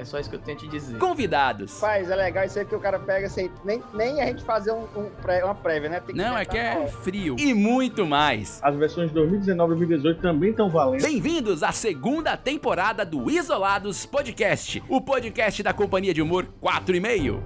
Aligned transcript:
É 0.00 0.04
só 0.06 0.18
isso 0.18 0.30
que 0.30 0.36
eu 0.36 0.40
tenho 0.40 0.56
te 0.56 0.66
dizer. 0.66 0.96
Convidados. 0.96 1.78
Faz, 1.78 2.10
é 2.10 2.16
legal 2.16 2.42
isso 2.46 2.58
aí 2.58 2.64
que 2.64 2.74
o 2.74 2.80
cara 2.80 2.98
pega 2.98 3.28
sem 3.28 3.50
nem, 3.62 3.82
nem 3.92 4.22
a 4.22 4.26
gente 4.28 4.42
fazer 4.42 4.72
um, 4.72 4.84
um 4.96 5.10
pré- 5.20 5.44
uma 5.44 5.54
prévia, 5.54 5.90
né? 5.90 6.00
Tem 6.00 6.14
Não, 6.16 6.38
é 6.38 6.46
que 6.46 6.56
é 6.56 6.86
frio. 6.88 7.36
E 7.38 7.52
muito 7.52 8.06
mais. 8.06 8.58
As 8.62 8.74
versões 8.76 9.08
de 9.08 9.14
2019 9.16 9.74
e 9.74 9.76
2018 9.76 10.22
também 10.22 10.50
estão 10.52 10.70
valendo. 10.70 11.02
Bem-vindos 11.02 11.62
à 11.62 11.70
segunda 11.70 12.34
temporada 12.34 13.04
do 13.04 13.30
Isolados 13.30 14.06
Podcast, 14.06 14.82
o 14.88 15.02
podcast 15.02 15.62
da 15.62 15.74
companhia 15.74 16.14
de 16.14 16.22
humor 16.22 16.46
4 16.62 16.96
e 16.96 17.00
meio. 17.00 17.44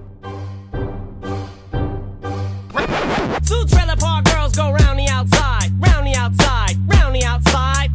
Two 3.45 3.65
trailer 3.65 3.97
park 3.99 4.29
girls 4.29 4.55
go 4.55 4.71
round 4.71 4.97
the 5.05 5.11
outside, 5.11 5.73
round 5.85 6.09
the 6.09 6.17
outside, 6.17 6.77
round 6.87 7.19
the 7.19 7.25
outside. 7.27 7.91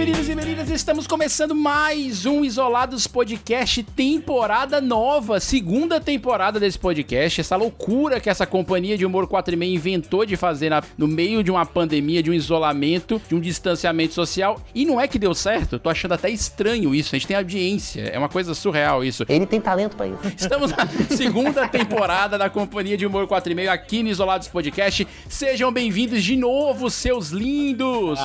Meninos 0.00 0.28
e 0.30 0.34
meninas, 0.34 0.70
estamos 0.70 1.06
começando 1.06 1.54
mais 1.54 2.24
um 2.24 2.42
Isolados 2.42 3.06
Podcast, 3.06 3.82
temporada 3.82 4.80
nova, 4.80 5.38
segunda 5.38 6.00
temporada 6.00 6.58
desse 6.58 6.78
podcast. 6.78 7.42
Essa 7.42 7.54
loucura 7.54 8.18
que 8.18 8.30
essa 8.30 8.46
companhia 8.46 8.96
de 8.96 9.04
humor 9.04 9.26
4 9.28 9.52
e 9.52 9.56
meio 9.58 9.74
inventou 9.74 10.24
de 10.24 10.38
fazer 10.38 10.70
na- 10.70 10.82
no 10.96 11.06
meio 11.06 11.44
de 11.44 11.50
uma 11.50 11.66
pandemia, 11.66 12.22
de 12.22 12.30
um 12.30 12.32
isolamento, 12.32 13.20
de 13.28 13.34
um 13.34 13.40
distanciamento 13.40 14.14
social. 14.14 14.58
E 14.74 14.86
não 14.86 14.98
é 14.98 15.06
que 15.06 15.18
deu 15.18 15.34
certo, 15.34 15.78
tô 15.78 15.90
achando 15.90 16.12
até 16.14 16.30
estranho 16.30 16.94
isso. 16.94 17.14
A 17.14 17.18
gente 17.18 17.28
tem 17.28 17.36
audiência, 17.36 18.00
é 18.00 18.18
uma 18.18 18.30
coisa 18.30 18.54
surreal 18.54 19.04
isso. 19.04 19.26
Ele 19.28 19.44
tem 19.44 19.60
talento 19.60 19.96
pra 19.96 20.06
isso. 20.06 20.18
Estamos 20.34 20.70
na 20.70 20.86
segunda 21.14 21.68
temporada 21.68 22.38
da 22.38 22.48
Companhia 22.48 22.96
de 22.96 23.04
Humor 23.04 23.26
4 23.26 23.52
e 23.52 23.54
meio 23.54 23.70
aqui 23.70 24.02
no 24.02 24.08
Isolados 24.08 24.48
Podcast. 24.48 25.06
Sejam 25.28 25.70
bem-vindos 25.70 26.24
de 26.24 26.36
novo, 26.36 26.88
seus 26.88 27.28
lindos! 27.28 28.18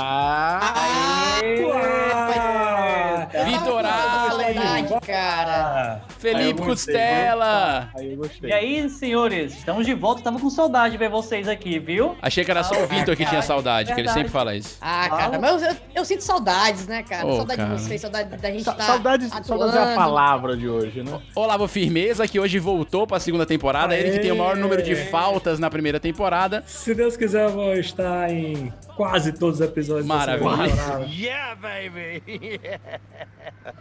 Vitor 3.46 3.86
Alves, 3.86 4.46
Verdade, 4.46 4.94
cara. 5.06 6.02
Felipe 6.20 6.62
Aí 6.62 6.68
Costela. 6.68 7.90
Aí 7.98 8.12
eu 8.12 8.18
gostei. 8.18 8.50
E 8.50 8.54
aí, 8.54 8.90
senhores, 8.90 9.58
estamos 9.58 9.86
de 9.86 9.94
volta. 9.94 10.22
Tava 10.22 10.40
com 10.40 10.50
saudade 10.50 10.94
de 10.94 10.98
ver 10.98 11.10
vocês 11.10 11.48
aqui, 11.48 11.78
viu? 11.80 12.16
Achei 12.22 12.44
que 12.46 12.52
era 12.52 12.64
só 12.64 12.76
o 12.84 12.88
Vitor 12.88 13.16
que 13.16 13.26
tinha 13.26 13.42
saudade, 13.42 13.94
que 13.94 14.00
ele 14.00 14.10
sempre 14.10 14.30
fala 14.30 14.56
isso. 14.56 14.78
Ah, 14.82 15.10
cara, 15.10 15.40
mas 15.40 15.62
eu, 15.62 15.70
eu- 15.70 15.76
eu 15.96 16.06
sinto 16.06 16.22
saudades, 16.24 16.88
né, 16.88 17.04
cara? 17.04 17.26
Ô, 17.26 17.36
saudade 17.38 17.62
cara. 17.62 17.76
de 17.76 17.82
vocês, 17.82 18.02
saudade 18.02 18.38
da 18.38 18.52
gente 18.52 18.64
Sa- 18.64 18.72
estar 18.72 18.84
Saudades, 18.86 19.30
saudades 19.44 19.76
é 19.76 19.94
a 19.94 19.96
palavra 19.96 20.56
de 20.56 20.68
hoje, 20.70 21.04
né? 21.04 21.20
Olavo 21.36 21.68
Firmeza, 21.68 22.28
que 22.28 22.40
hoje 22.40 22.60
voltou 22.60 23.06
pra 23.08 23.20
segunda 23.20 23.46
temporada. 23.46 23.96
Ele 23.96 24.12
que 24.12 24.20
tem 24.20 24.32
o 24.32 24.38
maior 24.38 24.56
número 24.56 24.82
de 24.84 24.96
faltas 24.96 25.60
na 25.60 25.70
primeira 25.70 26.00
temporada. 26.00 26.64
Se 26.68 26.94
Deus 26.94 27.18
quiser, 27.18 27.44
eu 27.46 27.50
vou 27.50 27.74
estar 27.74 28.30
em 28.32 28.72
quase 28.96 29.32
todos 29.34 29.60
os 29.60 29.66
episódios. 29.66 30.06
Maravilha. 30.06 31.06
Yeah, 31.10 31.56
baby. 31.56 32.22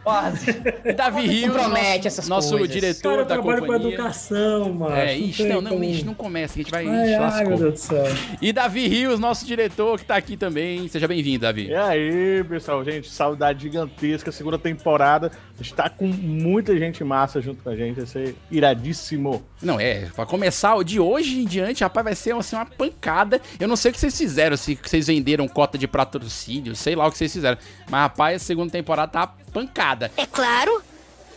Quase. 0.03 0.53
Davi 0.97 1.27
Rios, 1.27 1.55
nosso, 1.57 2.07
essas 2.07 2.29
nosso 2.29 2.51
coisas. 2.51 2.69
diretor 2.71 3.11
Cara, 3.11 3.25
da 3.25 3.35
trabalho 3.35 3.61
com 3.61 3.67
companhia. 3.67 3.89
educação, 3.95 4.73
mano. 4.73 4.95
É, 4.95 5.17
não, 5.49 5.61
não, 5.61 5.71
como- 5.73 6.05
não 6.05 6.15
começa, 6.15 6.55
a 6.55 6.57
gente 6.63 6.71
vai. 6.71 6.87
Ai, 6.87 7.05
ixi, 7.05 7.15
ai, 7.15 7.45
meu 7.45 7.59
Deus 7.59 7.73
do 7.75 7.79
céu. 7.79 8.05
E 8.41 8.53
Davi 8.53 8.87
Rios, 8.87 9.19
nosso 9.19 9.47
diretor, 9.47 9.99
que 9.99 10.05
tá 10.05 10.17
aqui 10.17 10.37
também. 10.37 10.87
Seja 10.89 11.09
bem-vindo, 11.09 11.41
Davi. 11.41 11.69
E 11.69 11.75
aí, 11.75 12.45
pessoal, 12.45 12.85
gente, 12.85 13.09
saudade 13.11 13.63
gigantesca, 13.63 14.31
segunda 14.33 14.59
temporada. 14.59 15.31
Está 15.61 15.89
com 15.89 16.07
muita 16.07 16.77
gente 16.77 17.03
massa 17.05 17.41
junto 17.41 17.63
com 17.63 17.71
a 17.71 17.77
gente, 17.77 17.97
vai 17.97 18.07
ser 18.07 18.35
iradíssimo. 18.51 19.43
Não, 19.63 19.79
é, 19.81 20.07
pra 20.15 20.27
começar, 20.27 20.75
o 20.75 20.83
de 20.85 20.99
hoje 21.01 21.39
em 21.41 21.45
diante, 21.45 21.83
rapaz, 21.83 22.05
vai 22.05 22.15
ser 22.15 22.35
assim, 22.35 22.57
uma 22.57 22.67
pancada. 22.67 23.41
Eu 23.59 23.69
não 23.69 23.77
sei 23.77 23.91
o 23.91 23.95
que 23.95 24.01
vocês 24.01 24.17
fizeram, 24.17 24.57
se 24.57 24.75
vocês 24.83 25.04
venderam 25.07 25.47
cota 25.49 25.79
de 25.79 25.87
patrocínio, 25.87 26.75
sei 26.75 26.95
lá 26.95 27.07
o 27.07 27.11
que 27.11 27.19
vocês 27.19 27.33
fizeram. 27.33 27.59
Mas, 27.91 28.01
rapaz, 28.01 28.43
a 28.43 28.45
segunda 28.45 28.73
temporada 28.73 29.13
tá 29.13 29.27
pancada. 29.53 30.11
É 30.17 30.27
claro. 30.27 30.83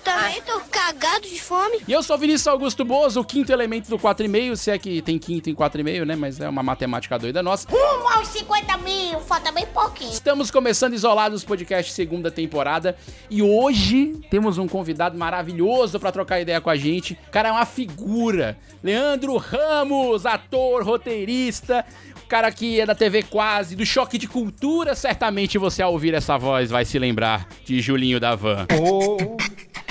Também 0.07 0.41
tô 0.41 0.57
cagado 0.71 1.27
de 1.27 1.41
fome. 1.41 1.81
E 1.85 1.91
eu 1.91 2.01
sou 2.01 2.15
o 2.15 2.19
Vinícius 2.19 2.47
Augusto 2.47 2.85
Bozo, 2.85 3.19
o 3.19 3.25
quinto 3.25 3.51
elemento 3.51 3.89
do 3.89 3.99
4,5, 3.99 4.55
se 4.55 4.71
é 4.71 4.77
que 4.77 5.01
tem 5.01 5.19
quinto 5.19 5.49
em 5.49 5.53
4,5, 5.53 6.05
né? 6.05 6.15
Mas 6.15 6.39
é 6.39 6.47
uma 6.47 6.63
matemática 6.63 7.19
doida 7.19 7.43
nossa. 7.43 7.67
Rumo 7.69 8.07
aos 8.07 8.29
50 8.29 8.77
mil, 8.77 9.19
falta 9.19 9.51
bem 9.51 9.65
pouquinho. 9.65 10.09
Estamos 10.09 10.49
começando 10.49 10.93
Isolados 10.93 11.43
Podcast 11.43 11.91
segunda 11.91 12.31
temporada 12.31 12.95
e 13.29 13.41
hoje 13.41 14.17
temos 14.31 14.57
um 14.57 14.65
convidado 14.65 15.17
maravilhoso 15.17 15.99
pra 15.99 16.09
trocar 16.09 16.39
ideia 16.39 16.61
com 16.61 16.69
a 16.69 16.77
gente. 16.77 17.19
O 17.27 17.31
cara 17.31 17.49
é 17.49 17.51
uma 17.51 17.65
figura. 17.65 18.57
Leandro 18.81 19.35
Ramos, 19.35 20.25
ator, 20.25 20.83
roteirista, 20.85 21.85
cara 22.27 22.51
que 22.51 22.79
é 22.79 22.85
da 22.85 22.93
TV 22.93 23.23
Quase, 23.23 23.75
do 23.75 23.85
Choque 23.85 24.17
de 24.17 24.27
Cultura. 24.27 24.93
Certamente 24.93 25.57
você 25.57 25.81
ao 25.81 25.93
ouvir 25.93 26.13
essa 26.13 26.37
voz 26.37 26.69
vai 26.69 26.85
se 26.85 26.99
lembrar 26.99 27.47
de 27.65 27.79
Julinho 27.81 28.19
da 28.19 28.35
Van. 28.35 28.67
O 28.79 29.37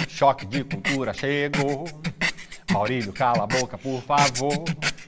choque 0.09 0.47
de 0.47 0.63
cultura 0.63 1.13
chegou. 1.13 1.87
Maurílio, 2.71 3.13
cala 3.13 3.45
a 3.45 3.47
boca, 3.47 3.79
por 3.79 4.03
favor. 4.03 4.65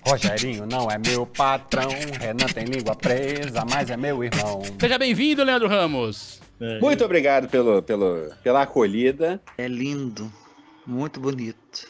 Rogerinho 0.06 0.64
não 0.64 0.90
é 0.90 0.96
meu 0.98 1.26
patrão. 1.26 1.90
Renan 2.18 2.46
tem 2.46 2.64
língua 2.64 2.94
presa, 2.94 3.64
mas 3.70 3.90
é 3.90 3.96
meu 3.96 4.24
irmão. 4.24 4.62
Seja 4.80 4.98
bem-vindo, 4.98 5.44
Leandro 5.44 5.68
Ramos. 5.68 6.40
Muito 6.80 7.04
obrigado 7.04 7.48
pelo, 7.48 7.82
pelo, 7.82 8.30
pela 8.42 8.62
acolhida. 8.62 9.40
É 9.56 9.68
lindo. 9.68 10.32
Muito 10.86 11.20
bonito. 11.20 11.86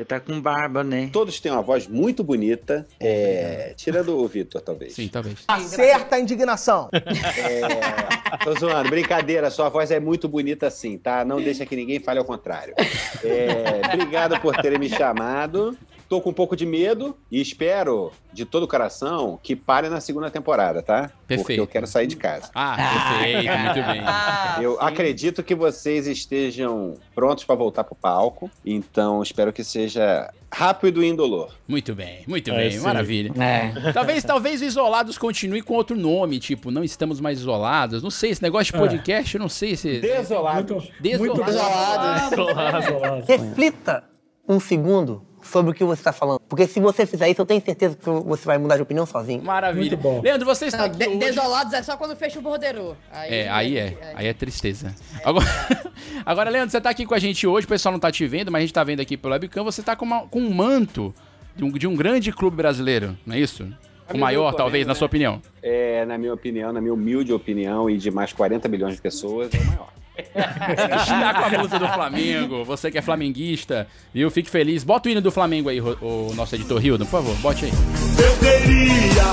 Ele 0.00 0.06
tá 0.06 0.18
com 0.18 0.40
barba, 0.40 0.82
né? 0.82 1.10
Todos 1.12 1.38
têm 1.40 1.52
uma 1.52 1.60
voz 1.60 1.86
muito 1.86 2.24
bonita. 2.24 2.86
É, 2.98 3.74
tirando 3.76 4.16
o 4.16 4.26
Vitor, 4.26 4.62
talvez. 4.62 4.94
Sim, 4.94 5.08
talvez. 5.08 5.44
Acerta 5.46 6.16
a 6.16 6.20
indignação. 6.20 6.88
É, 6.92 8.42
tô 8.42 8.58
zoando, 8.58 8.88
brincadeira, 8.88 9.50
sua 9.50 9.68
voz 9.68 9.90
é 9.90 10.00
muito 10.00 10.26
bonita 10.26 10.68
assim, 10.68 10.96
tá? 10.96 11.22
Não 11.22 11.38
deixa 11.38 11.66
que 11.66 11.76
ninguém 11.76 12.00
fale 12.00 12.18
ao 12.18 12.24
contrário. 12.24 12.74
É, 13.22 13.82
obrigado 13.92 14.40
por 14.40 14.56
terem 14.56 14.78
me 14.78 14.88
chamado. 14.88 15.76
Tô 16.10 16.20
com 16.20 16.30
um 16.30 16.32
pouco 16.34 16.56
de 16.56 16.66
medo 16.66 17.16
e 17.30 17.40
espero, 17.40 18.10
de 18.32 18.44
todo 18.44 18.64
o 18.64 18.68
coração, 18.68 19.38
que 19.40 19.54
pare 19.54 19.88
na 19.88 20.00
segunda 20.00 20.28
temporada, 20.28 20.82
tá? 20.82 21.02
Porque 21.02 21.36
Perfeito. 21.36 21.60
eu 21.62 21.66
quero 21.68 21.86
sair 21.86 22.08
de 22.08 22.16
casa. 22.16 22.50
Ah, 22.52 22.76
perfeito, 23.20 23.56
muito 23.56 23.86
bem. 23.86 24.02
Ah, 24.04 24.58
Eu 24.60 24.72
sim. 24.72 24.78
acredito 24.80 25.40
que 25.44 25.54
vocês 25.54 26.08
estejam 26.08 26.94
prontos 27.14 27.44
para 27.44 27.54
voltar 27.54 27.84
pro 27.84 27.94
palco, 27.94 28.50
então 28.66 29.22
espero 29.22 29.52
que 29.52 29.62
seja 29.62 30.28
rápido 30.52 31.00
e 31.00 31.06
indolor. 31.06 31.54
Muito 31.68 31.94
bem, 31.94 32.24
muito 32.26 32.50
É, 32.50 32.56
bem, 32.56 32.70
sim. 32.72 32.80
maravilha. 32.80 33.32
É. 33.40 33.92
Talvez, 33.92 34.24
talvez 34.24 34.60
o 34.62 34.64
Isolados 34.64 35.16
continue 35.16 35.62
com 35.62 35.74
outro 35.74 35.96
nome, 35.96 36.40
tipo, 36.40 36.72
não 36.72 36.82
estamos 36.82 37.20
mais 37.20 37.38
isolados. 37.38 38.02
Não 38.02 38.10
sei, 38.10 38.30
esse 38.30 38.42
negócio 38.42 38.72
de 38.72 38.78
podcast, 38.80 39.36
eu 39.36 39.40
não 39.40 39.48
sei 39.48 39.76
se. 39.76 40.00
Desolado. 40.00 40.74
Muito, 40.74 40.92
Desolado. 41.00 41.36
muito 41.36 41.44
Desolado. 41.46 42.30
Desolado, 42.30 42.80
desolado. 42.80 43.24
Reflita 43.28 44.04
um 44.48 44.58
segundo 44.58 45.29
sobre 45.42 45.72
o 45.72 45.74
que 45.74 45.82
você 45.84 46.00
está 46.00 46.12
falando. 46.12 46.40
Porque 46.48 46.66
se 46.66 46.80
você 46.80 47.06
fizer 47.06 47.28
isso, 47.28 47.40
eu 47.40 47.46
tenho 47.46 47.60
certeza 47.64 47.96
que 47.96 48.04
você 48.08 48.44
vai 48.44 48.58
mudar 48.58 48.76
de 48.76 48.82
opinião 48.82 49.06
sozinho. 49.06 49.42
Maravilha. 49.42 49.90
Muito 49.90 49.96
bom. 49.96 50.20
Leandro, 50.22 50.44
você 50.46 50.66
está 50.66 50.78
Não, 50.78 50.84
aqui 50.86 50.98
de- 50.98 51.08
hoje... 51.08 51.18
desolados 51.18 51.72
é 51.72 51.82
só 51.82 51.96
quando 51.96 52.14
fecha 52.16 52.38
o 52.38 52.42
bordeiro. 52.42 52.96
É, 53.12 53.48
aí 53.48 53.76
é. 53.78 54.12
Aí 54.14 54.26
é 54.26 54.32
tristeza. 54.32 54.94
Agora, 55.24 55.46
agora, 56.24 56.50
Leandro, 56.50 56.70
você 56.70 56.80
tá 56.80 56.90
aqui 56.90 57.04
com 57.06 57.14
a 57.14 57.18
gente 57.18 57.46
hoje, 57.46 57.64
o 57.66 57.68
pessoal 57.68 57.92
não 57.92 57.98
tá 58.00 58.10
te 58.12 58.26
vendo, 58.26 58.50
mas 58.50 58.60
a 58.60 58.62
gente 58.62 58.74
tá 58.74 58.84
vendo 58.84 59.00
aqui 59.00 59.16
pelo 59.16 59.32
webcam, 59.34 59.64
você 59.64 59.82
tá 59.82 59.94
com, 59.96 60.04
uma- 60.04 60.26
com 60.26 60.40
um 60.40 60.52
manto 60.52 61.14
de 61.56 61.64
um, 61.64 61.70
de 61.72 61.86
um 61.86 61.94
grande 61.96 62.32
clube 62.32 62.56
brasileiro, 62.56 63.16
não 63.26 63.34
é 63.34 63.40
isso? 63.40 63.66
O 64.12 64.18
maior, 64.18 64.52
talvez, 64.54 64.84
na 64.86 64.92
né? 64.92 64.98
sua 64.98 65.06
opinião. 65.06 65.40
É, 65.62 66.04
na 66.04 66.18
minha 66.18 66.34
opinião, 66.34 66.72
na 66.72 66.80
minha 66.80 66.92
humilde 66.92 67.32
opinião 67.32 67.88
e 67.88 67.96
de 67.96 68.10
mais 68.10 68.32
40 68.32 68.66
bilhões 68.68 68.96
de 68.96 69.00
pessoas, 69.00 69.54
é 69.54 69.58
o 69.58 69.64
maior. 69.66 69.88
Está 70.34 71.34
com 71.34 71.44
a 71.44 71.58
blusa 71.58 71.78
do 71.78 71.88
Flamengo. 71.88 72.64
Você 72.64 72.90
que 72.90 72.98
é 72.98 73.02
flamenguista, 73.02 73.86
viu? 74.12 74.30
Fique 74.30 74.50
feliz. 74.50 74.84
Bota 74.84 75.08
o 75.08 75.12
hino 75.12 75.20
do 75.20 75.30
Flamengo 75.30 75.68
aí, 75.68 75.80
o 75.80 76.32
nosso 76.34 76.54
editor 76.54 76.84
Hildo, 76.84 77.04
por 77.06 77.12
favor. 77.12 77.36
Bote 77.36 77.66
aí. 77.66 77.72
Eu 78.18 78.36
teria 78.38 79.24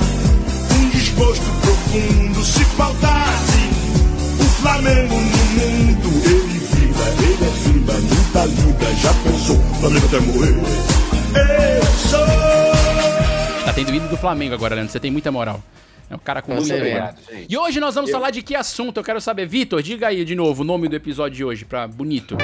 um 0.80 0.90
desgosto 0.90 1.46
profundo 1.62 2.44
se 2.44 2.64
faltasse 2.66 3.70
o 4.40 4.44
Flamengo 4.62 5.16
no 5.16 5.46
mundo. 5.58 6.10
Ele 6.26 6.60
vibra, 6.60 7.08
ele 7.24 7.46
é 7.46 7.52
fibra, 7.52 7.96
luta 7.96 8.46
linda, 8.46 8.96
já 8.96 9.14
pensou? 9.24 9.58
Flamengo 9.80 10.06
até 10.06 10.20
morrer. 10.20 10.56
Eu 11.36 11.86
sou. 12.10 13.66
Tá 13.66 13.74
tendo 13.74 13.94
hino 13.94 14.08
do 14.08 14.18
Flamengo 14.18 14.54
agora, 14.56 14.76
Leandro. 14.76 14.92
Você 14.92 15.00
tem 15.00 15.12
muita 15.12 15.32
moral. 15.32 15.62
É 16.10 16.16
um 16.16 16.20
cara 16.20 16.42
com 16.42 16.54
Muito 16.54 16.74
obrigado, 16.74 17.20
gente. 17.30 17.54
E 17.54 17.58
hoje 17.58 17.80
nós 17.80 17.94
vamos 17.94 18.10
Eu- 18.10 18.16
falar 18.18 18.32
de 18.32 18.42
que 18.42 18.56
assunto? 18.56 18.98
Eu 18.98 19.04
quero 19.04 19.20
saber. 19.20 19.46
Vitor, 19.46 19.82
diga 19.82 20.08
aí 20.08 20.24
de 20.24 20.36
novo 20.36 20.62
o 20.62 20.66
nome 20.66 20.88
do 20.88 20.96
episódio 20.96 21.36
de 21.36 21.44
hoje, 21.44 21.66
pra 21.66 21.86
bonito. 21.88 22.38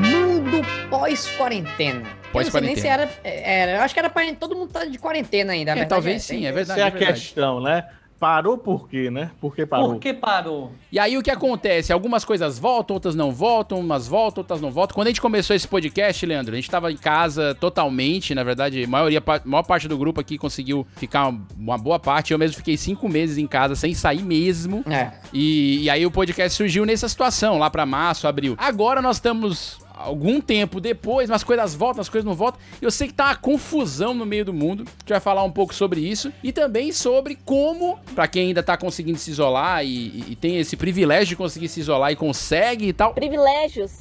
Mundo 0.00 0.62
pós-quarentena. 0.90 2.02
Pós-quarentena. 2.32 2.60
Nem 2.74 2.76
se 2.76 2.86
era, 2.88 3.10
era. 3.22 3.72
Eu 3.76 3.80
acho 3.82 3.94
que 3.94 4.00
era 4.00 4.10
pra 4.10 4.22
todo 4.34 4.56
mundo 4.56 4.70
tá 4.72 4.84
de 4.84 4.98
quarentena 4.98 5.52
ainda. 5.52 5.72
É, 5.72 5.84
talvez 5.84 6.16
essa, 6.16 6.34
sim, 6.34 6.46
é 6.46 6.52
verdade. 6.52 6.80
Essa 6.80 6.80
é 6.80 6.82
é 6.82 6.86
a 6.86 6.90
verdade. 6.98 7.20
questão, 7.20 7.60
né? 7.60 7.84
Parou 8.24 8.56
por 8.56 8.88
quê, 8.88 9.10
né? 9.10 9.32
Por 9.38 9.54
que 9.54 9.66
parou? 9.66 9.90
Por 9.90 10.00
que 10.00 10.14
parou? 10.14 10.72
E 10.90 10.98
aí 10.98 11.18
o 11.18 11.22
que 11.22 11.30
acontece? 11.30 11.92
Algumas 11.92 12.24
coisas 12.24 12.58
voltam, 12.58 12.94
outras 12.94 13.14
não 13.14 13.30
voltam, 13.30 13.78
umas 13.78 14.08
voltam, 14.08 14.40
outras 14.40 14.62
não 14.62 14.70
voltam. 14.70 14.94
Quando 14.94 15.08
a 15.08 15.10
gente 15.10 15.20
começou 15.20 15.54
esse 15.54 15.68
podcast, 15.68 16.24
Leandro, 16.24 16.54
a 16.54 16.56
gente 16.56 16.70
tava 16.70 16.90
em 16.90 16.96
casa 16.96 17.54
totalmente, 17.54 18.34
na 18.34 18.42
verdade, 18.42 18.84
a 18.84 18.88
maioria, 18.88 19.22
a 19.26 19.40
maior 19.44 19.62
parte 19.62 19.86
do 19.86 19.98
grupo 19.98 20.22
aqui 20.22 20.38
conseguiu 20.38 20.86
ficar 20.96 21.34
uma 21.54 21.76
boa 21.76 21.98
parte. 21.98 22.32
Eu 22.32 22.38
mesmo 22.38 22.56
fiquei 22.56 22.78
cinco 22.78 23.10
meses 23.10 23.36
em 23.36 23.46
casa 23.46 23.76
sem 23.76 23.92
sair 23.92 24.22
mesmo. 24.22 24.82
É. 24.90 25.12
E, 25.30 25.82
e 25.82 25.90
aí 25.90 26.06
o 26.06 26.10
podcast 26.10 26.56
surgiu 26.56 26.86
nessa 26.86 27.06
situação, 27.10 27.58
lá 27.58 27.68
pra 27.68 27.84
março, 27.84 28.26
abril. 28.26 28.54
Agora 28.56 29.02
nós 29.02 29.16
estamos 29.16 29.83
algum 29.94 30.40
tempo 30.40 30.80
depois, 30.80 31.28
mas 31.30 31.36
as 31.36 31.44
coisas 31.44 31.74
voltam, 31.74 32.00
as 32.00 32.08
coisas 32.08 32.26
não 32.26 32.34
voltam. 32.34 32.60
Eu 32.82 32.90
sei 32.90 33.06
que 33.08 33.14
tá 33.14 33.26
uma 33.26 33.36
confusão 33.36 34.12
no 34.12 34.26
meio 34.26 34.44
do 34.44 34.52
mundo. 34.52 34.82
A 34.86 34.90
gente 35.00 35.08
vai 35.10 35.20
falar 35.20 35.44
um 35.44 35.50
pouco 35.52 35.74
sobre 35.74 36.00
isso 36.00 36.32
e 36.42 36.52
também 36.52 36.90
sobre 36.92 37.36
como, 37.44 37.98
pra 38.14 38.26
quem 38.28 38.48
ainda 38.48 38.62
tá 38.62 38.76
conseguindo 38.76 39.18
se 39.18 39.30
isolar 39.30 39.84
e, 39.84 39.88
e- 39.88 40.24
e 40.30 40.36
tem 40.36 40.58
esse 40.58 40.76
privilégio 40.76 41.28
de 41.28 41.36
conseguir 41.36 41.68
se 41.68 41.80
isolar 41.80 42.10
e 42.12 42.16
consegue 42.16 42.88
e 42.88 42.92
tal. 42.92 43.14
Privilégios. 43.14 43.92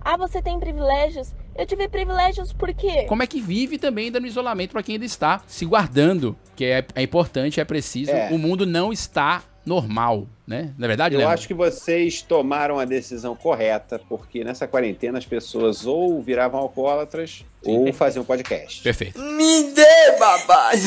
Ah, 0.00 0.16
você 0.16 0.42
tem 0.42 0.58
privilégios? 0.58 1.32
Eu 1.54 1.64
tive 1.66 1.86
privilégios 1.88 2.52
por 2.52 2.72
quê? 2.74 3.04
Como 3.08 3.22
é 3.22 3.26
que 3.26 3.40
vive 3.40 3.78
também 3.78 4.06
ainda 4.06 4.18
no 4.18 4.26
isolamento 4.26 4.72
pra 4.72 4.82
quem 4.82 4.94
ainda 4.94 5.04
está 5.04 5.42
se 5.46 5.64
guardando, 5.64 6.34
que 6.56 6.64
é, 6.64 6.84
é 6.94 7.02
importante, 7.02 7.60
é 7.60 7.64
preciso. 7.64 8.10
É. 8.10 8.30
O 8.32 8.38
mundo 8.38 8.66
não 8.66 8.92
está 8.92 9.42
normal, 9.64 10.26
né? 10.46 10.72
Na 10.76 10.86
verdade, 10.86 11.14
Eu 11.14 11.28
acho 11.28 11.46
que 11.46 11.54
vocês 11.54 12.22
tomaram 12.22 12.78
a 12.78 12.84
decisão 12.84 13.34
correta, 13.36 14.00
porque 14.08 14.42
nessa 14.44 14.66
quarentena 14.66 15.18
as 15.18 15.26
pessoas 15.26 15.86
ou 15.86 16.20
viravam 16.22 16.60
alcoólatras 16.60 17.44
ou 17.64 17.92
faziam 17.92 18.24
podcast. 18.24 18.82
Perfeito. 18.82 19.20
Me 19.20 19.72
dê, 19.72 20.18
babá! 20.18 20.70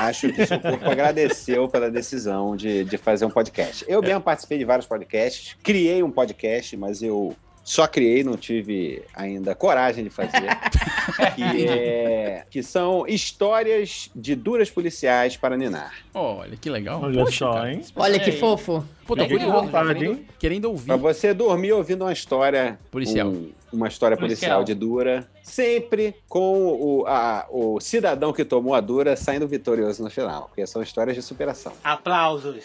Acho 0.00 0.32
que 0.32 0.42
o 0.42 0.46
seu 0.46 0.58
corpo 0.58 0.88
agradeceu 0.88 1.68
pela 1.68 1.90
decisão 1.90 2.56
de, 2.56 2.84
de 2.84 2.96
fazer 2.96 3.24
um 3.24 3.30
podcast. 3.30 3.84
Eu 3.86 4.00
mesmo 4.00 4.20
participei 4.20 4.58
de 4.58 4.64
vários 4.64 4.86
podcasts, 4.86 5.56
criei 5.62 6.02
um 6.02 6.10
podcast, 6.10 6.76
mas 6.76 7.02
eu 7.02 7.36
só 7.64 7.86
criei, 7.86 8.24
não 8.24 8.36
tive 8.36 9.02
ainda 9.14 9.54
coragem 9.54 10.04
de 10.04 10.10
fazer. 10.10 10.48
que, 11.36 11.68
é- 11.68 12.44
que 12.50 12.62
são 12.62 13.06
histórias 13.06 14.10
de 14.14 14.34
duras 14.34 14.70
policiais 14.70 15.36
para 15.36 15.56
ninar. 15.56 15.92
Olha, 16.14 16.56
que 16.56 16.68
legal. 16.68 17.00
Olha 17.02 17.24
Poxa, 17.24 17.38
só, 17.38 17.52
cara. 17.54 17.72
hein? 17.72 17.82
Olha 17.96 18.18
que 18.18 18.32
fofo. 18.32 18.84
Pô, 19.06 19.16
tô 19.16 19.26
curioso, 19.26 19.52
vontade, 19.52 19.94
querendo, 19.94 20.12
hein? 20.12 20.26
querendo 20.38 20.64
ouvir. 20.66 20.86
Pra 20.86 20.96
você 20.96 21.34
dormir 21.34 21.72
ouvindo 21.72 22.02
uma 22.04 22.12
história 22.12 22.78
Policial. 22.90 23.28
um- 23.28 23.50
uma 23.72 23.88
história 23.88 24.16
policial. 24.18 24.58
Policial. 24.58 24.64
de 24.64 24.74
dura, 24.74 25.30
sempre 25.42 26.14
com 26.28 26.66
o, 26.68 27.06
a- 27.06 27.46
o 27.50 27.80
cidadão 27.80 28.30
que 28.32 28.44
tomou 28.44 28.74
a 28.74 28.80
dura 28.80 29.16
saindo 29.16 29.48
vitorioso 29.48 30.02
no 30.02 30.10
final, 30.10 30.44
porque 30.48 30.66
são 30.66 30.82
histórias 30.82 31.16
de 31.16 31.22
superação. 31.22 31.72
Aplausos. 31.82 32.64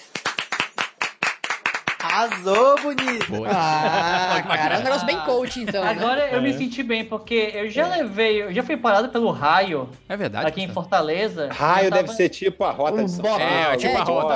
Arrasou, 2.18 2.76
bonito. 2.82 3.30
Boa. 3.32 3.48
Ah, 3.52 4.42
cara, 4.48 4.76
é 4.76 4.80
um 4.80 4.84
negócio 4.84 5.06
bem 5.06 5.20
coach, 5.20 5.60
então. 5.62 5.84
né? 5.84 5.92
Agora 5.92 6.30
eu 6.32 6.42
me 6.42 6.50
É. 6.50 6.54
senti 6.54 6.82
bem, 6.82 7.06
porque 7.06 7.52
eu 7.54 7.70
já 7.70 7.88
levei, 7.88 8.42
eu 8.42 8.52
já 8.54 8.64
fui 8.64 8.76
parado 8.76 9.10
pelo 9.10 9.30
raio 9.32 9.88
É 10.10 10.18
verdade. 10.18 10.48
aqui 10.48 10.64
em. 10.64 10.68
Fortaleza. 10.68 11.50
Raio 11.52 11.86
Eu 11.86 11.90
tava- 11.92 12.02
deve 12.04 12.14
ser 12.16 12.30
tipo 12.30 12.64
a 12.64 12.72
rota 12.72 13.02
Um 13.02 13.06
de 13.06 13.12
São 13.12 13.22
bop. 13.24 13.38
Paulo. 13.40 13.44
É, 13.54 13.78
tipo 13.78 13.94
É, 13.94 13.96
a 13.96 14.00
tipo 14.00 14.12
roda. 14.12 14.36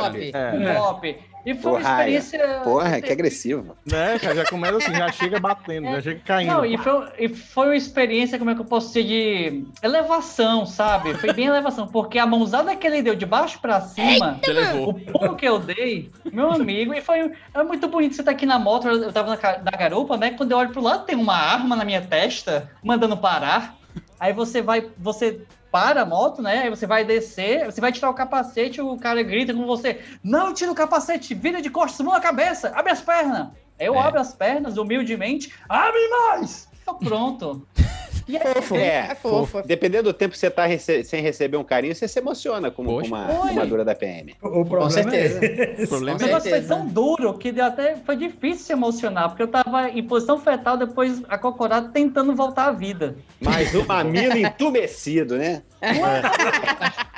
pop. 0.75 1.19
É. 1.45 1.51
E 1.51 1.55
foi 1.55 1.71
uma 1.71 1.81
experiência. 1.81 2.61
Porra, 2.63 3.01
que 3.01 3.11
agressivo. 3.11 3.75
Né, 3.85 4.19
cara, 4.19 4.35
já 4.35 4.45
começa 4.45 4.77
assim, 4.77 4.93
já 4.93 5.11
chega 5.11 5.39
batendo, 5.39 5.87
já 5.87 6.01
chega 6.01 6.21
caindo. 6.25 6.53
Não, 6.53 6.65
e 6.65 6.77
foi, 6.77 7.07
e 7.19 7.29
foi 7.29 7.67
uma 7.67 7.75
experiência, 7.75 8.37
como 8.37 8.51
é 8.51 8.55
que 8.55 8.61
eu 8.61 8.65
posso 8.65 8.87
dizer, 8.87 9.03
de 9.03 9.65
elevação, 9.81 10.65
sabe? 10.65 11.13
Foi 11.15 11.33
bem 11.33 11.47
elevação, 11.47 11.87
porque 11.87 12.19
a 12.19 12.25
mãozada 12.25 12.75
que 12.75 12.85
ele 12.85 13.01
deu 13.01 13.15
de 13.15 13.25
baixo 13.25 13.59
pra 13.59 13.81
cima, 13.81 14.39
levou. 14.47 14.89
o 14.89 14.93
pulo 14.93 15.35
que 15.35 15.47
eu 15.47 15.59
dei, 15.59 16.09
meu 16.31 16.51
amigo, 16.51 16.93
e 16.93 17.01
foi 17.01 17.31
é 17.53 17.63
muito 17.63 17.87
bonito 17.87 18.15
você 18.15 18.23
tá 18.23 18.31
aqui 18.31 18.45
na 18.45 18.59
moto, 18.59 18.87
eu 18.87 19.11
tava 19.11 19.35
na, 19.35 19.57
na 19.59 19.77
garupa, 19.77 20.17
né? 20.17 20.31
Quando 20.31 20.51
eu 20.51 20.57
olho 20.57 20.71
pro 20.71 20.81
lado, 20.81 21.05
tem 21.05 21.15
uma 21.15 21.35
arma 21.35 21.75
na 21.75 21.85
minha 21.85 22.01
testa, 22.01 22.69
mandando 22.83 23.17
parar. 23.17 23.77
Aí 24.19 24.33
você 24.33 24.61
vai, 24.61 24.87
você 24.97 25.41
para 25.71 26.01
a 26.01 26.05
moto, 26.05 26.41
né? 26.41 26.63
Aí 26.63 26.69
você 26.69 26.85
vai 26.85 27.05
descer, 27.05 27.65
você 27.65 27.79
vai 27.79 27.91
tirar 27.91 28.09
o 28.09 28.13
capacete, 28.13 28.81
o 28.81 28.97
cara 28.97 29.23
grita 29.23 29.53
com 29.53 29.65
você: 29.65 30.01
Não 30.23 30.53
tira 30.53 30.71
o 30.71 30.75
capacete, 30.75 31.33
vira 31.33 31.61
de 31.61 31.69
costas, 31.69 32.05
mão 32.05 32.13
na 32.13 32.19
cabeça, 32.19 32.71
abre 32.75 32.91
as 32.91 33.01
pernas. 33.01 33.47
Eu 33.79 33.95
É. 33.95 33.99
abro 33.99 34.19
as 34.19 34.33
pernas, 34.33 34.77
humildemente, 34.77 35.53
abre 35.67 36.07
mais! 36.09 36.67
Tô 36.85 36.93
pronto. 36.95 37.65
E 38.31 38.37
aí, 38.37 38.53
Fofo. 38.53 38.75
É, 38.75 39.07
É 39.11 39.15
fofo. 39.15 39.61
Dependendo 39.65 40.03
do 40.03 40.13
tempo 40.13 40.31
que 40.31 40.37
você 40.39 40.49
tá 40.49 40.65
rece- 40.65 41.03
sem 41.03 41.21
receber 41.21 41.57
um 41.57 41.63
carinho, 41.63 41.93
você 41.93 42.07
se 42.07 42.17
emociona 42.19 42.71
com, 42.71 42.85
com 42.85 42.97
uma, 43.05 43.27
Oi. 43.29 43.35
com 43.49 43.53
uma 43.53 43.65
dura 43.65 43.83
da 43.83 43.93
PM. 43.93 44.33
O 44.41 44.63
problema 44.65 44.89
certeza. 44.89 45.39
é 45.45 45.83
O 45.83 45.87
problema 45.87 46.17
O 46.19 46.21
é 46.21 46.25
negócio 46.25 46.49
foi 46.49 46.61
tão 46.61 46.87
duro 46.87 47.33
que 47.37 47.51
deu 47.51 47.65
até 47.65 47.95
foi 47.97 48.15
difícil 48.15 48.65
se 48.65 48.73
emocionar, 48.73 49.29
porque 49.29 49.43
eu 49.43 49.47
tava 49.47 49.89
em 49.89 50.03
posição 50.03 50.39
fetal 50.39 50.77
depois 50.77 51.21
acocorado 51.27 51.89
tentando 51.91 52.33
voltar 52.35 52.67
à 52.67 52.71
vida. 52.71 53.15
Mas 53.39 53.73
o 53.75 53.85
mamilo 53.85 54.37
entumecido, 54.37 55.37
né? 55.37 55.61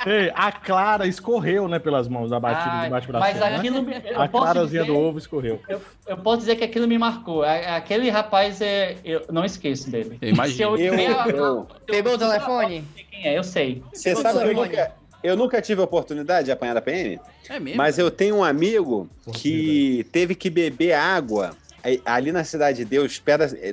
Ei, 0.06 0.30
a 0.34 0.52
Clara 0.52 1.06
escorreu, 1.06 1.66
né, 1.68 1.78
pelas 1.78 2.08
mãos, 2.08 2.30
a 2.32 2.38
batida 2.40 2.70
Ai, 2.72 2.84
debaixo 2.84 3.06
do 3.06 3.12
braço. 3.12 3.32
mas 3.38 3.42
aquilo 3.42 3.82
me- 3.82 3.94
eu 4.04 4.20
A 4.20 4.28
posso 4.28 4.44
clarazinha 4.44 4.82
dizer- 4.82 4.92
do 4.92 4.98
ovo 4.98 5.18
escorreu. 5.18 5.60
Eu, 5.68 5.80
eu 6.06 6.16
posso 6.18 6.38
dizer 6.40 6.56
que 6.56 6.64
aquilo 6.64 6.86
me 6.86 6.98
marcou. 6.98 7.42
A- 7.42 7.76
Aquele 7.76 8.10
rapaz, 8.10 8.60
é, 8.60 8.96
eu 9.04 9.22
não 9.30 9.44
esqueço 9.44 9.90
dele. 9.90 10.18
Se 10.48 10.62
eu, 10.62 10.76
Eu- 10.76 10.94
a- 11.20 11.28
eu- 11.28 11.66
Pegou 11.86 12.14
o 12.14 12.18
telefone? 12.18 12.84
sei 12.94 13.04
quem 13.10 13.26
é, 13.26 13.38
eu 13.38 13.44
sei. 13.44 13.82
Você 13.92 14.14
sabe 14.16 14.38
que 14.40 14.44
eu 14.48 14.54
nunca, 14.54 14.92
eu 15.22 15.36
nunca 15.36 15.62
tive 15.62 15.80
a 15.80 15.84
oportunidade 15.84 16.46
de 16.46 16.52
apanhar 16.52 16.74
da 16.74 16.82
PM, 16.82 17.18
É 17.48 17.58
mesmo. 17.58 17.76
mas 17.78 17.98
eu 17.98 18.10
tenho 18.10 18.36
um 18.36 18.44
amigo 18.44 19.08
que 19.32 20.06
teve 20.12 20.34
que 20.34 20.50
beber 20.50 20.92
água 20.92 21.52
ali 22.04 22.32
na 22.32 22.44
Cidade 22.44 22.78
de 22.78 22.84
Deus, 22.84 23.20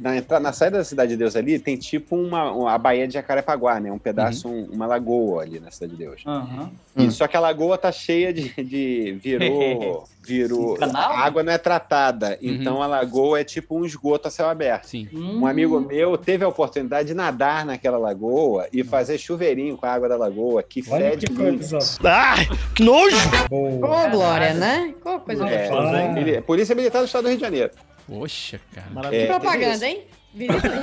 na, 0.01 0.17
entrada- 0.17 0.43
na 0.43 0.51
saída 0.53 0.77
da 0.79 0.83
Cidade 0.83 1.11
de 1.11 1.17
Deus 1.17 1.35
ali, 1.35 1.57
tem 1.59 1.77
tipo 1.77 2.15
uma, 2.15 2.51
uma 2.51 2.73
a 2.73 2.77
Baía 2.77 3.07
de 3.07 3.13
Jacarepaguá, 3.13 3.79
né? 3.79 3.91
Um 3.91 3.97
pedaço, 3.99 4.47
um- 4.49 4.67
uma 4.71 4.85
lagoa 4.85 5.43
ali 5.43 5.59
na 5.59 5.71
Cidade 5.71 5.93
de 5.93 5.97
Deus. 5.97 6.21
Aham. 6.25 6.69
E 6.97 7.09
só 7.09 7.25
que 7.27 7.37
a 7.37 7.39
lagoa 7.39 7.77
tá 7.77 7.91
cheia 7.91 8.33
de. 8.33 8.49
de 8.63 9.13
virou. 9.21 10.03
virou. 10.23 10.75
Canal? 10.75 11.11
A 11.13 11.19
água 11.21 11.41
não 11.41 11.51
é 11.53 11.57
tratada. 11.57 12.37
Então 12.41 12.81
a 12.83 12.85
lagoa 12.85 13.39
é 13.39 13.43
tipo 13.43 13.75
um 13.79 13.85
esgoto 13.85 14.27
a 14.27 14.31
céu 14.31 14.47
aberto. 14.49 14.85
Sim. 14.87 15.07
Um 15.13 15.47
amigo 15.47 15.79
meu 15.79 16.17
teve 16.17 16.43
a 16.43 16.47
oportunidade 16.47 17.07
de 17.07 17.13
nadar 17.15 17.65
naquela 17.65 17.97
lagoa 17.97 18.67
e 18.73 18.83
fazer 18.83 19.17
chuveirinho 19.17 19.77
com 19.77 19.85
a 19.85 19.91
água 19.93 20.07
da 20.09 20.17
lagoa, 20.17 20.61
que 20.61 20.83
Olha 20.91 21.11
fede 21.11 21.25
que 21.27 21.33
muito. 21.33 21.65
Ah, 22.03 22.35
que 22.75 22.83
nojo! 22.83 23.15
Ô, 23.49 24.09
Glória, 24.11 24.53
né? 24.53 24.93
Qual 25.01 25.19
coisa 25.21 25.47
É, 25.49 25.69
Ah. 25.71 26.41
Polícia 26.41 26.75
Militar 26.75 26.99
do 26.99 27.05
Estado 27.05 27.23
do 27.23 27.27
Rio 27.29 27.37
de 27.37 27.41
Janeiro. 27.43 27.71
Poxa, 28.07 28.59
cara. 28.73 28.87
Que 28.87 28.93
Maravilha. 28.93 29.21
É, 29.21 29.27
propaganda, 29.27 29.87
hein? 29.87 30.03
Visita 30.33 30.67
o 30.69 30.79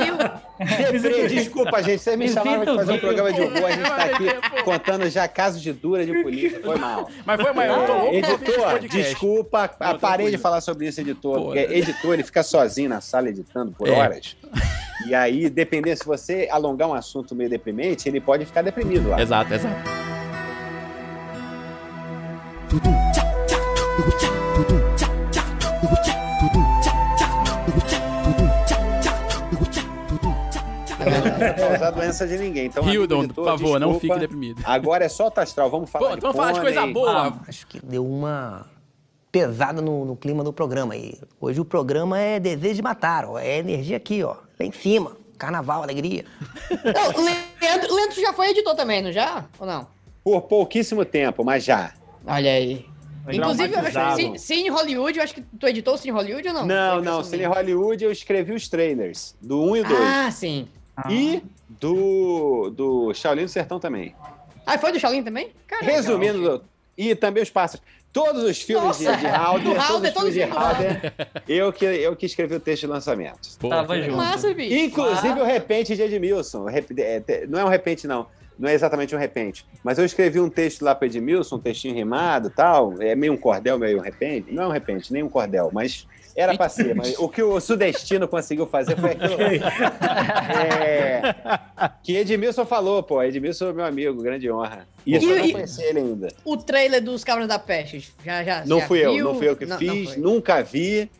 Rio. 1.16 1.28
Desculpa, 1.28 1.82
gente. 1.82 2.02
Vocês 2.02 2.18
me 2.18 2.28
chamaram 2.28 2.64
para 2.64 2.74
fazer 2.74 2.92
um 2.92 2.98
programa 2.98 3.32
de 3.32 3.40
humor. 3.40 3.64
A 3.64 3.70
gente 3.70 3.82
tá 3.88 4.04
aqui 4.04 4.26
contando 4.62 5.08
já 5.08 5.26
casos 5.26 5.62
de 5.62 5.72
dura 5.72 6.04
de 6.04 6.22
polícia. 6.22 6.60
Foi 6.62 6.76
mal. 6.76 7.08
Mas 7.24 7.40
foi 7.40 7.52
maior, 7.52 7.80
eu 7.80 7.86
tô 7.86 7.92
louco 7.94 8.14
Editor, 8.14 8.78
desculpa, 8.88 9.70
Não, 9.80 9.98
parei 9.98 10.30
de 10.30 10.36
falar 10.38 10.60
sobre 10.60 10.86
isso, 10.86 11.00
editor, 11.00 11.38
Pô, 11.38 11.44
porque 11.46 11.60
editor 11.60 12.12
ele 12.14 12.22
fica 12.24 12.42
sozinho 12.42 12.90
na 12.90 13.00
sala 13.00 13.30
editando 13.30 13.72
por 13.72 13.88
É. 13.88 13.92
horas. 13.92 14.36
E 15.06 15.14
aí, 15.14 15.48
dependendo, 15.48 15.96
se 15.96 16.04
você 16.04 16.46
alongar 16.50 16.88
um 16.88 16.94
assunto 16.94 17.34
meio 17.34 17.48
deprimente, 17.48 18.06
ele 18.08 18.20
pode 18.20 18.44
ficar 18.44 18.60
deprimido 18.62 19.08
lá. 19.08 19.20
Exato, 19.22 19.54
exato. 19.54 19.88
Não 31.10 31.68
causar 31.68 31.90
doença 31.90 32.26
de 32.26 32.38
ninguém. 32.38 32.66
Então, 32.66 32.88
Hildon, 32.88 33.24
editor, 33.24 33.34
por 33.34 33.44
favor, 33.44 33.80
não 33.80 33.92
desculpa. 33.92 34.14
fique 34.14 34.26
deprimido. 34.26 34.62
Agora 34.64 35.04
é 35.04 35.08
só 35.08 35.28
o 35.28 35.40
astral. 35.40 35.70
Vamos 35.70 35.90
falar 35.90 36.10
Pô, 36.10 36.14
de 36.16 36.20
vamos 36.22 36.36
falar 36.36 36.52
de 36.52 36.60
coisa 36.60 36.86
boa. 36.86 37.34
Acho 37.46 37.66
que 37.66 37.80
deu 37.84 38.04
uma 38.06 38.66
pesada 39.30 39.80
no, 39.82 40.04
no 40.04 40.16
clima 40.16 40.42
do 40.42 40.52
programa 40.52 40.94
aí. 40.94 41.14
Hoje 41.40 41.60
o 41.60 41.64
programa 41.64 42.18
é 42.18 42.40
desejo 42.40 42.76
de 42.76 42.82
matar, 42.82 43.24
ó. 43.24 43.38
É 43.38 43.58
energia 43.58 43.96
aqui, 43.96 44.22
ó. 44.22 44.36
Lá 44.58 44.66
em 44.66 44.72
cima. 44.72 45.16
Carnaval, 45.36 45.82
alegria. 45.84 46.24
Não, 46.70 47.24
Leandro, 47.60 47.94
Leandro 47.94 48.20
já 48.20 48.32
foi 48.32 48.48
editor 48.50 48.74
também, 48.74 49.00
não 49.02 49.12
já? 49.12 49.44
Ou 49.60 49.66
não? 49.66 49.86
Por 50.24 50.42
pouquíssimo 50.42 51.04
tempo, 51.04 51.44
mas 51.44 51.62
já. 51.64 51.92
Olha 52.26 52.50
aí. 52.52 52.84
Inclusive, 53.30 53.72
eu 53.74 53.80
acho. 53.80 54.38
Cine- 54.38 54.70
Hollywood, 54.70 55.18
eu 55.18 55.22
acho 55.24 55.34
que 55.34 55.42
tu 55.42 55.66
editou 55.68 55.94
o 55.94 55.98
Cine 55.98 56.12
Hollywood 56.12 56.48
ou 56.48 56.54
não? 56.54 56.66
Não, 56.66 56.94
Foi 56.94 57.02
não. 57.04 57.12
versão 57.16 57.24
Cine. 57.24 57.44
Hollywood 57.44 58.04
eu 58.04 58.10
escrevi 58.10 58.52
os 58.52 58.68
trailers. 58.68 59.36
Do 59.40 59.62
1 59.62 59.76
e 59.76 59.80
o 59.80 59.84
2. 59.84 60.00
Ah, 60.00 60.30
sim. 60.30 60.66
E 61.10 61.42
do, 61.68 62.70
do 62.70 63.14
Shaolin 63.14 63.42
do 63.44 63.48
Sertão 63.48 63.78
também. 63.78 64.14
Ah, 64.66 64.78
foi 64.78 64.92
do 64.92 64.98
Shaolin 65.00 65.22
também? 65.22 65.50
Caramba. 65.66 65.90
Resumindo, 65.92 66.42
do- 66.58 66.64
e 66.96 67.14
também 67.14 67.42
os 67.42 67.50
pássaros. 67.50 67.84
Todos 68.12 68.42
os 68.42 68.60
filmes 68.62 68.98
de, 68.98 69.04
Nossa, 69.04 69.16
de 69.18 69.26
Halder, 69.26 69.62
do 69.64 69.70
todos 69.74 69.88
Halder, 69.88 70.10
os 70.10 70.16
filmes 70.18 70.34
de 70.34 70.42
Halder, 70.42 71.14
eu 71.46 71.72
que, 71.72 71.84
eu 71.84 72.16
que 72.16 72.26
escrevi 72.26 72.54
o 72.54 72.60
texto 72.60 72.80
de 72.82 72.86
lançamento. 72.88 73.38
Tava 73.68 74.00
junto. 74.00 74.16
Massa, 74.16 74.52
bicho. 74.54 74.74
Inclusive 74.74 75.38
Ah. 75.40 75.42
o 75.42 75.46
repente 75.46 75.94
de 75.94 76.02
Edmilson. 76.02 76.66
É, 76.68 77.46
Não 77.46 77.58
é 77.60 77.64
um 77.64 77.68
repente, 77.68 78.06
não. 78.06 78.26
Não 78.58 78.68
é 78.68 78.72
exatamente 78.74 79.14
um 79.14 79.18
repente. 79.18 79.64
Mas 79.84 79.98
eu 79.98 80.04
escrevi 80.04 80.40
um 80.40 80.48
texto 80.50 80.82
lá 80.82 80.94
para 80.94 81.06
Edmilson, 81.06 81.56
um 81.56 81.60
textinho 81.60 81.94
rimado 81.94 82.48
e 82.48 82.50
tal. 82.50 83.00
É 83.00 83.14
meio 83.14 83.34
um 83.34 83.36
cordel, 83.36 83.78
meio 83.78 83.98
um 83.98 84.02
repente. 84.02 84.50
Não 84.52 84.64
é 84.64 84.66
um 84.66 84.72
repente, 84.72 85.12
nem 85.12 85.22
um 85.22 85.28
cordel, 85.28 85.70
mas 85.72 86.06
era 86.38 86.56
para 86.56 86.68
ser. 86.68 86.94
Mas 86.94 87.14
o 87.18 87.28
que 87.28 87.42
o 87.42 87.60
Sudestino 87.60 88.26
conseguiu 88.28 88.66
fazer 88.66 88.96
foi 88.96 89.10
aquilo. 89.12 89.36
É, 90.70 91.34
que 92.02 92.16
Edmilson 92.16 92.64
falou, 92.64 93.02
pô. 93.02 93.22
Edmilson 93.22 93.70
é 93.70 93.72
meu 93.72 93.84
amigo, 93.84 94.22
grande 94.22 94.50
honra. 94.50 94.86
Isso, 95.06 95.26
E- 95.26 95.30
eu 95.30 95.38
não 95.38 95.44
e- 95.46 95.52
conheci 95.52 95.82
ele 95.82 95.98
ainda. 96.00 96.28
O 96.44 96.56
trailer 96.56 97.02
dos 97.02 97.24
Cabras 97.24 97.48
da 97.48 97.58
Peste, 97.58 98.12
já, 98.24 98.42
já 98.44 98.64
Não 98.66 98.80
já 98.80 98.86
fui 98.86 99.04
eu, 99.04 99.12
viu? 99.14 99.24
não 99.24 99.34
fui 99.34 99.48
eu 99.48 99.56
que 99.56 99.64
Não- 99.66 99.70
não 99.72 99.78
fiz, 99.78 100.10
foi. 100.14 100.22
nunca 100.22 100.62
vi. 100.62 101.10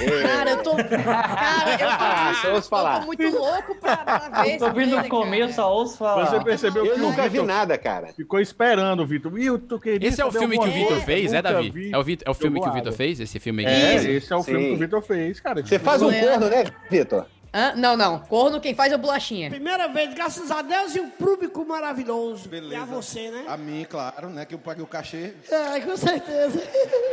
É, 0.00 0.22
Cara, 0.22 0.50
eu 0.50 0.62
tô... 0.62 0.74
Cara, 0.76 1.76
eu 1.80 1.88
Ah, 1.88 2.32
só 2.40 2.52
ouço 2.54 2.68
falar. 2.68 3.00
tô 3.00 3.06
muito 3.06 3.28
louco 3.30 3.74
pra, 3.80 3.96
pra 3.96 4.42
ver 4.42 4.54
Eu 4.54 4.58
tô 4.58 4.64
ouvindo 4.66 4.96
no 4.96 5.08
começo, 5.08 5.54
só 5.54 5.72
ouço 5.72 5.98
falar. 5.98 6.26
Você 6.26 6.40
percebeu 6.44 6.84
Eu 6.86 6.94
que 6.94 7.00
nunca 7.00 7.22
vi 7.22 7.28
Vitor 7.30 7.46
nada, 7.46 7.76
cara. 7.78 8.08
Ficou 8.14 8.40
esperando, 8.40 9.04
Vitor. 9.06 9.32
Vitor, 9.32 9.80
querido. 9.80 10.06
Esse 10.06 10.20
é 10.20 10.24
o 10.24 10.30
filme 10.32 10.58
que 10.58 10.68
o 10.68 10.72
Vitor 10.72 11.00
fez, 11.00 11.32
é, 11.32 11.42
Davi? 11.42 11.70
vi. 11.70 11.90
É 11.92 11.98
o, 11.98 12.02
Vit- 12.02 12.22
é 12.26 12.30
o 12.30 12.34
filme 12.34 12.60
que 12.60 12.68
o 12.68 12.72
Vitor 12.72 12.92
fez? 12.92 13.18
Esse 13.20 13.38
filme 13.40 13.66
aí? 13.66 13.72
É, 13.72 13.94
esse 14.12 14.32
é 14.32 14.36
o 14.36 14.42
filme 14.42 14.60
sim. 14.62 14.68
que 14.70 14.74
o 14.74 14.78
Vitor 14.78 15.02
fez, 15.02 15.40
cara. 15.40 15.64
Você 15.64 15.78
faz 15.78 16.02
um 16.02 16.08
Leandro. 16.08 16.30
corno, 16.30 16.48
né, 16.48 16.64
Vitor? 16.90 17.26
Hã? 17.52 17.72
Não, 17.76 17.96
não. 17.96 18.18
Corno 18.20 18.60
quem 18.60 18.74
faz 18.74 18.92
é 18.92 18.96
o 18.96 18.98
Bolachinha. 18.98 19.48
Primeira 19.50 19.88
vez, 19.88 20.12
graças 20.14 20.50
a 20.50 20.60
Deus 20.62 20.94
e 20.94 21.00
um 21.00 21.08
público 21.10 21.64
maravilhoso. 21.66 22.48
E 22.52 22.74
a 22.74 22.84
você, 22.84 23.30
né? 23.30 23.44
A 23.48 23.56
mim, 23.56 23.86
claro, 23.88 24.28
né? 24.28 24.44
Que 24.44 24.54
eu 24.54 24.58
paguei 24.58 24.82
o 24.82 24.86
cachê. 24.86 25.32
É, 25.50 25.80
com 25.80 25.96
certeza. 25.96 26.62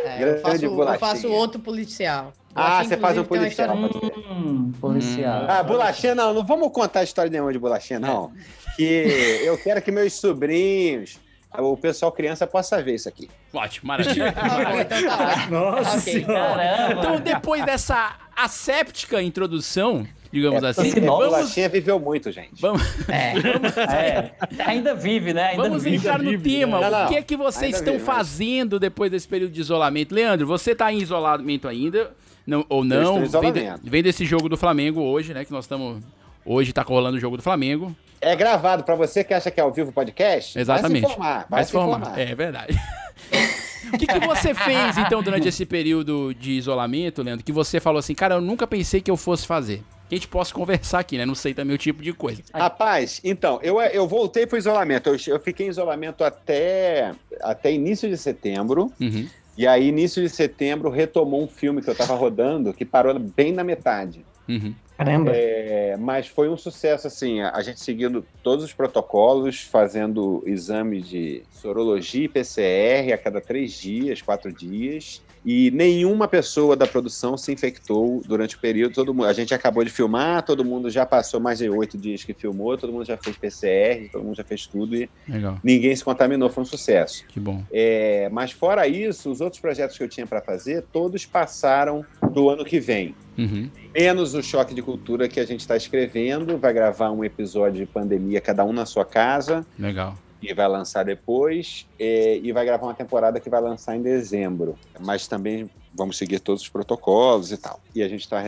É, 0.05 0.23
eu, 0.23 0.41
faço, 0.41 0.65
eu 0.65 0.99
faço 0.99 1.31
outro 1.31 1.59
policial. 1.61 2.33
Ah, 2.53 2.61
Bolachinha, 2.61 2.89
você 2.89 2.97
faz 2.97 3.17
um 3.17 3.23
policial. 3.23 3.75
Hum, 3.75 4.71
policial. 4.79 5.45
Ah, 5.47 5.61
bolachinha 5.63 6.15
não, 6.15 6.33
não 6.33 6.45
vamos 6.45 6.71
contar 6.71 7.01
a 7.01 7.03
história 7.03 7.29
nenhuma 7.29 7.51
de 7.51 7.59
bolachinha, 7.59 7.99
não. 7.99 8.31
Que 8.77 9.41
eu 9.43 9.57
quero 9.57 9.81
que 9.81 9.91
meus 9.91 10.13
sobrinhos, 10.13 11.19
o 11.57 11.75
pessoal 11.75 12.11
criança, 12.11 12.45
possa 12.47 12.81
ver 12.81 12.95
isso 12.95 13.09
aqui. 13.09 13.29
Ótimo, 13.53 13.87
maravilha. 13.87 14.33
Então 14.81 15.17
tá. 15.17 15.47
Nossa 15.49 15.97
Ok. 15.97 16.13
senhora. 16.13 16.55
Caramba. 16.55 16.99
Então, 17.01 17.19
depois 17.19 17.65
dessa 17.65 18.15
asséptica 18.35 19.21
introdução, 19.21 20.05
digamos 20.35 20.61
É, 20.63 20.67
assim, 20.69 20.83
porque 20.83 20.99
vamos, 20.99 21.25
bolachinha 21.25 21.69
viveu 21.69 21.99
muito, 21.99 22.31
gente. 22.31 22.61
vamos, 22.61 22.81
É, 23.09 24.31
ainda 24.65 24.93
vive, 24.93 25.33
né? 25.33 25.49
Ainda 25.49 25.63
vamos 25.63 25.83
vive. 25.83 25.95
entrar 25.97 26.19
no 26.19 26.29
vive, 26.29 26.49
tema. 26.59 26.79
né? 26.81 26.89
Não, 26.89 27.05
o 27.05 27.09
que 27.09 27.15
é 27.15 27.21
que 27.21 27.35
vocês 27.37 27.63
Ainda 27.63 27.77
estão 27.77 27.93
vive, 27.93 28.05
mas- 28.05 28.15
fazendo 28.17 28.79
depois 28.79 29.09
desse 29.11 29.27
período 29.27 29.51
de 29.51 29.61
isolamento? 29.61 30.13
Leandro, 30.13 30.45
você 30.45 30.75
tá 30.75 30.91
em 30.91 30.97
isolamento 30.99 31.67
ainda? 31.67 32.11
Não, 32.45 32.65
ou 32.69 32.83
não? 32.83 33.23
estou 33.23 33.43
em 33.43 33.51
Vem, 33.51 33.63
de- 33.63 33.89
vem 33.89 34.03
desse 34.03 34.25
jogo 34.25 34.47
do 34.49 34.57
Flamengo 34.57 35.01
hoje, 35.01 35.33
né? 35.33 35.43
Que 35.45 35.51
nós 35.51 35.65
estamos. 35.65 36.03
Hoje 36.45 36.71
tá 36.73 36.81
rolando 36.83 37.17
o 37.17 37.19
jogo 37.19 37.37
do 37.37 37.43
Flamengo. 37.43 37.95
É 38.21 38.35
gravado 38.35 38.83
pra 38.83 38.93
você 38.95 39.23
que 39.23 39.33
acha 39.33 39.49
que 39.49 39.59
é 39.59 39.63
ao 39.63 39.71
vivo 39.71 39.89
o 39.89 39.93
podcast? 39.93 40.57
Exatamente. 40.59 41.01
Vai 41.01 41.09
se 41.09 41.15
informar. 41.15 41.45
Vai, 41.49 41.63
se 41.63 41.69
informar. 41.77 42.19
É 42.19 42.35
verdade. 42.35 42.77
O 43.93 43.97
que, 43.99 44.07
que 44.07 44.19
você 44.19 44.51
fez, 44.55 44.97
então, 44.97 45.21
durante 45.21 45.47
esse 45.47 45.63
período 45.63 46.33
de 46.33 46.53
isolamento, 46.53 47.21
Leandro, 47.21 47.45
que 47.45 47.51
você 47.51 47.79
falou 47.79 47.99
assim, 47.99 48.15
cara, 48.15 48.33
eu 48.33 48.41
nunca 48.41 48.65
pensei 48.65 48.99
que 48.99 49.11
eu 49.11 49.15
fosse 49.15 49.45
fazer? 49.45 49.83
Que 50.07 50.15
a 50.15 50.17
gente 50.17 50.27
possa 50.27 50.53
conversar 50.53 50.99
aqui, 50.99 51.17
né? 51.17 51.25
Não 51.25 51.35
sei 51.35 51.53
também 51.53 51.75
o 51.75 51.79
tipo 51.79 52.03
de 52.03 52.13
coisa. 52.13 52.43
Rapaz, 52.53 53.19
então, 53.23 53.59
eu, 53.63 53.81
eu 53.81 54.07
voltei 54.07 54.45
pro 54.45 54.57
isolamento. 54.57 55.09
Eu, 55.09 55.17
eu 55.27 55.39
fiquei 55.39 55.65
em 55.65 55.69
isolamento 55.69 56.23
até, 56.23 57.13
até 57.41 57.71
início 57.71 58.07
de 58.09 58.17
setembro. 58.17 58.91
Uhum. 58.99 59.27
E 59.57 59.65
aí, 59.65 59.87
início 59.87 60.21
de 60.21 60.29
setembro, 60.29 60.89
retomou 60.89 61.43
um 61.43 61.47
filme 61.47 61.81
que 61.81 61.89
eu 61.89 61.95
tava 61.95 62.13
rodando 62.13 62.73
que 62.73 62.85
parou 62.85 63.17
bem 63.17 63.51
na 63.51 63.63
metade. 63.63 64.25
Uhum. 64.47 64.75
Caramba. 64.97 65.31
É, 65.33 65.97
mas 65.97 66.27
foi 66.27 66.49
um 66.49 66.55
sucesso, 66.55 67.07
assim, 67.07 67.41
a 67.41 67.61
gente 67.61 67.81
seguindo 67.81 68.25
todos 68.41 68.63
os 68.63 68.73
protocolos, 68.73 69.61
fazendo 69.61 70.41
exame 70.45 71.01
de 71.01 71.43
sorologia 71.51 72.25
e 72.25 72.29
PCR 72.29 73.11
a 73.13 73.17
cada 73.17 73.41
três 73.41 73.73
dias, 73.73 74.21
quatro 74.21 74.53
dias. 74.53 75.21
E 75.45 75.69
nenhuma 75.71 76.27
pessoa 76.27 76.75
da 76.75 76.87
produção 76.87 77.37
se 77.37 77.51
infectou 77.51 78.21
durante 78.25 78.55
o 78.55 78.59
período. 78.59 78.93
Todo 78.93 79.13
mundo, 79.13 79.27
a 79.27 79.33
gente 79.33 79.53
acabou 79.53 79.83
de 79.83 79.91
filmar, 79.91 80.43
todo 80.43 80.65
mundo 80.65 80.89
já 80.89 81.05
passou 81.05 81.39
mais 81.39 81.59
de 81.59 81.69
oito 81.69 81.97
dias 81.97 82.23
que 82.23 82.33
filmou, 82.33 82.75
todo 82.77 82.91
mundo 82.91 83.05
já 83.05 83.15
fez 83.15 83.37
PCR, 83.37 84.09
todo 84.11 84.23
mundo 84.23 84.35
já 84.35 84.43
fez 84.43 84.65
tudo 84.65 84.95
e 84.95 85.09
Legal. 85.27 85.59
ninguém 85.63 85.95
se 85.95 86.03
contaminou, 86.03 86.49
foi 86.49 86.63
um 86.63 86.65
sucesso. 86.65 87.25
Que 87.27 87.39
bom. 87.39 87.63
É, 87.71 88.27
mas 88.31 88.51
fora 88.51 88.87
isso, 88.87 89.29
os 89.29 89.39
outros 89.39 89.61
projetos 89.61 89.97
que 89.97 90.03
eu 90.03 90.09
tinha 90.09 90.25
para 90.25 90.41
fazer, 90.41 90.83
todos 90.91 91.25
passaram 91.25 92.03
do 92.31 92.49
ano 92.49 92.65
que 92.65 92.79
vem. 92.79 93.13
Uhum. 93.37 93.69
Menos 93.93 94.33
o 94.33 94.41
Choque 94.41 94.73
de 94.73 94.81
Cultura 94.81 95.27
que 95.27 95.39
a 95.39 95.45
gente 95.45 95.59
está 95.59 95.75
escrevendo, 95.75 96.57
vai 96.57 96.73
gravar 96.73 97.11
um 97.11 97.23
episódio 97.23 97.85
de 97.85 97.91
pandemia, 97.91 98.41
cada 98.41 98.63
um 98.63 98.73
na 98.73 98.85
sua 98.85 99.05
casa, 99.05 99.65
Legal. 99.77 100.17
E 100.41 100.53
vai 100.53 100.67
lançar 100.67 101.03
depois, 101.05 101.85
é, 101.99 102.37
e 102.37 102.51
vai 102.51 102.65
gravar 102.65 102.85
uma 102.87 102.93
temporada 102.93 103.39
que 103.39 103.49
vai 103.49 103.61
lançar 103.61 103.95
em 103.95 104.01
dezembro. 104.01 104.77
Mas 104.99 105.27
também 105.27 105.69
vamos 105.93 106.17
seguir 106.17 106.39
todos 106.39 106.61
os 106.63 106.69
protocolos 106.69 107.51
e 107.51 107.57
tal. 107.57 107.79
E 107.95 108.03
a 108.03 108.07
gente 108.07 108.21
está 108.21 108.43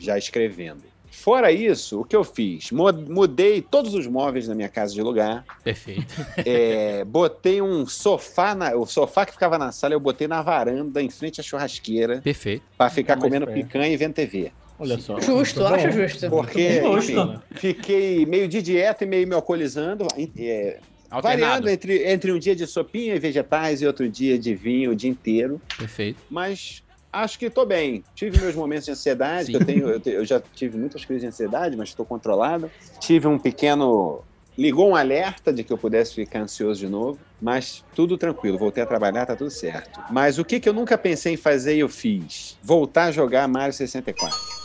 já 0.00 0.16
escrevendo. 0.18 0.82
Fora 1.10 1.50
isso, 1.50 2.00
o 2.00 2.04
que 2.04 2.14
eu 2.14 2.22
fiz? 2.22 2.70
Mudei 2.70 3.62
todos 3.62 3.94
os 3.94 4.06
móveis 4.06 4.46
da 4.48 4.54
minha 4.54 4.68
casa 4.68 4.92
de 4.92 5.00
lugar. 5.00 5.44
Perfeito. 5.64 6.14
É, 6.44 7.04
botei 7.04 7.62
um 7.62 7.86
sofá, 7.86 8.54
na- 8.54 8.74
o 8.76 8.84
sofá 8.86 9.24
que 9.24 9.32
ficava 9.32 9.56
na 9.56 9.72
sala, 9.72 9.94
eu 9.94 10.00
botei 10.00 10.28
na 10.28 10.42
varanda, 10.42 11.00
em 11.02 11.08
frente 11.08 11.40
à 11.40 11.44
churrasqueira, 11.44 12.20
Perfeito. 12.22 12.62
para 12.76 12.90
ficar 12.90 13.16
comendo 13.18 13.46
perto. 13.46 13.56
picanha 13.66 13.88
e 13.88 13.96
vendo 13.96 14.12
TV. 14.14 14.52
Olha 14.78 14.98
só. 14.98 15.18
Justo, 15.18 15.64
acho 15.64 15.90
justo. 15.90 16.28
Porque, 16.28 16.82
enfim, 16.98 17.38
fiquei 17.52 18.26
meio 18.26 18.46
de 18.46 18.60
dieta 18.60 19.04
e 19.04 19.06
meio 19.06 19.26
me 19.26 19.34
alcoolizando, 19.34 20.06
é, 20.38 20.80
Alternado. 21.10 21.22
variando 21.22 21.68
entre, 21.68 22.10
entre 22.10 22.32
um 22.32 22.38
dia 22.38 22.54
de 22.54 22.66
sopinha 22.66 23.14
e 23.14 23.18
vegetais 23.18 23.82
e 23.82 23.86
outro 23.86 24.08
dia 24.08 24.38
de 24.38 24.54
vinho 24.54 24.92
o 24.92 24.94
dia 24.94 25.10
inteiro. 25.10 25.60
Perfeito. 25.76 26.18
Mas 26.30 26.82
acho 27.12 27.38
que 27.38 27.46
estou 27.46 27.64
bem. 27.64 28.04
Tive 28.14 28.38
meus 28.40 28.54
momentos 28.54 28.84
de 28.84 28.90
ansiedade, 28.90 29.54
eu 29.54 29.64
tenho, 29.64 29.88
eu, 29.88 30.00
eu 30.04 30.24
já 30.24 30.40
tive 30.54 30.76
muitas 30.76 31.04
crises 31.04 31.22
de 31.22 31.28
ansiedade, 31.28 31.76
mas 31.76 31.88
estou 31.88 32.04
controlado. 32.04 32.70
Tive 33.00 33.26
um 33.26 33.38
pequeno. 33.38 34.22
Ligou 34.56 34.88
um 34.88 34.96
alerta 34.96 35.52
de 35.52 35.62
que 35.62 35.70
eu 35.70 35.76
pudesse 35.76 36.14
ficar 36.14 36.40
ansioso 36.40 36.80
de 36.80 36.88
novo, 36.88 37.18
mas 37.40 37.84
tudo 37.94 38.16
tranquilo, 38.16 38.56
voltei 38.56 38.82
a 38.82 38.86
trabalhar, 38.86 39.26
tá 39.26 39.36
tudo 39.36 39.50
certo. 39.50 40.00
Mas 40.10 40.38
o 40.38 40.44
que, 40.46 40.58
que 40.58 40.66
eu 40.66 40.72
nunca 40.72 40.96
pensei 40.96 41.34
em 41.34 41.36
fazer 41.36 41.76
e 41.76 41.80
eu 41.80 41.90
fiz? 41.90 42.56
Voltar 42.62 43.04
a 43.04 43.10
jogar 43.10 43.46
Mario 43.46 43.74
64. 43.74 44.55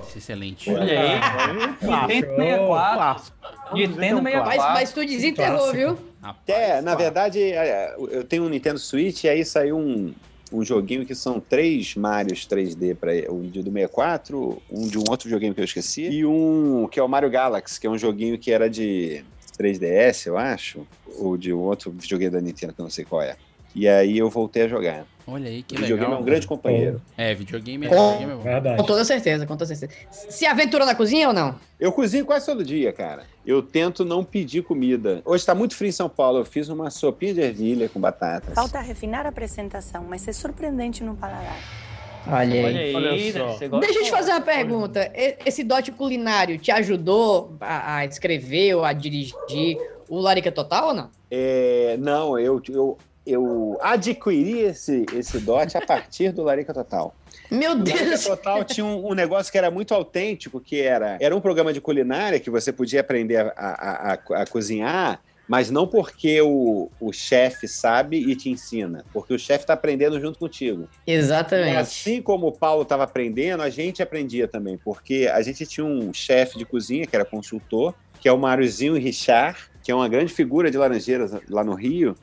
Pô, 0.00 0.18
excelente. 0.18 0.70
Olha 0.70 1.00
aí. 1.00 1.20
Nintendo 2.06 2.36
64. 2.36 3.32
Nintendo 3.74 4.22
Mas, 4.22 4.34
64. 4.34 4.74
mas 4.74 4.92
tu 4.92 5.06
desenterrou, 5.06 5.72
viu? 5.72 5.98
É, 6.46 6.80
na 6.82 6.94
verdade, 6.94 7.42
é, 7.42 7.94
eu 8.10 8.22
tenho 8.22 8.44
um 8.44 8.48
Nintendo 8.48 8.78
Switch 8.78 9.24
e 9.24 9.28
aí 9.28 9.44
saiu 9.44 9.76
um, 9.78 10.12
um 10.52 10.62
joguinho 10.64 11.06
que 11.06 11.14
são 11.14 11.40
três 11.40 11.96
Marios 11.96 12.46
3D, 12.46 12.94
pra, 12.94 13.12
um 13.32 13.42
de 13.42 13.62
do 13.62 13.72
64, 13.72 14.62
um 14.70 14.86
de 14.86 14.98
um 14.98 15.04
outro 15.08 15.28
joguinho 15.28 15.54
que 15.54 15.60
eu 15.60 15.64
esqueci, 15.64 16.02
e 16.02 16.24
um 16.24 16.86
que 16.90 17.00
é 17.00 17.02
o 17.02 17.08
Mario 17.08 17.30
Galaxy, 17.30 17.80
que 17.80 17.86
é 17.86 17.90
um 17.90 17.98
joguinho 17.98 18.38
que 18.38 18.52
era 18.52 18.68
de 18.68 19.24
3DS, 19.58 20.26
eu 20.26 20.36
acho, 20.36 20.86
ou 21.18 21.36
de 21.36 21.52
um 21.52 21.58
outro 21.60 21.90
videogame 21.90 22.30
da 22.30 22.40
Nintendo 22.40 22.72
que 22.74 22.80
eu 22.80 22.84
não 22.84 22.90
sei 22.90 23.04
qual 23.04 23.22
é. 23.22 23.36
E 23.74 23.88
aí 23.88 24.18
eu 24.18 24.28
voltei 24.28 24.64
a 24.64 24.68
jogar. 24.68 25.04
Olha 25.26 25.48
aí, 25.48 25.62
que 25.62 25.74
o 25.74 25.78
videogame 25.78 26.04
legal. 26.06 26.18
é 26.18 26.22
um 26.22 26.24
grande 26.24 26.46
companheiro. 26.46 27.00
É, 27.16 27.34
videogame 27.34 27.86
é, 27.86 27.88
Com- 27.88 28.12
videogame 28.12 28.32
é 28.32 28.36
bom. 28.36 28.42
Verdade. 28.42 28.76
Com 28.76 28.84
toda 28.84 29.04
certeza, 29.04 29.46
com 29.46 29.56
toda 29.56 29.74
certeza. 29.74 30.00
Se 30.10 30.44
aventura 30.44 30.84
na 30.84 30.94
cozinha 30.94 31.28
ou 31.28 31.34
não? 31.34 31.54
Eu 31.78 31.92
cozinho 31.92 32.26
quase 32.26 32.44
todo 32.46 32.64
dia, 32.64 32.92
cara. 32.92 33.24
Eu 33.46 33.62
tento 33.62 34.04
não 34.04 34.24
pedir 34.24 34.62
comida. 34.62 35.22
Hoje 35.24 35.46
tá 35.46 35.54
muito 35.54 35.76
frio 35.76 35.88
em 35.88 35.92
São 35.92 36.08
Paulo, 36.08 36.38
eu 36.40 36.44
fiz 36.44 36.68
uma 36.68 36.90
sopinha 36.90 37.34
de 37.34 37.40
ervilha 37.40 37.88
com 37.88 38.00
batatas. 38.00 38.54
Falta 38.54 38.80
refinar 38.80 39.24
a 39.24 39.28
apresentação, 39.28 40.04
mas 40.08 40.26
é 40.26 40.32
surpreendente 40.32 41.04
no 41.04 41.14
paladar. 41.14 41.56
Olha 42.26 42.64
Olha 42.64 42.80
aí, 42.80 42.94
Olha 42.94 43.32
gosta? 43.68 43.68
Deixa 43.80 43.98
eu 43.98 44.04
te 44.04 44.10
fazer 44.10 44.30
uma 44.30 44.40
pergunta. 44.40 45.10
Esse 45.44 45.64
dote 45.64 45.90
culinário 45.90 46.56
te 46.58 46.70
ajudou 46.70 47.56
a, 47.60 47.96
a 47.96 48.04
escrever 48.04 48.74
ou 48.74 48.84
a 48.84 48.92
dirigir 48.92 49.76
o 50.08 50.20
Larica 50.20 50.52
Total 50.52 50.88
ou 50.88 50.94
não? 50.94 51.10
É, 51.30 51.96
não, 51.98 52.38
eu, 52.38 52.62
eu, 52.68 52.98
eu 53.26 53.78
adquiri 53.80 54.60
esse, 54.60 55.04
esse 55.14 55.38
dote 55.38 55.76
a 55.76 55.80
partir 55.84 56.32
do 56.32 56.42
Larica 56.42 56.72
Total. 56.74 57.14
Meu 57.50 57.72
O 57.72 57.78
Larica 57.78 57.94
Deus! 58.08 58.24
Total 58.24 58.64
tinha 58.64 58.84
um, 58.84 59.10
um 59.10 59.14
negócio 59.14 59.50
que 59.52 59.58
era 59.58 59.70
muito 59.70 59.94
autêntico, 59.94 60.60
que 60.60 60.80
era, 60.80 61.16
era 61.20 61.34
um 61.36 61.40
programa 61.40 61.72
de 61.72 61.80
culinária 61.80 62.40
que 62.40 62.50
você 62.50 62.72
podia 62.72 63.00
aprender 63.00 63.36
a, 63.38 63.52
a, 63.56 64.12
a- 64.14 64.42
a 64.42 64.46
cozinhar, 64.46 65.20
mas 65.48 65.70
não 65.70 65.86
porque 65.86 66.40
o, 66.40 66.88
o 67.00 67.12
chefe 67.12 67.68
sabe 67.68 68.16
e 68.16 68.34
te 68.34 68.48
ensina, 68.48 69.04
porque 69.12 69.34
o 69.34 69.38
chefe 69.38 69.64
está 69.64 69.74
aprendendo 69.74 70.18
junto 70.20 70.38
contigo. 70.38 70.88
E 71.06 71.12
Exatamente. 71.12 71.76
assim 71.76 72.22
como 72.22 72.46
o 72.46 72.52
Paulo 72.52 72.82
estava 72.82 73.04
aprendendo, 73.04 73.62
a 73.62 73.68
gente 73.68 74.02
aprendia 74.02 74.48
também, 74.48 74.78
porque 74.82 75.28
a 75.32 75.42
gente 75.42 75.66
tinha 75.66 75.84
um 75.84 76.12
chefe 76.14 76.56
de 76.56 76.64
cozinha, 76.64 77.06
que 77.06 77.14
era 77.14 77.24
consultor, 77.24 77.94
que 78.20 78.28
é 78.28 78.32
o 78.32 78.38
Máriozinho 78.38 78.94
Richard, 78.94 79.58
que 79.82 79.90
é 79.90 79.94
uma 79.94 80.08
grande 80.08 80.32
figura 80.32 80.70
de 80.70 80.78
Laranjeiras 80.78 81.32
lá 81.50 81.64
no 81.64 81.74
Rio, 81.74 82.14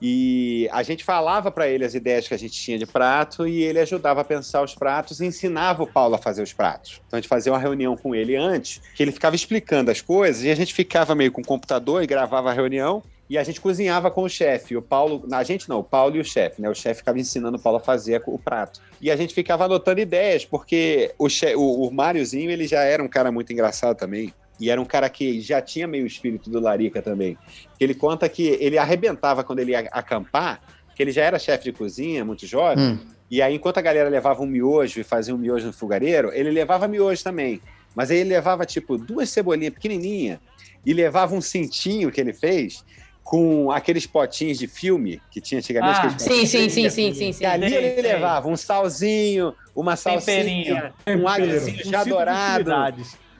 e 0.00 0.68
a 0.72 0.82
gente 0.82 1.02
falava 1.02 1.50
para 1.50 1.68
ele 1.68 1.84
as 1.84 1.94
ideias 1.94 2.28
que 2.28 2.34
a 2.34 2.38
gente 2.38 2.54
tinha 2.54 2.78
de 2.78 2.86
prato 2.86 3.46
e 3.46 3.62
ele 3.62 3.80
ajudava 3.80 4.20
a 4.20 4.24
pensar 4.24 4.62
os 4.62 4.74
pratos 4.74 5.20
e 5.20 5.26
ensinava 5.26 5.82
o 5.82 5.86
Paulo 5.86 6.14
a 6.14 6.18
fazer 6.18 6.42
os 6.42 6.52
pratos. 6.52 7.00
Então 7.06 7.16
a 7.18 7.20
gente 7.20 7.28
fazia 7.28 7.52
uma 7.52 7.58
reunião 7.58 7.96
com 7.96 8.14
ele 8.14 8.36
antes, 8.36 8.80
que 8.94 9.02
ele 9.02 9.12
ficava 9.12 9.34
explicando 9.34 9.90
as 9.90 10.00
coisas 10.00 10.44
e 10.44 10.50
a 10.50 10.54
gente 10.54 10.72
ficava 10.72 11.14
meio 11.14 11.32
com 11.32 11.40
o 11.40 11.44
computador 11.44 12.02
e 12.02 12.06
gravava 12.06 12.50
a 12.50 12.52
reunião 12.52 13.02
e 13.28 13.36
a 13.36 13.44
gente 13.44 13.60
cozinhava 13.60 14.10
com 14.10 14.22
o 14.22 14.28
chefe. 14.28 14.76
O 14.76 14.82
Paulo, 14.82 15.26
a 15.30 15.42
gente 15.42 15.68
não, 15.68 15.80
o 15.80 15.84
Paulo 15.84 16.16
e 16.16 16.20
o 16.20 16.24
chefe, 16.24 16.62
né? 16.62 16.70
O 16.70 16.74
chefe 16.74 17.00
ficava 17.00 17.18
ensinando 17.18 17.58
o 17.58 17.60
Paulo 17.60 17.78
a 17.78 17.80
fazer 17.80 18.22
o 18.26 18.38
prato. 18.38 18.80
E 19.00 19.10
a 19.10 19.16
gente 19.16 19.34
ficava 19.34 19.66
anotando 19.66 20.00
ideias, 20.00 20.46
porque 20.46 21.14
o, 21.18 21.28
o, 21.56 21.88
o 21.88 21.92
Máriozinho, 21.92 22.50
ele 22.50 22.66
já 22.66 22.82
era 22.82 23.02
um 23.02 23.08
cara 23.08 23.30
muito 23.30 23.52
engraçado 23.52 23.96
também. 23.96 24.32
E 24.60 24.70
era 24.70 24.80
um 24.80 24.84
cara 24.84 25.08
que 25.08 25.40
já 25.40 25.60
tinha 25.60 25.86
meio 25.86 26.06
espírito 26.06 26.50
do 26.50 26.60
Larica 26.60 27.00
também. 27.00 27.38
Ele 27.78 27.94
conta 27.94 28.28
que 28.28 28.56
ele 28.60 28.76
arrebentava 28.76 29.44
quando 29.44 29.60
ele 29.60 29.72
ia 29.72 29.80
acampar, 29.92 30.60
que 30.94 31.02
ele 31.02 31.12
já 31.12 31.22
era 31.22 31.38
chefe 31.38 31.64
de 31.64 31.72
cozinha, 31.72 32.24
muito 32.24 32.46
jovem. 32.46 32.84
Hum. 32.84 32.98
E 33.30 33.40
aí, 33.42 33.54
enquanto 33.54 33.78
a 33.78 33.82
galera 33.82 34.08
levava 34.08 34.42
um 34.42 34.46
miojo 34.46 35.00
e 35.00 35.04
fazia 35.04 35.34
um 35.34 35.38
miojo 35.38 35.66
no 35.66 35.72
fogareiro, 35.72 36.32
ele 36.32 36.50
levava 36.50 36.88
miojo 36.88 37.22
também. 37.22 37.60
Mas 37.94 38.10
aí 38.10 38.18
ele 38.18 38.30
levava, 38.30 38.64
tipo, 38.64 38.96
duas 38.96 39.28
cebolinhas 39.28 39.74
pequenininhas 39.74 40.38
e 40.84 40.92
levava 40.92 41.34
um 41.34 41.40
cintinho 41.40 42.10
que 42.10 42.20
ele 42.20 42.32
fez 42.32 42.84
com 43.22 43.70
aqueles 43.70 44.06
potinhos 44.06 44.58
de 44.58 44.66
filme 44.66 45.20
que 45.30 45.38
tinha 45.38 45.58
antigamente. 45.58 46.00
Ah, 46.00 46.18
Sim, 46.18 46.46
sim, 46.46 46.68
sim, 46.70 46.88
sim, 46.88 47.12
sim, 47.12 47.32
sim. 47.32 47.44
E 47.44 47.46
ali 47.46 47.74
ele 47.74 48.00
levava 48.00 48.48
um 48.48 48.56
salzinho, 48.56 49.54
uma 49.76 49.96
salsinha, 49.96 50.94
um 51.06 51.28
alhozinho 51.28 51.84
já 51.84 52.02
Um 52.02 52.08
dourado. 52.08 52.72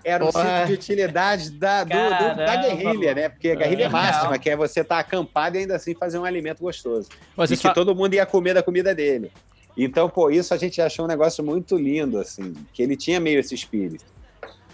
Era 0.09 0.25
um 0.25 0.33
Porra. 0.33 0.65
de 0.67 0.73
utilidade 0.73 1.51
da, 1.51 1.85
do- 1.85 1.91
do- 1.91 2.37
da 2.37 2.57
guerrilha, 2.57 3.15
né? 3.15 3.29
Porque 3.29 3.51
a 3.51 3.55
guerrilha 3.55 3.87
Legal. 3.87 4.03
máxima, 4.03 4.39
que 4.39 4.49
é 4.51 4.57
você 4.57 4.81
estar 4.81 4.99
acampado 4.99 5.57
e 5.57 5.61
ainda 5.61 5.77
assim 5.77 5.95
fazer 5.95 6.19
um 6.19 6.25
alimento 6.25 6.61
gostoso. 6.61 7.09
Vocês 7.37 7.59
e 7.59 7.63
que 7.63 7.69
fa- 7.69 7.75
todo 7.75 7.95
mundo 7.95 8.15
ia 8.15 8.25
comer 8.27 8.55
da 8.55 8.63
comida 8.63 8.95
dele. 8.95 9.31
Então, 9.77 10.09
pô, 10.09 10.31
isso 10.31 10.53
a 10.53 10.57
gente 10.57 10.81
achou 10.83 11.05
um 11.05 11.09
negócio 11.09 11.45
muito 11.45 11.77
lindo, 11.77 12.19
assim, 12.19 12.53
que 12.73 12.83
ele 12.83 12.97
tinha 12.97 13.21
meio 13.21 13.39
esse 13.39 13.55
espírito. 13.55 14.05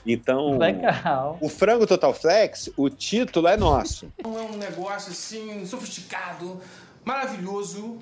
Então, 0.06 0.58
Legal. 0.58 1.38
o 1.40 1.48
frango 1.48 1.86
Total 1.86 2.12
Flex, 2.14 2.70
o 2.76 2.88
título 2.90 3.48
é 3.48 3.56
nosso. 3.56 4.10
É 4.22 4.28
um 4.28 4.56
negócio 4.56 5.10
assim, 5.12 5.64
sofisticado, 5.66 6.60
maravilhoso. 7.04 7.98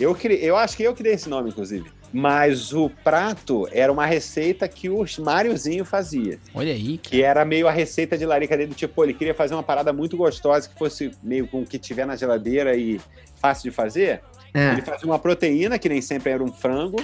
Eu, 0.00 0.16
eu 0.40 0.56
acho 0.56 0.76
que 0.76 0.82
eu 0.82 0.94
criei 0.94 1.14
esse 1.14 1.28
nome, 1.28 1.50
inclusive. 1.50 1.90
Mas 2.12 2.74
o 2.74 2.90
prato 2.90 3.66
era 3.72 3.90
uma 3.90 4.04
receita 4.04 4.68
que 4.68 4.90
o 4.90 5.04
Máriozinho 5.20 5.84
fazia. 5.84 6.38
Olha 6.54 6.72
aí. 6.72 6.98
Que 6.98 7.22
era 7.22 7.44
meio 7.44 7.66
a 7.66 7.70
receita 7.70 8.18
de 8.18 8.26
larica 8.26 8.56
dele, 8.56 8.74
tipo, 8.74 8.94
pô, 8.94 9.04
ele 9.04 9.14
queria 9.14 9.34
fazer 9.34 9.54
uma 9.54 9.62
parada 9.62 9.92
muito 9.92 10.16
gostosa, 10.16 10.68
que 10.68 10.78
fosse 10.78 11.10
meio 11.22 11.46
com 11.48 11.62
o 11.62 11.66
que 11.66 11.78
tiver 11.78 12.06
na 12.06 12.14
geladeira 12.14 12.76
e 12.76 13.00
fácil 13.40 13.70
de 13.70 13.74
fazer. 13.74 14.20
É. 14.52 14.72
Ele 14.72 14.82
fazia 14.82 15.06
uma 15.06 15.18
proteína, 15.18 15.78
que 15.78 15.88
nem 15.88 16.02
sempre 16.02 16.32
era 16.32 16.44
um 16.44 16.52
frango, 16.52 17.02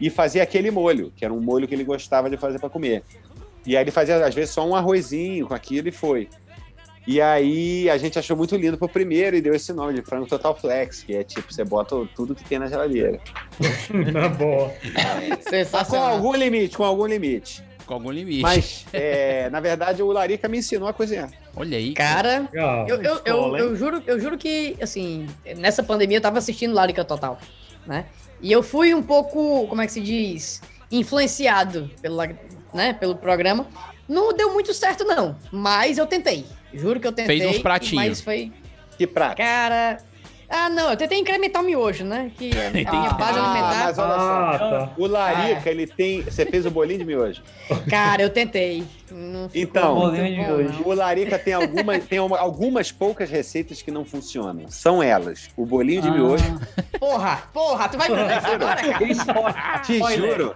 e 0.00 0.08
fazia 0.08 0.42
aquele 0.42 0.70
molho, 0.70 1.12
que 1.14 1.24
era 1.24 1.34
um 1.34 1.40
molho 1.40 1.68
que 1.68 1.74
ele 1.74 1.84
gostava 1.84 2.30
de 2.30 2.38
fazer 2.38 2.58
para 2.58 2.70
comer. 2.70 3.02
E 3.66 3.76
aí 3.76 3.84
ele 3.84 3.90
fazia, 3.90 4.24
às 4.24 4.34
vezes, 4.34 4.54
só 4.54 4.66
um 4.66 4.74
arrozinho 4.74 5.46
com 5.46 5.54
aquilo 5.54 5.88
e 5.88 5.92
foi. 5.92 6.28
E 7.08 7.22
aí 7.22 7.88
a 7.88 7.96
gente 7.96 8.18
achou 8.18 8.36
muito 8.36 8.54
lindo 8.54 8.76
pro 8.76 8.86
primeiro 8.86 9.34
e 9.34 9.40
deu 9.40 9.54
esse 9.54 9.72
nome 9.72 9.94
de 9.94 10.02
frango 10.02 10.26
Total 10.26 10.54
Flex, 10.54 11.02
que 11.02 11.16
é 11.16 11.24
tipo, 11.24 11.50
você 11.50 11.64
bota 11.64 11.96
tudo 12.14 12.34
que 12.34 12.44
tem 12.44 12.58
na 12.58 12.66
geladeira. 12.66 13.18
Na 14.12 14.28
boa. 14.28 14.70
Mas 15.72 15.88
com 15.88 15.96
algum 15.96 16.34
limite, 16.34 16.76
com 16.76 16.84
algum 16.84 17.06
limite. 17.06 17.64
Com 17.86 17.94
algum 17.94 18.10
limite. 18.10 18.42
Mas, 18.42 18.84
é, 18.92 19.48
na 19.48 19.58
verdade, 19.58 20.02
o 20.02 20.12
Larica 20.12 20.48
me 20.48 20.58
ensinou 20.58 20.86
a 20.86 20.92
cozinhar. 20.92 21.30
Olha 21.56 21.78
aí. 21.78 21.94
Cara, 21.94 22.46
Legal. 22.52 22.86
eu, 22.86 23.02
eu, 23.02 23.20
eu, 23.24 23.56
eu 23.56 23.74
juro, 23.76 24.02
eu 24.06 24.20
juro 24.20 24.36
que, 24.36 24.76
assim, 24.78 25.26
nessa 25.56 25.82
pandemia 25.82 26.18
eu 26.18 26.22
tava 26.22 26.36
assistindo 26.36 26.74
Larica 26.74 27.06
Total, 27.06 27.38
né? 27.86 28.04
E 28.42 28.52
eu 28.52 28.62
fui 28.62 28.92
um 28.92 29.02
pouco, 29.02 29.66
como 29.66 29.80
é 29.80 29.86
que 29.86 29.92
se 29.92 30.02
diz, 30.02 30.60
influenciado 30.92 31.90
pelo, 32.02 32.18
né, 32.74 32.92
pelo 32.92 33.16
programa. 33.16 33.66
Não 34.06 34.34
deu 34.34 34.52
muito 34.52 34.74
certo, 34.74 35.04
não, 35.04 35.34
mas 35.50 35.96
eu 35.96 36.06
tentei. 36.06 36.44
Juro 36.72 37.00
que 37.00 37.06
eu 37.06 37.12
tentei. 37.12 37.38
Fez 37.40 37.50
uns 37.56 37.62
pratinhos. 37.62 38.06
Mas 38.08 38.20
foi, 38.20 38.52
Que 38.96 39.06
prato? 39.06 39.36
cara... 39.36 39.98
Ah, 40.50 40.70
não, 40.70 40.88
eu 40.90 40.96
tentei 40.96 41.18
incrementar 41.18 41.60
o 41.62 41.66
miojo, 41.66 42.04
né? 42.04 42.30
Que 42.38 42.48
é 42.56 42.68
a 42.68 42.70
minha 42.70 42.90
base 43.12 43.38
Ah, 43.38 43.44
alimentar. 43.44 43.84
mas 43.84 43.98
olha 43.98 44.14
só. 44.14 44.14
Ah, 44.16 44.58
tá. 44.58 44.92
O 44.96 45.06
Larica, 45.06 45.68
ele 45.70 45.86
tem. 45.86 46.22
Você 46.22 46.46
fez 46.46 46.64
o 46.64 46.70
bolinho 46.70 47.00
de 47.00 47.04
miojo? 47.04 47.42
Cara, 47.90 48.22
eu 48.22 48.30
tentei. 48.30 48.82
Então, 49.54 49.94
muito 49.94 50.10
bolinho 50.16 50.24
de 50.24 50.36
bom, 50.50 50.56
miojo. 50.56 50.72
não. 50.80 50.88
o 50.88 50.94
Larica 50.94 51.38
tem, 51.38 51.52
alguma, 51.52 51.98
tem 51.98 52.18
uma- 52.20 52.38
algumas 52.38 52.90
poucas 52.90 53.28
receitas 53.28 53.82
que 53.82 53.90
não 53.90 54.06
funcionam. 54.06 54.68
São 54.68 55.02
elas: 55.02 55.50
o 55.54 55.66
bolinho 55.66 56.00
de 56.00 56.08
Ah. 56.08 56.12
miojo. 56.12 56.60
Porra, 56.98 57.42
porra, 57.52 57.88
tu 57.90 57.98
vai 57.98 58.08
me 58.08 58.14
isso 59.12 59.30
agora, 59.30 59.52
cara? 59.52 59.78
Te 59.80 59.98
juro. 60.16 60.54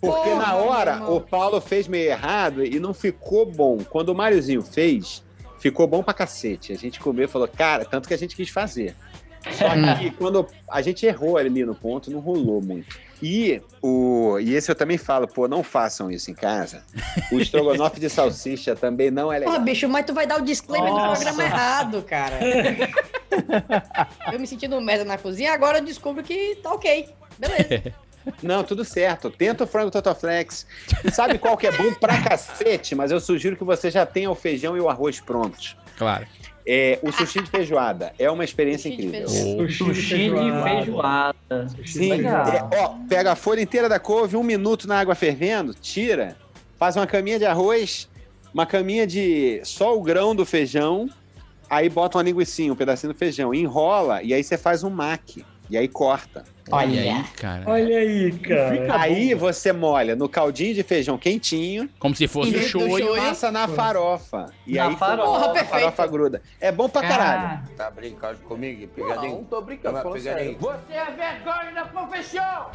Porque 0.00 0.30
Porra, 0.30 0.34
na 0.36 0.54
hora 0.54 1.04
o 1.10 1.20
Paulo 1.20 1.60
fez 1.60 1.86
meio 1.86 2.08
errado 2.10 2.64
e 2.64 2.80
não 2.80 2.94
ficou 2.94 3.44
bom. 3.44 3.76
Quando 3.90 4.08
o 4.08 4.14
Máriozinho 4.14 4.62
fez, 4.62 5.22
ficou 5.64 5.86
bom 5.86 6.02
pra 6.02 6.12
cacete. 6.12 6.74
A 6.74 6.76
gente 6.76 7.00
comeu 7.00 7.24
e 7.24 7.28
falou, 7.28 7.48
cara, 7.48 7.86
tanto 7.86 8.06
que 8.06 8.12
a 8.12 8.18
gente 8.18 8.36
quis 8.36 8.50
fazer. 8.50 8.94
Só 9.50 9.70
que 9.98 10.10
quando 10.10 10.46
a 10.68 10.82
gente 10.82 11.06
errou 11.06 11.38
ali 11.38 11.64
no 11.64 11.74
ponto, 11.74 12.10
não 12.10 12.20
rolou 12.20 12.60
muito. 12.60 12.98
E, 13.22 13.62
o, 13.80 14.38
e 14.40 14.54
esse 14.54 14.70
eu 14.70 14.74
também 14.74 14.98
falo, 14.98 15.26
pô, 15.26 15.48
não 15.48 15.62
façam 15.62 16.10
isso 16.10 16.30
em 16.30 16.34
casa. 16.34 16.84
O 17.32 17.38
estrogonofe 17.38 17.98
de 17.98 18.10
salsicha 18.10 18.76
também 18.76 19.10
não 19.10 19.32
é 19.32 19.38
legal. 19.38 19.54
Porra, 19.54 19.64
bicho, 19.64 19.88
mas 19.88 20.04
tu 20.04 20.12
vai 20.12 20.26
dar 20.26 20.38
o 20.38 20.44
disclaimer 20.44 20.90
do 20.90 20.98
Nossa. 20.98 21.24
programa 21.24 21.44
errado, 21.44 22.02
cara. 22.02 22.38
eu 24.30 24.38
me 24.38 24.46
sentindo 24.46 24.78
merda 24.82 25.04
na 25.06 25.16
cozinha, 25.16 25.54
agora 25.54 25.78
eu 25.78 25.84
descubro 25.84 26.22
que 26.22 26.56
tá 26.56 26.74
ok. 26.74 27.08
Beleza. 27.38 27.94
Não, 28.42 28.62
tudo 28.64 28.84
certo. 28.84 29.30
Tenta 29.30 29.64
o 29.64 29.66
frango 29.66 29.90
Totoflex. 29.90 30.66
Sabe 31.12 31.38
qual 31.38 31.56
que 31.56 31.66
é 31.66 31.72
bom 31.72 31.92
pra 31.94 32.20
cacete, 32.22 32.94
mas 32.94 33.10
eu 33.10 33.20
sugiro 33.20 33.56
que 33.56 33.64
você 33.64 33.90
já 33.90 34.06
tenha 34.06 34.30
o 34.30 34.34
feijão 34.34 34.76
e 34.76 34.80
o 34.80 34.88
arroz 34.88 35.20
prontos. 35.20 35.76
Claro. 35.96 36.26
É, 36.66 36.98
o 37.02 37.12
sushi 37.12 37.42
de 37.42 37.50
feijoada 37.50 38.14
é 38.18 38.30
uma 38.30 38.42
experiência 38.42 38.90
Sushi 38.90 39.02
de 39.02 39.08
incrível. 39.08 39.28
feijoada. 39.28 39.66
Sushi 39.68 40.22
de 40.54 40.62
feijoada. 40.62 41.34
Sim, 41.86 42.26
é, 42.26 42.80
ó, 42.80 42.94
pega 43.06 43.32
a 43.32 43.36
folha 43.36 43.60
inteira 43.60 43.86
da 43.88 44.00
couve, 44.00 44.34
um 44.34 44.42
minuto 44.42 44.88
na 44.88 44.98
água 44.98 45.14
fervendo, 45.14 45.74
tira, 45.74 46.36
faz 46.78 46.96
uma 46.96 47.06
caminha 47.06 47.38
de 47.38 47.44
arroz, 47.44 48.08
uma 48.52 48.64
caminha 48.64 49.06
de 49.06 49.60
só 49.62 49.94
o 49.94 50.00
grão 50.00 50.34
do 50.34 50.46
feijão, 50.46 51.06
aí 51.68 51.90
bota 51.90 52.16
uma 52.16 52.24
linguiça, 52.24 52.62
um 52.62 52.74
pedacinho 52.74 53.12
do 53.12 53.18
feijão, 53.18 53.52
enrola 53.52 54.22
e 54.22 54.32
aí 54.32 54.42
você 54.42 54.56
faz 54.56 54.82
um 54.82 54.90
maque. 54.90 55.44
E 55.68 55.76
aí 55.76 55.88
corta. 55.88 56.44
Olha 56.70 57.00
aí, 57.00 57.24
cara. 57.36 57.62
Olha 57.66 57.98
aí, 57.98 58.32
cara. 58.38 59.00
Aí 59.00 59.34
você 59.34 59.72
molha 59.72 60.16
no 60.16 60.28
caldinho 60.28 60.74
de 60.74 60.82
feijão 60.82 61.18
quentinho 61.18 61.90
Como 61.98 62.14
se 62.14 62.26
fosse 62.26 62.52
e 62.52 62.56
o 62.56 62.62
show. 62.62 62.98
e 62.98 63.16
passa 63.16 63.50
na 63.52 63.68
farofa. 63.68 64.46
E 64.66 64.74
Na 64.76 64.88
aí 64.88 64.96
farofa. 64.96 65.44
a 65.44 65.48
Porra, 65.50 65.64
farofa 65.64 66.06
gruda. 66.06 66.42
É 66.60 66.72
bom 66.72 66.88
pra 66.88 67.02
caralho. 67.02 67.60
Tá 67.76 67.90
brincando 67.90 68.38
comigo, 68.38 68.88
Não, 68.96 69.14
não 69.22 69.44
tô 69.44 69.60
brincando, 69.60 70.00
pegadinha. 70.10 70.56
Você 70.58 70.92
é 70.92 71.04
vergonha 71.10 71.72
da 71.74 71.84
profissão! 71.86 72.70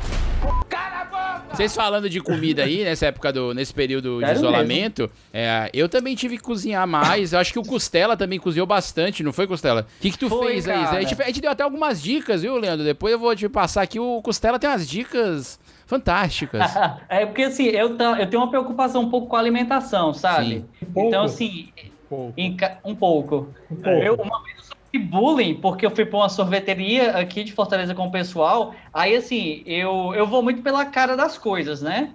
Vocês 1.51 1.75
falando 1.75 2.09
de 2.09 2.21
comida 2.21 2.63
aí, 2.63 2.83
nessa 2.83 3.07
época 3.07 3.33
do. 3.33 3.53
nesse 3.53 3.73
período 3.73 4.19
de 4.23 4.31
isolamento, 4.31 5.09
é, 5.33 5.69
eu 5.73 5.89
também 5.89 6.15
tive 6.15 6.37
que 6.37 6.43
cozinhar 6.43 6.87
mais. 6.87 7.33
Eu 7.33 7.39
acho 7.39 7.51
que 7.51 7.59
o 7.59 7.63
Costela 7.63 8.15
também 8.15 8.39
cozinhou 8.39 8.67
bastante, 8.67 9.23
não 9.23 9.33
foi, 9.33 9.47
Costela? 9.47 9.87
O 9.97 10.01
que, 10.01 10.11
que 10.11 10.17
tu 10.17 10.29
Foi, 10.29 10.47
fez 10.53 10.67
aí? 10.67 10.83
cara. 10.83 10.97
A 10.97 11.01
gente, 11.01 11.21
a 11.21 11.25
gente 11.25 11.41
deu 11.41 11.51
até 11.51 11.63
algumas 11.63 12.01
dicas, 12.01 12.41
viu, 12.41 12.55
Leandro? 12.57 12.85
Depois 12.85 13.11
eu 13.13 13.19
vou 13.19 13.35
te 13.35 13.49
passar 13.49 13.81
aqui. 13.81 13.99
O 13.99 14.21
Costela 14.21 14.59
tem 14.59 14.69
umas 14.69 14.87
dicas 14.87 15.59
fantásticas. 15.85 16.61
É 17.09 17.25
porque 17.25 17.43
assim, 17.43 17.65
eu, 17.65 17.89
eu 17.97 18.27
tenho 18.29 18.41
uma 18.43 18.49
preocupação 18.49 19.01
um 19.01 19.09
pouco 19.09 19.27
com 19.27 19.35
a 19.35 19.39
alimentação, 19.39 20.13
sabe? 20.13 20.65
Sim. 20.79 20.85
pouco? 20.93 21.07
Então, 21.09 21.23
assim, 21.23 21.69
Pouco. 22.07 22.33
em 22.37 22.55
ca- 22.55 22.77
um 22.85 22.95
pouco. 22.95 23.47
Um 23.71 23.75
pouco. 23.75 23.89
Eu, 24.03 24.13
uma 24.15 24.43
vez 24.43 24.68
sofri 24.89 24.99
bullying 24.99 25.55
porque 25.55 25.85
eu 25.85 25.91
fui 25.91 26.05
pra 26.05 26.17
uma 26.19 26.29
sorveteria 26.29 27.11
aqui 27.17 27.43
de 27.43 27.53
Fortaleza 27.53 27.93
com 27.93 28.07
o 28.07 28.11
pessoal. 28.11 28.73
Aí, 28.93 29.15
assim, 29.15 29.61
eu, 29.65 30.13
eu 30.15 30.25
vou 30.25 30.41
muito 30.41 30.61
pela 30.61 30.85
cara 30.85 31.15
das 31.15 31.37
coisas, 31.37 31.81
né? 31.81 32.11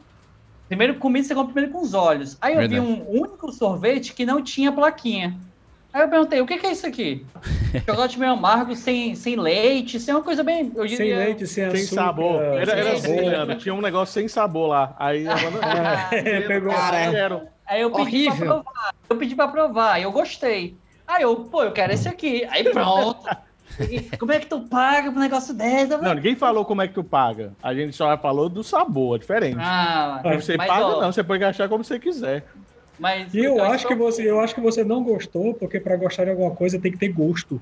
Primeiro 0.68 0.94
comida, 0.96 1.26
você 1.26 1.34
compra 1.34 1.52
primeiro 1.52 1.72
com 1.76 1.82
os 1.84 1.94
olhos. 1.94 2.36
Aí 2.40 2.54
eu 2.54 2.60
Verdade. 2.60 2.80
vi 2.80 2.86
um 2.86 3.08
único 3.08 3.52
sorvete 3.52 4.12
que 4.14 4.24
não 4.26 4.42
tinha 4.42 4.72
plaquinha. 4.72 5.36
Aí 5.92 6.02
eu 6.02 6.08
perguntei, 6.08 6.40
o 6.40 6.46
que, 6.46 6.58
que 6.58 6.66
é 6.66 6.72
isso 6.72 6.86
aqui? 6.86 7.24
Chocolate 7.86 8.18
meio 8.18 8.32
amargo, 8.32 8.74
sem, 8.74 9.14
sem 9.14 9.36
leite, 9.36 10.00
sem 10.00 10.12
uma 10.12 10.24
coisa 10.24 10.42
bem. 10.42 10.72
Eu 10.74 10.88
Sem 10.88 10.96
diria, 10.96 11.16
leite, 11.18 11.46
sem 11.46 11.70
Sem 11.70 11.82
açúcar. 11.82 11.94
sabor. 12.02 12.42
Era, 12.42 12.72
era 12.72 12.96
sem 12.98 13.12
assim. 13.14 13.28
Leandro. 13.28 13.58
Tinha 13.58 13.74
um 13.74 13.80
negócio 13.80 14.12
sem 14.12 14.26
sabor 14.26 14.70
lá. 14.70 14.96
Aí 14.98 15.24
agora. 15.28 16.08
É, 16.10 16.40
pegou. 16.40 16.72
Cara, 16.72 17.48
Aí 17.66 17.80
eu 17.80 17.90
pedi 17.92 18.24
pra 18.24 18.32
Horrível. 18.32 18.46
provar. 18.46 18.94
Eu 19.08 19.16
pedi 19.16 19.34
pra 19.36 19.48
provar, 19.48 20.02
eu 20.02 20.10
gostei. 20.10 20.76
Aí 21.06 21.22
eu, 21.22 21.36
pô, 21.36 21.62
eu 21.62 21.72
quero 21.72 21.92
esse 21.92 22.08
aqui. 22.08 22.44
Aí 22.50 22.64
pronto. 22.72 23.24
E 23.90 24.16
Como 24.16 24.30
é 24.32 24.38
que 24.38 24.46
tu 24.46 24.60
paga 24.60 25.10
pro 25.10 25.20
negócio 25.20 25.52
desse? 25.54 25.92
Eu 25.92 25.98
falei, 25.98 26.08
Não, 26.08 26.14
ninguém 26.14 26.36
falou 26.36 26.64
como 26.64 26.82
é 26.82 26.88
que 26.88 26.94
tu 26.94 27.02
paga. 27.02 27.52
A 27.62 27.74
gente 27.74 27.94
só 27.96 28.16
falou 28.18 28.48
do 28.48 28.62
sabor, 28.62 29.16
é 29.16 29.18
diferente. 29.18 29.58
Ah, 29.58 30.20
você 30.22 30.56
mas, 30.56 30.66
paga, 30.68 30.86
ó, 30.86 31.00
não, 31.00 31.12
você 31.12 31.24
pode 31.24 31.40
gastar 31.40 31.68
como 31.68 31.82
você 31.82 31.98
quiser. 31.98 32.44
Mas 32.98 33.34
E 33.34 33.38
eu 33.38 33.54
então, 33.54 33.66
acho 33.72 33.88
que 33.88 33.94
você, 33.94 34.30
eu 34.30 34.38
acho 34.40 34.54
que 34.54 34.60
você 34.60 34.84
não 34.84 35.02
gostou, 35.02 35.54
porque 35.54 35.80
pra 35.80 35.96
gostar 35.96 36.24
de 36.24 36.30
alguma 36.30 36.52
coisa 36.52 36.78
tem 36.78 36.92
que 36.92 36.98
ter 36.98 37.08
gosto. 37.08 37.60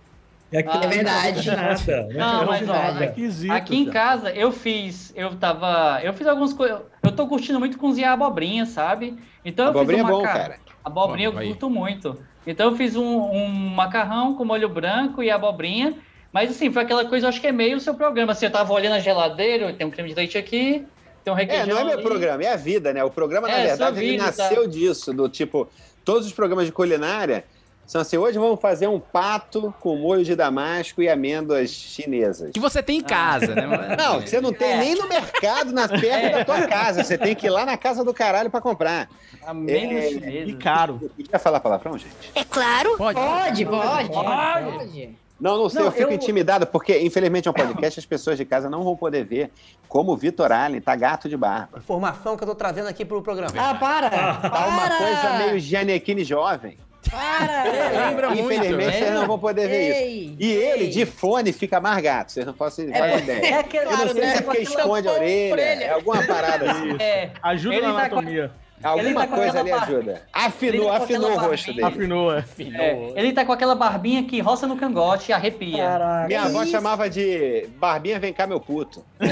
Aqui 0.54 0.68
Ah, 0.68 0.74
não 0.74 0.82
é 0.82 0.88
verdade. 0.88 1.44
tem 1.44 1.56
nada. 1.56 2.08
Não, 2.12 2.38
tem 2.40 2.46
mas 2.46 2.68
ó, 2.68 2.72
nada. 2.74 2.98
Requisito, 2.98 3.54
aqui 3.54 3.74
em 3.78 3.86
casa 3.88 4.30
eu 4.32 4.52
fiz, 4.52 5.10
eu 5.16 5.34
tava, 5.36 6.00
eu 6.02 6.12
fiz 6.12 6.26
algumas 6.26 6.52
coisas. 6.52 6.80
Eu 7.02 7.12
tô 7.12 7.26
curtindo 7.26 7.58
muito 7.58 7.78
cozinhar 7.78 8.12
abobrinha, 8.12 8.66
sabe? 8.66 9.16
Então 9.42 9.64
eu 9.66 9.70
Abobrinha 9.70 10.02
é 10.02 10.04
fiz 10.04 10.14
um 10.14 10.18
bom, 10.18 10.22
cara. 10.22 10.58
Abobrinha 10.84 11.28
eu 11.28 11.38
Aí. 11.38 11.48
curto 11.48 11.70
muito. 11.70 12.18
Então 12.46 12.70
eu 12.70 12.76
fiz 12.76 12.96
um, 12.96 13.04
um 13.04 13.48
macarrão 13.48 14.34
com 14.34 14.44
molho 14.44 14.68
branco 14.68 15.22
e 15.22 15.30
abobrinha. 15.30 15.96
Mas 16.32 16.50
assim, 16.50 16.72
foi 16.72 16.82
aquela 16.82 17.04
coisa, 17.04 17.26
eu 17.26 17.28
acho 17.28 17.40
que 17.40 17.46
é 17.46 17.52
meio 17.52 17.76
o 17.76 17.80
seu 17.80 17.94
programa. 17.94 18.32
Assim, 18.32 18.46
eu 18.46 18.52
tava 18.52 18.72
olhando 18.72 18.94
a 18.94 18.98
geladeira, 19.00 19.72
tem 19.74 19.86
um 19.86 19.90
creme 19.90 20.08
de 20.08 20.14
leite 20.14 20.38
aqui, 20.38 20.86
tem 21.22 21.32
um 21.32 21.36
É, 21.36 21.40
requeijão 21.40 21.66
não 21.66 21.78
é 21.78 21.84
meu 21.84 21.92
ali. 21.94 22.02
programa, 22.02 22.42
é 22.42 22.48
a 22.52 22.56
vida, 22.56 22.92
né? 22.92 23.04
O 23.04 23.10
programa, 23.10 23.48
na 23.48 23.58
É, 23.58 23.66
verdade, 23.66 23.96
sua 23.96 24.02
ele 24.02 24.12
vida, 24.12 24.32
tá? 24.32 24.48
nasceu 24.48 24.66
disso, 24.66 25.12
do 25.12 25.28
tipo, 25.28 25.70
todos 26.04 26.26
os 26.26 26.32
programas 26.32 26.66
de 26.66 26.72
culinária 26.72 27.44
são 27.86 28.00
assim, 28.00 28.16
hoje 28.16 28.38
vamos 28.38 28.58
fazer 28.60 28.86
um 28.86 28.98
pato 28.98 29.74
com 29.80 29.96
molho 29.96 30.24
de 30.24 30.34
damasco 30.34 31.02
e 31.02 31.08
amêndoas 31.08 31.70
chinesas. 31.70 32.50
Que 32.52 32.60
você 32.60 32.82
tem 32.82 32.98
em 32.98 33.02
casa, 33.02 33.54
né? 33.54 33.66
Não, 33.98 34.22
que 34.22 34.30
você 34.30 34.40
não 34.40 34.52
tem 34.52 34.72
É. 34.72 34.76
nem 34.78 34.94
no 34.94 35.06
mercado, 35.08 35.72
na 35.72 35.86
perto 35.88 36.32
da 36.38 36.44
tua 36.44 36.62
casa. 36.66 37.04
Você 37.04 37.18
tem 37.18 37.34
que 37.34 37.46
ir 37.46 37.50
lá 37.50 37.66
na 37.66 37.76
casa 37.76 38.02
do 38.02 38.14
caralho 38.14 38.48
pra 38.50 38.60
comprar. 38.60 39.08
Amêndoas 39.44 40.04
É, 40.04 40.08
chinesas. 40.08 40.48
E 40.48 40.54
caro. 40.54 41.10
Quer 41.30 41.38
falar 41.38 41.60
palavrão, 41.60 41.98
gente? 41.98 42.14
É 42.34 42.44
claro. 42.44 42.96
Pode. 42.96 43.18
Pode, 43.20 43.66
pode. 43.66 44.08
Pode. 44.10 45.22
Não, 45.40 45.58
não 45.58 45.68
sei, 45.68 45.80
Não, 45.80 45.86
eu 45.88 45.92
fico 45.92 46.10
eu- 46.10 46.14
intimidado, 46.14 46.66
porque 46.68 47.00
infelizmente 47.00 47.48
é 47.48 47.50
um 47.50 47.54
podcast, 47.54 47.98
as 47.98 48.06
pessoas 48.06 48.38
de 48.38 48.44
casa 48.44 48.70
não 48.70 48.84
vão 48.84 48.96
poder 48.96 49.24
ver 49.24 49.50
como 49.88 50.12
o 50.12 50.16
Vitor 50.16 50.52
Allen 50.52 50.80
tá 50.80 50.94
gato 50.94 51.28
de 51.28 51.36
barba. 51.36 51.78
Informação 51.78 52.36
que 52.36 52.44
eu 52.44 52.48
tô 52.48 52.54
trazendo 52.54 52.86
aqui 52.88 53.04
pro 53.04 53.20
programa. 53.20 53.52
Ah, 53.58 53.74
para! 53.74 54.08
Tá 54.08 54.66
uma 54.68 54.82
Para! 54.82 54.98
coisa 54.98 55.38
meio 55.38 55.58
Giannichini 55.58 56.22
jovem. 56.22 56.78
Para! 57.10 57.64
Lembra 58.08 58.30
muito. 58.30 58.42
Infelizmente, 58.52 58.76
né? 58.86 58.92
vocês 58.92 59.14
não 59.14 59.26
vão 59.26 59.38
poder 59.38 59.68
ver 59.68 59.88
isso. 59.88 60.00
Ei, 60.00 60.36
E 60.38 60.52
ele, 60.52 60.84
ei. 60.84 60.90
de 60.90 61.04
fone, 61.06 61.52
fica 61.52 61.80
mais 61.80 62.02
gato. 62.02 62.32
Vocês 62.32 62.46
não 62.46 62.54
fazem 62.54 62.92
É, 62.92 63.18
ideia. 63.18 63.46
É 63.46 63.58
aquele, 63.58 63.84
Eu 63.86 63.90
não 63.90 64.08
sei 64.08 64.20
né? 64.22 64.32
se 64.32 64.38
é 64.38 64.42
porque 64.42 64.62
esconde 64.62 65.08
a 65.08 65.12
orelha, 65.12 65.52
orelha. 65.52 65.84
é 65.84 65.90
alguma 65.90 66.22
parada 66.24 66.70
assim. 66.70 66.96
É, 67.00 67.30
Ajuda 67.42 67.74
Ele 67.74 67.86
na 67.86 67.92
tá 67.94 68.08
com- 68.08 68.16
anatomia. 68.18 68.50
Ele 68.84 68.88
Alguma 68.88 69.26
tá 69.28 69.36
coisa 69.36 69.60
ali 69.60 69.70
barba. 69.70 69.86
ajuda. 69.86 70.10
Ele 70.12 70.20
Afinou, 70.32 70.88
tá 70.88 70.96
afinou 70.96 71.30
o 71.30 71.38
rosto 71.38 71.66
dele. 71.72 71.84
Afinou, 71.86 72.34
é. 72.36 72.44
é, 72.74 73.12
ele 73.14 73.32
tá 73.32 73.44
com 73.44 73.52
aquela 73.52 73.76
barbinha 73.76 74.24
que 74.24 74.40
roça 74.40 74.66
no 74.66 74.76
cangote 74.76 75.30
e 75.30 75.32
arrepia. 75.32 75.84
Caraca. 75.84 76.26
Minha 76.26 76.42
avó 76.42 76.66
chamava 76.66 77.08
de 77.08 77.68
Barbinha, 77.76 78.18
vem 78.18 78.32
cá, 78.32 78.44
meu 78.44 78.58
puto. 78.58 79.04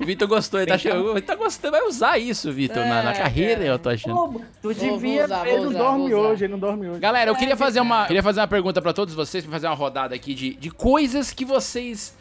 O 0.00 0.04
Vitor 0.06 0.28
gostou, 0.28 0.60
ele 0.60 0.68
tá, 0.68 0.74
achando, 0.74 1.10
ele 1.12 1.22
tá 1.22 1.34
gostando, 1.34 1.72
vai 1.72 1.82
usar 1.86 2.18
isso, 2.18 2.52
Vitor, 2.52 2.76
na, 2.84 3.02
na 3.02 3.10
É, 3.12 3.14
carreira, 3.18 3.64
é. 3.64 3.70
eu 3.70 3.78
tô 3.78 3.88
achando. 3.88 4.14
Pô, 4.14 4.40
tu 4.62 4.74
devia 4.74 5.24
usar, 5.24 5.46
Ele 5.46 5.58
não 5.62 5.68
usar. 5.70 5.78
dorme 5.78 6.14
hoje, 6.14 6.44
ele 6.44 6.52
não 6.52 6.58
dorme 6.58 6.88
hoje. 6.88 7.00
Galera, 7.00 7.30
eu 7.30 7.34
queria 7.36 7.56
fazer 7.56 7.80
uma, 7.80 8.06
queria 8.06 8.22
fazer 8.22 8.40
uma 8.40 8.46
pergunta 8.48 8.80
pra 8.82 8.92
todos 8.92 9.14
vocês, 9.14 9.44
pra 9.44 9.52
fazer 9.52 9.66
uma 9.66 9.74
rodada 9.74 10.14
aqui 10.14 10.34
de, 10.34 10.54
de 10.54 10.70
coisas 10.70 11.32
que 11.32 11.44
vocês 11.44 12.14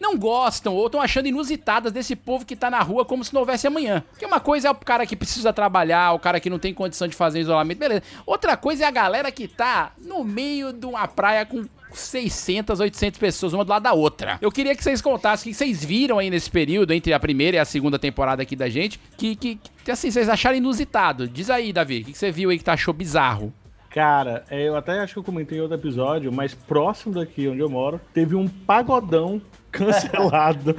não 0.00 0.16
gostam 0.16 0.74
ou 0.74 0.86
estão 0.86 1.00
achando 1.02 1.26
inusitadas 1.26 1.90
desse 1.92 2.14
povo 2.14 2.46
que 2.46 2.54
tá 2.54 2.70
na 2.70 2.80
rua 2.80 3.04
como 3.04 3.24
se 3.24 3.34
não 3.34 3.40
houvesse 3.40 3.66
amanhã. 3.66 4.02
Porque 4.10 4.24
uma 4.24 4.38
coisa 4.38 4.68
é 4.68 4.70
o 4.70 4.74
cara 4.74 5.04
que 5.04 5.16
precisa 5.16 5.52
trabalhar, 5.52 6.12
o 6.12 6.20
cara 6.20 6.38
que 6.38 6.48
não 6.48 6.58
tem 6.58 6.72
condição 6.72 7.08
de 7.08 7.16
fazer 7.16 7.40
isolamento, 7.40 7.78
beleza. 7.78 8.02
Outra 8.24 8.56
coisa 8.56 8.84
é 8.84 8.86
a 8.86 8.92
galera 8.92 9.30
que 9.32 9.48
tá 9.48 9.92
no 9.98 10.22
meio 10.22 10.72
de 10.72 10.86
uma 10.86 11.06
praia 11.08 11.44
com 11.44 11.64
600, 11.92 12.80
800 12.80 13.18
pessoas, 13.18 13.52
uma 13.52 13.64
do 13.64 13.70
lado 13.70 13.82
da 13.82 13.92
outra. 13.92 14.38
Eu 14.40 14.50
queria 14.50 14.74
que 14.74 14.82
vocês 14.82 15.00
contassem 15.00 15.50
o 15.50 15.52
que 15.52 15.58
vocês 15.58 15.84
viram 15.84 16.18
aí 16.18 16.30
nesse 16.30 16.50
período, 16.50 16.92
entre 16.92 17.12
a 17.12 17.20
primeira 17.20 17.56
e 17.56 17.60
a 17.60 17.64
segunda 17.64 17.98
temporada 17.98 18.42
aqui 18.42 18.54
da 18.56 18.68
gente, 18.68 19.00
que, 19.16 19.34
que, 19.36 19.58
que 19.84 19.90
assim, 19.90 20.10
vocês 20.10 20.28
acharam 20.28 20.56
inusitado. 20.56 21.28
Diz 21.28 21.50
aí, 21.50 21.72
Davi, 21.72 22.00
o 22.00 22.04
que, 22.04 22.18
você 22.18 22.30
viu 22.30 22.50
aí 22.50 22.58
que 22.58 22.64
tá 22.64 22.74
achou 22.74 22.94
bizarro? 22.94 23.52
Cara, 23.90 24.44
é, 24.50 24.68
eu 24.68 24.76
até 24.76 25.00
acho 25.00 25.14
que 25.14 25.18
eu 25.18 25.24
comentei 25.24 25.58
em 25.58 25.60
outro 25.60 25.76
episódio, 25.76 26.30
mas 26.30 26.54
próximo 26.54 27.14
daqui 27.14 27.48
onde 27.48 27.60
eu 27.60 27.70
moro, 27.70 28.00
teve 28.12 28.34
um 28.34 28.46
pagodão 28.46 29.40
cancelado. 29.72 30.76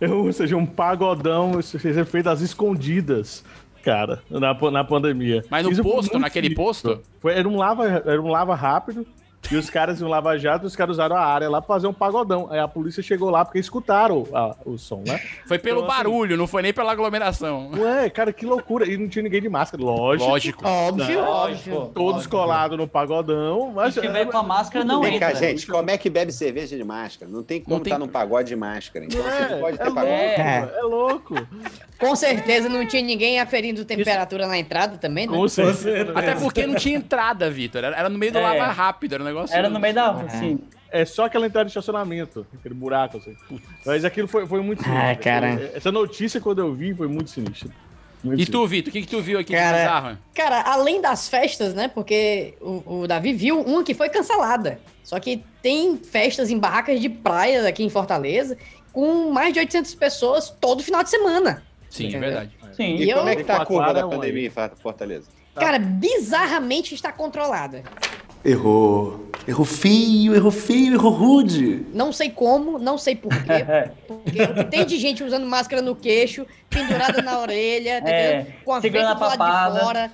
Ou 0.00 0.32
seja, 0.32 0.56
um 0.56 0.66
pagodão 0.66 1.58
isso 1.58 1.78
fez 1.78 1.96
feito 2.08 2.28
às 2.28 2.40
escondidas, 2.40 3.44
cara, 3.82 4.22
na, 4.28 4.52
na 4.70 4.84
pandemia. 4.84 5.44
Mas 5.48 5.64
no 5.64 5.72
Isso 5.72 5.82
posto, 5.82 6.18
naquele 6.18 6.48
sinistro. 6.48 6.64
posto? 6.64 7.02
Foi, 7.20 7.32
era, 7.34 7.48
um 7.48 7.56
lava, 7.56 7.86
era 7.86 8.20
um 8.20 8.28
lava 8.28 8.54
rápido. 8.54 9.06
E 9.48 9.54
os 9.54 9.70
caras 9.70 10.00
iam 10.00 10.08
lava 10.10 10.36
jato, 10.36 10.66
os 10.66 10.74
caras 10.74 10.96
usaram 10.96 11.14
a 11.14 11.20
área 11.24 11.48
lá 11.48 11.60
pra 11.62 11.68
fazer 11.74 11.86
um 11.86 11.92
pagodão. 11.92 12.48
Aí 12.50 12.58
a 12.58 12.66
polícia 12.66 13.00
chegou 13.00 13.30
lá 13.30 13.44
porque 13.44 13.60
escutaram 13.60 14.26
a- 14.34 14.56
o 14.64 14.76
som, 14.76 15.04
né? 15.06 15.20
Foi 15.46 15.56
pelo 15.56 15.82
Então, 15.82 15.90
assim, 15.92 16.02
barulho, 16.02 16.36
não 16.36 16.48
foi 16.48 16.62
nem 16.62 16.72
pela 16.72 16.90
aglomeração. 16.90 17.70
Ué, 17.78 18.10
cara, 18.10 18.32
que 18.32 18.44
loucura. 18.44 18.84
E 18.90 18.96
não 18.96 19.08
tinha 19.08 19.22
ninguém 19.22 19.40
de 19.40 19.48
máscara, 19.48 19.80
lógico. 19.84 20.28
Lógico. 20.28 20.66
Óbvio, 20.66 21.06
Né? 21.22 21.28
óbvio. 21.28 21.90
Todos 21.94 22.26
colados 22.26 22.76
no 22.76 22.88
pagodão. 22.88 23.70
Mas 23.72 23.94
Se 23.94 24.00
tiver 24.00 24.24
com 24.26 24.36
a 24.36 24.42
máscara, 24.42 24.84
não 24.84 25.00
Vem 25.00 25.20
cá, 25.20 25.30
entra. 25.30 25.38
gente, 25.48 25.64
como 25.68 25.90
é 25.90 25.96
que 25.96 26.10
bebe 26.10 26.32
cerveja 26.32 26.76
de 26.76 26.82
máscara? 26.82 27.30
Não 27.30 27.44
tem 27.44 27.60
como 27.60 27.76
Não 27.76 27.82
tem- 27.84 27.92
estar 27.92 28.04
num 28.04 28.10
pagode 28.10 28.48
de 28.48 28.56
máscara. 28.56 29.04
Então 29.04 29.20
É, 29.28 29.30
você 29.48 29.54
não 29.54 29.60
pode 29.60 29.74
é 29.74 29.78
ter 29.78 29.84
louco, 29.84 29.94
pagode. 29.94 30.12
É. 30.12 30.70
é 30.76 30.82
louco. 30.82 31.34
Com 31.98 32.14
certeza 32.14 32.68
não 32.68 32.86
tinha 32.86 33.02
ninguém 33.02 33.40
aferindo 33.40 33.84
temperatura 33.84 34.46
na 34.46 34.58
entrada 34.58 34.98
também, 34.98 35.26
né? 35.26 35.36
Com 35.36 35.48
certeza. 35.48 36.12
Até 36.14 36.34
porque 36.34 36.66
não 36.66 36.74
tinha 36.74 36.96
entrada, 36.96 37.50
Vitor. 37.50 37.82
Era, 37.84 37.96
era 37.96 38.08
no 38.08 38.18
meio 38.18 38.32
do 38.32 38.38
É. 38.38 38.42
lava 38.42 38.66
rápido, 38.72 39.14
era 39.14 39.22
um 39.22 39.26
negócio. 39.26 39.56
Era 39.56 39.68
no 39.70 39.80
meio 39.80 39.94
da. 39.94 40.10
Assim, 40.10 40.58
É 40.90 41.04
só 41.04 41.24
aquela 41.24 41.46
entrada 41.46 41.64
de 41.64 41.70
estacionamento, 41.70 42.46
aquele 42.58 42.74
buraco 42.74 43.16
assim. 43.18 43.34
Mas 43.84 44.04
aquilo 44.04 44.28
foi, 44.28 44.46
foi 44.46 44.60
muito 44.62 44.82
sinistro. 44.82 45.06
Ah, 45.10 45.16
cara. 45.16 45.70
Essa 45.74 45.90
notícia, 45.90 46.40
quando 46.40 46.60
eu 46.60 46.74
vi, 46.74 46.94
foi 46.94 47.08
muito 47.08 47.30
sinistra. 47.30 47.70
Muito 48.22 48.40
E 48.40 48.46
tu, 48.46 48.66
Vitor, 48.66 48.90
o 48.90 48.92
que, 48.92 49.02
que 49.02 49.08
tu 49.08 49.20
viu 49.20 49.38
aqui 49.38 49.52
de 49.52 49.58
Cara, 49.58 49.78
bizarro? 49.78 50.18
Cara, 50.34 50.62
além 50.62 51.00
das 51.00 51.28
festas, 51.28 51.74
né? 51.74 51.88
Porque 51.88 52.54
o, 52.60 53.00
o 53.02 53.06
Davi 53.06 53.32
viu 53.32 53.60
uma 53.60 53.82
que 53.84 53.94
foi 53.94 54.08
cancelada. 54.08 54.80
Só 55.02 55.20
que 55.20 55.44
tem 55.62 55.96
festas 55.96 56.50
em 56.50 56.58
barracas 56.58 57.00
de 57.00 57.08
praia 57.08 57.66
aqui 57.68 57.82
em 57.84 57.90
Fortaleza 57.90 58.56
com 58.92 59.30
mais 59.30 59.52
de 59.52 59.60
800 59.60 59.94
pessoas 59.94 60.50
todo 60.60 60.82
final 60.82 61.02
de 61.04 61.10
semana. 61.10 61.62
Sim, 61.96 62.14
é 62.14 62.18
verdade. 62.18 62.50
sim. 62.74 62.96
E 62.96 63.04
E 63.10 63.14
como 63.14 63.28
eu- 63.28 63.32
é 63.32 63.36
que 63.36 63.44
tá 63.44 63.56
a 63.62 63.66
curva 63.66 63.92
da 63.94 64.06
pandemia 64.06 64.46
em 64.46 64.50
Fortaleza? 64.80 65.28
Cara, 65.54 65.78
bizarramente 65.78 66.94
está 66.94 67.10
controlada. 67.12 67.82
Errou. 68.44 69.30
Errou 69.48 69.64
feio, 69.64 70.34
errou 70.34 70.50
feio, 70.50 70.94
errou 70.94 71.10
rude. 71.12 71.86
Não 71.92 72.12
sei 72.12 72.30
como, 72.30 72.78
não 72.78 72.98
sei 72.98 73.16
por 73.16 73.30
quê. 73.30 73.64
Porque 74.06 74.42
o 74.42 74.54
que 74.54 74.64
tem 74.64 74.84
de 74.84 74.98
gente 74.98 75.22
usando 75.24 75.46
máscara 75.46 75.80
no 75.82 75.94
queixo, 75.96 76.46
pendurada 76.68 77.22
na 77.22 77.38
orelha, 77.40 78.02
tá 78.02 78.08
É, 78.10 78.40
entendeu? 78.40 78.54
com 78.64 78.72
a 78.72 78.76
a 78.76 78.80
do 78.80 79.42
lado 79.42 79.74
de 79.74 79.80
fora. 79.80 80.12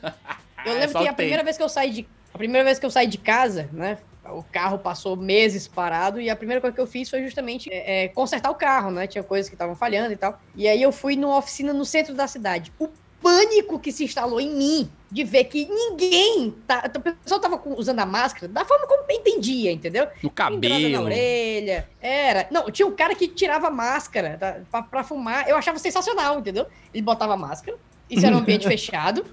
Eu 0.65 0.73
É, 0.73 0.75
lembro 0.75 0.91
só 0.93 0.99
que 1.01 1.09
a 1.09 1.13
tem. 1.13 1.15
primeira 1.17 1.43
vez 1.43 1.57
que 1.57 1.63
eu 1.63 1.69
saí 1.69 1.91
de 1.91 2.07
a 2.33 2.39
primeira 2.39 2.65
vez 2.65 2.79
que 2.79 2.87
eu 2.87 2.91
saí 2.91 3.07
de 3.07 3.19
casa, 3.19 3.69
né? 3.73 3.99
O 4.33 4.43
carro 4.43 4.79
passou 4.79 5.17
meses 5.17 5.69
parado 5.69 6.21
e 6.21 6.29
a 6.29 6.37
primeira 6.37 6.61
coisa 6.61 6.75
que 6.75 6.81
eu 6.81 6.87
fiz 6.87 7.09
foi 7.09 7.23
justamente 7.23 7.71
é, 7.73 8.05
é, 8.05 8.09
consertar 8.09 8.51
o 8.51 8.55
carro, 8.55 8.91
né? 8.91 9.07
Tinha 9.07 9.23
coisas 9.23 9.49
que 9.49 9.55
estavam 9.55 9.75
falhando 9.75 10.13
e 10.13 10.17
tal. 10.17 10.41
E 10.55 10.67
aí 10.67 10.81
eu 10.83 10.93
fui 10.93 11.17
numa 11.17 11.37
oficina 11.37 11.73
no 11.73 11.85
centro 11.85 12.15
da 12.15 12.27
cidade. 12.27 12.73
O 12.79 12.89
pânico 13.23 13.79
que 13.79 13.93
se 13.93 14.05
instalou 14.05 14.41
em 14.41 14.51
mim 14.51 14.91
de 15.11 15.25
ver 15.25 15.45
que 15.45 15.67
ninguém 15.67 16.51
tá, 16.67 16.91
o 16.97 17.01
pessoal 17.01 17.41
tava 17.41 17.63
usando 17.77 18.01
a 18.01 18.07
máscara 18.07 18.49
da 18.49 18.65
forma 18.65 18.87
como 18.87 19.05
entendia, 19.11 19.71
entendeu? 19.71 20.09
No 20.23 20.31
Pendurada 20.31 20.81
na 20.81 20.89
cabelo. 20.89 21.05
orelha. 21.05 21.89
Era. 22.01 22.49
Não, 22.51 22.71
tinha 22.71 22.87
um 22.89 22.97
cara 22.97 23.15
que 23.15 23.29
tirava 23.29 23.69
a 23.69 23.71
máscara 23.71 24.37
tá, 24.39 24.61
pra, 24.71 24.83
pra 24.83 25.05
fumar. 25.05 25.49
Eu 25.49 25.57
achava 25.57 25.79
sensacional, 25.79 26.39
entendeu? 26.41 26.67
Ele 26.93 27.03
botava 27.03 27.35
a 27.35 27.37
máscara. 27.37 27.79
Isso 28.11 28.27
era 28.27 28.35
um 28.35 28.41
ambiente 28.41 28.67
fechado. 28.69 29.25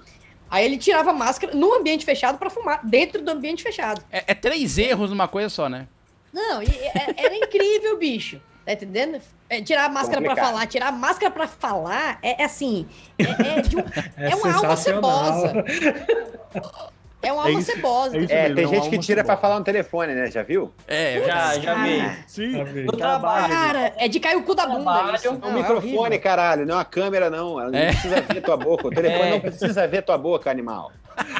Aí 0.50 0.64
ele 0.64 0.76
tirava 0.78 1.10
a 1.10 1.14
máscara 1.14 1.54
no 1.54 1.72
ambiente 1.74 2.04
fechado 2.04 2.36
pra 2.38 2.50
fumar, 2.50 2.80
dentro 2.84 3.22
do 3.22 3.30
ambiente 3.30 3.62
fechado. 3.62 4.02
É, 4.10 4.24
é 4.26 4.34
três 4.34 4.76
erros 4.78 5.10
numa 5.10 5.28
coisa 5.28 5.48
só, 5.48 5.68
né? 5.68 5.86
Não, 6.32 6.62
e 6.62 6.66
é- 6.66 7.14
era 7.16 7.36
incrível, 7.36 7.96
bicho. 7.98 8.40
Tá 8.66 8.72
entendendo? 8.72 9.20
É, 9.48 9.60
tirar 9.62 9.86
a 9.86 9.88
máscara 9.88 10.20
pra 10.20 10.30
Complicado. 10.30 10.52
falar, 10.52 10.66
tirar 10.66 10.88
a 10.88 10.92
máscara 10.92 11.30
pra 11.30 11.48
falar 11.48 12.18
é, 12.22 12.42
é 12.42 12.44
assim. 12.44 12.86
É, 13.18 13.58
é 13.58 13.62
de 13.62 13.76
um- 13.76 13.80
É 14.16 14.30
é 14.30 14.34
uma 14.36 14.52
alma 14.54 14.76
cebosa. 14.76 15.64
É 17.22 17.30
uma 17.32 17.42
É 17.42 17.46
alma 17.48 17.60
isso- 17.60 17.72
cebosa. 17.72 18.16
é 18.16 18.20
isso 18.20 18.32
É, 18.32 18.42
mesmo, 18.48 18.54
tem 18.56 18.64
é 18.64 18.68
gente 18.68 18.90
que 18.90 18.98
tira 18.98 19.20
cebosa. 19.20 19.24
pra 19.24 19.36
falar 19.36 19.58
no 19.58 19.64
telefone, 19.64 20.14
né? 20.14 20.30
Já 20.30 20.42
viu? 20.42 20.72
É, 20.88 21.20
Já, 21.26 21.58
já 21.58 21.74
vi. 21.74 22.02
Sim. 22.26 22.64
No 22.84 22.92
trabalho. 22.92 23.52
Cara, 23.52 23.92
é 23.98 24.08
de 24.08 24.18
cair 24.18 24.36
o 24.36 24.42
cu 24.42 24.54
da 24.54 24.66
bunda. 24.66 24.84
Trabalho. 24.84 25.18
É 25.22 25.30
um 25.30 25.38
Não, 25.38 25.48
é 25.48 25.52
microfone, 25.52 25.96
horrível. 25.98 26.20
caralho, 26.20 26.64
não 26.66 26.74
é 26.74 26.76
uma 26.78 26.84
câmera, 26.84 27.28
não. 27.28 27.60
Ela 27.60 27.70
não 27.70 27.78
É. 27.78 27.86
precisa 27.88 28.20
ver 28.22 28.40
tua 28.42 28.56
boca. 28.56 28.86
O 28.86 28.90
telefone 28.90 29.28
É. 29.28 29.30
não 29.32 29.40
precisa 29.40 29.86
ver 29.86 30.02
tua 30.02 30.16
boca, 30.16 30.50
animal. 30.50 30.90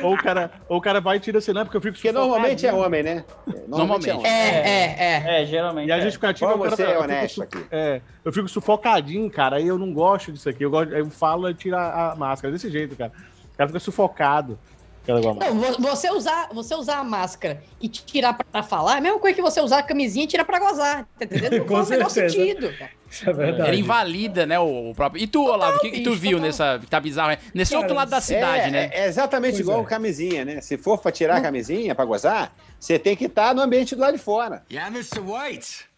Ou 0.03 0.13
o 0.15 0.19
cara, 0.19 0.51
ou 0.69 0.77
o 0.77 0.81
cara 0.81 1.01
vai 1.01 1.17
e 1.17 1.21
tira 1.21 1.39
assim, 1.39 1.53
não, 1.55 1.65
porque 1.65 1.77
eu 1.77 1.81
fico 1.81 1.95
Porque 1.95 2.13
normalmente 2.13 2.67
é 2.67 2.71
sufocadinho. 2.71 2.87
homem, 2.87 3.03
né? 3.03 3.25
Normalmente. 3.67 4.11
é 4.11 4.15
homem. 4.15 4.31
É, 4.31 4.69
é, 4.69 4.97
é. 5.39 5.43
É, 5.43 5.47
geralmente. 5.47 5.89
E 5.89 5.93
a 5.93 5.97
é. 5.97 6.01
justificativa 6.03 6.51
Como 6.51 6.63
o 6.63 6.65
cara 6.65 6.77
você 6.77 6.83
é 6.83 6.87
eu 6.87 6.91
fico 6.91 7.05
honesto 7.05 7.43
aqui. 7.43 7.67
É, 7.71 8.01
eu 8.23 8.33
fico 8.33 8.49
sufocadinho, 8.49 9.31
cara, 9.31 9.57
aí 9.57 9.67
eu 9.67 9.79
não 9.79 9.91
gosto 9.95 10.31
disso 10.33 10.49
aqui. 10.51 10.63
Eu, 10.65 10.71
gosto, 10.71 10.93
eu 10.93 11.09
falo 11.09 11.49
e 11.49 11.55
tiro 11.55 11.77
a 11.77 12.11
a 12.13 12.17
máscara. 12.17 12.53
Desse 12.53 12.71
jeito, 12.71 12.95
cara. 12.97 13.11
O 13.55 13.57
cara 13.57 13.69
fica 13.69 13.81
sufocado. 13.81 14.59
Igual- 15.09 15.35
Não, 15.35 15.55
vo- 15.55 15.77
você 15.81 16.11
usar, 16.11 16.49
você 16.53 16.75
usar 16.75 16.99
a 16.99 17.05
máscara 17.05 17.63
e 17.81 17.89
tirar 17.89 18.33
pra 18.35 18.63
falar 18.63 18.95
é 18.97 18.99
a 18.99 19.01
mesma 19.01 19.19
coisa 19.19 19.35
que 19.35 19.43
você 19.43 19.61
usar 19.61 19.79
a 19.79 19.83
camisinha 19.83 20.25
e 20.25 20.29
tirar 20.29 20.45
pra 20.45 20.59
gozar. 20.61 21.07
Tá 21.19 21.25
entendendo? 21.25 21.59
Não 21.65 21.67
faz 21.67 21.87
o 21.89 21.91
menor 21.91 22.11
sentido. 22.11 22.73
cara. 22.79 22.91
Isso 23.11 23.29
é 23.29 23.33
verdade. 23.33 23.69
Ela 23.71 23.77
invalida, 23.77 24.47
né, 24.47 24.59
o, 24.61 24.93
próprio... 24.95 25.21
E 25.21 25.27
tu, 25.27 25.43
Olavo, 25.45 25.79
o 25.79 25.81
que, 25.81 25.91
que 25.91 26.01
tu 26.03 26.15
viu 26.15 26.33
total. 26.39 26.47
nessa... 26.47 26.81
Tá 26.89 27.01
bizarro, 27.01 27.31
né? 27.31 27.39
Nesse 27.53 27.73
Cara, 27.73 27.83
outro 27.83 27.97
lado 27.97 28.09
da 28.09 28.21
cidade, 28.21 28.69
é, 28.69 28.71
né? 28.71 28.91
É 28.93 29.07
exatamente 29.09 29.55
Pois 29.55 29.61
igual 29.61 29.81
é. 29.83 29.85
camisinha, 29.85 30.45
né? 30.45 30.61
Se 30.61 30.79
for 30.79 30.97
pra 30.99 31.11
tirar 31.11 31.39
a 31.39 31.41
camisinha, 31.41 31.93
pra 31.93 32.05
gozar, 32.05 32.55
você 32.79 33.01
tem 33.01 33.17
que 33.17 33.25
estar 33.25 33.53
no 33.53 33.63
ambiente 33.63 33.97
do 33.97 34.01
lado 34.01 34.17
de 34.17 34.23
fora. 34.23 34.63
Yeah, 34.71 34.89
Mr. 34.97 35.19
White. 35.19 35.90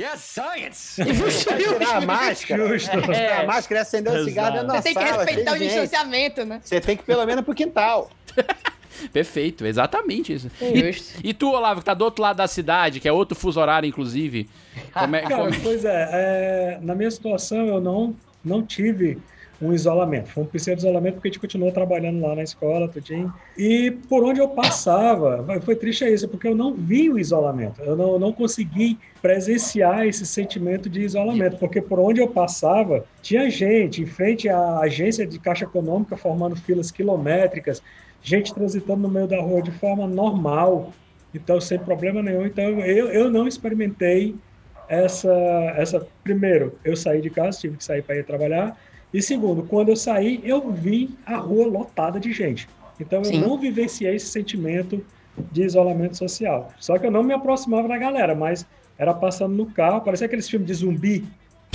Yes, 0.00 0.20
science. 0.20 1.02
Vai 1.04 1.58
tirar 1.58 1.96
a 1.96 2.00
máscara. 2.00 2.68
Justo. 2.68 3.02
Tirar 3.02 3.40
a 3.42 3.46
máscara 3.46 3.80
e 3.80 3.82
acender 3.82 4.12
o 4.14 4.24
cigarro 4.24 4.52
dentro 4.52 4.66
da 4.68 4.74
Você 4.76 4.82
tem 4.82 4.94
que 4.94 5.08
sala, 5.08 5.24
respeitar 5.24 5.52
o 5.52 5.58
distanciamento, 5.58 6.44
né? 6.44 6.60
Você 6.64 6.80
tem 6.80 6.96
que 6.96 7.02
ir 7.02 7.06
pelo 7.06 7.26
menos 7.26 7.44
pro 7.44 7.54
quintal. 7.54 8.10
Perfeito, 9.12 9.66
exatamente 9.66 10.32
isso. 10.32 10.50
É 10.60 10.66
E, 10.66 10.94
e 11.30 11.34
tu, 11.34 11.50
Olavo, 11.52 11.80
que 11.80 11.86
tá 11.86 11.94
do 11.94 12.04
outro 12.04 12.22
lado 12.22 12.36
da 12.36 12.46
cidade, 12.46 13.00
que 13.00 13.08
é 13.08 13.12
outro 13.12 13.36
fuso 13.38 13.60
horário, 13.60 13.86
inclusive. 13.86 14.48
Como 14.92 15.16
é, 15.16 15.22
Cara, 15.22 15.36
como- 15.36 15.60
pois 15.62 15.84
é, 15.84 16.08
é, 16.12 16.78
na 16.82 16.94
minha 16.94 17.10
situação 17.10 17.66
eu 17.66 17.80
não, 17.80 18.14
não 18.44 18.62
tive 18.64 19.18
um 19.60 19.72
isolamento. 19.72 20.30
Foi 20.30 20.42
um 20.42 20.46
pseudo 20.46 20.78
isolamento 20.78 21.14
porque 21.14 21.28
a 21.28 21.30
gente 21.30 21.40
continuou 21.40 21.70
trabalhando 21.70 22.20
lá 22.20 22.34
na 22.34 22.42
escola, 22.42 22.88
tudinho. 22.88 23.32
E 23.56 23.90
por 24.08 24.24
onde 24.24 24.40
eu 24.40 24.48
passava, 24.48 25.44
foi 25.60 25.76
triste 25.76 26.04
isso, 26.04 26.26
porque 26.28 26.48
eu 26.48 26.54
não 26.54 26.74
vi 26.74 27.10
o 27.10 27.18
isolamento. 27.18 27.82
Eu 27.82 27.94
não, 27.94 28.18
não 28.18 28.32
consegui 28.32 28.98
presenciar 29.20 30.06
esse 30.06 30.24
sentimento 30.24 30.88
de 30.88 31.02
isolamento, 31.02 31.58
porque 31.58 31.80
por 31.82 31.98
onde 31.98 32.20
eu 32.20 32.28
passava, 32.28 33.04
tinha 33.20 33.50
gente 33.50 34.02
em 34.02 34.06
frente 34.06 34.48
à 34.48 34.78
agência 34.78 35.26
de 35.26 35.38
caixa 35.38 35.64
econômica 35.64 36.16
formando 36.16 36.56
filas 36.56 36.90
quilométricas, 36.90 37.82
gente 38.22 38.54
transitando 38.54 39.02
no 39.02 39.08
meio 39.08 39.26
da 39.26 39.40
rua 39.40 39.60
de 39.60 39.70
forma 39.72 40.06
normal, 40.06 40.92
então 41.34 41.60
sem 41.60 41.78
problema 41.78 42.22
nenhum. 42.22 42.46
Então 42.46 42.64
eu, 42.80 43.08
eu 43.08 43.30
não 43.30 43.46
experimentei 43.46 44.34
essa, 44.88 45.32
essa. 45.76 46.06
Primeiro, 46.24 46.78
eu 46.84 46.96
saí 46.96 47.20
de 47.20 47.30
casa, 47.30 47.60
tive 47.60 47.76
que 47.76 47.84
sair 47.84 48.02
para 48.02 48.16
ir 48.16 48.24
trabalhar. 48.24 48.76
E 49.12 49.20
segundo, 49.20 49.64
quando 49.64 49.88
eu 49.88 49.96
saí, 49.96 50.40
eu 50.44 50.70
vi 50.70 51.10
a 51.26 51.36
rua 51.36 51.66
lotada 51.66 52.20
de 52.20 52.32
gente. 52.32 52.68
Então 52.98 53.20
eu 53.20 53.24
Sim. 53.24 53.40
não 53.40 53.58
vivenciei 53.58 54.14
esse 54.14 54.26
sentimento 54.26 55.04
de 55.50 55.62
isolamento 55.62 56.16
social. 56.16 56.68
Só 56.78 56.98
que 56.98 57.06
eu 57.06 57.10
não 57.10 57.22
me 57.22 57.32
aproximava 57.32 57.88
da 57.88 57.96
galera, 57.96 58.34
mas 58.34 58.66
era 58.98 59.14
passando 59.14 59.54
no 59.54 59.66
carro, 59.66 60.02
parecia 60.02 60.26
aqueles 60.26 60.48
filmes 60.48 60.66
de 60.68 60.74
zumbi. 60.74 61.24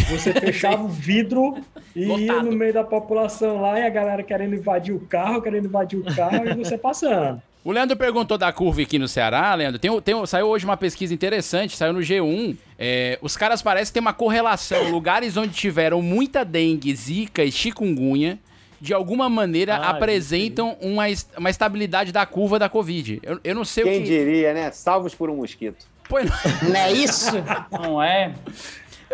Você 0.09 0.31
fechava 0.39 0.83
o 0.83 0.87
vidro 0.87 1.55
e 1.95 2.05
ia 2.05 2.33
Lotado. 2.33 2.51
no 2.51 2.55
meio 2.55 2.73
da 2.73 2.83
população 2.83 3.59
lá 3.61 3.79
e 3.79 3.83
a 3.83 3.89
galera 3.89 4.21
querendo 4.21 4.55
invadir 4.55 4.93
o 4.93 4.99
carro, 4.99 5.41
querendo 5.41 5.65
invadir 5.65 5.99
o 5.99 6.15
carro 6.15 6.47
e 6.47 6.53
você 6.53 6.77
passando. 6.77 7.41
O 7.65 7.71
Leandro 7.71 7.97
perguntou 7.97 8.37
da 8.37 8.53
curva 8.53 8.81
aqui 8.83 8.99
no 8.99 9.07
Ceará, 9.07 9.53
Leandro. 9.55 9.79
Tem, 9.79 9.89
um- 9.89 9.99
tem, 9.99 10.13
um- 10.13 10.23
saiu 10.25 10.45
hoje 10.47 10.63
uma 10.63 10.77
pesquisa 10.77 11.11
interessante, 11.15 11.75
saiu 11.75 11.93
no 11.93 11.99
G1. 11.99 12.55
É, 12.77 13.17
os 13.23 13.35
caras 13.35 13.61
parecem 13.63 13.91
ter 13.91 13.99
uma 13.99 14.13
correlação. 14.13 14.83
Lugares 14.91 15.35
onde 15.35 15.53
tiveram 15.55 15.99
muita 15.99 16.45
dengue, 16.45 16.95
zika 16.95 17.43
e 17.43 17.51
chikungunya, 17.51 18.37
de 18.79 18.93
alguma 18.93 19.27
maneira 19.27 19.77
Ah, 19.77 19.89
apresentam 19.89 20.77
uma, 20.79 21.05
uma 21.35 21.49
estabilidade 21.49 22.11
da 22.11 22.23
curva 22.23 22.59
da 22.59 22.69
Covid. 22.69 23.19
Eu, 23.23 23.39
eu 23.43 23.55
não 23.55 23.65
sei 23.65 23.83
Quem 23.83 23.93
o 23.97 24.03
que. 24.03 24.09
diria, 24.09 24.53
né? 24.53 24.69
Salvos 24.71 25.15
por 25.15 25.31
um 25.31 25.37
mosquito. 25.37 25.87
Pô, 26.07 26.19
não- 26.19 26.69
Não 26.69 26.75
é 26.75 26.91
isso? 26.91 27.31
Não 27.71 28.03
é? 28.03 28.31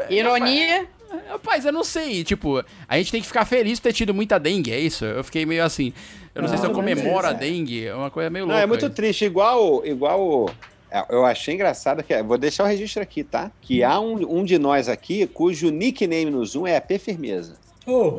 Ironia. 0.10 0.88
Rapaz, 1.30 1.66
eu 1.66 1.72
não 1.72 1.84
sei. 1.84 2.24
Tipo, 2.24 2.64
a 2.88 2.98
gente 2.98 3.12
tem 3.12 3.22
que 3.22 3.28
ficar 3.28 3.46
feliz 3.46 3.80
por 3.80 3.84
ter 3.90 3.94
tido 3.94 4.14
muita 4.14 4.40
dengue, 4.40 4.72
é 4.72 4.80
isso? 4.80 5.04
Eu 5.06 5.24
fiquei 5.24 5.46
meio 5.46 5.64
assim. 5.64 5.94
Eu 6.34 6.42
não, 6.42 6.50
sei 6.50 6.58
se 6.58 6.64
eu 6.64 6.70
Não, 6.70 6.76
comemoro 6.76 7.28
a 7.28 7.34
dengue. 7.34 7.86
É 7.88 7.94
uma 7.96 8.10
coisa 8.10 8.30
meio 8.30 8.46
Não, 8.46 8.52
louca. 8.54 8.64
é 8.64 8.68
muito 8.68 8.86
aí. 8.86 8.92
triste. 8.92 9.26
Igual, 9.26 9.86
igual. 9.86 10.50
é, 10.90 11.04
Eu 11.10 11.26
achei 11.26 11.54
engraçado 11.54 12.02
que. 12.04 12.22
Vou 12.24 12.38
deixar 12.38 12.64
o 12.64 12.68
registro 12.68 13.02
aqui, 13.04 13.24
tá? 13.24 13.52
Que 13.62 13.84
há 13.84 14.00
um, 14.00 14.40
um 14.40 14.44
de 14.46 14.58
nós 14.58 14.88
aqui 14.88 15.28
cujo 15.28 15.70
nickname 15.70 16.32
no 16.32 16.46
Zoom 16.46 16.66
é 16.68 16.78
AP 16.78 16.92
Firmeza. 17.00 17.56
Oh, 17.86 18.12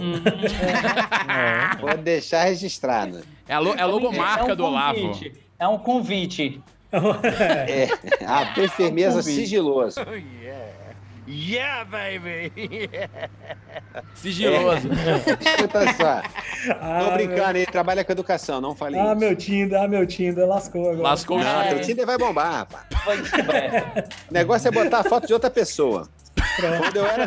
Vou 1.80 1.96
deixar 1.96 2.44
registrado. 2.44 3.20
É 3.48 3.54
a, 3.54 3.58
lo- 3.58 3.74
é 3.74 3.80
a 3.82 3.86
logomarca 3.86 4.50
É 4.50 4.52
um 4.52 4.56
do 4.56 4.64
Olavo. 4.64 5.18
É 5.58 5.68
um 5.68 5.78
convite. 5.78 6.60
É, 6.92 7.88
AP 8.26 8.68
Firmeza 8.76 9.18
Convite. 9.20 9.34
sigiloso. 9.36 10.00
Yeah, 10.42 10.61
baby. 11.90 12.52
Sigiloso. 14.14 14.88
Escuta 14.92 15.92
só. 15.94 16.22
ah, 16.80 17.04
Tô 17.04 17.10
brincando, 17.12 17.58
ele 17.58 17.66
trabalha 17.66 18.04
com 18.04 18.12
educação, 18.12 18.60
não 18.60 18.74
falei 18.74 19.00
Ah, 19.00 19.06
isso. 19.12 19.16
meu 19.16 19.36
Tinder, 19.36 19.80
ah, 19.82 19.88
meu 19.88 20.06
Tinder, 20.06 20.46
lascou 20.46 20.90
agora. 20.90 21.02
Lascou 21.02 21.38
o 21.38 21.42
Não, 21.44 21.62
Tinder. 21.62 21.68
teu 21.76 21.80
Tinder 21.80 22.06
vai 22.06 22.18
bombar, 22.18 22.52
rapaz. 22.52 22.86
O 24.30 24.34
negócio 24.34 24.68
é 24.68 24.70
botar 24.70 25.00
a 25.00 25.04
foto 25.04 25.26
de 25.26 25.32
outra 25.32 25.50
pessoa. 25.50 26.08
Quando 26.60 26.96
eu, 26.96 27.06
era, 27.06 27.26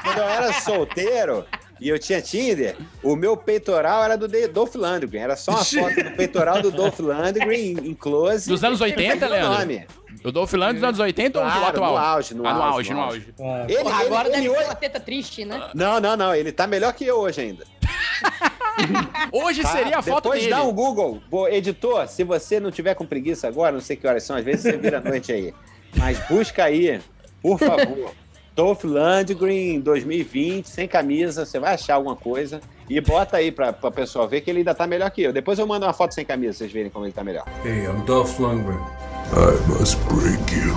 quando 0.00 0.18
eu 0.18 0.24
era 0.28 0.52
solteiro 0.54 1.44
e 1.80 1.88
eu 1.88 1.98
tinha 1.98 2.20
Tinder, 2.22 2.76
o 3.02 3.16
meu 3.16 3.36
peitoral 3.36 4.02
era 4.04 4.16
do 4.16 4.26
Dolph 4.48 4.74
Lundgren. 4.74 5.22
Era 5.22 5.36
só 5.36 5.52
uma 5.52 5.64
foto 5.64 6.02
do 6.02 6.10
peitoral 6.12 6.62
do 6.62 6.70
Dolph 6.70 6.98
Lundgren 7.00 7.76
em, 7.82 7.94
close. 7.94 8.48
Dos 8.48 8.62
anos 8.64 8.80
80, 8.80 9.16
Meu 9.16 9.28
Leandro? 9.28 9.58
nome. 9.58 9.86
O 10.24 10.32
Dolph 10.32 10.52
Lundgren 10.52 10.74
dos 10.74 10.84
anos 10.84 11.00
80 11.00 11.38
ou 11.38 11.44
do 11.44 11.50
Claro, 11.50 11.66
atual? 11.68 11.92
no 11.92 11.98
auge, 11.98 12.34
no 12.34 12.46
ah, 12.46 12.54
no 12.54 12.62
auge, 12.62 12.74
auge, 12.74 12.90
no 12.92 12.96
no 12.96 13.02
auge. 13.02 13.18
auge. 13.18 13.34
Ah, 13.40 13.64
Ele, 13.68 13.82
Porra, 13.82 13.96
ele- 14.00 14.06
agora 14.06 14.28
ele 14.28 14.36
deve 14.36 14.48
hoje- 14.48 14.58
ter 14.58 14.64
uma 14.64 14.74
teta 14.74 15.00
triste, 15.00 15.44
né? 15.44 15.70
Não, 15.74 16.00
não, 16.00 16.16
não. 16.16 16.34
Ele 16.34 16.52
tá 16.52 16.66
melhor 16.66 16.92
que 16.94 17.04
eu 17.04 17.16
hoje 17.18 17.40
ainda. 17.40 17.64
Hoje 19.32 19.62
Tá? 19.62 19.68
seria 19.68 19.98
a 19.98 20.02
foto 20.02 20.24
Depois 20.24 20.40
dele. 20.40 20.50
dá 20.54 20.62
um 20.62 20.72
Google. 20.72 21.20
Pô, 21.30 21.48
editor, 21.48 22.06
se 22.08 22.24
você 22.24 22.58
não 22.60 22.70
tiver 22.70 22.94
com 22.94 23.06
preguiça 23.06 23.46
agora, 23.48 23.72
não 23.72 23.80
sei 23.80 23.96
que 23.96 24.06
horas 24.06 24.22
são, 24.24 24.36
às 24.36 24.44
vezes 24.44 24.62
você 24.62 24.76
vira 24.76 24.98
a 24.98 25.00
noite 25.00 25.32
aí. 25.32 25.54
Mas 25.96 26.18
busca 26.28 26.64
aí, 26.64 27.00
por 27.40 27.58
favor. 27.58 28.12
Dolph 28.54 28.84
Lundgren 28.84 29.80
2020, 29.80 30.68
sem 30.68 30.86
camisa, 30.86 31.44
você 31.44 31.58
vai 31.58 31.74
achar 31.74 31.94
alguma 31.94 32.14
coisa. 32.14 32.60
E 32.88 33.00
bota 33.00 33.38
aí 33.38 33.50
pra, 33.50 33.72
pra 33.72 33.90
pessoal 33.90 34.28
ver 34.28 34.42
que 34.42 34.50
ele 34.50 34.58
ainda 34.58 34.74
tá 34.74 34.86
melhor 34.86 35.10
que 35.10 35.22
eu. 35.22 35.32
Depois 35.32 35.58
eu 35.58 35.66
mando 35.66 35.86
uma 35.86 35.92
foto 35.92 36.14
sem 36.14 36.24
camisa, 36.24 36.58
vocês 36.58 36.70
verem 36.70 36.90
como 36.90 37.04
ele 37.04 37.12
tá 37.12 37.24
melhor. 37.24 37.44
Hey, 37.64 37.84
I'm 37.84 38.04
Dolph 38.04 38.38
Lundgren. 38.38 38.78
I 39.32 39.68
must 39.68 39.98
break 40.08 40.54
you. 40.54 40.74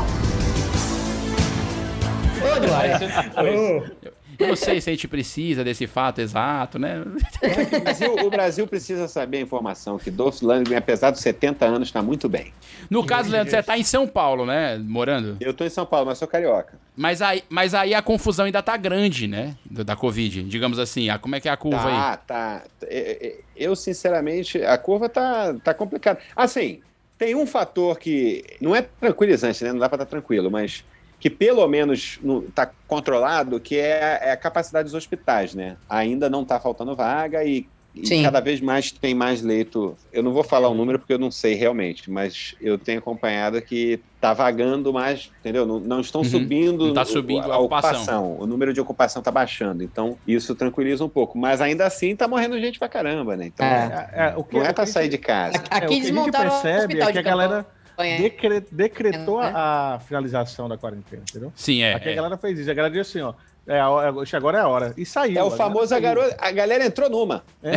Ô, 2.42 2.56
Eduardo. 2.58 4.17
Eu 4.40 4.48
não 4.50 4.56
sei 4.56 4.80
se 4.80 4.90
a 4.90 4.94
gente 4.94 5.08
precisa 5.08 5.64
desse 5.64 5.88
fato 5.88 6.20
exato, 6.20 6.78
né? 6.78 7.02
O 7.02 7.80
Brasil, 7.82 8.16
o 8.26 8.30
Brasil 8.30 8.68
precisa 8.68 9.08
saber 9.08 9.38
a 9.38 9.42
informação 9.42 9.98
que 9.98 10.12
Dolph 10.12 10.42
Lundgren, 10.42 10.78
apesar 10.78 11.12
dos 11.12 11.22
70 11.22 11.66
anos, 11.66 11.88
está 11.88 12.02
muito 12.02 12.30
bem. 12.30 12.54
No 12.90 13.06
caso, 13.06 13.32
Leandro, 13.32 13.50
você 13.50 13.64
tá 13.64 13.78
em 13.78 13.84
São 13.84 14.08
Paulo, 14.08 14.46
né? 14.46 14.78
Morando. 14.78 15.38
Eu 15.40 15.54
tô 15.54 15.64
em 15.64 15.70
São 15.70 15.86
Paulo, 15.86 16.06
mas 16.06 16.18
sou 16.18 16.28
carioca. 16.28 16.78
Mas 16.96 17.22
aí, 17.22 17.44
mas 17.50 17.74
aí 17.74 17.94
a 17.94 18.02
confusão 18.02 18.46
ainda 18.46 18.62
tá 18.62 18.78
grande, 18.78 19.28
né? 19.28 19.56
Da 19.66 19.96
Covid, 19.96 20.44
digamos 20.44 20.78
assim. 20.80 21.10
Ah, 21.10 21.18
como 21.18 21.36
é 21.36 21.40
que 21.40 21.50
é 21.50 21.52
a 21.52 21.58
curva 21.58 21.88
aí? 21.88 21.96
Tá, 21.96 22.18
tá. 22.18 22.64
É, 22.84 23.28
é, 23.28 23.36
Eu, 23.56 23.76
sinceramente, 23.76 24.62
a 24.64 24.78
curva 24.78 25.10
tá, 25.10 25.56
tá 25.64 25.74
complicada. 25.74 26.20
Assim, 26.36 26.82
tem 27.18 27.36
um 27.36 27.48
fator 27.48 27.98
que 27.98 28.44
não 28.62 28.76
é 28.76 28.82
tranquilizante, 28.82 29.64
né? 29.64 29.72
Não 29.72 29.80
dá 29.80 29.90
para 29.90 30.04
estar 30.04 30.06
tranquilo, 30.06 30.52
mas 30.52 30.84
que 31.20 31.30
pelo 31.30 31.68
menos 31.68 32.20
está 32.48 32.70
controlado, 32.88 33.60
que 33.60 33.78
é, 33.78 34.20
é 34.24 34.32
a 34.32 34.38
capacidade 34.38 34.86
dos 34.86 34.94
hospitais, 34.94 35.54
né? 35.56 35.78
Ainda 35.90 36.30
não 36.30 36.44
está 36.44 36.60
faltando 36.60 36.96
vaga 36.96 37.44
e, 37.44 37.66
e 37.96 38.22
cada 38.22 38.40
vez 38.40 38.62
mais 38.62 38.92
tem 38.92 39.16
mais 39.16 39.42
leito. 39.42 39.98
Eu 40.14 40.22
não 40.22 40.32
vou 40.32 40.44
falar 40.44 40.70
o 40.70 40.76
número 40.76 41.00
porque 41.00 41.14
eu 41.14 41.18
não 41.20 41.32
sei 41.32 41.56
realmente, 41.56 42.12
mas 42.12 42.54
eu 42.62 42.78
tenho 42.78 43.00
acompanhado 43.00 43.60
que 43.62 44.00
está 44.16 44.34
vagando 44.34 44.92
mais, 44.94 45.32
entendeu? 45.40 45.66
Não, 45.66 45.80
não 45.80 46.00
estão 46.02 46.22
Uhum. 46.22 46.28
subindo, 46.28 46.88
Não 46.88 46.94
tá 46.94 47.02
o- 47.02 47.06
subindo 47.06 47.52
a 47.52 47.56
a 47.56 47.58
ocupação. 47.60 47.92
ocupação. 48.02 48.38
O 48.40 48.46
número 48.48 48.74
de 48.74 48.80
ocupação 48.82 49.20
está 49.22 49.32
baixando, 49.32 49.84
então 49.84 50.18
isso 50.28 50.54
tranquiliza 50.56 51.04
um 51.06 51.10
pouco. 51.10 51.38
Mas 51.38 51.62
ainda 51.62 51.86
assim 51.88 52.12
está 52.12 52.28
morrendo 52.28 52.60
gente 52.60 52.78
pra 52.80 52.90
caramba, 52.90 53.36
né? 53.38 53.48
Então 53.48 53.66
É. 53.66 54.10
É, 54.14 54.28
é, 54.30 54.34
o 54.38 54.44
que, 54.44 54.56
não 54.58 54.66
é 54.66 54.70
o 54.70 54.74
para 54.74 54.86
que 54.86 54.92
sair 54.92 55.10
de 55.10 55.18
casa. 55.18 55.58
É, 55.58 55.60
o 55.60 55.62
Aqui 55.62 55.78
que 55.80 55.84
a 55.86 55.90
gente 55.90 56.02
desmontaram 56.14 56.48
o 56.50 56.52
percebe 56.62 56.78
hospital 56.94 57.10
é 57.10 57.12
que 57.12 57.18
a 57.18 57.22
de 57.22 57.28
galera 57.28 57.50
campanha. 57.64 57.77
Decre- 57.98 58.64
decretou 58.72 59.42
É. 59.42 59.52
a, 59.54 59.96
a 59.96 60.00
finalização 60.00 60.70
da 60.70 60.78
quarentena, 60.78 61.24
entendeu? 61.28 61.52
Sim, 61.56 61.82
é. 61.82 61.94
Aqui 61.96 62.10
a 62.10 62.12
é. 62.12 62.16
galera 62.16 62.38
fez 62.38 62.60
isso. 62.60 62.70
A 62.70 62.74
galera 62.74 62.94
disse 62.94 63.18
assim, 63.18 63.28
ó, 63.28 63.34
É, 63.68 63.80
a 63.82 64.38
agora 64.38 64.58
é 64.60 64.62
a 64.62 64.68
hora. 64.68 64.94
E 64.96 65.06
saiu. 65.06 65.38
É 65.38 65.44
o 65.44 65.52
famoso, 65.52 65.94
a, 65.94 65.98
a 65.98 66.52
galera 66.52 66.86
entrou 66.86 67.10
numa. 67.10 67.44
É. 67.62 67.74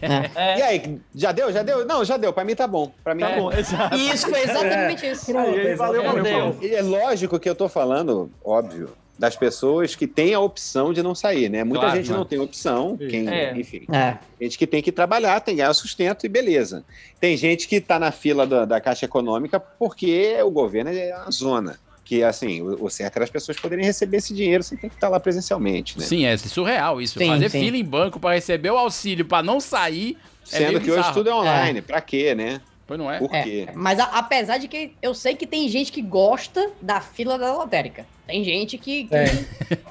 E 0.58 0.62
aí, 0.62 1.00
já 1.14 1.32
deu? 1.32 1.52
Já 1.52 1.62
deu? 1.62 1.84
Não, 1.84 2.02
já 2.04 2.16
deu. 2.16 2.32
Pra 2.32 2.44
mim 2.44 2.54
tá 2.54 2.66
bom. 2.66 2.90
Pra 3.02 3.14
mim 3.14 3.20
Tá 3.20 3.30
tá 3.30 3.36
bom, 3.36 3.52
exato. 3.52 3.94
Isso, 3.96 4.28
foi 4.30 4.40
exatamente 4.42 5.06
isso. 5.06 5.26
Pronto, 5.32 5.50
aí, 5.50 5.74
valeu, 5.74 6.02
valeu. 6.02 6.56
E 6.62 6.74
é 6.74 6.80
lógico 6.82 7.38
que 7.38 7.48
eu 7.48 7.54
tô 7.54 7.68
falando, 7.68 8.30
óbvio, 8.42 8.90
das 9.18 9.36
pessoas 9.36 9.94
que 9.94 10.06
têm 10.06 10.34
a 10.34 10.40
opção 10.40 10.92
de 10.92 11.02
não 11.02 11.14
sair, 11.14 11.48
né? 11.48 11.62
Muita 11.62 11.84
Claro, 11.84 11.96
gente 11.96 12.10
né? 12.10 12.16
não 12.16 12.24
tem 12.24 12.38
opção, 12.40 12.96
quem, 12.96 13.28
É. 13.28 13.56
enfim. 13.56 13.82
É. 13.92 14.16
Gente 14.40 14.58
que 14.58 14.66
tem 14.66 14.82
que 14.82 14.90
trabalhar, 14.90 15.40
tem 15.40 15.54
que 15.54 15.60
ganhar 15.60 15.72
sustento 15.72 16.26
e 16.26 16.28
beleza. 16.28 16.84
Tem 17.20 17.36
gente 17.36 17.68
que 17.68 17.80
tá 17.80 17.98
na 17.98 18.10
fila 18.10 18.46
da, 18.46 18.64
da 18.64 18.80
Caixa 18.80 19.04
Econômica 19.04 19.60
porque 19.60 20.36
o 20.44 20.50
governo 20.50 20.90
é 20.90 21.14
uma 21.16 21.30
zona. 21.30 21.78
Que, 22.04 22.22
assim, 22.22 22.60
o, 22.60 22.84
o 22.84 22.90
certo 22.90 23.16
era 23.16 23.24
as 23.24 23.30
pessoas 23.30 23.58
poderem 23.58 23.82
receber 23.82 24.18
esse 24.18 24.34
dinheiro 24.34 24.62
sem 24.62 24.76
ter 24.76 24.90
que 24.90 24.94
estar 24.96 25.08
lá 25.08 25.18
presencialmente, 25.18 25.98
né? 25.98 26.04
Sim, 26.04 26.26
é 26.26 26.36
surreal 26.36 27.00
isso. 27.00 27.18
Sim, 27.18 27.28
Fazer 27.28 27.48
sim. 27.50 27.60
fila 27.60 27.76
em 27.78 27.84
banco 27.84 28.20
pra 28.20 28.34
receber 28.34 28.70
o 28.70 28.76
auxílio 28.76 29.24
pra 29.24 29.42
não 29.42 29.58
sair. 29.58 30.18
é 30.52 30.58
Sendo 30.58 30.68
meio 30.68 30.80
que 30.80 30.90
hoje 30.90 30.98
bizarro. 30.98 31.14
tudo 31.14 31.30
é 31.30 31.34
online. 31.34 31.80
Pra 31.80 32.02
quê, 32.02 32.34
né? 32.34 32.60
Pois 32.86 32.98
não 33.00 33.10
é? 33.10 33.18
Por 33.18 33.30
quê? 33.30 33.66
É, 33.68 33.72
mas 33.74 33.98
a- 33.98 34.04
apesar 34.18 34.58
de 34.58 34.68
que 34.68 34.92
eu 35.00 35.14
sei 35.14 35.34
que 35.34 35.46
tem 35.46 35.68
gente 35.68 35.90
que 35.90 36.02
gosta 36.02 36.70
da 36.82 37.00
fila 37.00 37.38
da 37.38 37.52
lotérica. 37.54 38.06
Tem 38.26 38.42
gente 38.44 38.76
que, 38.78 39.04
que, 39.04 39.14
É. 39.14 39.24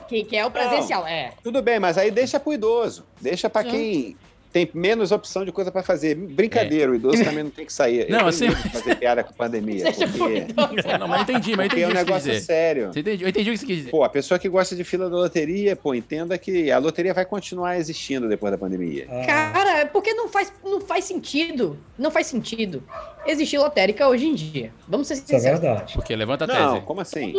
que, 0.08 0.24
que 0.26 0.36
é 0.38 0.46
o 0.46 0.52
presencial. 0.52 1.06
É. 1.06 1.32
Tudo 1.44 1.62
bem, 1.62 1.80
mas 1.80 1.98
aí 1.98 2.12
deixa 2.12 2.40
pro 2.40 2.54
idoso. 2.54 3.06
Deixa 3.22 3.50
pra 3.50 3.64
Sim. 3.64 3.70
quem 3.72 4.18
tem 4.54 4.70
menos 4.74 5.12
opção 5.12 5.44
de 5.44 5.52
coisa 5.52 5.72
pra 5.72 5.82
fazer. 5.84 6.14
Brincadeira, 6.16 6.92
o 6.92 6.96
idoso 6.96 7.24
também 7.24 7.44
não 7.44 7.50
tem 7.52 7.66
que 7.66 7.74
sair. 7.74 8.08
Não, 8.10 8.20
eu 8.20 8.28
assim- 8.28 8.52
fazer 8.52 8.96
piada 8.96 9.24
com 9.24 9.34
pandemia. 9.34 9.84
Deixa 9.84 10.08
porque 10.08 10.46
É, 10.88 10.98
Não, 11.00 11.08
mas 11.08 11.24
entendi, 11.24 11.56
mas 11.58 11.66
eu 11.66 11.70
porque 11.70 11.82
entendi 11.82 11.84
é 11.84 11.88
o 11.88 11.90
um 11.90 11.94
negócio 11.94 12.32
dizer. 12.32 12.42
sério. 12.42 12.94
Você 12.94 13.00
entendi- 13.00 13.24
eu 13.24 13.30
entendi 13.30 13.50
o 13.50 13.54
que 13.54 13.60
você 13.60 13.66
quis 13.66 13.78
dizer. 13.78 13.90
Pô, 13.90 14.04
a 14.04 14.10
pessoa 14.10 14.38
que 14.40 14.48
gosta 14.48 14.76
de 14.76 14.84
fila 14.84 15.10
da 15.10 15.16
loteria, 15.16 15.76
pô, 15.76 15.96
entenda 15.96 16.38
que 16.38 16.72
a 16.72 16.78
loteria 16.78 17.14
vai 17.14 17.26
continuar 17.26 17.78
existindo 17.78 18.30
depois 18.30 18.52
da 18.52 18.58
pandemia. 18.58 19.08
Ah, 19.10 19.26
Cara, 19.26 19.80
é 19.80 19.86
porque 19.86 20.14
não 20.14 20.30
faz, 20.30 20.54
não 20.64 20.80
faz 20.80 21.06
sentido. 21.06 21.78
Não 21.98 22.12
faz 22.12 22.28
sentido 22.28 22.84
existir 23.26 23.58
lotérica 23.58 24.08
hoje 24.08 24.28
em 24.28 24.34
dia. 24.36 24.72
Vamos 24.88 25.08
ser 25.08 25.16
Isso 25.16 25.24
é 25.24 25.38
sinceros. 25.40 25.60
verdade. 25.60 25.94
Porque 25.94 26.16
levanta 26.16 26.44
a 26.46 26.48
Não, 26.48 26.74
tese. 26.76 26.86
como 26.86 27.02
assim? 27.02 27.34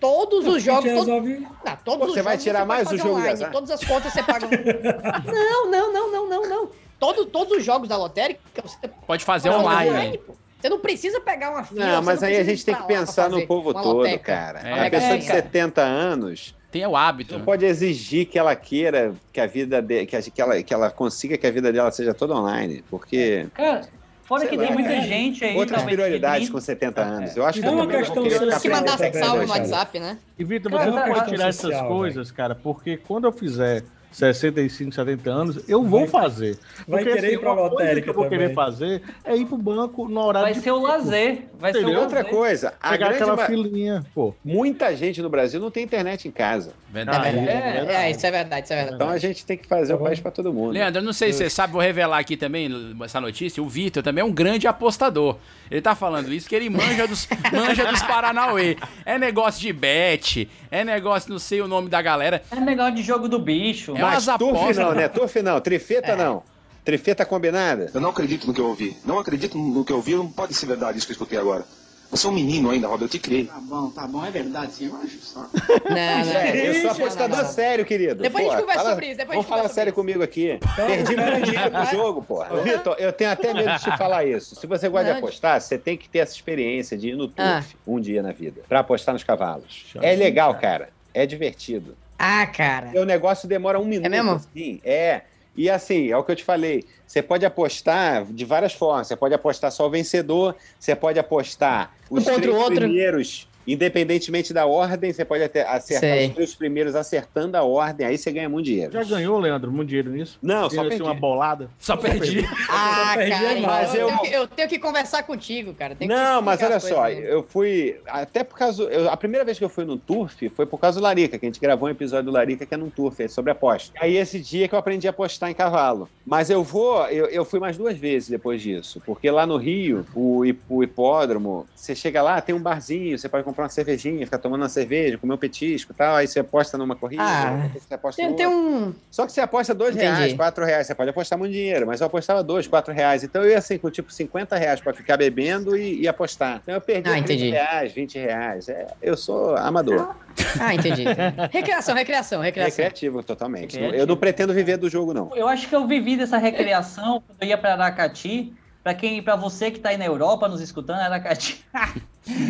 Todos 0.00 0.46
os 0.46 0.62
jogos. 0.62 0.84
A 0.86 0.88
gente 0.94 0.96
todo- 1.06 1.06
resolve- 1.22 1.46
Não, 1.64 1.76
todos 1.84 2.06
Você 2.08 2.18
os 2.20 2.24
vai 2.24 2.34
jogos 2.34 2.44
tirar 2.44 2.58
pode 2.60 2.68
mais 2.68 2.90
o 2.92 2.96
jogo 2.96 3.10
online? 3.18 3.46
Todas 3.52 3.70
as 3.70 3.84
contas 3.84 4.12
você 4.12 4.22
paga. 4.22 4.46
não, 5.26 5.70
não, 5.70 5.92
não, 5.92 6.12
não, 6.12 6.28
não, 6.28 6.48
não. 6.48 6.70
Todo, 6.98 7.26
todos 7.26 7.56
os 7.58 7.64
jogos 7.64 7.88
da 7.88 7.96
lotérica 7.96 8.40
você 8.62 8.88
Pode 9.06 9.24
fazer 9.24 9.50
pode 9.50 9.62
online. 9.64 10.18
pô. 10.18 10.34
Você 10.60 10.68
não 10.68 10.80
precisa 10.80 11.20
pegar 11.20 11.50
uma 11.50 11.62
fila. 11.62 11.86
Não, 11.86 12.00
você 12.00 12.06
mas 12.06 12.22
aí 12.24 12.36
a 12.36 12.42
gente 12.42 12.64
tem 12.64 12.74
que 12.74 12.82
pensar 12.82 13.30
no 13.30 13.46
povo 13.46 13.72
todo, 13.72 13.98
loteca. 13.98 14.18
cara. 14.24 14.58
É, 14.68 14.86
a 14.86 14.90
pessoa 14.90 15.16
de 15.18 15.24
cara. 15.26 15.40
70 15.42 15.80
anos 15.82 16.52
Tem 16.72 16.84
o 16.84 16.96
hábito. 16.96 17.38
não 17.38 17.44
pode 17.44 17.64
exigir 17.64 18.26
que 18.26 18.36
ela 18.36 18.56
queira 18.56 19.14
que 19.32 19.40
a 19.40 19.46
vida 19.46 19.80
de, 19.80 20.04
que, 20.04 20.16
a- 20.16 20.20
que, 20.22 20.42
ela, 20.42 20.60
que 20.60 20.74
ela 20.74 20.90
consiga 20.90 21.38
que 21.38 21.46
a 21.46 21.50
vida 21.52 21.72
dela 21.72 21.92
seja 21.92 22.12
toda 22.12 22.34
online, 22.34 22.82
porque 22.90 23.46
Cara, 23.54 23.82
fora 24.28 24.40
Sei 24.40 24.50
que 24.50 24.56
lá, 24.56 24.64
tem 24.66 24.74
muita 24.74 24.92
é. 24.92 25.00
gente 25.02 25.42
aí. 25.44 25.56
outras 25.56 25.78
talvez, 25.78 25.96
prioridades 25.96 26.46
que 26.48 26.52
com 26.52 26.60
70 26.60 27.00
anos. 27.00 27.36
Eu 27.36 27.46
acho 27.46 27.58
É 27.58 27.62
que 27.62 27.66
eu 27.66 27.72
uma 27.72 27.86
questão 27.86 28.22
de 28.22 28.30
Se 28.30 28.36
Aprender 28.44 28.68
mandar 28.68 28.98
salve 28.98 29.46
no 29.46 29.48
cara? 29.48 29.60
WhatsApp, 29.60 29.98
né? 29.98 30.18
E 30.38 30.44
Vitor, 30.44 30.70
Cara, 30.70 30.84
você 30.84 30.90
não 30.90 30.96
tá 30.98 31.02
pode 31.04 31.16
errado. 31.16 31.28
tirar 31.30 31.48
essas 31.48 31.80
coisas, 31.88 32.30
cara, 32.30 32.54
porque 32.54 32.98
quando 32.98 33.24
eu 33.24 33.32
fizer 33.32 33.82
65, 34.10 34.92
70 34.94 35.30
anos, 35.30 35.68
eu 35.68 35.82
vou 35.84 36.06
fazer. 36.08 36.58
vai 36.86 37.02
Porque, 37.04 37.16
querer 37.20 37.32
ir 37.34 37.38
pra 37.40 37.52
lotérica 37.52 38.02
que 38.04 38.10
eu 38.10 38.14
vou 38.14 38.28
querer 38.28 38.50
também. 38.50 38.54
fazer 38.54 39.02
é 39.24 39.36
ir 39.36 39.46
pro 39.46 39.56
banco 39.58 40.08
no 40.08 40.20
horário 40.20 40.46
Vai 40.46 40.54
de 40.54 40.60
ser 40.60 40.70
o 40.72 40.80
lazer. 40.80 41.42
Vai 41.58 41.72
ser 41.72 41.78
o 41.78 41.82
Entendeu? 41.82 42.00
Outra 42.00 42.18
lazer. 42.18 42.30
coisa, 42.32 42.74
a 42.80 42.90
Pegar 42.90 43.08
grande 43.08 43.22
aquela 43.22 43.46
filinha, 43.46 44.04
pô. 44.14 44.34
muita 44.44 44.94
gente 44.96 45.20
no 45.20 45.28
Brasil 45.28 45.60
não 45.60 45.70
tem 45.70 45.84
internet 45.84 46.26
em 46.26 46.30
casa. 46.30 46.72
Verdade. 46.90 47.38
Ah, 47.38 47.42
É, 47.42 48.06
é, 48.06 48.10
isso 48.10 48.26
é 48.26 48.30
verdade, 48.30 48.64
isso 48.64 48.72
é 48.72 48.76
verdade. 48.76 48.94
Então 48.96 49.08
a 49.10 49.18
gente 49.18 49.44
tem 49.44 49.56
que 49.58 49.66
fazer 49.66 49.92
o 49.94 49.98
país 49.98 50.18
para 50.20 50.30
todo 50.30 50.52
mundo. 50.52 50.72
Leandro, 50.72 51.00
eu 51.00 51.04
não 51.04 51.12
sei 51.12 51.32
se 51.32 51.38
você 51.38 51.50
sabe, 51.50 51.72
vou 51.74 51.82
revelar 51.82 52.18
aqui 52.18 52.36
também 52.36 52.70
essa 53.04 53.20
notícia. 53.20 53.62
O 53.62 53.68
Vitor 53.68 54.02
também 54.02 54.22
é 54.22 54.24
um 54.24 54.32
grande 54.32 54.66
apostador. 54.66 55.36
Ele 55.70 55.82
tá 55.82 55.94
falando 55.94 56.32
isso 56.32 56.48
que 56.48 56.54
ele 56.54 56.70
manja 56.70 57.06
dos, 57.06 57.28
manja 57.52 57.84
dos 57.84 58.02
Paranauê. 58.02 58.76
É 59.04 59.18
negócio 59.18 59.60
de 59.60 59.70
bet, 59.72 60.48
é 60.70 60.82
negócio, 60.82 61.30
não 61.30 61.38
sei 61.38 61.60
o 61.60 61.68
nome 61.68 61.90
da 61.90 62.00
galera. 62.00 62.42
É 62.50 62.58
negócio 62.58 62.94
de 62.94 63.02
jogo 63.02 63.28
do 63.28 63.38
bicho. 63.38 63.94
É 63.98 64.02
Mas 64.02 64.26
umas 64.28 64.38
turf 64.38 64.54
apostas. 64.56 64.76
não, 64.76 64.94
né? 64.94 65.08
Turf 65.08 65.42
não, 65.42 65.60
trifeta 65.60 66.16
não. 66.16 66.42
Trifeta 66.84 67.24
combinada? 67.26 67.90
Eu 67.92 68.00
não 68.00 68.10
acredito 68.10 68.46
no 68.46 68.54
que 68.54 68.60
eu 68.60 68.66
ouvi. 68.68 68.96
Não 69.04 69.18
acredito 69.18 69.58
no 69.58 69.84
que 69.84 69.92
eu 69.92 69.96
ouvi. 69.96 70.14
Não 70.14 70.28
pode 70.28 70.54
ser 70.54 70.66
verdade 70.66 70.96
isso 70.98 71.06
que 71.06 71.12
eu 71.12 71.14
escutei 71.16 71.38
agora. 71.38 71.64
Você 72.10 72.26
é 72.26 72.30
um 72.30 72.32
menino 72.32 72.70
ainda, 72.70 72.88
Rob. 72.88 73.02
Eu 73.02 73.08
te 73.10 73.18
criei. 73.18 73.44
Tá 73.44 73.58
bom, 73.60 73.90
tá 73.90 74.06
bom, 74.06 74.24
é 74.24 74.30
verdade, 74.30 74.72
sim, 74.72 74.86
eu 74.86 74.96
acho 74.96 75.18
só. 75.18 75.40
Não, 75.40 76.24
não. 76.24 76.32
É, 76.40 76.68
eu 76.70 76.80
sou 76.80 76.90
apostador 76.92 77.36
não, 77.36 77.44
não. 77.44 77.52
sério, 77.52 77.84
querido. 77.84 78.22
Depois 78.22 78.46
a 78.46 78.48
gente 78.50 78.60
conversa 78.60 78.80
fala- 78.80 78.90
sobre 78.94 79.06
isso, 79.08 79.16
depois 79.18 79.36
Vamos 79.36 79.46
falar 79.50 79.68
sério 79.68 79.92
sobre 79.92 79.92
comigo 79.92 80.22
aqui. 80.22 80.58
Perdi 80.74 81.14
muito 81.16 81.42
dinheiro 81.50 81.70
no 81.70 81.84
jogo, 81.84 82.22
porra. 82.22 82.54
Ô, 82.54 82.62
Vitor, 82.62 82.96
eu 82.98 83.12
tenho 83.12 83.30
até 83.30 83.52
medo 83.52 83.70
de 83.72 83.80
te 83.84 83.94
falar 83.98 84.24
isso. 84.24 84.56
Se 84.56 84.66
você 84.66 84.88
gosta 84.88 85.12
de 85.12 85.18
apostar, 85.18 85.60
você 85.60 85.76
tem 85.76 85.98
que 85.98 86.08
ter 86.08 86.20
essa 86.20 86.32
experiência 86.32 86.96
de 86.96 87.10
ir 87.10 87.14
no 87.16 87.28
turf 87.28 87.38
Ah. 87.46 87.62
um 87.86 88.00
dia 88.00 88.22
na 88.22 88.32
vida, 88.32 88.62
pra 88.66 88.80
apostar 88.80 89.12
nos 89.12 89.22
cavalos. 89.22 89.84
É 90.00 90.16
legal, 90.16 90.54
cara. 90.54 90.88
É 91.12 91.26
divertido. 91.26 91.94
Ah, 92.18 92.46
cara. 92.46 92.86
Porque 92.86 92.98
o 92.98 93.04
negócio 93.04 93.48
demora 93.48 93.78
um 93.78 93.84
minuto. 93.84 94.10
mesmo? 94.10 94.32
Assim, 94.32 94.80
é. 94.84 95.22
E 95.56 95.68
assim, 95.68 96.10
é 96.10 96.16
o 96.16 96.22
que 96.22 96.30
eu 96.32 96.36
te 96.36 96.44
falei. 96.44 96.84
Você 97.06 97.20
pode 97.22 97.44
apostar 97.44 98.24
de 98.24 98.44
várias 98.44 98.72
formas. 98.72 99.06
Você 99.08 99.16
pode 99.16 99.34
apostar 99.34 99.72
só 99.72 99.86
o 99.86 99.90
vencedor, 99.90 100.54
você 100.78 100.94
pode 100.94 101.18
apostar 101.18 101.94
os 102.10 102.24
contra 102.24 102.40
três 102.40 102.56
outro. 102.56 102.76
primeiros, 102.76 103.48
independentemente 103.72 104.52
da 104.52 104.66
ordem, 104.66 105.12
você 105.12 105.24
pode 105.24 105.42
até 105.44 105.62
acertar 105.68 106.10
Sei. 106.10 106.28
os 106.28 106.34
três 106.34 106.54
primeiros 106.54 106.94
acertando 106.94 107.56
a 107.56 107.62
ordem, 107.62 108.06
aí 108.06 108.16
você 108.18 108.32
ganha 108.32 108.48
muito 108.48 108.66
dinheiro. 108.66 108.92
Já 108.92 109.04
ganhou, 109.04 109.38
Leandro, 109.38 109.70
muito 109.70 109.88
dinheiro 109.88 110.10
nisso? 110.10 110.38
Não, 110.42 110.62
só 110.64 110.76
Ganhou, 110.76 110.80
assim, 110.82 110.88
perdi. 110.90 111.02
uma 111.02 111.14
bolada? 111.14 111.70
Só 111.78 111.96
perdi. 111.96 112.48
Ah, 112.70 113.12
perdi 113.16 113.30
cara, 113.30 113.58
a 113.58 113.60
mais, 113.60 113.94
eu, 113.94 114.00
eu- 114.00 114.06
tenho 114.08 114.20
que, 114.20 114.36
eu 114.36 114.46
tenho 114.48 114.68
que 114.68 114.78
conversar 114.78 115.22
contigo, 115.22 115.74
cara. 115.74 115.96
Não, 116.00 116.42
mas 116.42 116.62
olha 116.62 116.80
só, 116.80 117.08
eu 117.10 117.42
fui. 117.42 117.96
Até 118.06 118.42
por 118.44 118.56
causa. 118.58 118.82
eu- 118.84 119.08
a 119.10 119.16
primeira 119.16 119.44
vez 119.44 119.58
que 119.58 119.64
eu 119.64 119.68
fui 119.68 119.84
no 119.84 119.96
Turf 119.96 120.48
foi 120.50 120.66
por 120.66 120.78
causa 120.78 120.98
do 121.00 121.02
Larica, 121.02 121.38
que 121.38 121.46
a 121.46 121.48
gente 121.48 121.60
gravou 121.60 121.88
um 121.88 121.90
episódio 121.90 122.26
do 122.26 122.30
Larica 122.32 122.64
que 122.66 122.74
é 122.74 122.76
num 122.76 122.90
Turf, 122.90 123.20
é 123.20 123.28
sobre 123.28 123.50
aposta. 123.50 123.92
Aí 124.00 124.16
esse 124.16 124.38
dia 124.40 124.68
que 124.68 124.74
eu 124.74 124.78
aprendi 124.78 125.06
a 125.06 125.10
apostar 125.10 125.50
em 125.50 125.54
cavalo. 125.54 126.08
Mas 126.26 126.50
eu 126.50 126.62
vou, 126.62 127.06
eu, 127.08 127.26
eu 127.26 127.44
fui 127.44 127.58
mais 127.58 127.76
duas 127.76 127.96
vezes 127.96 128.28
depois 128.28 128.60
disso, 128.60 129.02
porque 129.04 129.30
lá 129.30 129.46
no 129.46 129.56
Rio, 129.56 130.04
o, 130.14 130.42
o 130.68 130.82
hipódromo, 130.84 131.66
você 131.74 131.94
chega 131.94 132.22
lá, 132.22 132.40
tem 132.40 132.54
um 132.54 132.60
barzinho, 132.60 133.18
você 133.18 133.28
pode 133.28 133.44
comprar 133.44 133.57
uma 133.62 133.68
cervejinha, 133.68 134.24
ficar 134.24 134.38
tomando 134.38 134.62
uma 134.62 134.68
cerveja, 134.68 135.18
comer 135.18 135.34
um 135.34 135.38
petisco 135.38 135.92
e 135.92 135.94
tal, 135.94 136.16
aí 136.16 136.26
você 136.26 136.40
aposta 136.40 136.78
numa 136.78 136.94
corrida, 136.96 137.22
Ah, 137.22 137.68
você 137.74 137.94
aposta 137.94 138.22
Tem, 138.22 138.34
tem 138.34 138.46
um. 138.46 138.94
Só 139.10 139.26
que 139.26 139.32
você 139.32 139.40
aposta 139.40 139.74
dois 139.74 139.94
Entendi. 139.94 140.10
reais, 140.12 140.32
quatro 140.34 140.64
reais, 140.64 140.86
você 140.86 140.94
pode 140.94 141.10
apostar 141.10 141.38
muito 141.38 141.52
dinheiro, 141.52 141.86
mas 141.86 142.00
eu 142.00 142.06
apostava 142.06 142.42
dois, 142.42 142.66
quatro 142.66 142.92
reais. 142.94 143.24
Então 143.24 143.42
eu 143.42 143.50
ia 143.50 143.58
assim 143.58 143.78
com 143.78 143.90
tipo 143.90 144.12
50 144.12 144.56
reais 144.56 144.80
pra 144.80 144.92
ficar 144.94 145.16
bebendo 145.16 145.76
e, 145.76 146.02
e 146.02 146.08
apostar. 146.08 146.60
Então 146.62 146.74
eu 146.74 146.80
perdi 146.80 147.08
Ah, 147.10 147.12
30 147.14 147.32
entendi. 147.32 147.50
reais, 147.50 147.92
20 147.92 148.18
reais. 148.18 148.68
É, 148.68 148.86
eu 149.02 149.16
sou 149.16 149.56
amador. 149.56 150.14
Ah, 150.60 150.74
entendi. 150.74 151.04
recreação, 151.50 151.94
recreação, 151.94 152.40
recreação. 152.40 152.70
Recreativo 152.84 153.22
totalmente. 153.22 153.72
Recreativo. 153.72 154.00
Eu 154.00 154.06
não 154.06 154.16
pretendo 154.16 154.52
viver 154.54 154.76
do 154.76 154.88
jogo, 154.88 155.12
não. 155.12 155.30
Eu 155.34 155.48
acho 155.48 155.68
que 155.68 155.74
eu 155.74 155.86
vivi 155.86 156.16
dessa 156.16 156.38
recreação 156.38 157.22
quando 157.26 157.42
eu 157.42 157.48
ia 157.48 157.58
pra 157.58 157.72
Aracati. 157.72 158.52
Pra 158.88 158.94
quem, 158.94 159.22
para 159.22 159.36
você 159.36 159.70
que 159.70 159.80
tá 159.80 159.90
aí 159.90 159.98
na 159.98 160.06
Europa 160.06 160.48
nos 160.48 160.62
escutando, 160.62 161.00
Aracati. 161.00 161.62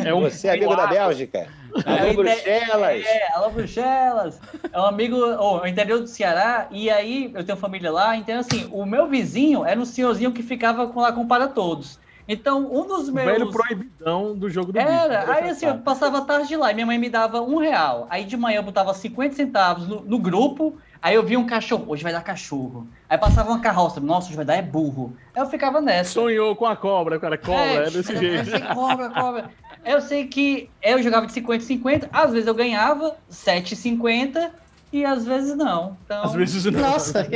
É 0.05 0.15
um 0.15 0.21
Você 0.21 0.47
é 0.47 0.53
amigo 0.53 0.77
da 0.77 0.87
Bélgica? 0.87 1.49
Alô, 1.85 2.07
É, 2.07 2.13
Bruxelas? 2.13 3.05
É, 3.05 3.33
alô 3.33 3.51
Bruxelas. 3.51 4.41
É 4.73 4.79
um 4.81 4.85
amigo, 4.85 5.17
oh, 5.17 5.65
é 5.65 5.69
interior 5.69 5.99
do 5.99 6.07
Ceará, 6.07 6.69
e 6.71 6.89
aí 6.89 7.33
eu 7.35 7.43
tenho 7.43 7.59
família 7.59 7.91
lá, 7.91 8.17
então 8.17 8.39
assim, 8.39 8.69
o 8.71 8.87
meu 8.87 9.09
vizinho 9.09 9.65
era 9.65 9.81
um 9.81 9.85
senhorzinho 9.85 10.31
que 10.31 10.41
ficava 10.45 10.87
com, 10.87 11.01
lá 11.01 11.11
com 11.11 11.27
para 11.27 11.49
todos. 11.49 11.99
Então, 12.29 12.73
um 12.73 12.87
dos 12.87 13.09
o 13.09 13.13
meus. 13.13 13.27
velho 13.27 13.51
proibidão 13.51 14.37
do 14.37 14.49
jogo 14.49 14.71
do 14.71 14.79
Era, 14.79 15.21
bicho. 15.23 15.33
aí 15.33 15.51
assim, 15.51 15.67
eu 15.67 15.79
passava 15.79 16.19
a 16.19 16.21
tarde 16.21 16.57
lá 16.57 16.71
e 16.71 16.75
minha 16.75 16.87
mãe 16.87 16.99
me 16.99 17.11
dava 17.11 17.41
um 17.43 17.59
real. 17.59 18.07
Aí 18.11 18.25
de 18.25 18.37
manhã 18.37 18.59
eu 18.59 18.63
botava 18.63 18.95
50 18.95 19.35
centavos 19.35 19.89
no, 19.89 20.03
no 20.03 20.19
grupo, 20.21 20.77
aí 21.03 21.15
eu 21.15 21.23
via 21.23 21.39
um 21.39 21.47
cachorro, 21.47 21.85
hoje 21.89 22.03
vai 22.03 22.13
dar 22.13 22.23
cachorro. 22.23 22.87
Aí 23.09 23.17
passava 23.19 23.51
uma 23.51 23.61
carroça, 23.61 24.01
nossa, 24.01 24.27
hoje 24.29 24.37
vai 24.37 24.45
dar 24.45 24.57
é 24.57 24.63
burro. 24.63 25.17
Aí 25.35 25.43
eu 25.43 25.49
ficava 25.49 25.81
nessa. 25.81 26.11
Sonhou 26.13 26.55
com 26.57 26.67
a 26.67 26.77
cobra, 26.77 27.19
cara. 27.19 27.37
Cobra, 27.39 27.87
é, 27.87 27.91
desse 27.91 28.13
eu 28.15 28.19
jeito. 28.19 28.51
pensei, 28.51 28.61
cobra, 28.75 29.11
cobra. 29.11 29.51
Eu 29.85 30.01
sei 30.01 30.27
que 30.27 30.69
eu 30.83 31.03
jogava 31.03 31.27
de 31.27 31.33
50 31.33 31.63
em 31.63 31.67
50, 31.67 32.09
às 32.13 32.33
vezes 32.33 32.47
eu 32.47 32.55
ganhava 32.55 33.17
7,50 33.31 34.51
e 34.93 35.05
às 35.05 35.27
vezes 35.27 35.55
não. 35.55 35.97
Então, 36.05 36.25
Às 36.25 36.35
vezes 36.35 36.65
não. 36.65 36.81
Nossa. 36.81 37.27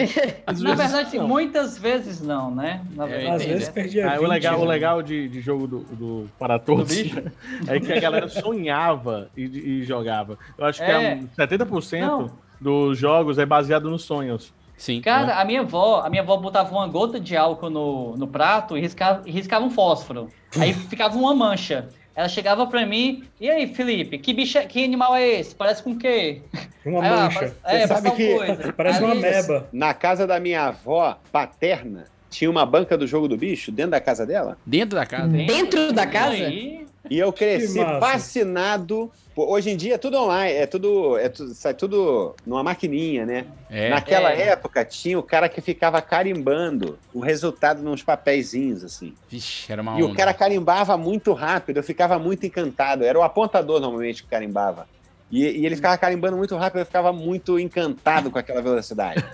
Às 0.47 0.61
na 0.63 0.75
verdade, 0.75 1.19
não. 1.19 1.29
muitas 1.29 1.77
vezes 1.79 2.21
não, 2.23 2.51
né? 2.55 2.81
Na 2.95 3.05
É, 3.05 3.09
verdade. 3.09 3.35
Às 3.37 3.45
vezes 3.45 3.69
perdia 3.69 4.11
Ah, 4.11 4.17
o 4.17 4.21
20, 4.21 4.29
legal, 4.29 4.57
o 4.59 4.63
né? 4.63 4.69
legal 4.69 5.03
de, 5.03 5.29
de 5.29 5.41
jogo 5.41 5.67
do, 5.67 5.79
do 5.81 6.31
para 6.39 6.59
todos 6.59 6.91
é 7.69 7.79
que 7.79 7.93
a 7.93 8.01
galera 8.01 8.29
sonhava 8.29 9.29
e, 9.37 9.43
e 9.45 9.85
jogava. 9.85 10.39
Eu 10.57 10.65
acho 10.65 10.79
que 10.79 10.91
É. 10.91 11.21
é. 11.39 11.47
70% 11.47 12.01
Não. 12.01 12.31
Dos 12.63 12.99
jogos 12.99 13.39
é 13.39 13.45
baseado 13.47 13.91
nos 13.91 14.05
sonhos. 14.05 14.53
Sim. 14.77 15.01
Cara, 15.01 15.41
a 15.41 15.45
minha 15.45 15.61
avó, 15.61 16.01
a 16.05 16.11
minha 16.11 16.23
avó 16.23 16.37
botava 16.37 16.73
uma 16.75 16.87
gota 16.89 17.21
de 17.21 17.37
álcool 17.37 17.71
no, 17.71 18.17
no 18.17 18.27
prato 18.27 18.77
e 18.77 18.81
riscava, 18.81 19.23
riscava 19.27 19.65
um 19.65 19.71
fósforo. 19.71 20.29
Aí 20.59 20.73
ficava 20.91 21.17
uma 21.17 21.35
mancha. 21.35 21.89
ela 22.17 22.29
chegava 22.29 22.67
pra 22.67 22.85
mim, 22.85 23.23
e 23.41 23.49
aí, 23.49 23.67
Felipe, 23.73 24.19
que 24.19 24.33
bicho, 24.35 24.59
é- 24.59 24.67
que 24.67 24.85
animal 24.85 25.15
é 25.15 25.27
esse? 25.41 25.55
Parece 25.55 25.83
com 25.83 25.93
o 25.93 25.99
quê? 25.99 26.43
Uma 26.85 27.03
Aí, 27.03 27.11
mancha. 27.11 27.39
parece- 27.39 27.57
É, 27.65 27.87
sabe 27.87 28.11
que 28.11 28.37
coisa. 28.37 28.73
Parece 28.77 29.03
uma 29.03 29.13
Aí- 29.13 29.19
ameba. 29.19 29.69
Na 29.73 29.95
casa 29.95 30.27
da 30.27 30.41
minha 30.41 30.65
avó 30.67 31.17
paterna, 31.31 32.05
tinha 32.29 32.51
uma 32.51 32.67
banca 32.67 32.99
do 32.99 33.07
jogo 33.07 33.29
do 33.29 33.37
bicho 33.37 33.71
dentro 33.71 33.93
da 33.93 34.01
casa 34.01 34.27
dela. 34.27 34.57
Dentro 34.67 34.99
da 34.99 35.07
casa? 35.07 35.29
Dentro 35.29 35.93
da 35.93 36.07
casa? 36.07 36.33
Aí, 36.35 36.87
E 37.11 37.19
eu 37.19 37.33
cresci 37.33 37.79
fascinado. 38.01 39.11
Hoje 39.35 39.71
em 39.71 39.77
dia 39.77 39.95
é 39.95 39.99
tudo 39.99 40.19
online, 40.19 40.53
é 40.57 40.67
tudo, 40.67 41.17
é 41.19 41.29
tudo, 41.29 41.55
sai 41.55 41.73
tudo 41.75 42.35
numa 42.47 42.63
maquininha, 42.63 43.25
né? 43.25 43.47
É. 43.71 43.89
Naquela 43.89 44.31
É. 44.33 44.49
época 44.51 44.85
tinha 44.85 45.19
o 45.19 45.23
cara 45.23 45.49
que 45.49 45.61
ficava 45.61 46.01
carimbando 46.03 46.99
o 47.15 47.21
resultado 47.21 47.83
nos 47.83 48.03
papeizinhos, 48.03 48.85
assim. 48.85 49.15
Vixe, 49.29 49.73
era 49.73 49.81
uma 49.81 49.99
E 49.99 50.03
onda. 50.03 50.13
o 50.13 50.17
cara 50.17 50.35
carimbava 50.35 50.97
muito 50.99 51.33
rápido, 51.33 51.79
eu 51.79 51.83
ficava 51.83 52.19
muito 52.19 52.45
encantado. 52.47 53.05
Era 53.05 53.19
o 53.19 53.23
apontador 53.23 53.81
normalmente 53.81 54.23
que 54.23 54.29
carimbava. 54.29 54.87
E, 55.33 55.45
e 55.45 55.67
ele 55.67 55.77
ficava 55.77 55.97
carimbando 55.97 56.37
muito 56.37 56.55
rápido, 56.57 56.81
eu 56.81 56.87
ficava 56.87 57.11
muito 57.11 57.59
encantado 57.59 58.31
com 58.31 58.39
aquela 58.39 58.61
velocidade. 58.61 59.25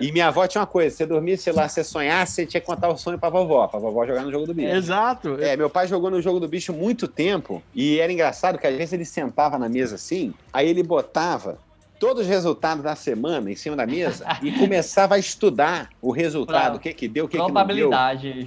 E 0.00 0.10
minha 0.10 0.28
avó 0.28 0.46
tinha 0.46 0.62
uma 0.62 0.66
coisa: 0.66 0.96
você 0.96 1.04
dormia, 1.04 1.36
sei 1.36 1.52
lá, 1.52 1.68
você 1.68 1.84
sonhasse, 1.84 2.36
você 2.36 2.46
tinha 2.46 2.60
que 2.60 2.66
contar 2.66 2.88
o 2.88 2.96
sonho 2.96 3.18
pra 3.18 3.28
vovó, 3.28 3.66
pra 3.68 3.78
vovó 3.78 4.06
jogar 4.06 4.22
no 4.22 4.30
jogo 4.32 4.46
do 4.46 4.54
bicho. 4.54 4.74
Exato. 4.74 5.36
É, 5.38 5.54
meu 5.54 5.68
pai 5.68 5.86
jogou 5.86 6.10
no 6.10 6.22
jogo 6.22 6.40
do 6.40 6.48
bicho 6.48 6.72
muito 6.72 7.06
tempo 7.06 7.62
e 7.74 7.98
era 7.98 8.10
engraçado 8.10 8.58
que 8.58 8.66
às 8.66 8.74
vezes 8.74 8.94
ele 8.94 9.04
sentava 9.04 9.58
na 9.58 9.68
mesa 9.68 9.96
assim, 9.96 10.32
aí 10.50 10.66
ele 10.66 10.82
botava 10.82 11.58
todos 12.00 12.22
os 12.22 12.28
resultados 12.28 12.82
da 12.82 12.96
semana 12.96 13.50
em 13.50 13.54
cima 13.54 13.76
da 13.76 13.86
mesa 13.86 14.26
e 14.42 14.50
começava 14.58 15.16
a 15.16 15.18
estudar 15.18 15.90
o 16.00 16.10
resultado, 16.10 16.76
o 16.76 16.80
que 16.80 16.94
que 16.94 17.06
deu, 17.06 17.26
o 17.26 17.28
que 17.28 17.36
que 17.36 17.52
não 17.52 17.66
deu, 17.66 17.90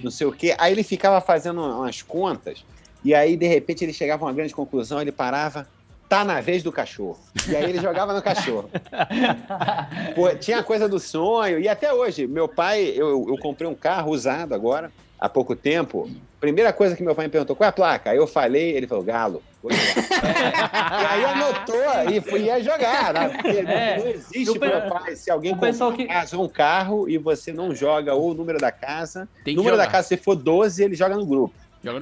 não 0.04 0.12
sei 0.12 0.26
o 0.26 0.32
quê. 0.32 0.56
Aí 0.58 0.74
ele 0.74 0.84
ficava 0.84 1.22
fazendo 1.22 1.62
umas 1.62 2.02
contas 2.02 2.66
e 3.04 3.14
aí 3.14 3.38
de 3.38 3.46
repente 3.46 3.86
ele 3.86 3.94
chegava 3.94 4.26
a 4.26 4.28
uma 4.28 4.34
grande 4.34 4.56
conclusão, 4.56 5.00
ele 5.00 5.12
parava, 5.12 5.68
tá 6.08 6.24
na 6.24 6.42
vez 6.42 6.64
do 6.64 6.72
cachorro. 6.72 7.20
E 7.48 7.56
aí 7.56 7.64
ele 7.70 7.80
jogava 7.80 8.14
no 8.14 8.22
cachorro. 8.22 8.70
Pô, 10.16 10.30
tinha 10.36 10.60
a 10.60 10.64
coisa 10.64 10.88
do 10.88 11.00
sonho 11.00 11.60
e 11.60 11.68
até 11.68 11.94
hoje, 11.94 12.28
meu 12.28 12.48
pai, 12.48 12.94
eu, 12.96 13.26
eu 13.28 13.38
comprei 13.40 13.68
um 13.70 13.76
carro 13.76 14.12
usado 14.12 14.54
agora, 14.54 14.92
há 15.20 15.28
pouco 15.30 15.56
tempo. 15.56 16.10
Primeira 16.40 16.72
coisa 16.72 16.96
que 16.96 17.02
meu 17.04 17.16
pai 17.16 17.26
me 17.26 17.32
perguntou, 17.32 17.56
qual 17.56 17.66
é 17.66 17.70
a 17.70 17.74
placa? 17.74 18.12
Aí 18.12 18.18
eu 18.18 18.28
falei, 18.28 18.72
ele 18.72 18.86
falou, 18.86 19.04
galo. 19.04 19.42
Jogar. 19.64 19.78
e 21.02 21.06
aí 21.08 21.26
anotou 21.26 22.12
e 22.14 22.22
fui 22.22 22.42
ia 22.44 22.62
jogar, 22.62 23.14
né? 23.14 23.32
É. 23.46 23.98
não 23.98 24.08
existe 24.08 24.60
pe- 24.60 24.68
meu 24.68 24.82
pai, 24.88 25.16
se 25.16 25.32
alguém 25.32 25.54
o 25.54 25.58
pessoal 25.58 25.90
compra 25.90 26.06
uma 26.06 26.14
casa 26.14 26.38
ou 26.38 26.46
um 26.46 26.50
carro 26.50 27.10
e 27.10 27.18
você 27.18 27.52
não 27.52 27.74
joga 27.74 28.14
ou 28.14 28.30
o 28.30 28.34
número 28.36 28.60
da 28.60 28.72
casa, 28.72 29.28
Tem 29.44 29.56
que 29.56 29.58
número 29.58 29.76
da 29.76 29.88
casa, 29.88 30.10
se 30.10 30.18
for 30.18 30.36
12, 30.36 30.84
ele 30.84 30.94
joga 30.94 31.16
no 31.16 31.26
grupo. 31.26 31.56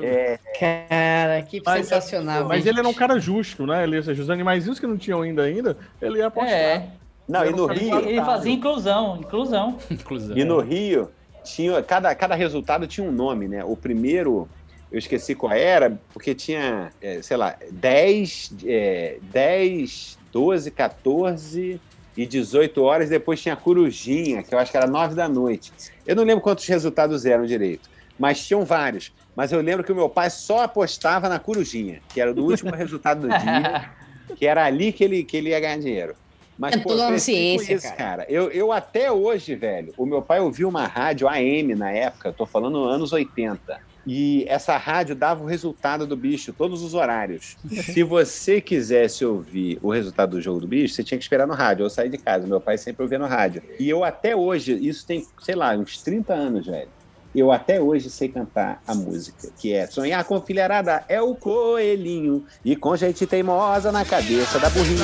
É, 0.04 0.40
Cara, 0.60 1.42
que 1.44 1.62
Mas- 1.66 1.86
sensacional. 1.88 2.46
Mas 2.48 2.58
bicho. 2.60 2.70
ele 2.70 2.80
era 2.80 2.88
um 2.88 2.94
cara 2.94 3.20
justo, 3.20 3.66
né? 3.66 3.84
Ele, 3.84 4.02
seja, 4.02 4.22
os 4.22 4.30
animaizinhos 4.30 4.80
que 4.80 4.88
não 4.88 4.98
tinham 4.98 5.22
ainda 5.22 5.44
ainda, 5.44 5.78
ele 6.02 6.20
ia 6.20 6.28
apostar. 6.28 6.54
É. 6.54 6.88
não, 7.28 7.46
e 7.46 7.52
no 7.52 7.70
Ele, 7.72 7.80
Rio, 7.80 8.00
ele 8.00 8.22
fazia 8.24 8.52
inclusão, 8.54 9.18
inclusão. 9.18 9.78
Inclusão. 9.92 10.38
E 10.38 10.44
no 10.44 10.60
Rio, 10.60 11.10
tinha, 11.44 11.82
cada, 11.84 12.14
cada 12.16 12.36
resultado 12.36 12.88
tinha 12.88 13.06
um 13.08 13.12
nome, 13.12 13.48
né? 13.48 13.64
O 13.64 13.76
primeiro, 13.76 14.48
eu 14.92 14.98
esqueci 15.00 15.36
qual 15.36 15.52
era, 15.52 15.98
porque 16.14 16.34
tinha, 16.34 16.92
é, 17.02 17.22
sei 17.22 17.36
lá, 17.38 17.56
10, 17.72 18.54
é, 18.66 19.18
10, 19.24 20.18
12, 20.32 20.72
14 20.72 21.80
e 22.16 22.26
18 22.26 22.82
horas. 22.84 23.10
Depois 23.10 23.42
tinha 23.42 23.54
a 23.54 23.58
Corujinha, 23.58 24.44
que 24.44 24.54
eu 24.54 24.60
acho 24.60 24.72
que 24.72 24.78
era 24.78 24.88
9 24.88 25.16
da 25.16 25.28
noite. 25.28 25.72
Eu 26.06 26.16
não 26.16 26.24
lembro 26.24 26.42
quantos 26.42 26.66
resultados 26.68 27.26
eram 27.26 27.46
direito, 27.46 27.90
mas 28.18 28.46
tinham 28.46 28.64
vários. 28.64 29.12
Mas 29.36 29.52
eu 29.52 29.62
lembro 29.62 29.84
que 29.84 29.92
o 29.92 29.96
meu 29.96 30.10
pai 30.10 30.30
só 30.30 30.64
apostava 30.64 31.28
na 31.28 31.40
Corujinha, 31.40 32.02
que 32.14 32.22
era 32.22 32.34
do 32.34 32.46
último 32.46 32.72
resultado 32.72 33.22
do 33.22 33.28
dia, 33.28 33.90
que 34.36 34.46
era 34.46 34.66
ali 34.66 34.92
que 34.92 35.04
ele, 35.04 35.24
que 35.24 35.38
ele 35.38 35.50
ia 35.50 35.60
ganhar 35.60 35.80
dinheiro. 35.80 36.16
Mas, 36.58 36.76
É 36.76 36.80
toda 36.80 37.08
cresci 37.08 37.32
com 37.32 37.60
ciência, 37.60 37.74
isso, 37.74 37.96
cara. 37.96 38.26
Eu, 38.30 38.52
eu 38.52 38.72
até 38.72 39.12
hoje, 39.12 39.56
velho, 39.56 39.92
o 39.98 40.06
meu 40.06 40.22
pai 40.22 40.40
ouvia 40.40 40.68
uma 40.68 40.86
rádio 40.86 41.28
AM 41.28 41.74
na 41.76 41.92
época, 41.92 42.30
eu 42.30 42.34
tô 42.34 42.46
falando 42.46 42.84
anos 42.84 43.12
80. 43.12 43.80
E 44.06 44.46
essa 44.48 44.76
rádio 44.78 45.16
dava 45.16 45.44
o 45.44 45.48
resultado 45.48 46.06
do 46.06 46.16
bicho, 46.16 46.52
todos 46.54 46.84
os 46.84 46.94
horários. 46.94 47.58
Se 47.70 48.04
você 48.04 48.60
quisesse 48.60 49.26
ouvir 49.26 49.80
o 49.82 49.92
resultado 49.92 50.32
do 50.32 50.42
jogo 50.42 50.60
do 50.60 50.68
bicho, 50.68 50.94
você 50.94 51.04
tinha 51.04 51.18
que 51.18 51.24
esperar 51.24 51.48
no 51.48 51.54
rádio 51.54 51.86
ou 51.86 51.90
sair 51.90 52.10
de 52.10 52.18
casa. 52.18 52.46
Meu 52.46 52.60
pai 52.60 52.78
sempre 52.78 53.02
ouvia 53.02 53.18
no 53.18 53.26
rádio. 53.26 53.64
E 53.80 53.90
eu 53.90 54.04
até 54.04 54.36
hoje, 54.36 54.74
isso 54.74 55.08
tem, 55.08 55.26
sei 55.42 55.56
lá, 55.56 55.72
uns 55.72 56.02
30 56.04 56.34
anos, 56.34 56.66
velho. 56.66 56.90
Eu 57.36 57.52
até 57.52 57.82
hoje 57.82 58.12
sei 58.12 58.30
cantar 58.30 58.82
a 58.86 58.94
música, 58.94 59.50
que 59.58 59.74
é 59.74 59.88
Sonhar 59.88 60.24
com 60.24 60.40
filharada 60.40 61.04
é 61.10 61.20
o 61.20 61.34
coelhinho 61.34 62.46
e 62.64 62.76
com 62.76 62.96
gente 62.96 63.26
teimosa 63.26 63.92
na 63.92 64.06
cabeça 64.06 64.60
da 64.60 64.70
burrinha. 64.70 65.04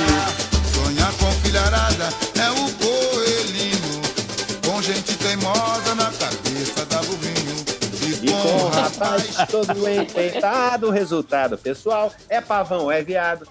Sonhar 0.72 1.12
com 1.14 1.30
filharada 1.42 2.08
é 2.38 2.50
o 2.52 2.72
coelhinho, 2.78 4.00
com 4.64 4.80
gente 4.80 5.18
teimosa 5.18 5.94
na 5.96 6.04
cabeça 6.04 6.86
da 6.86 7.02
burrinho. 7.02 7.50
E 8.22 8.30
com 8.30 8.64
o 8.64 8.68
rapaz 8.68 9.36
todo 9.50 9.88
enfeitado, 9.88 10.86
o 10.88 10.90
resultado 10.90 11.58
pessoal 11.58 12.12
é 12.28 12.40
pavão, 12.40 12.92
é 12.92 13.02
viado. 13.02 13.46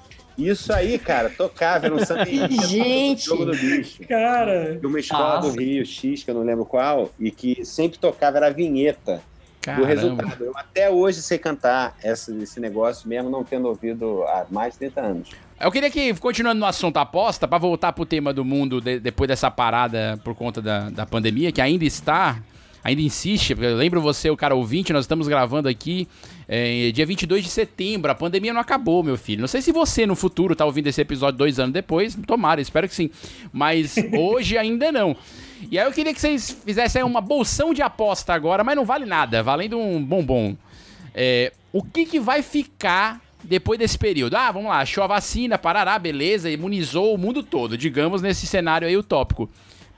Isso 0.48 0.72
aí, 0.74 0.98
cara, 0.98 1.30
tocava 1.30 1.90
no 1.90 2.04
samba 2.06 2.30
enredo, 2.30 2.68
Gente. 2.68 3.26
jogo 3.26 3.46
do 3.46 3.52
bicho. 3.52 4.02
Cara, 4.08 4.76
De 4.80 4.88
uma 4.88 5.00
escola 5.00 5.36
Nossa. 5.36 5.52
do 5.52 5.60
Rio 5.62 5.86
X, 5.86 6.24
que 6.24 6.32
eu 6.32 6.36
não 6.36 6.44
lembro 6.44 6.66
qual, 6.66 7.12
e 7.20 7.30
que 7.32 7.64
sempre 7.66 8.00
tocava 8.00 8.38
era 8.38 8.48
a 8.48 8.52
vinheta 8.52 9.22
do 9.62 9.62
Caramba. 9.62 9.88
resultado. 9.88 10.44
Eu 10.46 10.54
até 10.56 10.90
hoje 10.90 11.22
sei 11.22 11.38
cantar 11.38 11.96
essa- 12.02 12.34
esse 12.36 12.60
negócio, 12.60 13.08
mesmo 13.08 13.30
não 13.30 13.44
tendo 13.44 13.68
ouvido 13.68 14.24
há 14.24 14.46
mais 14.50 14.74
de 14.74 14.80
30 14.80 15.02
anos. 15.02 15.30
Eu 15.60 15.70
queria 15.72 15.92
que, 15.92 16.14
continuando 16.16 16.58
no 16.60 16.66
assunto 16.66 16.96
aposta, 16.98 17.46
pra 17.46 17.58
voltar 17.58 17.92
pro 17.92 18.06
tema 18.06 18.32
do 18.34 18.46
mundo 18.46 18.80
de- 18.80 18.98
depois 19.00 19.28
dessa 19.28 19.52
parada 19.52 20.18
por 20.24 20.34
conta 20.34 20.62
da, 20.62 20.90
da 20.90 21.06
pandemia, 21.06 21.52
que 21.52 21.60
ainda 21.60 21.84
está, 21.84 22.38
ainda 22.84 23.02
insiste, 23.02 23.56
porque 23.56 23.68
eu 23.68 23.76
lembro 23.76 24.02
você, 24.02 24.30
o 24.30 24.38
cara 24.38 24.56
ouvinte, 24.56 24.94
nós 24.94 25.06
estamos 25.06 25.28
gravando 25.28 25.68
aqui 25.68 26.08
é, 26.48 26.92
dia 26.92 27.06
22 27.06 27.44
de 27.44 27.50
setembro, 27.50 28.12
a 28.12 28.16
pandemia 28.16 28.54
não 28.54 28.62
acabou, 28.62 29.04
meu 29.04 29.18
filho. 29.18 29.42
Não 29.42 29.48
sei 29.48 29.62
se 29.62 29.72
você 29.72 30.06
no 30.06 30.16
futuro 30.16 30.56
tá 30.56 30.66
ouvindo 30.66 30.88
esse 30.88 31.00
episódio 31.00 31.38
dois 31.38 31.60
anos 31.60 31.74
depois, 31.74 32.18
tomara, 32.26 32.60
espero 32.60 32.88
que 32.88 32.96
sim. 32.96 33.10
Mas 33.54 33.96
hoje 34.18 34.58
ainda 34.58 34.92
não. 34.92 35.16
E 35.70 35.78
aí 35.78 35.86
eu 35.86 35.92
queria 35.92 36.14
que 36.14 36.22
vocês 36.22 36.58
fizessem 36.66 37.04
uma 37.04 37.22
bolsão 37.22 37.74
de 37.74 37.82
aposta 37.82 38.34
agora, 38.34 38.64
mas 38.64 38.76
não 38.76 38.86
vale 38.86 39.06
nada, 39.06 39.44
valendo 39.44 39.78
um 39.78 40.04
bombom. 40.04 40.56
É, 41.14 41.52
o 41.72 41.84
que, 41.84 42.06
que 42.06 42.20
vai 42.20 42.42
ficar 42.42 43.22
depois 43.44 43.78
desse 43.78 43.98
período? 43.98 44.36
Ah, 44.36 44.52
vamos 44.52 44.70
lá, 44.70 44.80
achou 44.80 45.04
a 45.04 45.08
vacina, 45.08 45.58
parará, 45.58 46.00
beleza, 46.00 46.50
imunizou 46.50 47.14
o 47.14 47.18
mundo 47.18 47.44
todo, 47.44 47.78
digamos 47.78 48.22
nesse 48.22 48.48
cenário 48.48 48.88
aí 48.88 48.96
utópico, 48.96 49.50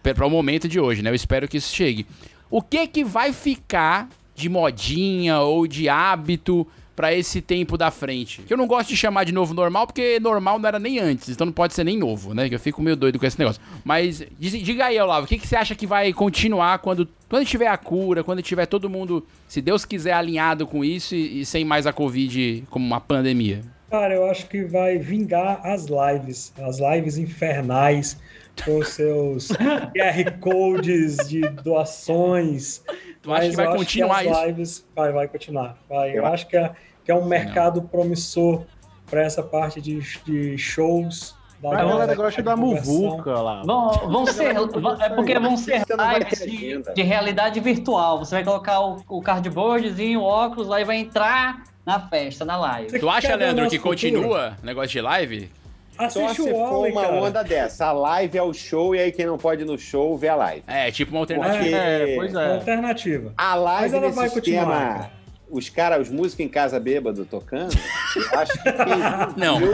para 0.02 0.26
o 0.26 0.30
momento 0.30 0.68
de 0.68 0.80
hoje, 0.80 1.02
né? 1.02 1.12
Eu 1.12 1.16
espero 1.16 1.48
que 1.48 1.58
isso 1.58 1.74
chegue. 1.74 2.06
O 2.52 2.62
que 2.62 2.86
que 2.86 3.02
vai 3.02 3.32
ficar 3.32 4.10
de 4.36 4.50
modinha 4.50 5.40
ou 5.40 5.66
de 5.66 5.88
hábito 5.88 6.68
para 6.94 7.14
esse 7.14 7.42
tempo 7.42 7.78
da 7.78 7.90
frente? 7.90 8.42
Que 8.42 8.52
eu 8.52 8.58
não 8.58 8.68
gosto 8.68 8.90
de 8.90 8.98
chamar 8.98 9.24
de 9.24 9.32
novo 9.32 9.54
normal, 9.54 9.88
porque 9.88 10.20
normal 10.20 10.60
não 10.60 10.68
era 10.68 10.78
nem 10.78 11.00
antes, 11.00 11.30
então 11.30 11.46
não 11.46 11.54
pode 11.54 11.74
ser 11.74 11.86
nem 11.86 11.98
novo, 11.98 12.34
né? 12.34 12.50
Eu 12.52 12.60
fico 12.60 12.82
meio 12.82 12.98
doido 12.98 13.18
com 13.18 13.26
esse 13.26 13.40
negócio. 13.40 13.62
Mas 13.86 14.22
diga 14.38 14.88
aí, 14.88 15.00
Olavo, 15.00 15.26
o 15.26 15.30
que, 15.30 15.38
que 15.38 15.48
você 15.48 15.56
acha 15.56 15.74
que 15.74 15.88
vai 15.88 16.12
continuar 16.12 16.80
quando, 16.80 17.08
quando 17.30 17.46
tiver 17.46 17.68
a 17.68 17.78
cura, 17.78 18.22
quando 18.22 18.42
tiver 18.42 18.66
todo 18.66 18.90
mundo, 18.90 19.26
se 19.48 19.62
Deus 19.62 19.86
quiser, 19.86 20.12
alinhado 20.12 20.68
com 20.68 20.84
isso 20.84 21.16
e, 21.16 21.40
e 21.40 21.46
sem 21.46 21.64
mais 21.64 21.88
a 21.88 21.94
Covid 21.94 22.66
como 22.70 22.86
uma 22.86 23.00
pandemia? 23.00 23.62
Cara, 23.90 24.14
eu 24.14 24.30
acho 24.30 24.48
que 24.48 24.66
vai 24.66 24.98
vingar 24.98 25.66
as 25.66 25.86
lives, 25.86 26.52
as 26.62 26.80
lives 26.80 27.18
infernais 27.18 28.18
com 28.64 28.84
seus 28.84 29.50
QR 29.50 30.40
codes 30.40 31.18
de 31.28 31.42
doações. 31.42 32.84
Tu 33.22 33.34
acha 33.34 33.50
que 33.50 33.56
vai 33.56 33.76
continuar 33.76 34.20
as 34.20 34.26
isso? 34.26 34.46
lives 34.46 34.88
vai, 34.96 35.12
vai 35.12 35.28
continuar. 35.28 35.78
Vai. 35.90 36.18
Eu, 36.18 36.26
acho 36.26 36.48
que 36.48 36.58
é, 36.58 36.72
que 37.04 37.12
é 37.12 37.16
um 37.16 37.26
mercado 37.26 37.82
promissor 37.84 38.64
para 39.10 39.22
essa 39.22 39.44
parte 39.44 39.82
de, 39.82 40.00
de 40.24 40.58
shows. 40.58 41.36
Da 41.62 41.70
Mas 41.70 41.80
a 41.80 41.86
galera 41.86 42.16
gosta 42.16 42.42
da 42.42 42.56
muvuca 42.56 43.40
lá. 43.40 43.62
Vão, 43.64 43.92
vão 44.10 44.26
ser, 44.26 44.56
é 44.56 45.10
porque 45.10 45.38
vão 45.38 45.56
ser 45.56 45.84
não 45.96 46.14
lives 46.18 46.40
de, 46.40 46.94
de 46.96 47.02
realidade 47.04 47.60
virtual. 47.60 48.18
Você 48.18 48.34
vai 48.34 48.44
colocar 48.44 48.80
o, 48.80 49.04
o 49.08 49.22
cardboardzinho, 49.22 50.22
o 50.22 50.24
óculos 50.24 50.68
lá 50.68 50.82
e 50.82 50.84
vai 50.84 50.98
entrar 50.98 51.64
na 51.86 52.00
festa, 52.00 52.44
na 52.44 52.58
live. 52.58 52.90
Você 52.90 53.00
Tu 53.00 53.10
acha, 53.10 53.36
Leandro, 53.36 53.70
que 53.70 53.78
futuro? 53.78 53.90
continua 53.96 54.58
negócio 54.64 54.90
de 54.90 55.02
live? 55.02 55.52
Só 55.98 56.06
Assiste 56.26 56.36
se 56.36 56.42
o 56.42 56.46
for 56.54 56.88
uma 56.88 57.02
cara. 57.02 57.14
onda 57.16 57.44
dessa. 57.44 57.86
A 57.88 57.92
live 57.92 58.38
é 58.38 58.42
o 58.42 58.54
show 58.54 58.96
e 58.96 59.00
aí 59.00 59.12
quem 59.12 59.26
não 59.26 59.38
pode 59.38 59.62
ir 59.62 59.66
no 59.66 59.78
show 59.78 60.18
vê 60.18 60.30
a 60.30 60.36
live. 60.36 60.64
É, 60.68 60.90
tipo 60.90 61.12
uma 61.12 61.20
alternativa. 61.20 61.60
Porque 61.64 61.76
É, 61.76 62.16
pois 62.16 62.32
Uma 62.32 62.44
é. 62.44 62.54
alternativa. 62.56 63.34
a 63.38 63.52
Mas 63.56 63.62
live 63.62 63.96
ela 63.96 64.06
nesse 64.08 64.16
vai 64.16 64.30
continuar, 64.30 64.62
esquema, 64.64 64.80
cara. 64.94 65.12
os 65.50 65.70
caras, 65.70 66.08
os 66.08 66.10
músicos 66.10 66.46
em 66.46 66.50
casa 66.50 66.80
bêbado 66.80 67.24
tocando, 67.26 67.74
eu 68.16 68.40
acho 68.40 68.54
que 68.54 68.72
quem 68.72 69.38
Não. 69.38 69.58
viu, 69.60 69.72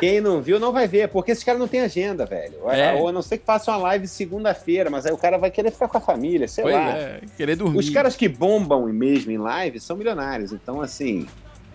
quem 0.00 0.20
não 0.20 0.40
viu 0.40 0.58
não 0.58 0.72
vai 0.72 0.86
ver, 0.88 1.08
porque 1.08 1.32
esses 1.32 1.44
caras 1.44 1.60
não 1.60 1.68
têm 1.68 1.80
agenda, 1.80 2.24
velho. 2.24 2.54
É. 2.70 2.94
Ou 2.94 3.08
a 3.08 3.12
não 3.12 3.20
ser 3.20 3.36
que 3.38 3.44
faça 3.44 3.70
uma 3.72 3.78
live 3.78 4.06
segunda-feira, 4.08 4.88
mas 4.88 5.04
aí 5.04 5.12
o 5.12 5.18
cara 5.18 5.36
vai 5.36 5.50
querer 5.50 5.70
ficar 5.72 5.88
com 5.88 5.98
a 5.98 6.00
família, 6.00 6.48
sei 6.48 6.62
Pois 6.62 6.74
lá. 6.74 6.88
é, 6.96 7.20
querer 7.36 7.56
dormir. 7.56 7.78
Os 7.78 7.90
caras 7.90 8.16
que 8.16 8.28
bombam 8.28 8.86
mesmo 8.86 9.30
em 9.30 9.38
live 9.38 9.78
são 9.80 9.96
milionários, 9.96 10.52
então 10.52 10.80
assim, 10.80 11.26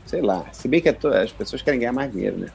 Sei 0.10 0.22
lá. 0.22 0.48
Se 0.52 0.68
bem 0.68 0.82
que 0.82 0.90
é 0.90 0.98
as 1.22 1.32
pessoas 1.32 1.62
querem 1.62 1.80
ganhar 1.80 1.92
mais 1.92 2.12
dinheiro, 2.12 2.36
né? 2.36 2.48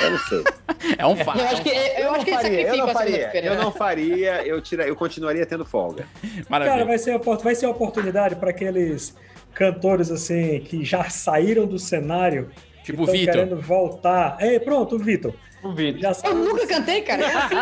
Eu 0.00 0.10
não 0.12 0.18
sei. 0.18 0.44
É 0.96 1.06
um 1.06 1.14
fato. 1.16 1.38
Eu 1.38 1.46
acho 1.46 1.62
que, 1.62 1.68
eu 1.68 2.04
não 2.04 2.14
acho 2.14 2.24
que 2.24 2.30
faria, 2.32 2.60
eu 2.62 2.66
sacrifica 2.66 2.76
não 2.76 2.88
a 2.88 2.92
faria. 2.92 3.44
Eu 3.44 3.54
não 3.56 3.72
faria, 3.72 4.46
eu, 4.46 4.60
tira, 4.62 4.84
eu 4.86 4.96
continuaria 4.96 5.44
tendo 5.44 5.64
folga. 5.64 6.06
Cara, 6.48 6.84
vai 6.86 6.96
ser, 6.96 7.18
vai 7.18 7.54
ser 7.54 7.66
oportunidade 7.66 8.36
para 8.36 8.48
aqueles 8.48 9.14
cantores 9.52 10.10
assim 10.10 10.60
que 10.60 10.82
já 10.84 11.10
saíram 11.10 11.66
do 11.66 11.78
cenário. 11.78 12.50
Tipo 12.82 13.02
o 13.02 13.06
Vitor. 13.06 13.34
querendo 13.34 13.60
voltar. 13.60 14.36
É, 14.40 14.58
pronto, 14.58 14.96
o 14.96 14.98
Vitor. 14.98 15.34
O 15.62 15.72
Vitor. 15.72 16.00
Já 16.00 16.12
Eu 16.24 16.34
nunca 16.34 16.66
cantei, 16.66 17.02
cara. 17.02 17.22
É 17.22 17.34
assim. 17.34 17.56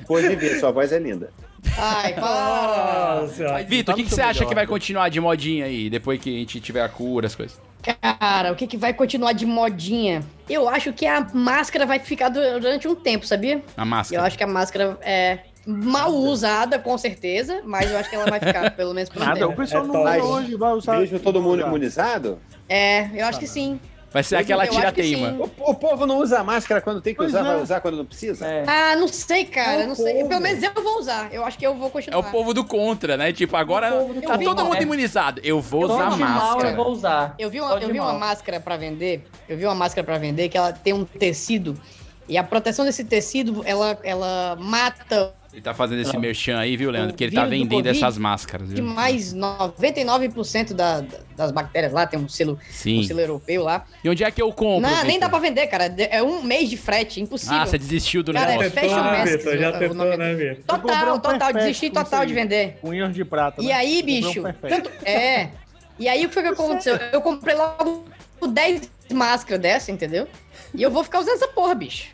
Pode 0.06 0.34
ver, 0.36 0.58
sua 0.58 0.70
voz 0.70 0.92
é 0.92 0.98
linda. 0.98 1.32
Ai, 1.76 2.14
para. 2.14 3.26
Vitor, 3.66 3.94
o 3.94 3.96
que, 3.96 4.04
que 4.04 4.10
você 4.10 4.22
acha 4.22 4.46
que 4.46 4.54
vai 4.54 4.66
continuar 4.66 5.08
de 5.08 5.20
modinha 5.20 5.66
aí, 5.66 5.90
depois 5.90 6.20
que 6.20 6.34
a 6.34 6.38
gente 6.38 6.60
tiver 6.60 6.82
a 6.82 6.88
cura, 6.88 7.26
as 7.26 7.34
coisas? 7.34 7.60
Cara, 7.82 8.52
o 8.52 8.56
que, 8.56 8.66
que 8.66 8.76
vai 8.76 8.92
continuar 8.92 9.32
de 9.32 9.46
modinha? 9.46 10.22
Eu 10.48 10.68
acho 10.68 10.92
que 10.92 11.06
a 11.06 11.26
máscara 11.32 11.86
vai 11.86 11.98
ficar 11.98 12.28
durante 12.28 12.86
um 12.86 12.94
tempo, 12.94 13.26
sabia? 13.26 13.62
A 13.76 13.84
máscara. 13.84 14.20
Eu 14.20 14.26
acho 14.26 14.36
que 14.36 14.44
a 14.44 14.46
máscara 14.46 14.98
é 15.02 15.40
mal 15.66 16.12
usada, 16.12 16.78
com 16.78 16.96
certeza, 16.96 17.62
mas 17.64 17.90
eu 17.90 17.98
acho 17.98 18.08
que 18.08 18.16
ela 18.16 18.26
vai 18.28 18.40
ficar 18.40 18.70
pelo 18.72 18.94
menos 18.94 19.08
por 19.08 19.22
um 19.22 19.24
Nada, 19.24 19.40
tempo. 19.40 19.52
o 19.52 19.56
pessoal 19.56 19.86
não 19.86 20.04
Mas 20.04 20.22
usa 20.22 20.32
hoje, 20.32 20.56
vai 20.56 20.72
usar. 20.72 20.98
Mesmo 21.00 21.18
todo 21.20 21.40
mundo 21.42 21.62
imunizado? 21.62 22.38
É, 22.68 23.08
eu 23.14 23.26
acho 23.26 23.38
que 23.38 23.46
sim. 23.46 23.80
Vai 24.12 24.24
ser 24.24 24.36
aquela 24.36 24.66
Eu 24.66 24.72
tira-teima. 24.72 25.36
O, 25.58 25.70
o 25.70 25.74
povo 25.74 26.04
não 26.04 26.18
usa 26.18 26.42
máscara 26.42 26.80
quando 26.80 27.00
tem 27.00 27.12
que 27.14 27.18
Pois 27.18 27.30
usar, 27.30 27.40
é. 27.40 27.42
vai 27.44 27.62
usar 27.62 27.80
quando 27.80 27.96
não 27.98 28.04
precisa? 28.04 28.44
Ah, 28.66 28.96
não 28.96 29.06
sei, 29.06 29.44
cara, 29.44 29.82
É 29.82 29.86
não 29.86 29.94
sei. 29.94 30.14
povo. 30.14 30.28
Pelo 30.28 30.40
menos 30.40 30.62
eu 30.62 30.72
vou 30.74 30.98
usar. 30.98 31.32
Eu 31.32 31.44
acho 31.44 31.56
que 31.56 31.64
eu 31.66 31.74
vou 31.76 31.86
É 31.88 31.90
continuar. 31.90 32.18
o 32.18 32.24
povo 32.24 32.52
do 32.52 32.64
contra, 32.64 33.16
né? 33.16 33.32
Tipo, 33.32 33.56
agora 33.56 33.90
tá 34.26 34.36
todo 34.38 34.64
mundo 34.64 34.76
É. 34.76 34.82
imunizado. 34.82 35.40
Eu 35.44 35.60
vou 35.60 35.86
Tô 35.86 35.94
usar 35.94 36.10
de 36.10 36.18
mal, 36.18 36.28
máscara. 36.28 36.70
eu 36.70 36.76
vou 36.76 36.88
usar. 36.90 37.34
Eu 37.38 37.48
vi, 37.50 37.60
uma, 37.60 37.74
eu 37.74 37.88
vi 37.88 38.00
uma 38.00 38.10
mal. 38.12 38.18
máscara 38.18 38.58
pra 38.58 38.76
vender. 38.76 39.24
Eu 39.48 39.56
vi 39.56 39.64
uma 39.64 39.74
máscara 39.76 40.04
pra 40.04 40.18
vender 40.18 40.48
que 40.48 40.58
ela 40.58 40.72
tem 40.72 40.92
um 40.92 41.04
tecido. 41.04 41.80
E 42.28 42.36
a 42.36 42.42
proteção 42.44 42.84
desse 42.84 43.04
tecido, 43.04 43.62
ela, 43.64 43.98
ela 44.02 44.56
mata 44.60 45.32
Ele 45.52 45.62
tá 45.62 45.74
fazendo 45.74 46.00
esse 46.00 46.16
merchan 46.16 46.58
aí, 46.58 46.76
viu, 46.76 46.90
Leandro? 46.90 47.14
Que 47.16 47.24
ele 47.24 47.34
tá 47.34 47.44
vendendo 47.44 47.86
essas 47.86 48.16
máscaras, 48.16 48.68
viu? 48.68 48.76
de 48.76 48.82
mais 48.82 49.34
99% 49.34 50.72
da, 50.74 51.04
das 51.36 51.50
bactérias 51.50 51.92
lá. 51.92 52.06
Tem 52.06 52.20
um 52.20 52.28
selo, 52.28 52.56
Sim. 52.70 53.00
um 53.00 53.02
selo 53.02 53.20
europeu 53.20 53.64
lá. 53.64 53.84
E 54.04 54.08
onde 54.08 54.22
é 54.22 54.30
que 54.30 54.40
eu 54.40 54.52
compro? 54.52 54.88
Não, 54.88 55.04
nem 55.04 55.18
dá 55.18 55.28
pra 55.28 55.40
vender, 55.40 55.66
cara. 55.66 55.86
É 55.98 56.22
um 56.22 56.42
mês 56.42 56.70
de 56.70 56.76
frete, 56.76 57.20
impossível. 57.20 57.56
Ah, 57.56 57.66
você 57.66 57.78
desistiu 57.78 58.22
do 58.22 58.32
Cara, 58.32 58.52
é 58.54 58.58
negócio. 58.58 58.72
fashion 58.72 58.96
Ah, 58.96 59.02
masks, 59.02 59.30
Vitor, 59.38 59.58
já 59.58 59.72
tentou, 59.78 60.16
né, 60.16 60.34
Vitor? 60.34 60.64
Total, 60.64 61.14
um 61.16 61.18
total, 61.18 61.52
desisti 61.52 61.90
total 61.90 62.20
aí. 62.20 62.26
de 62.28 62.34
vender. 62.34 62.78
Erros 62.84 63.14
de 63.14 63.24
prata. 63.24 63.60
E 63.60 63.66
né? 63.66 63.72
aí, 63.72 63.96
Comprei 63.96 64.18
um 64.18 64.26
bicho, 64.26 64.42
perfect. 64.42 64.68
tanto, 64.68 64.90
é. 65.06 65.50
E 65.98 66.08
aí 66.08 66.24
o 66.24 66.28
que 66.28 66.34
foi 66.34 66.42
que 66.44 66.48
aconteceu? 66.50 66.96
Eu 67.12 67.20
comprei 67.20 67.56
logo 67.56 68.04
10 68.46 68.88
máscaras 69.12 69.60
dessa, 69.60 69.90
entendeu? 69.90 70.28
E 70.72 70.80
eu 70.82 70.90
vou 70.90 71.02
ficar 71.02 71.18
usando 71.18 71.34
essa 71.34 71.48
porra, 71.48 71.74
bicho. 71.74 72.06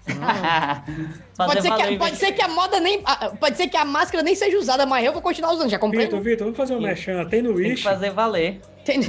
Pode 1.37 1.61
ser, 1.63 1.71
que, 1.75 1.97
pode 1.99 2.17
ser 2.17 2.33
que 2.33 2.43
a 2.43 2.49
moda 2.49 2.81
nem. 2.81 3.03
Pode 3.39 3.57
ser 3.57 3.69
que 3.69 3.77
a 3.77 3.85
máscara 3.85 4.23
nem 4.23 4.35
seja 4.35 4.57
usada, 4.59 4.87
mas 4.87 5.05
eu 5.05 5.13
vou 5.13 5.21
continuar 5.21 5.53
usando. 5.53 5.69
Já 5.69 5.79
comprei. 5.79 6.07
Vitor, 6.07 6.21
Vitor, 6.21 6.45
vamos 6.47 6.57
fazer 6.57 6.75
um 6.75 6.81
merchan. 6.81 7.25
Tem 7.27 7.43
no 7.43 7.51
Tem 7.55 7.63
que 7.65 7.71
Wish? 7.73 7.83
fazer 7.83 8.11
valer. 8.11 8.61
Tem- 8.87 9.01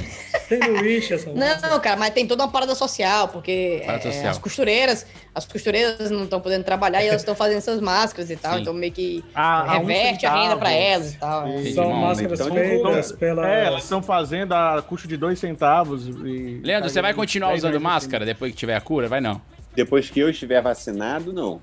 Tem 0.48 0.58
no 0.58 0.80
Wish 0.82 1.14
essa 1.14 1.30
máscara? 1.32 1.72
Não, 1.72 1.80
cara, 1.80 1.96
mas 1.96 2.10
tem 2.12 2.26
toda 2.26 2.42
uma 2.44 2.50
parada 2.50 2.74
social, 2.74 3.28
porque 3.28 3.82
Parada 3.86 4.08
é, 4.08 4.12
social. 4.12 4.30
as 4.30 4.38
costureiras, 4.38 5.06
as 5.34 5.46
costureiras 5.46 6.10
não 6.10 6.24
estão 6.24 6.40
podendo 6.40 6.64
trabalhar 6.64 7.02
e 7.02 7.06
elas 7.08 7.20
estão 7.22 7.34
fazendo 7.34 7.58
essas 7.58 7.80
máscaras 7.80 8.28
e 8.28 8.36
tal, 8.36 8.56
Sim. 8.56 8.60
então 8.62 8.74
meio 8.74 8.92
que 8.92 9.24
A- 9.34 9.74
a 9.74 9.78
um 9.78 9.84
reverte 9.86 10.26
a 10.26 10.34
renda 10.34 10.56
pra 10.56 10.70
elas 10.72 11.14
e 11.14 11.18
tal. 11.18 11.46
é. 11.46 11.60
E- 11.62 11.72
São 11.74 11.90
máscaras 11.92 12.40
então 12.40 12.52
feitas 12.54 13.12
pela. 13.12 13.48
É, 13.48 13.66
elas 13.66 13.84
estão 13.84 14.02
fazendo 14.02 14.52
a 14.52 14.82
custo 14.82 15.06
de 15.08 15.16
dois 15.16 15.38
centavos. 15.38 16.06
E... 16.08 16.60
Leandro, 16.62 16.90
você 16.90 17.00
vai 17.00 17.14
continuar 17.14 17.54
usando 17.54 17.70
reais 17.70 17.82
máscara 17.82 18.26
depois 18.26 18.50
que 18.52 18.58
tiver 18.58 18.74
a 18.74 18.80
cura? 18.80 19.08
Vai 19.08 19.20
não. 19.20 19.40
Depois 19.74 20.10
que 20.10 20.18
eu 20.18 20.28
estiver 20.28 20.60
vacinado, 20.60 21.32
não. 21.32 21.60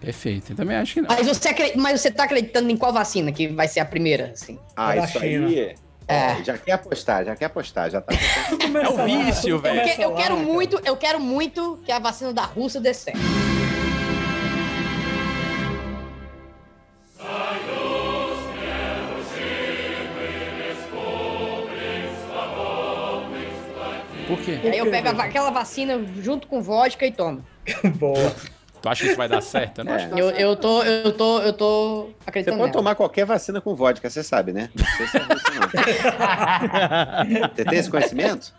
Perfeito. 0.00 0.52
Eu 0.52 0.56
também 0.56 0.76
acho 0.76 0.94
que 0.94 1.00
não. 1.00 1.08
Mas 1.08 1.26
você, 1.26 1.72
mas 1.76 2.00
você 2.00 2.10
tá 2.10 2.24
acreditando 2.24 2.70
em 2.70 2.76
qual 2.76 2.92
vacina 2.92 3.32
que 3.32 3.48
vai 3.48 3.66
ser 3.68 3.80
a 3.80 3.84
primeira, 3.84 4.30
assim? 4.32 4.58
Ah, 4.76 4.94
É 4.94 4.98
da 5.00 5.04
isso 5.06 5.18
China. 5.20 5.46
aí. 5.48 5.74
É. 6.08 6.44
Já 6.44 6.56
quer 6.56 6.72
apostar, 6.72 7.24
já 7.24 7.34
quer 7.34 7.46
apostar, 7.46 7.90
já 7.90 8.00
tá. 8.00 8.14
É 8.80 8.88
o 8.88 9.04
vício, 9.04 9.50
Eu, 9.50 9.58
velho. 9.58 9.82
que- 9.82 10.00
eu 10.02 10.14
quero 10.14 10.36
muito, 10.36 10.80
eu 10.84 10.96
quero 10.96 11.18
muito 11.18 11.80
que 11.84 11.90
a 11.90 11.98
vacina 11.98 12.32
da 12.32 12.42
Rússia 12.44 12.80
dê 12.80 12.94
certo. 12.94 13.18
Por 24.26 24.38
quê? 24.40 24.58
Aí 24.64 24.78
eu 24.78 24.90
pego 24.90 25.08
aquela 25.20 25.50
vacina 25.50 26.00
junto 26.20 26.48
com 26.48 26.60
vodka 26.60 27.06
e 27.06 27.12
tomo. 27.12 27.44
Boa. 27.96 28.34
Tu 28.82 28.88
acha 28.88 29.00
que 29.02 29.08
isso 29.08 29.16
vai 29.16 29.28
dar 29.28 29.40
certo? 29.40 29.78
Eu 29.78 29.84
não 29.84 29.92
É. 29.92 29.96
acho 29.96 30.08
que 30.10 30.20
Eu, 30.20 30.30
eu 30.30 30.56
tô, 30.56 30.82
eu 30.82 31.12
tô, 31.12 31.40
eu 31.40 31.52
tô 31.52 32.02
Você 32.04 32.14
acreditando 32.26 32.58
pode 32.58 32.70
nela. 32.70 32.78
tomar 32.82 32.94
qualquer 32.94 33.24
vacina 33.24 33.60
com 33.60 33.74
vodka, 33.74 34.08
você 34.08 34.22
sabe, 34.22 34.52
né? 34.52 34.70
Não 34.74 34.84
sei 34.96 35.06
se 35.08 35.16
é 35.16 35.20
isso, 35.22 35.44
não. 35.54 35.68
Você 37.56 37.64
tem 37.64 37.78
esse 37.78 37.90
conhecimento? 37.90 38.52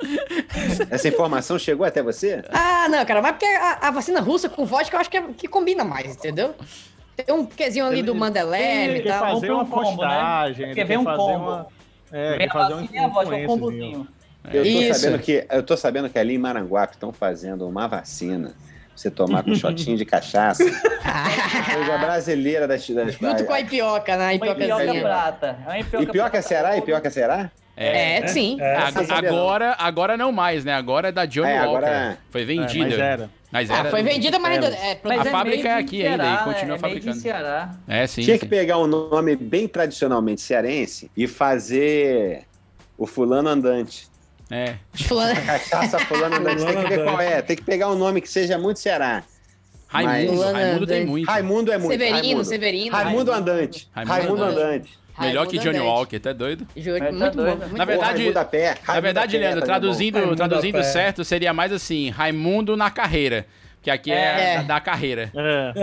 Essa 0.90 1.08
informação 1.08 1.58
chegou 1.60 1.86
até 1.86 2.02
você? 2.02 2.44
Ah, 2.52 2.88
não, 2.90 3.06
cara, 3.06 3.22
mas 3.22 3.32
porque 3.34 3.46
a, 3.46 3.88
a 3.88 3.92
vacina 3.92 4.20
russa 4.20 4.50
com 4.50 4.66
vodka 4.66 4.96
eu 4.96 5.00
acho 5.00 5.10
que, 5.10 5.18
é- 5.18 5.34
que 5.38 5.48
combina 5.48 5.84
mais, 5.84 6.16
entendeu? 6.16 6.56
Tem 7.16 7.34
um 7.34 7.46
quezinho 7.46 7.86
ali 7.86 8.04
do 8.04 8.14
Mandelev 8.14 8.98
e 8.98 9.02
Quer 9.04 9.10
tal. 9.10 9.20
fazer 9.34 9.48
Compra 9.48 9.54
um 9.54 9.58
uma 9.58 9.66
combo, 9.66 10.02
né? 10.04 10.08
postagem, 10.10 10.74
Quer 10.76 10.84
ver 10.86 10.98
um 11.00 11.04
fazer 11.04 11.18
combo. 11.18 11.66
É, 12.12 12.38
quer 12.38 12.52
fazer 12.52 12.74
um 12.74 12.80
um 12.80 13.46
combozinho. 13.48 14.08
Eu 14.54 14.64
tô, 14.64 14.70
Isso. 14.70 15.00
sabendo 15.00 15.20
que, 15.20 15.46
eu 15.50 15.64
tô 15.64 15.76
sabendo 15.76 16.10
que 16.10 16.18
ali 16.18 16.36
em 16.36 16.38
Maranguape 16.38 16.94
estão 16.96 17.12
fazendo 17.12 17.68
uma 17.68 17.88
vacina. 17.88 18.54
Você 18.98 19.12
tomar 19.12 19.44
com 19.44 19.54
shotinho 19.54 19.96
de 19.96 20.04
cachaça. 20.06 20.64
Coisa 20.66 21.98
brasileira 22.00 22.68
das. 22.68 22.90
das 22.90 23.14
Junto 23.14 23.46
com 23.46 23.54
a 23.54 23.60
ipioca, 23.62 24.18
né? 24.18 24.24
A 24.24 24.28
Uma 24.30 24.34
ipioca 24.34 24.64
ipiocazinha. 24.64 25.02
prata. 25.04 25.58
É 25.68 25.80
ipioca 25.80 26.30
que 26.32 26.42
será? 26.42 26.82
Que 26.82 27.10
será? 27.12 27.52
É, 27.76 28.26
sim. 28.26 28.58
É, 28.60 28.76
Ag- 28.78 28.94
Você 28.94 29.06
sabia 29.06 29.32
não? 29.32 29.38
agora, 29.38 29.76
agora 29.78 30.18
não 30.18 30.32
mais, 30.32 30.66
né? 30.66 30.74
Agora 30.74 31.10
é 31.10 31.12
da 31.12 31.28
Johnny 31.28 31.52
É, 31.52 31.62
Walker. 31.62 31.78
agora- 31.86 32.18
Foi 32.32 32.44
vendida. 32.44 32.86
mas 32.90 33.00
era. 33.00 33.30
Mas 33.52 33.70
Ah, 33.70 33.78
era 33.78 33.90
foi 33.92 34.02
do- 34.02 34.10
vendida, 34.10 34.40
mas 34.40 34.54
ainda 34.54 34.68
é, 34.76 35.00
Mas 35.04 35.20
A 35.22 35.26
fábrica 35.26 35.70
é 35.70 35.74
aqui 35.76 36.06
ainda, 36.06 36.24
e 36.24 36.28
Ceará, 36.28 36.44
continua? 36.44 36.76
É 36.76 36.80
fabricando. 36.80 37.16
Ceará. 37.18 37.70
É, 37.88 38.08
sim. 38.08 38.24
Tinha 38.24 38.36
sim. 38.36 38.40
que 38.40 38.46
pegar 38.48 38.80
um 38.80 38.88
nome 38.88 39.36
bem 39.36 39.68
tradicionalmente 39.68 40.42
cearense 40.42 41.12
e 41.16 41.28
fazer 41.28 42.46
o 42.98 43.06
fulano 43.06 43.48
andante. 43.48 44.08
É. 44.50 44.76
fulano- 44.94 45.42
Cachaça 45.46 46.00
fulano. 46.00 46.36
Tem 46.46 46.56
que 46.56 46.90
ver 46.90 47.04
qual 47.04 47.20
é. 47.22 47.42
Tem 47.42 47.56
que 47.56 47.64
pegar 47.64 47.90
um 47.92 47.96
nome 47.96 48.22
que 48.22 48.30
seja 48.30 48.58
muito 48.58 48.80
Ceará. 48.80 49.24
Raimundo, 49.88 50.42
Mas- 50.44 50.54
Raimundo 50.54 50.88
tem 50.88 51.06
muito. 51.06 51.26
Raimundo 51.28 51.72
é 51.72 51.78
muito. 51.78 51.92
Severino, 51.92 52.18
Raimundo. 52.20 52.44
Severino. 52.46 52.92
Raimundo 52.96 53.32
andante. 53.32 53.90
Raimundo 53.94 54.14
Raimundo 54.14 54.44
Andante. 54.44 54.60
andante. 54.66 55.00
Melhor 55.20 55.48
que 55.48 55.56
Raimundo 55.58 55.64
Johnny 55.64 55.78
Andante. 55.78 55.98
Walker, 55.98 56.20
tá 56.20 56.34
doido? 56.34 56.68
É, 56.76 56.82
tá 57.00 57.12
muito 57.12 57.20
bom. 57.38 57.44
doido. 57.44 57.58
muito 57.60 57.74
Na 57.78 57.86
bom. 57.86 57.92
verdade, 57.92 58.18
Raimundo 58.20 58.38
a 58.40 58.46
pé. 58.46 58.78
Na 58.88 59.00
verdade, 59.00 59.38
Leandro, 59.38 59.60
tá 59.62 59.66
traduzindo, 59.66 60.36
traduzindo 60.36 60.84
certo, 60.84 61.24
seria 61.24 61.54
mais 61.54 61.72
assim, 61.72 62.10
Raimundo 62.10 62.76
na 62.78 62.92
carreira. 62.92 63.48
Que 63.82 63.92
aqui 63.92 64.12
é, 64.12 64.16
É. 64.16 64.58
Da, 64.58 64.64
da 64.64 64.80
carreira. 64.82 65.32
É. 65.36 65.74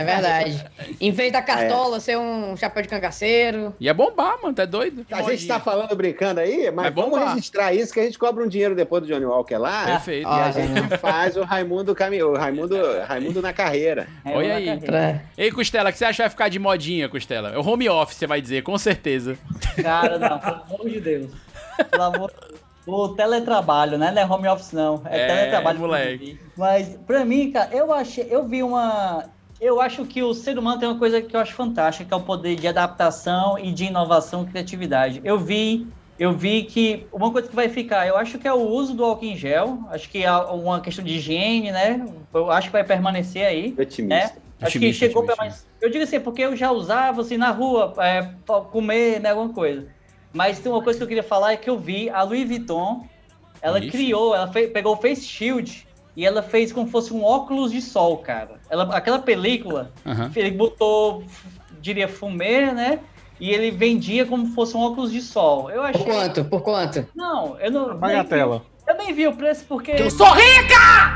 É 0.00 0.04
verdade. 0.04 0.64
Em 1.00 1.12
vez 1.12 1.32
da 1.32 1.40
cartola 1.42 2.00
ser 2.00 2.18
um 2.18 2.56
chapéu 2.56 2.82
de 2.82 2.88
cangaceiro. 2.88 3.74
Ia 3.78 3.94
bombar, 3.94 4.40
mano, 4.42 4.54
tá 4.54 4.64
doido? 4.64 5.06
A 5.10 5.22
gente 5.22 5.46
tá 5.46 5.60
falando 5.60 5.94
brincando 5.94 6.40
aí, 6.40 6.70
mas 6.70 6.92
Vai 6.92 7.04
vamos 7.04 7.18
registrar 7.30 7.72
isso 7.72 7.92
que 7.92 8.00
a 8.00 8.04
gente 8.04 8.18
cobra 8.18 8.44
um 8.44 8.48
dinheiro 8.48 8.74
depois 8.74 9.02
do 9.02 9.08
Johnny 9.08 9.24
Walker 9.24 9.56
lá. 9.58 9.84
Perfeito. 9.86 10.28
E 10.28 10.32
a 10.32 10.50
gente 10.50 10.98
faz 10.98 11.36
o 11.36 11.42
Raimundo 11.42 11.94
caminhou, 11.94 12.36
Raimundo, 12.36 12.76
Raimundo 13.06 13.40
na 13.42 13.52
carreira. 13.52 14.08
É, 14.24 14.36
Olha 14.36 14.54
aí. 14.56 14.66
carreira. 14.66 15.22
Ei, 15.36 15.50
Costela, 15.52 15.90
o 15.90 15.92
que 15.92 15.98
você 15.98 16.04
acha 16.06 16.16
que 16.16 16.22
vai 16.22 16.30
ficar 16.30 16.48
de 16.48 16.58
modinha, 16.58 17.08
Costela? 17.08 17.50
É 17.50 17.58
o 17.58 17.66
home 17.66 17.88
office, 17.88 18.16
você 18.16 18.26
vai 18.26 18.40
dizer, 18.40 18.62
com 18.62 18.76
certeza. 18.76 19.38
Cara, 19.80 20.18
não, 20.18 20.38
pelo 20.38 20.54
amor 20.62 20.88
de 20.90 21.00
Deus. 21.00 21.30
Pelo 21.90 22.02
amor 22.02 22.32
O 22.86 23.08
teletrabalho, 23.10 23.98
né? 23.98 24.10
Não 24.10 24.22
é 24.22 24.26
home 24.26 24.48
office, 24.48 24.72
não. 24.72 25.02
É, 25.04 25.20
É, 25.22 25.26
teletrabalho. 25.26 25.78
moleque. 25.78 26.38
Mas, 26.56 26.98
pra 27.06 27.24
mim, 27.24 27.50
cara, 27.50 27.68
eu 27.74 27.92
achei. 27.92 28.26
Eu 28.30 28.46
vi 28.46 28.62
uma. 28.62 29.24
Eu 29.60 29.80
acho 29.80 30.04
que 30.06 30.22
o 30.22 30.32
ser 30.32 30.58
humano 30.58 30.80
tem 30.80 30.88
uma 30.88 30.98
coisa 30.98 31.20
que 31.20 31.36
eu 31.36 31.40
acho 31.40 31.52
fantástica, 31.54 32.06
que 32.06 32.14
é 32.14 32.16
o 32.16 32.20
poder 32.20 32.56
de 32.56 32.66
adaptação 32.66 33.58
e 33.58 33.70
de 33.72 33.84
inovação 33.84 34.42
e 34.42 34.46
criatividade. 34.46 35.20
Eu 35.24 35.38
vi. 35.38 35.86
Eu 36.18 36.34
vi 36.34 36.64
que 36.64 37.06
uma 37.10 37.30
coisa 37.30 37.48
que 37.48 37.56
vai 37.56 37.70
ficar, 37.70 38.06
eu 38.06 38.14
acho 38.14 38.38
que 38.38 38.46
é 38.46 38.52
o 38.52 38.68
uso 38.68 38.92
do 38.92 39.02
álcool 39.02 39.24
em 39.24 39.36
gel. 39.36 39.78
Acho 39.90 40.06
que 40.10 40.22
é 40.22 40.30
uma 40.30 40.78
questão 40.80 41.02
de 41.02 41.14
higiene, 41.14 41.72
né? 41.72 42.04
Eu 42.34 42.50
acho 42.50 42.68
que 42.68 42.72
vai 42.72 42.84
permanecer 42.84 43.46
aí. 43.46 43.74
Otimista. 43.78 44.34
Né? 44.34 44.40
Acho 44.60 44.78
que 44.78 44.92
chegou 44.92 45.22
otimista. 45.22 45.36
pra 45.36 45.44
mais. 45.46 45.66
Eu 45.80 45.88
digo 45.90 46.04
assim, 46.04 46.20
porque 46.20 46.42
eu 46.42 46.54
já 46.54 46.70
usava 46.70 47.22
assim 47.22 47.38
na 47.38 47.50
rua, 47.50 47.94
é, 47.98 48.28
pra 48.44 48.60
comer, 48.60 49.18
né, 49.18 49.30
alguma 49.30 49.48
coisa. 49.54 49.86
Mas 50.32 50.58
tem 50.60 50.70
uma 50.70 50.82
coisa 50.82 50.98
que 50.98 51.02
eu 51.04 51.08
queria 51.08 51.22
falar 51.22 51.52
é 51.52 51.56
que 51.56 51.68
eu 51.68 51.78
vi 51.78 52.08
a 52.10 52.22
Louis 52.22 52.46
Vuitton, 52.46 53.06
ela 53.60 53.78
Ixi. 53.78 53.90
criou, 53.90 54.34
ela 54.34 54.46
fe- 54.52 54.68
pegou 54.68 54.94
o 54.94 54.96
Face 54.96 55.22
Shield 55.22 55.86
e 56.16 56.24
ela 56.24 56.42
fez 56.42 56.72
como 56.72 56.86
se 56.86 56.92
fosse 56.92 57.12
um 57.12 57.22
óculos 57.24 57.72
de 57.72 57.82
sol, 57.82 58.18
cara. 58.18 58.60
Ela, 58.70 58.84
aquela 58.96 59.18
película, 59.18 59.90
Aham. 60.06 60.30
ele 60.36 60.50
botou, 60.52 61.24
diria, 61.80 62.08
fumê, 62.08 62.70
né? 62.72 63.00
E 63.40 63.50
ele 63.50 63.70
vendia 63.70 64.26
como 64.26 64.46
se 64.46 64.54
fosse 64.54 64.76
um 64.76 64.80
óculos 64.80 65.10
de 65.10 65.20
sol. 65.22 65.70
Eu 65.70 65.82
achei. 65.82 66.04
Por 66.04 66.12
quanto? 66.14 66.44
Por 66.44 66.60
quanto? 66.62 67.06
Não, 67.14 67.58
eu 67.58 67.70
não. 67.70 67.96
Bagatela. 67.96 68.62
Eu 68.86 68.96
nem 68.96 69.12
vi 69.14 69.26
o 69.26 69.34
preço 69.34 69.64
porque. 69.66 69.92
Eu 69.92 70.10
sou 70.10 70.26
rica! 70.32 71.14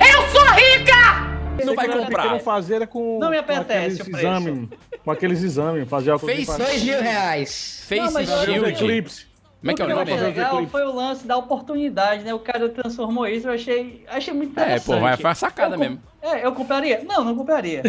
Eu 0.00 0.28
sou 0.30 0.42
rica! 0.54 1.33
Não 1.64 1.74
vai 1.74 1.88
comprar. 1.88 2.40
Fazer 2.40 2.74
era 2.76 2.86
com, 2.86 3.18
Não 3.18 3.30
me 3.30 3.36
com 3.36 3.42
apetece 3.42 4.00
aqueles 4.00 4.00
o 4.00 4.04
preço. 4.04 4.26
exames. 4.26 4.68
Com 5.04 5.10
aqueles 5.10 5.42
exames. 5.42 5.88
Fazer 5.88 6.18
Fez 6.18 6.46
dois 6.46 6.82
mil 6.82 7.00
reais. 7.00 7.86
Mas 7.90 8.12
Fazer 8.12 8.32
os 8.32 8.44
Shield. 8.44 8.68
eclipse. 8.70 9.26
Como 9.60 9.70
é 9.70 9.74
que 9.74 9.80
é 9.80 9.84
o 9.86 9.88
nome? 9.88 10.12
achei 10.12 10.16
legal 10.26 10.66
foi 10.66 10.82
o 10.84 10.94
lance 10.94 11.26
da 11.26 11.38
oportunidade, 11.38 12.22
né? 12.22 12.34
O 12.34 12.38
cara 12.38 12.68
transformou 12.68 13.26
isso, 13.26 13.48
eu 13.48 13.52
achei, 13.54 14.04
achei 14.08 14.34
muito 14.34 14.50
É, 14.58 14.62
interessante. 14.62 14.84
pô, 14.94 15.00
vai- 15.00 15.16
foi 15.16 15.24
uma 15.24 15.34
sacada 15.34 15.74
Eu 15.74 15.78
com- 15.78 15.84
mesmo. 15.84 16.02
É, 16.20 16.44
eu 16.46 16.52
compraria? 16.52 17.02
Não, 17.08 17.24
não 17.24 17.34
compraria. 17.34 17.82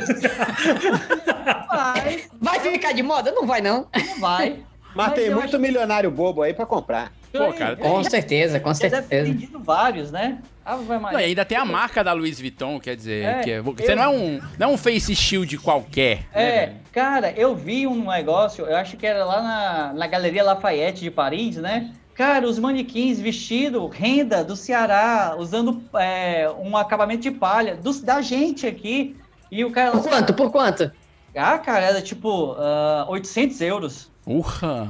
Mas 1.69 2.29
Vai 2.39 2.59
ficar 2.61 2.93
de 2.93 3.03
moda? 3.03 3.31
Não 3.31 3.45
vai, 3.45 3.59
não. 3.61 3.87
não 3.93 4.19
vai. 4.19 4.59
Mas, 4.95 5.13
tem 5.13 5.25
eu 5.25 5.35
muito 5.35 5.59
milionário 5.59 6.09
bobo 6.09 6.41
aí 6.41 6.53
pra 6.53 6.65
comprar. 6.65 7.11
Pô, 7.33 7.51
cara, 7.51 7.75
Com 7.75 8.01
certeza, 8.05 8.57
com 8.61 8.69
Ele 8.69 8.79
deve 8.79 8.89
ter 8.95 9.01
certeza. 9.01 9.23
vendido 9.29 9.59
vários, 9.59 10.11
né? 10.11 10.37
Ah, 10.65 10.77
vai 10.77 10.97
mais. 10.97 11.13
Não, 11.13 11.21
e 11.21 11.25
ainda 11.25 11.45
tem 11.45 11.57
a 11.57 11.63
marca 11.63 12.03
da 12.03 12.11
Louis 12.13 12.39
Vuitton, 12.39 12.79
quer 12.79 12.95
dizer, 12.95 13.23
É, 13.23 13.39
que 13.41 13.51
é- 13.51 13.61
você 13.61 13.91
eu- 13.91 13.95
não 13.95 14.03
é 14.03 14.09
um, 14.09 14.41
não 14.57 14.69
é 14.69 14.73
um 14.73 14.77
face 14.77 15.15
shield 15.15 15.57
qualquer. 15.59 16.21
né, 16.33 16.55
É, 16.63 16.65
velho? 16.65 16.75
cara, 16.91 17.31
eu 17.37 17.55
vi 17.55 17.85
um 17.85 18.09
negócio, 18.09 18.65
eu 18.65 18.75
acho 18.75 18.97
que 18.97 19.05
era 19.05 19.23
lá 19.23 19.41
na, 19.43 19.93
na 19.93 20.07
Galeria 20.07 20.43
Lafayette 20.43 21.01
de 21.01 21.11
Paris, 21.11 21.57
né? 21.57 21.93
Cara, 22.15 22.47
os 22.47 22.57
manequins 22.57 23.19
vestidos, 23.19 23.93
renda 23.93 24.43
do 24.43 24.55
Ceará, 24.55 25.35
usando 25.37 25.83
é, 25.95 26.49
um 26.59 26.75
acabamento 26.77 27.21
de 27.21 27.31
palha, 27.31 27.75
dos- 27.75 28.01
da 28.01 28.21
gente 28.21 28.65
aqui. 28.65 29.15
E 29.51 29.63
o 29.63 29.71
cara. 29.71 29.91
Por 29.91 30.01
quanto? 30.09 30.33
Por 30.33 30.51
quanto? 30.51 30.91
Ah, 31.35 31.57
cara, 31.59 31.83
era 31.85 32.01
tipo 32.01 32.55
ah, 32.57 33.05
800 33.09 33.61
euros. 33.61 34.09
Urra! 34.25 34.89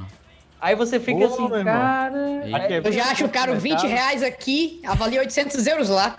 Aí 0.65 0.73
você 0.73 0.99
fica 0.99 1.19
Ô, 1.19 1.25
assim, 1.27 1.47
cara. 1.63 2.17
É 2.43 2.81
Eu 2.83 2.91
já 2.91 3.11
acho 3.11 3.29
caro 3.29 3.55
20 3.59 3.85
reais 3.85 4.23
aqui, 4.23 4.81
avalia 4.83 5.19
800 5.19 5.67
euros 5.67 5.89
lá. 5.89 6.17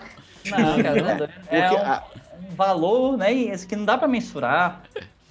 Não, 0.49 0.81
cara, 0.81 1.01
não 1.01 1.17
dá. 1.17 1.29
é 1.51 1.69
um, 1.69 2.47
um 2.49 2.55
valor, 2.55 3.17
né? 3.17 3.33
Esse 3.33 3.67
que 3.67 3.75
não 3.75 3.83
dá 3.83 3.97
pra 3.97 4.07
mensurar. 4.07 4.83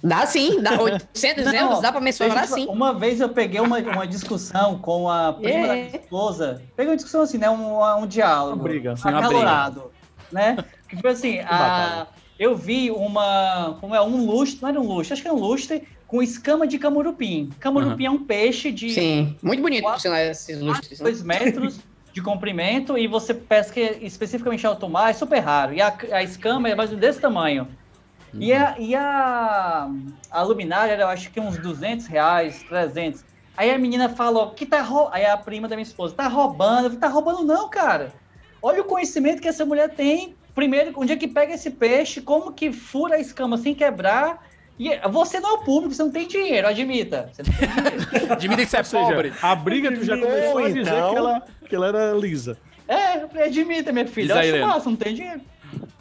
Dá 0.03 0.23
sim, 0.27 0.61
dá 0.61 0.79
800 0.79 1.45
Não, 1.51 1.53
euros, 1.55 1.81
dá 1.81 1.91
pra 1.91 1.99
mensurar 1.99 2.43
eu- 2.43 2.47
sim. 2.47 2.67
Uma 2.67 2.93
vez 2.93 3.19
eu 3.19 3.29
peguei 3.29 3.59
uma, 3.59 3.79
uma 3.79 4.05
discussão 4.05 4.77
com 4.77 5.09
a 5.09 5.33
prima 5.33 5.49
É. 5.49 5.67
da 5.67 5.73
minha 5.73 5.87
esposa. 5.99 6.61
Peguei 6.75 6.91
uma 6.91 6.95
discussão 6.97 7.21
assim, 7.23 7.39
né? 7.39 7.49
Um, 7.49 7.81
um 8.03 8.05
diálogo. 8.05 8.57
Uma 8.57 8.63
briga. 8.63 8.95
Sim, 8.95 9.09
uma 9.09 9.17
acalorado. 9.17 9.91
Né? 10.31 10.57
Que 10.87 10.95
foi 10.97 11.09
assim, 11.09 11.39
a, 11.39 12.05
eu 12.37 12.55
vi 12.55 12.91
uma. 12.91 13.77
Como 13.81 13.95
é? 13.95 14.01
Um 14.01 14.27
lustre, 14.27 14.61
não 14.61 14.69
era 14.69 14.79
um 14.79 14.85
lustre, 14.85 15.13
acho 15.13 15.23
que 15.23 15.27
era 15.27 15.35
um 15.35 15.39
lustre 15.39 15.87
com 16.07 16.23
escama 16.23 16.65
de 16.65 16.79
camurupim. 16.79 17.49
Camurupim 17.59 18.05
é 18.05 18.11
um 18.11 18.23
peixe 18.23 18.71
de 18.71 18.89
Sim, 18.91 19.35
muito 19.43 19.61
bonito 19.61 19.83
por 19.83 19.99
sinal 19.99 20.17
esses 20.17 20.59
lustres. 20.59 20.99
né? 20.99 21.03
2 21.03 21.23
metros 21.23 21.79
de 22.13 22.21
comprimento 22.21 22.97
e 22.97 23.07
você 23.07 23.33
pesca 23.33 23.79
especificamente 23.79 24.63
em 24.63 24.67
alto 24.67 24.89
mar, 24.89 25.11
é 25.11 25.13
super 25.13 25.39
raro. 25.39 25.73
E 25.73 25.81
a, 25.81 25.95
a 26.11 26.23
escama 26.23 26.69
é 26.69 26.75
mais 26.75 26.89
ou 26.89 26.97
menos 26.97 27.07
desse 27.07 27.21
tamanho. 27.21 27.67
E, 28.33 28.53
a, 28.53 28.75
e 28.77 28.95
a, 28.95 29.89
a 30.31 30.41
luminária 30.43 30.93
era, 30.93 31.03
eu 31.03 31.07
acho 31.07 31.31
que 31.31 31.39
uns 31.39 31.57
200 31.57 32.07
reais, 32.07 32.63
300. 32.63 33.23
Aí 33.55 33.71
a 33.71 33.77
menina 33.77 34.09
falou 34.09 34.51
que 34.51 34.65
tá 34.65 34.81
roubando. 34.81 35.13
Aí 35.13 35.25
a 35.25 35.37
prima 35.37 35.67
da 35.67 35.75
minha 35.75 35.83
esposa, 35.83 36.15
tá 36.15 36.27
roubando. 36.27 36.85
Eu 36.85 36.89
falei, 36.89 36.99
tá 36.99 37.07
roubando 37.07 37.43
não, 37.43 37.69
cara. 37.69 38.13
Olha 38.61 38.81
o 38.81 38.85
conhecimento 38.85 39.41
que 39.41 39.47
essa 39.47 39.65
mulher 39.65 39.89
tem. 39.89 40.35
Primeiro, 40.53 40.91
onde 40.95 41.13
é 41.13 41.15
que 41.15 41.27
pega 41.27 41.53
esse 41.53 41.69
peixe, 41.69 42.21
como 42.21 42.51
que 42.51 42.71
fura 42.71 43.15
a 43.15 43.19
escama 43.19 43.57
sem 43.57 43.73
quebrar. 43.73 44.43
E 44.79 44.95
você 45.09 45.39
não 45.39 45.49
é 45.49 45.53
o 45.53 45.57
público, 45.59 45.93
você 45.95 46.03
não 46.03 46.11
tem 46.11 46.27
dinheiro, 46.27 46.67
admita. 46.67 47.29
Você 47.33 47.43
dinheiro. 47.43 48.27
Admita 48.33 48.61
que 48.63 48.69
você 48.69 48.77
é 48.77 48.83
seja, 48.83 49.03
pobre. 49.07 49.33
a 49.41 49.55
briga 49.55 49.91
tu 49.91 50.03
já 50.03 50.17
começou 50.17 50.57
a 50.59 50.67
dizer 50.69 50.81
então- 50.81 51.09
que 51.11 51.17
ela, 51.17 51.41
que 51.69 51.75
ela 51.75 51.87
era 51.87 52.11
lisa. 52.13 52.57
É, 52.87 53.23
eu 53.23 53.27
falei, 53.29 53.45
admita, 53.45 53.91
minha 53.91 54.07
filha. 54.07 54.33
Aí, 54.35 54.39
acho 54.39 54.49
Helena. 54.49 54.67
massa, 54.67 54.89
não 54.89 54.95
tem 54.95 55.13
dinheiro. 55.15 55.41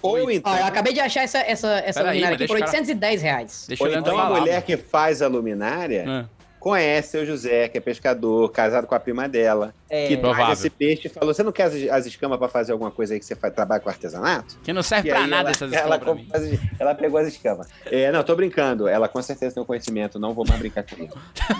Ou 0.03 0.31
então, 0.31 0.53
Ó, 0.53 0.57
eu 0.57 0.65
acabei 0.67 0.93
de 0.93 1.01
achar 1.01 1.23
essa, 1.25 1.39
essa, 1.39 1.69
essa 1.85 2.01
aí, 2.01 2.07
luminária 2.07 2.35
mas 2.37 2.43
aqui 2.43 2.47
por 2.47 2.55
deixa 2.59 2.65
o 2.65 2.67
cara- 2.67 2.79
810 2.79 3.23
reais. 3.23 3.65
Deixa 3.67 3.83
ou 3.85 3.91
eu 3.91 3.99
então 3.99 4.19
a 4.19 4.31
mulher 4.41 4.63
que 4.63 4.77
faz 4.77 5.23
a 5.23 5.27
luminária 5.27 6.05
É. 6.07 6.36
conhece 6.71 7.11
seu 7.11 7.25
José, 7.25 7.69
que 7.69 7.79
é 7.79 7.81
pescador, 7.81 8.51
casado 8.51 8.87
com 8.89 8.95
a 8.95 8.99
prima 8.99 9.29
dela, 9.29 9.73
É, 9.89 10.09
que 10.09 10.17
Provável. 10.17 10.45
traz 10.47 10.59
esse 10.59 10.69
peixe 10.71 11.07
e 11.07 11.09
falou: 11.09 11.33
Você 11.33 11.43
não 11.45 11.53
quer 11.53 11.65
as, 11.65 11.75
as 11.91 12.07
escamas 12.07 12.39
pra 12.39 12.49
fazer 12.49 12.73
alguma 12.73 12.91
coisa 12.91 13.15
aí 13.15 13.21
que 13.21 13.25
você 13.27 13.37
faz, 13.37 13.55
trabalha 13.55 13.81
com 13.81 13.89
artesanato? 13.89 14.59
Que 14.65 14.73
não 14.73 14.83
serve 14.83 15.09
pra 15.11 15.21
aí 15.21 15.27
nada 15.29 15.43
ela, 15.43 15.51
essas 15.51 15.71
ela, 15.73 15.97
escolas 15.97 15.99
pra 16.01 16.15
mim. 16.15 16.25
comprou 16.25 16.43
as- 16.43 16.81
ela 16.81 16.95
pegou 16.95 17.21
as 17.21 17.29
escamas. 17.29 17.69
É, 17.87 18.11
não, 18.11 18.23
tô 18.25 18.35
brincando. 18.35 18.89
Ela 18.89 19.07
com 19.09 19.23
certeza 19.23 19.55
tem 19.55 19.63
o 19.63 19.67
conhecimento, 19.67 20.19
não 20.19 20.35
vou 20.35 20.45
mais 20.47 20.59
brincar 20.59 20.83
com 20.85 20.97
ele. 20.97 21.11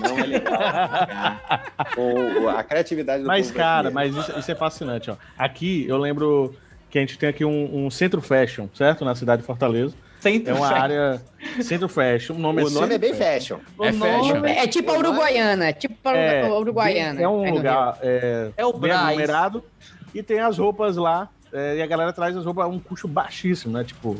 Não 0.01 0.19
é 0.19 0.23
legal 0.27 0.59
brincar 0.59 1.87
com 1.95 2.41
o- 2.43 2.49
a 2.49 2.65
criatividade 2.65 3.23
do 3.23 3.29
Mas, 3.29 3.47
povo 3.47 3.59
cara, 3.59 3.91
brasileiro. 3.91 4.17
mas 4.17 4.29
isso, 4.29 4.39
isso 4.41 4.51
é 4.51 4.55
fascinante, 4.57 5.11
ó. 5.11 5.17
Aqui, 5.39 5.87
eu 5.89 5.97
lembro 5.99 6.53
que 6.91 6.99
a 6.99 7.01
gente 7.01 7.17
tem 7.19 7.29
aqui 7.29 7.45
um, 7.45 7.87
um 7.87 7.91
centro 7.91 8.21
fashion, 8.21 8.67
certo? 8.75 9.05
Na 9.05 9.15
cidade 9.15 9.43
de 9.43 9.47
Fortaleza. 9.47 9.95
Centro 10.21 10.51
É 10.51 10.55
uma 10.55 10.69
fashion. 10.69 10.83
área 10.83 11.23
centro 11.63 11.89
fashion. 11.89 12.35
O 12.35 12.39
nome, 12.39 12.63
O 12.65 12.71
nome 12.71 12.95
é 12.95 12.99
bem 12.99 13.15
fashion. 13.15 13.59
É 13.83 13.93
fashion. 13.93 14.45
É, 14.45 14.59
é 14.65 14.67
tipo 14.67 14.91
a 14.91 14.99
Uruguaiana, 14.99 15.73
tipo 15.73 16.09
a 16.09 16.17
É, 16.17 16.45
Uruguaiana. 16.51 17.21
É 17.23 17.29
um 17.29 17.45
no 17.45 17.55
lugar 17.57 17.99
é, 18.03 18.51
É 18.57 18.65
o 18.67 18.73
bem 18.73 18.91
aglomerado 18.93 19.63
e 20.15 20.23
tem 20.23 20.41
as 20.41 20.59
roupas 20.59 20.97
lá. 20.97 21.29
é, 21.53 21.77
e 21.77 21.83
a 21.83 21.87
galera 21.87 22.13
traz 22.13 22.37
as 22.37 22.45
roupas 22.45 22.65
a 22.65 22.69
um 22.69 22.79
custo 22.79 23.07
baixíssimo, 23.07 23.73
né? 23.77 23.85
Tipo, 23.85 24.17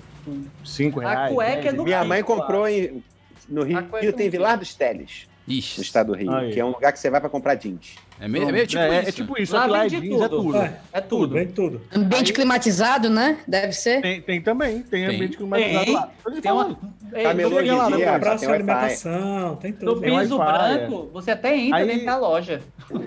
5 0.65 1.01
A 1.01 1.11
reais. 1.11 1.35
cueca 1.35 1.53
é 1.61 1.63
10 1.63 1.75
no 1.75 1.85
Minha 1.85 2.01
Rio, 2.01 2.09
mãe 2.09 2.23
comprou 2.23 2.69
em, 2.69 3.03
no 3.49 3.63
Rio, 3.65 3.79
A 3.79 3.99
Rio 3.99 4.11
no 4.13 4.17
tem. 4.17 4.31
Vilar 4.31 4.59
dos 4.59 4.75
Teles, 4.75 5.27
no 5.47 5.55
Ixi, 5.55 5.81
estado 5.81 6.13
do 6.13 6.19
Rio, 6.19 6.33
Aí. 6.33 6.53
que 6.53 6.61
é 6.61 6.65
um 6.65 6.71
lugar 6.71 6.93
que 6.93 6.99
você 6.99 7.11
vai 7.11 7.21
pra 7.21 7.29
comprar 7.31 7.55
jeans. 7.57 7.97
É 8.21 8.29
meio, 8.29 8.49
é 8.49 8.53
meio 8.53 8.67
tipo 8.67 8.83
é, 8.83 9.01
isso. 9.01 9.09
é 9.09 9.13
tipo 9.13 9.43
isso, 9.43 9.55
Lá 9.55 9.85
é 9.85 9.89
vende 9.89 10.01
jeans, 10.09 10.23
é 10.23 10.29
tudo. 10.29 10.57
É, 10.57 10.81
É 10.93 11.01
tudo, 11.01 11.35
vem 11.35 11.49
tudo. 11.49 11.81
Ambiente 11.95 12.33
climatizado, 12.33 13.11
né? 13.11 13.39
Deve 13.47 13.73
ser. 13.73 14.01
Tem, 14.01 14.21
tem 14.23 14.41
também, 14.41 14.83
tem, 14.83 15.07
Tem. 15.07 15.15
ambiente 15.17 15.37
climatizado 15.37 15.85
Tem, 15.85 15.95
lá. 15.95 16.11
Tô 16.25 16.31
tem 16.33 16.53
uma. 16.53 16.65
no 16.65 16.77
cheguei 17.57 17.73
lá, 17.73 17.85
tem 17.91 17.99
de 17.99 18.47
Wi-Fi. 18.47 18.53
alimentação, 18.53 19.57
tem 19.57 19.73
No 19.73 19.79
tudo. 19.79 20.01
Tem 20.01 20.19
piso 20.19 20.39
branco, 20.39 21.11
você 21.13 21.31
até 21.31 21.57
entra 21.57 21.79
Aí- 21.79 21.87
dentro 21.87 22.07
da 22.07 22.17
loja. 22.17 22.61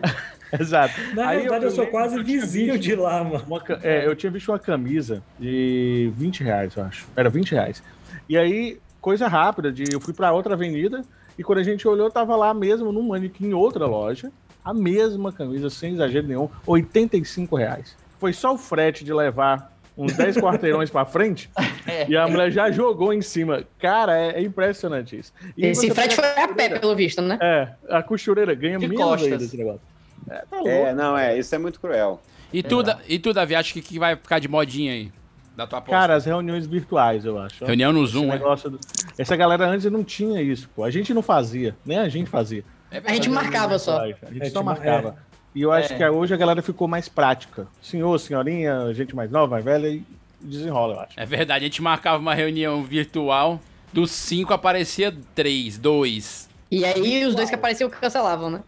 Exato. 0.59 0.93
Na 1.13 1.27
Aí 1.29 1.37
realidade, 1.37 1.65
eu, 1.65 1.69
sou 1.71 1.79
lembro 1.83 1.91
quase 1.91 2.17
eu 2.17 2.23
vizinho 2.23 2.77
de 2.77 2.95
lá, 2.95 3.23
mano. 3.23 3.43
uma 3.47 3.61
é, 3.83 4.07
eu 4.07 4.15
tinha 4.15 4.31
visto 4.31 4.49
uma 4.51 4.57
camisa 4.57 5.21
de 5.39 6.11
20 6.15 6.43
reais, 6.43 6.75
eu 6.75 6.83
acho. 6.83 7.05
Era 7.15 7.29
20 7.29 7.51
reais. 7.51 7.83
E 8.27 8.35
aí, 8.37 8.79
coisa 8.99 9.27
rápida, 9.27 9.71
de 9.71 9.83
eu 9.93 9.99
fui 9.99 10.13
pra 10.13 10.31
outra 10.31 10.55
avenida 10.55 11.03
e 11.37 11.43
quando 11.43 11.59
a 11.59 11.63
gente 11.63 11.87
olhou, 11.87 12.09
tava 12.09 12.35
lá 12.35 12.51
mesmo 12.53 12.91
num 12.91 13.03
manequim 13.07 13.47
em 13.49 13.53
outra 13.53 13.85
loja, 13.85 14.31
a 14.69 14.73
mesma 14.73 15.31
camisa, 15.31 15.69
sem 15.69 15.93
exagero 15.93 16.27
nenhum, 16.27 16.49
85 16.65 17.55
reais. 17.55 17.95
Foi 18.19 18.33
só 18.33 18.53
o 18.53 18.57
frete 18.57 19.03
de 19.03 19.13
levar 19.13 19.73
uns 19.97 20.13
10 20.13 20.37
quarteirões 20.41 20.89
pra 20.89 21.05
frente 21.05 21.49
É. 21.87 22.07
e 22.09 22.15
a 22.15 22.27
mulher 22.27 22.51
já 22.51 22.69
jogou 22.71 23.13
em 23.13 23.21
cima. 23.21 23.63
Cara, 23.79 24.17
é, 24.17 24.39
é 24.39 24.41
impressionante 24.41 25.17
isso. 25.17 25.33
E 25.57 25.65
Esse 25.65 25.89
frete 25.91 26.15
foi 26.15 26.25
a 26.25 26.47
pé, 26.49 26.77
pelo 26.79 26.95
visto, 26.95 27.21
né? 27.21 27.37
É, 27.41 27.69
a 27.89 28.03
costureira 28.03 28.53
ganha 28.53 28.77
De 28.77 28.87
menos 28.87 29.21
desse 29.21 29.57
negócio. 29.57 29.81
É, 30.29 30.35
tá 30.49 30.57
louco. 30.57 30.69
É, 30.69 30.93
não, 30.93 31.17
é, 31.17 31.37
isso 31.37 31.53
é 31.55 31.57
muito 31.57 31.79
cruel. 31.79 32.21
E 32.53 32.61
tu, 32.63 32.83
Da- 32.83 32.99
e 33.07 33.17
tu, 33.19 33.33
Davi, 33.33 33.55
acha 33.55 33.73
que, 33.73 33.81
que 33.81 33.97
vai 33.99 34.15
ficar 34.15 34.39
de 34.39 34.47
modinha 34.47 34.93
aí? 34.93 35.11
Da 35.55 35.67
tua 35.67 35.79
aposta? 35.79 35.99
Cara, 35.99 36.15
as 36.15 36.25
reuniões 36.25 36.65
virtuais, 36.65 37.25
eu 37.25 37.37
acho. 37.37 37.65
Reunião 37.65 37.91
no 37.91 38.03
Esse 38.03 38.13
Zoom, 38.13 38.25
é? 38.25 38.33
negócio 38.33 38.69
do- 38.69 38.79
Essa 39.17 39.35
galera 39.35 39.67
antes 39.67 39.91
não 39.91 40.03
tinha 40.03 40.41
isso, 40.41 40.69
pô. 40.75 40.83
A 40.83 40.89
gente 40.91 41.13
não 41.13 41.21
fazia, 41.21 41.75
nem 41.85 41.97
a 41.97 42.07
gente 42.09 42.29
fazia. 42.29 42.63
A 42.91 43.13
gente 43.13 43.29
marcava 43.29 43.77
só. 43.79 44.01
A 44.01 44.07
gente 44.07 44.41
É, 44.41 44.49
só 44.49 44.63
marcava. 44.63 45.15
E 45.53 45.61
eu 45.61 45.71
acho 45.71 45.93
É. 45.93 45.97
que 45.97 46.05
hoje 46.09 46.33
a 46.33 46.37
galera 46.37 46.61
ficou 46.61 46.87
mais 46.87 47.09
prática. 47.09 47.67
Senhor, 47.81 48.17
senhorinha, 48.19 48.93
gente 48.93 49.15
mais 49.15 49.29
nova, 49.31 49.47
mais 49.55 49.65
velha, 49.65 49.87
e 49.87 50.03
desenrola, 50.39 50.93
eu 50.95 50.99
acho. 51.01 51.19
É 51.19 51.25
verdade, 51.25 51.65
a 51.65 51.67
gente 51.67 51.81
marcava 51.81 52.17
uma 52.19 52.33
reunião 52.35 52.83
virtual, 52.83 53.59
dos 53.91 54.11
cinco 54.11 54.53
aparecia 54.53 55.13
três, 55.35 55.77
dois. 55.77 56.47
E 56.71 56.85
aí 56.85 57.25
os 57.25 57.33
dois 57.35 57.49
que 57.49 57.55
apareciam 57.55 57.89
cancelavam, 57.89 58.49
né? 58.51 58.61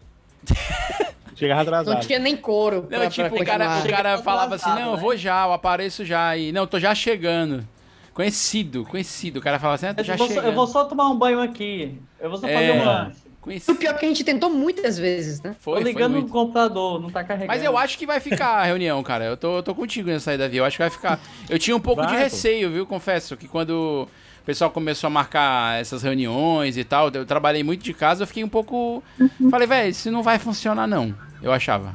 Chegava 1.36 1.64
Não 1.70 1.78
atrasado. 1.78 2.06
tinha 2.06 2.18
nem 2.18 2.36
couro. 2.36 2.82
Não, 2.90 2.98
pra- 2.98 3.10
tipo, 3.10 3.30
pra 3.30 3.42
o 3.42 3.44
cara, 3.44 3.80
o 3.84 3.88
cara 3.88 4.18
falava 4.18 4.54
assim, 4.56 4.68
não, 4.70 4.90
eu 4.90 4.96
né? 4.96 5.00
vou 5.00 5.16
já, 5.16 5.44
eu 5.46 5.52
apareço 5.52 6.04
já. 6.04 6.36
E, 6.36 6.52
não, 6.52 6.66
tô 6.66 6.78
já 6.78 6.94
chegando. 6.94 7.66
Conhecido, 8.12 8.84
conhecido. 8.84 9.38
O 9.38 9.42
cara 9.42 9.58
falava 9.58 9.76
assim, 9.76 9.86
ah, 9.86 9.94
tô 9.94 10.02
Eu 10.02 10.04
já 10.04 10.16
vou, 10.16 10.26
só, 10.28 10.34
chegando. 10.34 10.48
eu 10.50 10.54
vou 10.54 10.66
só 10.66 10.84
tomar 10.84 11.08
um 11.08 11.16
banho 11.16 11.40
aqui. 11.40 11.98
Eu 12.20 12.28
vou 12.28 12.38
só 12.38 12.46
fazer 12.46 12.62
É. 12.70 12.82
um 12.82 13.12
lanche. 13.50 13.70
O 13.70 13.74
pior 13.74 13.94
é 13.94 13.98
que 13.98 14.04
a 14.04 14.08
gente 14.08 14.24
tentou 14.24 14.50
muitas 14.50 14.98
vezes, 14.98 15.40
né? 15.42 15.54
Foi, 15.60 15.80
Tô 15.80 15.86
ligando 15.86 16.12
no 16.12 16.18
muito. 16.20 16.32
computador, 16.32 17.00
não 17.00 17.10
tá 17.10 17.22
carregando. 17.24 17.48
Mas 17.48 17.62
eu 17.64 17.76
acho 17.76 17.98
que 17.98 18.06
vai 18.06 18.20
ficar 18.20 18.58
a 18.58 18.64
reunião, 18.64 19.02
cara. 19.02 19.24
Eu 19.24 19.36
tô, 19.36 19.58
eu 19.58 19.62
tô 19.62 19.74
contigo 19.74 20.08
nessa 20.08 20.30
aí, 20.30 20.38
Davi. 20.38 20.56
Eu 20.56 20.64
acho 20.64 20.76
que 20.76 20.82
vai 20.82 20.90
ficar. 20.90 21.20
Eu 21.48 21.58
tinha 21.58 21.76
um 21.76 21.80
pouco 21.80 22.02
de 22.02 22.08
Vai, 22.08 22.16
pô. 22.16 22.22
receio, 22.24 22.70
viu? 22.70 22.86
Confesso 22.86 23.36
que 23.36 23.48
quando 23.48 24.08
o 24.40 24.44
pessoal 24.44 24.70
começou 24.70 25.06
a 25.08 25.10
marcar 25.10 25.80
essas 25.80 26.02
reuniões 26.02 26.76
e 26.76 26.84
tal, 26.84 27.10
eu 27.10 27.24
trabalhei 27.24 27.62
muito 27.62 27.82
de 27.82 27.92
casa, 27.94 28.22
eu 28.22 28.26
fiquei 28.26 28.42
um 28.44 28.48
pouco. 28.48 29.02
Falei, 29.50 29.66
velho, 29.66 29.90
isso 29.90 30.10
não 30.10 30.22
vai 30.22 30.38
funcionar, 30.38 30.86
não. 30.86 31.14
Eu 31.42 31.52
achava. 31.52 31.94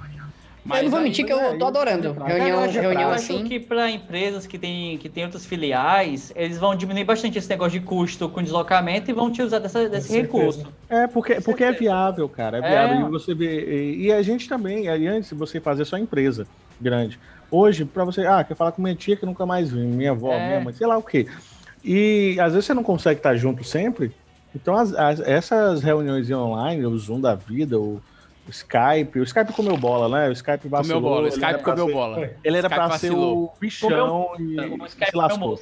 Eu 0.76 0.84
não 0.84 0.90
vou 0.92 1.02
mentir 1.02 1.26
que 1.26 1.32
eu 1.34 1.58
tô 1.58 1.66
adorando. 1.66 2.14
Reunião, 2.14 2.48
eu 2.50 2.60
acho, 2.60 2.80
reunião 2.80 3.02
eu 3.02 3.08
acho 3.10 3.32
assim. 3.34 3.44
que 3.46 3.60
para 3.60 3.90
empresas 3.92 4.46
que 4.48 4.58
têm 4.58 4.98
que 4.98 5.08
tem 5.10 5.24
outras 5.24 5.46
filiais, 5.46 6.32
eles 6.36 6.58
vão 6.58 6.76
diminuir 6.76 7.04
bastante 7.04 7.38
esse 7.38 7.50
negócio 7.50 7.80
de 7.80 7.86
custo 7.86 8.28
com 8.30 8.42
deslocamento 8.42 9.10
e 9.10 9.14
vão 9.14 9.32
te 9.32 9.42
usar 9.42 9.60
dessa, 9.60 9.88
desse 9.88 10.12
recurso. 10.22 10.66
É, 10.90 11.08
porque, 11.08 11.42
porque 11.42 11.64
é 11.64 11.72
viável, 11.72 12.28
cara. 12.28 12.58
É 12.58 12.62
É. 12.62 12.70
viável. 12.88 13.08
E 13.08 13.12
você 13.12 13.34
vê. 13.34 13.94
E, 13.96 14.06
e 14.08 14.12
a 14.12 14.22
gente 14.22 14.48
também, 14.50 14.88
aí 14.88 15.08
antes 15.08 15.30
de 15.30 15.36
você 15.36 15.60
fazer 15.60 15.86
só 15.86 15.98
empresa. 15.98 16.48
grande. 16.80 17.20
Hoje, 17.50 17.86
pra 17.86 18.04
você, 18.06 18.26
ah, 18.28 18.44
quer 18.44 18.56
falar 18.56 18.72
com 18.72 18.82
minha 18.82 18.94
tia 18.94 19.16
que 19.16 19.26
nunca 19.26 19.46
mais 19.46 19.72
vi, 19.72 19.80
minha 19.80 20.12
avó, 20.12 20.32
É. 20.34 20.48
minha 20.48 20.60
mãe, 20.62 20.74
sei 20.74 20.86
lá 20.86 20.98
o 20.98 21.02
quê. 21.02 21.26
E 21.84 22.38
às 22.40 22.54
vezes 22.54 22.66
você 22.66 22.74
não 22.74 22.84
consegue 22.84 23.20
estar 23.20 23.36
junto 23.36 23.64
sempre. 23.64 24.12
Então, 24.56 24.76
as- 24.76 24.94
as- 24.94 25.20
essas 25.22 25.82
reuniões 25.82 26.30
online, 26.32 26.86
o 26.86 26.98
Zoom 26.98 27.20
da 27.22 27.36
vida, 27.36 27.80
o, 27.80 28.02
o 28.48 28.52
Skype, 28.52 29.20
o 29.20 29.24
Skype 29.24 29.52
comeu 29.54 29.76
bola, 29.78 30.08
né? 30.10 30.30
O 30.30 30.32
Skype 30.32 30.68
vacilou. 30.68 31.02
bola, 31.02 31.26
o 31.26 31.28
Skype 31.28 31.62
comeu 31.64 31.86
ser- 31.88 31.94
bola. 31.94 32.30
Ele 32.44 32.58
era 32.58 32.68
Skype 32.68 32.88
pra 32.88 32.98
ser 32.98 33.12
o 33.12 33.52
bichão 33.60 33.90
Comeu- 33.90 34.36
e 34.40 34.60
o 34.82 34.86
Skype 34.86 35.06
se 35.06 35.12
comeu 35.12 35.28
lascou. 35.28 35.60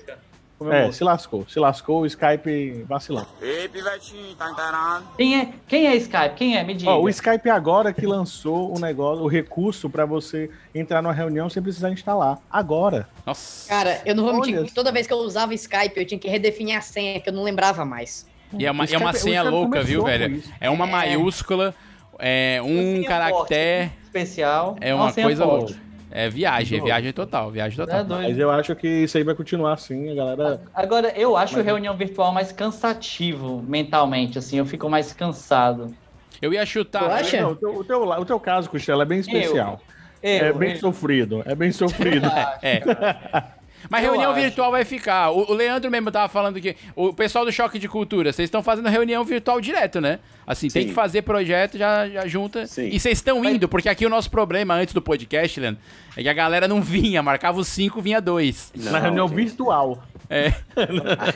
Comeu 0.58 0.74
É, 0.74 0.90
se 0.90 1.04
lascou. 1.04 1.46
Se 1.50 1.60
lascou 1.60 2.02
o 2.04 2.06
Skype 2.06 2.86
vacilando. 2.88 3.28
Ei, 3.42 3.68
pivetinho, 3.68 4.34
tá 4.36 4.50
inteirado? 4.52 5.04
Quem 5.18 5.38
é, 5.42 5.50
quem 5.68 5.88
é 5.88 5.96
Skype? 5.98 6.36
Quem 6.36 6.58
é? 6.58 6.64
Me 6.64 6.74
diga. 6.74 6.92
Ó, 6.92 7.02
o 7.02 7.10
Skype 7.10 7.50
agora 7.50 7.92
que 7.92 8.06
lançou 8.08 8.74
o 8.74 8.80
negócio, 8.80 9.22
o 9.22 9.28
recurso 9.28 9.90
pra 9.90 10.06
você 10.06 10.50
entrar 10.74 11.02
numa 11.02 11.12
reunião 11.12 11.50
sem 11.50 11.62
precisar 11.62 11.92
instalar. 11.92 12.40
Agora. 12.50 13.10
Nossa. 13.26 13.68
Cara, 13.68 14.02
eu 14.06 14.16
não 14.16 14.24
vou 14.24 14.34
mentir. 14.36 14.56
Olha 14.60 14.66
que 14.68 14.74
Toda 14.74 14.94
vez 14.94 15.06
que 15.06 15.12
eu 15.12 15.18
usava 15.18 15.54
Skype, 15.54 15.98
eu 16.00 16.06
tinha 16.06 16.18
que 16.20 16.30
redefinir 16.30 16.78
a 16.78 16.82
senha, 16.82 17.20
que 17.20 17.28
eu 17.28 17.34
não 17.34 17.44
lembrava 17.44 17.84
mais. 17.84 18.26
E 18.58 18.66
é 18.66 18.72
uma, 18.72 18.86
O 18.86 18.88
é 18.88 18.98
uma 18.98 19.10
Skype- 19.12 19.18
senha 19.24 19.42
Skype 19.42 19.54
louca, 19.54 19.84
viu, 19.84 20.06
velho? 20.06 20.42
É 20.62 20.70
uma 20.70 20.86
É. 20.88 20.90
maiúscula, 20.92 21.76
é 22.20 22.62
um 22.64 23.04
caractere, 23.04 23.88
forte, 23.90 24.04
especial. 24.04 24.76
é 24.82 24.94
uma 24.94 25.12
coisa 25.14 25.46
louca. 25.46 25.76
É 26.12 26.30
viagem, 26.30 26.80
é 26.80 26.82
viagem 26.82 27.12
total, 27.12 27.52
viagem 27.52 27.78
É 27.82 27.86
total. 27.86 28.04
doido. 28.06 28.30
Mas 28.30 28.38
eu 28.40 28.50
acho 28.50 28.74
que 28.76 28.88
isso 28.88 29.18
aí 29.18 29.24
vai 29.24 29.36
continuar 29.36 29.74
assim, 29.74 30.12
a 30.12 30.16
galera. 30.16 30.62
Agora, 30.74 31.12
eu 31.18 31.36
acho 31.36 31.58
Mas- 31.58 31.66
reunião 31.66 31.98
virtual 31.98 32.32
mais 32.32 32.54
cansativo 32.54 33.62
mentalmente, 33.68 34.38
assim, 34.38 34.58
eu 34.58 34.66
fico 34.66 34.90
mais 34.90 35.12
cansado. 35.12 35.94
Eu 36.42 36.54
ia 36.54 36.66
chutar. 36.66 37.00
Tu 37.04 37.12
acha? 37.12 37.42
Não, 37.42 37.52
o, 37.52 37.56
teu, 37.56 37.76
o, 37.76 37.84
teu, 37.84 38.02
o 38.04 38.26
teu 38.26 38.40
caso, 38.40 38.70
Costela, 38.70 39.04
é 39.04 39.06
bem 39.06 39.20
especial. 39.20 39.82
é 40.24 40.50
Eu, 40.50 40.56
bem 40.56 40.72
eu- 40.72 40.78
sofrido. 40.78 41.44
É 41.46 41.54
bem 41.56 41.72
sofrido. 41.72 42.28
É. 42.62 42.82
Mas 43.90 44.04
Eu 44.04 44.12
reunião 44.12 44.32
acho. 44.32 44.42
virtual 44.42 44.72
vai 44.72 44.84
ficar. 44.86 45.32
O, 45.32 45.52
o 45.52 45.54
Leandro 45.54 45.90
mesmo 45.92 46.12
tava 46.12 46.28
falando 46.30 46.60
que 46.60 46.76
o 46.96 47.14
pessoal 47.14 47.46
do 47.46 47.52
Choque 47.52 47.78
de 47.80 47.88
Cultura, 47.88 48.32
vocês 48.34 48.48
estão 48.48 48.62
fazendo 48.64 48.88
reunião 48.90 49.24
virtual 49.24 49.60
direto, 49.62 50.00
né? 50.02 50.20
Assim, 50.48 50.68
tem 50.70 50.84
Sim. 50.84 50.88
que 50.90 50.94
fazer 50.94 51.24
projeto, 51.24 51.78
já, 51.78 52.08
já 52.08 52.28
junta. 52.28 52.68
Sim. 52.68 52.90
E 52.92 53.00
vocês 53.00 53.18
estão 53.18 53.44
indo, 53.44 53.68
porque 53.68 53.90
aqui 53.90 54.06
o 54.06 54.10
nosso 54.10 54.30
problema 54.30 54.76
antes 54.76 54.94
do 54.94 55.02
podcast, 55.02 55.60
Leandro, 55.60 55.82
é 56.16 56.22
que 56.22 56.30
a 56.30 56.34
galera 56.34 56.68
não 56.68 56.82
vinha, 56.82 57.22
marcava 57.24 57.60
os 57.60 57.68
cinco, 57.68 58.02
vinha 58.02 58.22
dois. 58.22 58.72
Na 58.76 59.00
reunião 59.00 59.28
virtual. 59.28 60.04
É. 60.30 60.54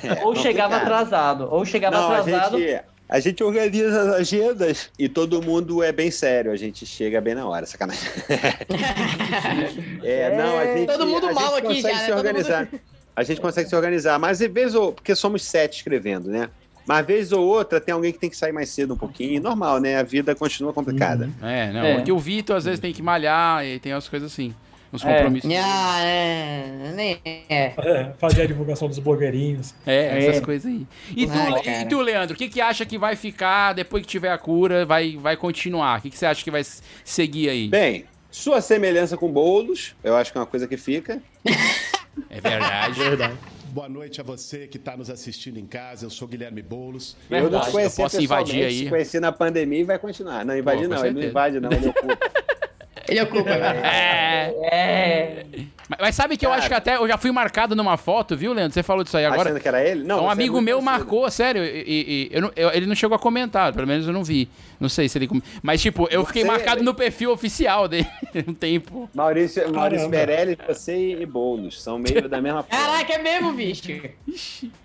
É 0.04 0.24
ou 0.24 0.36
chegava 0.36 0.78
atrasado, 0.78 1.48
ou 1.52 1.64
chegava 1.66 1.98
Não, 1.98 2.12
a 2.12 2.18
atrasado. 2.20 2.58
gente, 2.60 2.82
a 3.10 3.20
gente 3.20 3.44
organiza 3.44 4.02
as 4.02 4.08
agendas 4.20 4.92
e 4.98 5.10
todo 5.10 5.42
mundo 5.42 5.82
é 5.84 5.92
bem 5.92 6.12
sério. 6.12 6.52
A 6.52 6.56
gente 6.56 6.86
chega 6.86 7.20
bem 7.20 7.34
na 7.34 7.46
hora, 7.48 7.66
sacanagem. 7.66 8.08
é, 10.04 10.38
não, 10.38 10.58
a 10.58 10.66
gente, 10.66 10.88
Todo 10.88 11.06
mundo 11.08 11.28
a 11.28 11.34
mal 11.34 11.56
gente 11.56 11.66
aqui 11.66 11.76
consegue 11.76 11.96
já, 11.96 12.00
né? 12.02 12.06
se 12.06 12.12
organizar. 12.12 12.68
A 13.16 13.24
gente 13.24 13.42
consegue 13.42 13.70
se 13.70 13.76
organizar, 13.76 14.20
mas 14.20 14.42
às 14.42 14.52
vezes, 14.52 14.76
ou- 14.76 14.94
porque 14.94 15.16
somos 15.16 15.44
sete 15.44 15.78
escrevendo, 15.78 16.30
né? 16.30 16.50
Mas 16.88 17.06
vez 17.06 17.32
ou 17.32 17.46
outra 17.46 17.80
tem 17.80 17.94
alguém 17.94 18.12
que 18.12 18.18
tem 18.18 18.30
que 18.30 18.38
sair 18.38 18.52
mais 18.52 18.70
cedo 18.70 18.94
um 18.94 18.98
pouquinho. 18.98 19.42
Normal, 19.42 19.80
né? 19.80 19.98
A 19.98 20.04
vida 20.04 20.34
continua 20.34 20.74
complicada. 20.74 21.30
É, 21.42 21.72
não. 21.72 21.82
É. 21.82 21.98
Aqui 21.98 22.12
o 22.12 22.18
Vitor 22.18 22.56
às 22.56 22.66
vezes 22.66 22.80
tem 22.80 22.92
que 22.94 23.02
malhar 23.04 23.64
e 23.66 23.78
tem 23.80 23.92
as 23.92 24.08
coisas 24.08 24.32
assim. 24.32 24.56
Uns 24.92 25.06
É. 25.06 25.14
compromissos. 25.18 25.52
É, 25.52 25.60
Ah, 25.62 26.00
é. 26.02 26.92
Nem 26.96 27.20
é. 27.24 27.74
É, 27.78 28.12
fazer 28.18 28.42
a 28.42 28.46
divulgação 28.48 28.88
dos 28.88 28.98
blogueirinhos. 29.00 29.74
essas 29.86 30.38
É. 30.38 30.42
coisas 30.42 30.66
aí. 30.72 30.88
E 31.16 31.28
tu, 31.28 31.34
Ai, 31.34 31.82
e 31.82 31.86
tu, 31.86 32.02
Leandro, 32.02 32.36
o 32.36 32.38
que, 32.38 32.50
que 32.50 32.60
acha 32.60 32.86
que 32.86 32.98
vai 32.98 33.16
ficar 33.16 33.74
depois 33.74 34.02
que 34.04 34.10
tiver 34.10 34.32
a 34.32 34.38
cura? 34.38 34.86
Vai, 34.86 35.16
vai 35.18 35.38
continuar? 35.38 36.00
O 36.00 36.02
que, 36.02 36.10
que 36.10 36.18
você 36.18 36.26
acha 36.26 36.44
que 36.44 36.50
vai 36.52 36.64
seguir 37.04 37.50
aí? 37.50 37.68
Bem, 37.70 38.06
sua 38.32 38.62
semelhança 38.62 39.16
com 39.16 39.32
bolos, 39.32 39.96
eu 40.04 40.16
acho 40.16 40.32
que 40.32 40.38
é 40.38 40.42
uma 40.42 40.48
coisa 40.48 40.68
que 40.68 40.78
fica. 40.78 41.22
É 42.30 42.42
verdade. 42.42 43.00
Verdade. 43.00 43.38
Boa 43.72 43.88
noite 43.88 44.20
a 44.20 44.24
você 44.26 44.68
que 44.68 44.76
está 44.76 44.98
nos 44.98 45.10
assistindo 45.10 45.58
em 45.58 45.66
casa. 45.66 46.06
Eu 46.06 46.10
sou 46.10 46.28
Guilherme 46.28 46.62
Boulos. 46.62 47.16
eu 47.30 47.36
não 47.36 47.42
Verdade, 47.44 47.66
te 47.68 47.72
conheci 47.72 48.02
eu 48.02 48.04
posso 48.06 48.22
invadir 48.22 48.66
aí. 48.66 48.84
te 48.84 48.90
conheci 48.90 49.20
na 49.22 49.32
pandemia 49.32 49.80
e 49.80 49.84
vai 49.86 49.98
continuar. 49.98 50.44
Não, 50.44 50.58
invadir 50.58 50.90
Pô, 50.90 50.96
não, 50.96 51.06
ele 51.06 51.22
não 51.22 51.28
invade 51.30 51.60
não, 51.62 51.72
ele 51.72 51.88
ocupa. 51.88 52.18
Ele 53.08 53.22
ocupa, 53.22 53.44
velho. 53.58 53.80
É. 53.86 54.54
É. 54.72 55.46
Mas, 55.90 56.00
mas 56.02 56.16
sabe 56.16 56.38
que 56.38 56.46
eu 56.46 56.50
Cara. 56.50 56.60
acho 56.60 56.68
que 56.70 56.76
até 56.76 56.96
eu 56.98 57.08
já 57.08 57.18
fui 57.18 57.32
marcado 57.32 57.76
numa 57.76 57.98
foto, 57.98 58.38
viu, 58.38 58.54
Leandro? 58.54 58.74
Você 58.74 58.84
falou 58.84 59.04
disso 59.04 59.18
aí 59.18 59.26
agora. 59.26 59.42
Achando 59.50 59.60
que 59.60 59.68
era 59.68 59.84
ele? 59.84 60.04
Não, 60.04 60.26
um 60.26 60.30
é 60.30 60.32
amigo 60.32 60.62
meu 60.62 60.78
parecido. 60.80 61.00
marcou, 61.00 61.32
sério, 61.32 61.64
e, 61.64 61.68
e- 61.68 61.84
e 61.88 62.30
eu 62.32 62.42
não- 62.44 62.52
eu- 62.56 62.70
ele 62.72 62.86
não 62.86 62.94
chegou 62.94 63.16
a 63.16 63.20
comentar, 63.20 63.74
pelo 63.74 63.88
menos 63.88 64.06
eu 64.06 64.14
não 64.14 64.24
vi. 64.24 64.48
Não 64.80 64.88
sei 64.88 65.10
se 65.10 65.18
ele. 65.18 65.28
com- 65.28 65.42
Mas, 65.64 65.82
tipo, 65.82 66.08
eu 66.12 66.24
fiquei 66.26 66.44
Você- 66.44 66.48
marcado 66.48 66.84
no 66.84 66.94
perfil 66.94 67.32
oficial 67.32 67.88
dele 67.88 68.06
um 68.48 68.54
tempo. 68.54 69.10
Maurício, 69.16 69.72
Maurício. 69.74 70.08
Meirelles, 70.10 70.58
você 70.68 70.96
e 71.20 71.26
Boulos 71.26 71.82
são 71.82 71.98
meio 71.98 72.30
da 72.30 72.40
mesma 72.40 72.62
forma. 72.62 72.86
Caraca, 72.86 73.14
é 73.14 73.18
mesmo, 73.18 73.52
bicho. 73.54 73.92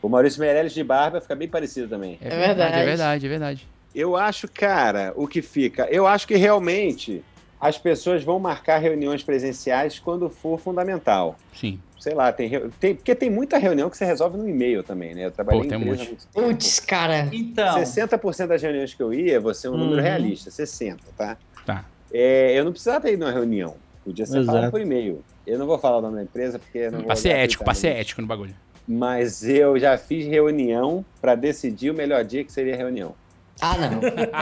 O 0.01 0.09
Maurício 0.09 0.41
Meirelles 0.41 0.73
de 0.73 0.83
barba 0.83 1.21
fica 1.21 1.35
bem 1.35 1.49
parecido 1.49 1.87
também. 1.89 2.17
É 2.23 2.31
verdade. 2.31 2.79
É 2.79 2.85
verdade, 2.85 3.27
é 3.27 3.29
verdade. 3.29 3.69
Eu 3.95 4.17
acho, 4.17 4.49
cara, 4.49 5.13
o 5.17 5.29
que 5.29 5.43
fica. 5.43 5.87
Eu 5.91 6.07
acho 6.07 6.27
que 6.27 6.35
realmente 6.37 7.23
as 7.65 7.79
pessoas 7.79 8.23
vão 8.23 8.39
marcar 8.39 8.77
reuniões 8.77 9.23
presenciais 9.23 9.99
quando 9.99 10.29
for 10.29 10.61
fundamental. 10.61 11.35
Sim. 11.55 11.81
Sei 11.99 12.13
lá, 12.13 12.31
tem, 12.31 12.51
tem- 12.79 12.95
porque 12.95 13.15
tem 13.15 13.31
muita 13.31 13.57
reunião 13.57 13.89
que 13.89 13.97
você 13.97 14.05
resolve 14.05 14.37
no 14.37 14.47
e-mail 14.47 14.83
também, 14.83 15.15
né? 15.15 15.25
Eu 15.25 15.31
trabalhei 15.31 15.61
Pô, 15.63 15.65
em 15.65 15.69
tem 15.71 15.79
um 15.79 15.95
empresa. 15.95 16.11
Putz, 16.35 16.79
cara. 16.79 17.31
Então, 17.33 17.79
60% 17.83 18.49
das 18.49 18.61
reuniões 18.61 18.93
que 18.93 19.03
eu 19.03 19.15
ia, 19.15 19.41
você 19.41 19.67
é 19.67 19.71
um 19.71 19.79
número 19.79 19.97
Uhum. 19.97 20.03
realista, 20.03 20.51
60, 20.51 20.99
tá? 21.17 21.39
Tá. 21.65 21.87
É, 22.13 22.53
eu 22.59 22.67
não 22.67 22.73
precisava 22.73 23.11
ir 23.11 23.17
numa 23.17 23.33
reunião. 23.33 23.77
Podia 24.05 24.27
ser 24.27 24.45
falado 24.45 24.71
por 24.71 24.79
e-mail. 24.83 25.25
Eu 25.47 25.59
não 25.59 25.67
vou 25.67 25.79
falar 25.79 25.97
o 25.97 26.03
nome 26.03 26.17
da 26.17 26.23
empresa 26.23 26.59
porque 26.59 26.91
não 26.91 26.99
vou 26.99 27.07
Pra 27.07 27.17
ser 27.17 27.31
dar 27.31 27.39
ético, 27.39 27.65
pra 27.65 27.73
cuidado 27.73 27.81
ser 27.81 27.89
nisso. 27.89 28.01
ético 28.03 28.21
no 28.21 28.27
bagulho. 28.27 28.55
Mas 28.87 29.43
eu 29.49 29.79
já 29.79 29.97
fiz 29.97 30.27
reunião 30.27 31.03
para 31.23 31.35
decidir 31.35 31.91
o 31.91 31.95
melhor 31.95 32.23
dia 32.23 32.45
que 32.45 32.53
seria 32.53 32.75
a 32.75 32.77
reunião. 32.77 33.15
Ah, 33.61 33.77
não. 33.79 34.01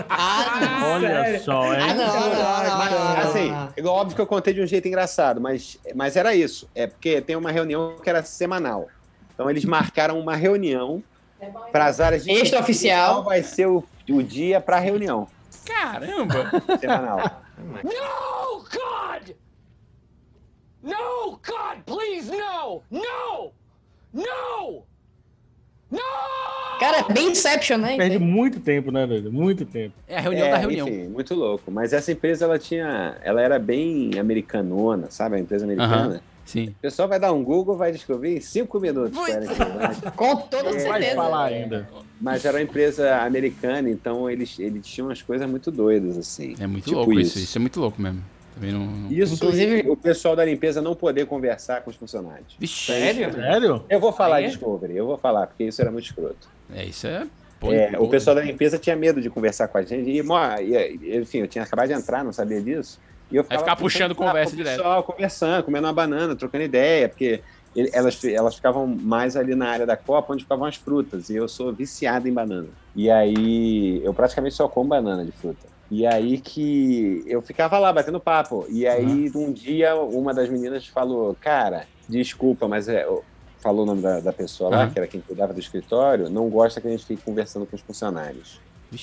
Ah, 0.09 0.61
não. 0.81 0.93
Olha 0.95 1.41
só, 1.41 1.71
Ah, 1.73 1.81
hein? 1.81 1.95
não, 1.95 2.07
não, 2.07 2.13
não, 2.15 2.79
Mas, 2.79 2.91
não, 2.91 2.99
não, 3.05 3.17
assim, 3.19 3.53
é 3.77 3.85
óbvio 3.87 4.17
que 4.17 4.23
eu 4.23 4.27
contei 4.27 4.55
de 4.55 4.63
um 4.63 4.67
jeito 4.67 4.89
engraçado, 4.89 5.41
mas, 5.41 5.79
mas 5.95 6.17
era 6.17 6.35
isso. 6.35 6.69
É 6.75 6.87
porque 6.87 7.21
tem 7.21 7.37
uma 7.37 7.51
reunião 7.53 7.97
que 8.03 8.09
era 8.09 8.23
semanal. 8.23 8.89
Então 9.35 9.49
eles 9.51 9.65
marcaram 9.65 10.19
uma 10.19 10.35
reunião 10.35 11.03
para 11.71 11.87
as 11.87 12.01
áreas 12.01 12.25
de 12.25 12.31
Extraoficial. 12.31 13.15
qual 13.17 13.25
vai 13.25 13.43
ser 13.43 13.67
o, 13.67 13.85
o 14.09 14.23
dia 14.23 14.61
para 14.61 14.77
a 14.77 14.81
reunião 14.81 15.29
Caramba! 15.67 16.51
semanal. 16.81 17.43
No, 17.85 18.65
God! 18.65 19.31
No, 20.83 21.31
God, 21.47 21.83
please, 21.87 22.31
no! 22.31 22.83
No! 22.91 23.53
No! 24.13 24.85
Cara, 26.81 26.99
é 27.09 27.13
bem 27.13 27.31
Inception, 27.31 27.79
né? 27.79 27.97
Perde 27.97 28.19
muito 28.19 28.59
tempo, 28.59 28.91
né, 28.91 29.07
doido? 29.07 29.31
Muito 29.33 29.65
tempo. 29.65 29.95
É 30.09 30.17
a 30.17 30.21
reunião 30.21 30.49
É, 30.49 30.51
da 30.51 30.57
reunião. 30.57 30.89
Enfim, 30.89 31.09
muito 31.09 31.33
louco. 31.35 31.71
Mas 31.71 31.93
essa 31.93 32.11
empresa, 32.11 32.45
ela 32.45 32.59
tinha. 32.59 33.17
Ela 33.23 33.41
era 33.41 33.59
bem 33.59 34.19
americanona, 34.19 35.07
sabe? 35.11 35.37
A 35.37 35.39
empresa 35.39 35.65
americana. 35.65 36.21
Sim. 36.45 36.69
O 36.71 36.75
pessoal 36.83 37.07
vai 37.07 37.21
dar 37.21 37.33
um 37.33 37.45
Google, 37.45 37.77
vai 37.77 37.93
descobrir 37.93 38.37
em 38.37 38.41
cinco 38.41 38.81
minutos. 38.81 39.17
qual 39.17 39.29
era 39.29 39.41
a 39.41 39.45
empresa. 39.45 40.11
Com 40.11 40.37
toda 40.37 40.71
É, 40.71 40.73
Vai 40.73 40.81
certeza. 40.81 41.15
falar 41.15 41.45
ainda. 41.45 41.89
Mas 42.21 42.45
era 42.45 42.57
uma 42.57 42.63
empresa 42.63 43.17
americana, 43.19 43.89
então 43.89 44.29
eles, 44.29 44.59
eles 44.59 44.85
tinham 44.85 45.07
umas 45.09 45.23
coisas 45.23 45.49
muito 45.49 45.71
doidas, 45.71 46.19
assim. 46.19 46.57
É 46.59 46.67
muito 46.67 46.85
Tipo 46.85 46.97
louco 46.97 47.13
isso. 47.21 47.39
isso. 47.39 47.57
é 47.57 47.61
muito 47.61 47.79
louco 47.81 48.03
mesmo. 48.03 48.25
Também 48.55 48.73
não. 48.73 48.81
não- 48.87 49.11
Isso, 49.13 49.35
Inclusive- 49.35 49.89
o 49.89 49.97
pessoal 49.97 50.37
da 50.37 50.45
limpeza 50.45 50.81
não 50.83 50.95
poder 50.95 51.27
conversar 51.27 51.81
com 51.83 51.91
os 51.91 51.97
funcionários. 51.97 52.55
Vixe, 52.59 52.93
sério? 52.93 53.33
Sério? 53.33 53.85
Eu 53.89 53.99
vou 54.01 54.13
falar, 54.13 54.43
é? 54.43 54.47
Discovery, 54.49 54.97
eu 54.97 55.07
vou 55.07 55.17
falar, 55.19 55.47
porque 55.47 55.65
isso 55.65 55.81
era 55.81 55.91
muito 55.91 56.05
escroto. 56.05 56.49
É, 56.75 56.85
isso 56.85 57.07
é. 57.07 57.27
É, 57.65 57.97
o 57.99 58.09
pessoal 58.09 58.35
da 58.35 58.43
limpeza 58.43 58.77
tinha 58.77 58.97
medo 58.97 59.21
de 59.21 59.31
conversar 59.31 59.69
com 59.69 59.79
a 59.79 59.83
gente. 59.83 60.11
E, 60.11 60.21
enfim, 61.21 61.39
eu 61.39 61.47
tinha 61.49 61.63
acabado 61.63 61.87
de 61.87 61.95
entrar, 61.95 62.25
não 62.25 62.33
sabia 62.33 62.61
disso. 62.61 62.99
E 63.31 63.37
eu 63.37 63.45
Vai 63.45 63.57
ficar 63.57 63.77
puxando 63.77 64.15
conversa 64.17 64.51
com 64.51 64.55
o 64.55 64.57
direto. 64.65 64.77
pessoal 64.79 65.03
conversando, 65.05 65.63
comendo 65.63 65.87
uma 65.87 65.93
banana, 65.93 66.35
trocando 66.35 66.65
ideia, 66.65 67.09
porque 67.09 67.41
elas, 67.95 68.23
elas 68.25 68.57
ficavam 68.57 68.87
mais 68.87 69.37
ali 69.37 69.55
na 69.55 69.69
área 69.69 69.87
da 69.87 69.97
copa, 69.97 70.33
onde 70.33 70.43
ficavam 70.43 70.65
as 70.67 70.75
frutas. 70.77 71.31
E 71.31 71.37
eu 71.37 71.47
sou 71.49 71.73
viciado 71.73 72.29
em 72.29 72.33
banana. 72.33 72.67
E 72.97 73.09
aí, 73.09 74.03
eu 74.05 74.13
praticamente 74.13 74.55
só 74.57 74.67
como 74.69 74.89
banana 74.91 75.25
de 75.25 75.31
fruta. 75.33 75.72
E 75.93 76.07
aí 76.07 76.39
que 76.39 77.23
eu 77.27 77.43
ficava 77.43 77.79
lá 77.79 77.93
batendo 77.93 78.19
papo. 78.19 78.67
E 78.71 78.87
aí, 78.87 79.31
um 79.35 79.53
dia, 79.53 79.95
uma 79.95 80.33
das 80.33 80.49
meninas 80.49 80.87
falou: 80.87 81.37
Cara, 81.39 81.87
desculpa, 82.09 82.67
mas 82.67 82.89
é. 82.89 83.07
Falou 83.63 83.83
o 83.83 83.87
nome 83.87 84.01
da, 84.01 84.19
da 84.19 84.33
pessoa 84.33 84.71
lá, 84.71 84.77
Aham. 84.85 84.91
que 84.91 84.99
era 84.99 85.07
quem 85.07 85.21
cuidava 85.21 85.53
do 85.53 85.61
escritório, 85.61 86.29
não 86.31 86.49
gosta 86.49 86.81
que 86.81 86.89
a 86.89 86.91
gente 86.91 87.05
fique 87.05 87.23
conversando 87.23 87.65
com 87.67 87.77
os 87.77 87.83
funcionários. 87.83 88.59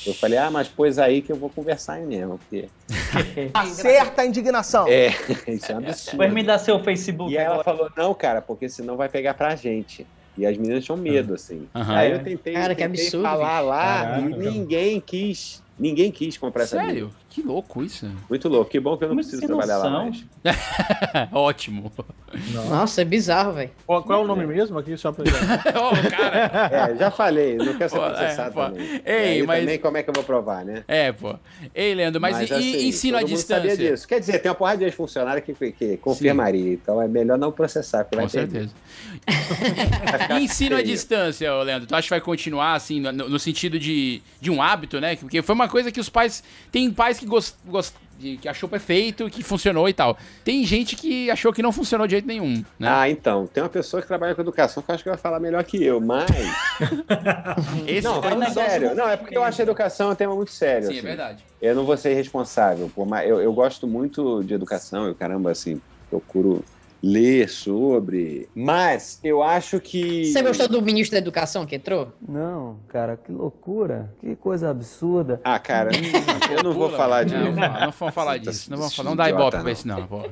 Eu 0.06 0.14
falei, 0.16 0.38
ah, 0.38 0.50
mas 0.52 0.68
pois 0.68 1.00
aí 1.00 1.22
que 1.22 1.32
eu 1.32 1.36
vou 1.36 1.50
conversar 1.50 1.94
aí 1.94 2.06
mesmo, 2.06 2.40
porque. 2.40 2.68
Acerta 3.54 4.24
a 4.24 4.26
indignação. 4.26 4.88
É, 4.88 5.10
isso 5.48 5.72
é 5.72 5.76
um 5.76 5.78
absurdo. 5.78 6.12
Depois 6.12 6.34
me 6.34 6.44
dá 6.44 6.58
seu 6.58 6.84
Facebook. 6.84 7.32
E 7.32 7.38
aí 7.38 7.46
ela 7.46 7.64
falou, 7.64 7.90
não, 7.96 8.14
cara, 8.16 8.42
porque 8.42 8.68
senão 8.68 8.98
vai 8.98 9.08
pegar 9.08 9.36
pra 9.36 9.56
gente. 9.56 10.08
E 10.36 10.46
as 10.46 10.58
meninas 10.58 10.84
tinham 10.84 10.98
medo, 10.98 11.36
assim. 11.36 11.68
Aham. 11.76 11.96
Aí 11.96 12.12
eu 12.12 12.24
tentei, 12.24 12.54
Cara, 12.54 12.74
que 12.74 12.82
tentei 12.82 13.04
absurdo, 13.06 13.24
falar 13.24 13.58
bicho. 13.60 13.70
lá 13.70 14.02
Caraca. 14.06 14.20
e 14.22 14.50
ninguém 14.50 15.00
quis. 15.00 15.62
Ninguém 15.80 16.12
quis 16.12 16.38
comprar 16.38 16.64
essa 16.64 16.78
Sério? 16.78 17.10
Que 17.30 17.44
louco 17.44 17.84
isso. 17.84 18.10
Muito 18.28 18.50
louco. 18.50 18.72
Que 18.72 18.80
bom 18.80 18.98
que 18.98 19.04
eu 19.04 19.10
não 19.10 19.16
Mas 19.16 19.28
preciso 19.28 19.46
trabalhar 19.48 19.78
lá 19.78 19.90
noção. 19.90 20.26
mais. 20.44 21.30
Ótimo. 21.32 21.92
Nossa, 22.68 23.02
é 23.02 23.06
bizarro, 23.06 23.54
velho. 23.54 23.70
Qual, 23.86 24.04
qual 24.04 24.22
é 24.22 24.24
o 24.24 24.28
nome 24.28 24.48
mesmo 24.48 24.80
aqui, 24.80 24.98
só 24.98 25.12
pra... 25.12 25.24
É, 26.92 26.96
já 26.96 27.12
falei, 27.12 27.56
não 27.56 27.78
quero 27.78 27.90
ser 27.90 27.98
Pô, 27.98 28.06
é, 28.06 28.10
processado 28.10 28.54
pô. 28.54 28.62
também. 28.66 29.02
Ei, 29.06 29.38
E 29.38 29.42
aí 29.42 29.44
mas- 29.48 29.60
também 29.60 29.80
como 29.80 29.98
é 29.98 30.04
que 30.04 30.10
eu 30.10 30.14
vou 30.14 30.24
provar, 30.24 30.66
né? 30.66 30.84
É, 30.88 31.12
pô. 31.12 31.36
Ei, 31.74 31.94
Leandro, 31.94 32.20
mas, 32.20 32.40
e, 32.50 32.54
assim, 32.54 32.64
e 32.64 32.88
ensino 32.88 33.18
à 33.18 33.22
distância? 33.24 33.70
Sabia 33.70 33.92
disso. 33.92 34.08
Quer 34.08 34.20
dizer, 34.20 34.40
tem 34.40 34.50
uma 34.50 34.56
porrada 34.56 34.80
de 34.80 34.86
ex-funcionário 34.86 35.42
que, 35.44 35.54
que 35.72 35.98
confirmaria. 35.98 36.74
Então 36.74 37.00
é 37.02 37.08
melhor 37.08 37.38
não 37.38 37.52
processar. 37.52 38.06
Com 38.06 38.28
certeza. 38.28 38.70
E 40.40 40.44
ensino 40.44 40.76
à 40.76 40.82
distância, 40.82 41.54
ô 41.54 41.62
Leandro? 41.64 41.88
Tu 41.88 41.96
acha 41.96 42.04
que 42.06 42.10
vai 42.10 42.22
continuar, 42.22 42.74
assim, 42.74 43.00
no, 43.00 43.12
no 43.12 43.40
sentido 43.40 43.78
de, 43.80 44.22
de 44.42 44.50
um 44.52 44.62
hábito, 44.62 45.00
né? 45.00 45.16
Porque 45.16 45.42
foi 45.42 45.56
uma 45.56 45.68
coisa 45.70 45.92
que 45.92 46.00
os 46.00 46.10
pais. 46.10 46.44
Tem 46.72 46.90
pais 46.92 47.19
que 47.20 47.26
gost, 47.26 47.56
gost, 47.66 47.96
que 48.20 48.48
achou 48.48 48.68
perfeito, 48.68 49.30
que 49.30 49.44
funcionou 49.44 49.88
e 49.88 49.94
tal. 49.94 50.18
Tem 50.44 50.64
gente 50.66 50.96
que 50.96 51.30
achou 51.30 51.54
que 51.54 51.62
não 51.62 51.72
funcionou 51.72 52.08
de 52.08 52.12
jeito 52.12 52.28
nenhum, 52.28 52.64
né? 52.78 52.88
Ah, 52.90 53.10
então. 53.10 53.48
Tem 53.48 53.62
uma 53.64 53.70
pessoa 53.70 54.02
que 54.02 54.08
trabalha 54.08 54.36
com 54.36 54.42
educação 54.42 54.82
que 54.84 54.90
eu 54.90 54.96
acho 54.96 55.04
que 55.04 55.10
vai 55.10 55.18
falar 55.18 55.40
melhor 55.40 55.64
que 55.64 55.84
eu, 55.84 56.00
mas. 56.00 56.30
Esse 57.88 58.08
não, 58.08 58.16
é 58.16 58.20
um 58.20 58.22
falando 58.22 58.40
negócio 58.40 58.54
sério. 58.54 58.96
Não, 58.96 59.10
é 59.10 59.18
porque 59.18 59.38
eu 59.38 59.44
acho 59.44 59.62
a 59.62 59.64
educação 59.64 60.12
um 60.12 60.16
tema 60.16 60.36
muito 60.36 60.52
sério. 60.52 60.88
Sim, 60.88 60.96
é 60.96 60.98
assim. 60.98 61.08
verdade. 61.08 61.46
Eu 61.62 61.76
não 61.76 61.86
vou 61.86 61.98
ser 61.98 62.14
responsável, 62.14 62.90
por 62.96 63.06
mais... 63.06 63.30
eu, 63.30 63.42
eu 63.42 63.52
gosto 63.52 63.86
muito 63.86 64.44
de 64.44 64.54
educação, 64.54 65.08
eu 65.08 65.16
caramba, 65.16 65.52
assim, 65.52 65.82
procuro 66.10 66.64
ler 67.02 67.50
sobre. 67.50 68.50
Mas 68.54 69.20
eu 69.24 69.42
acho 69.42 69.80
que. 69.80 70.26
Você 70.26 70.42
gostou 70.42 70.68
do 70.68 70.82
ministro 70.82 71.14
da 71.16 71.20
Educação 71.20 71.66
que 71.66 71.76
entrou? 71.76 72.14
Não, 72.28 72.78
cara, 72.88 73.18
que 73.18 73.32
loucura. 73.32 74.14
Que 74.20 74.36
coisa 74.36 74.70
absurda. 74.70 75.40
Ah, 75.44 75.60
cara, 75.60 75.92
eu 76.52 76.64
não 76.64 76.74
vou 76.74 76.90
falar 76.92 77.26
não, 77.26 77.44
disso. 77.44 77.60
Não, 77.60 77.80
não 77.86 77.92
vamos 77.92 78.14
falar 78.14 78.38
disso. 78.38 78.72
Não 78.72 78.78
vamos 78.78 78.96
falar. 78.96 79.10
Não 79.10 79.16
dá 79.16 79.30
ibope 79.30 79.58
pra 79.58 79.72
isso, 79.72 79.88
não. 79.88 80.30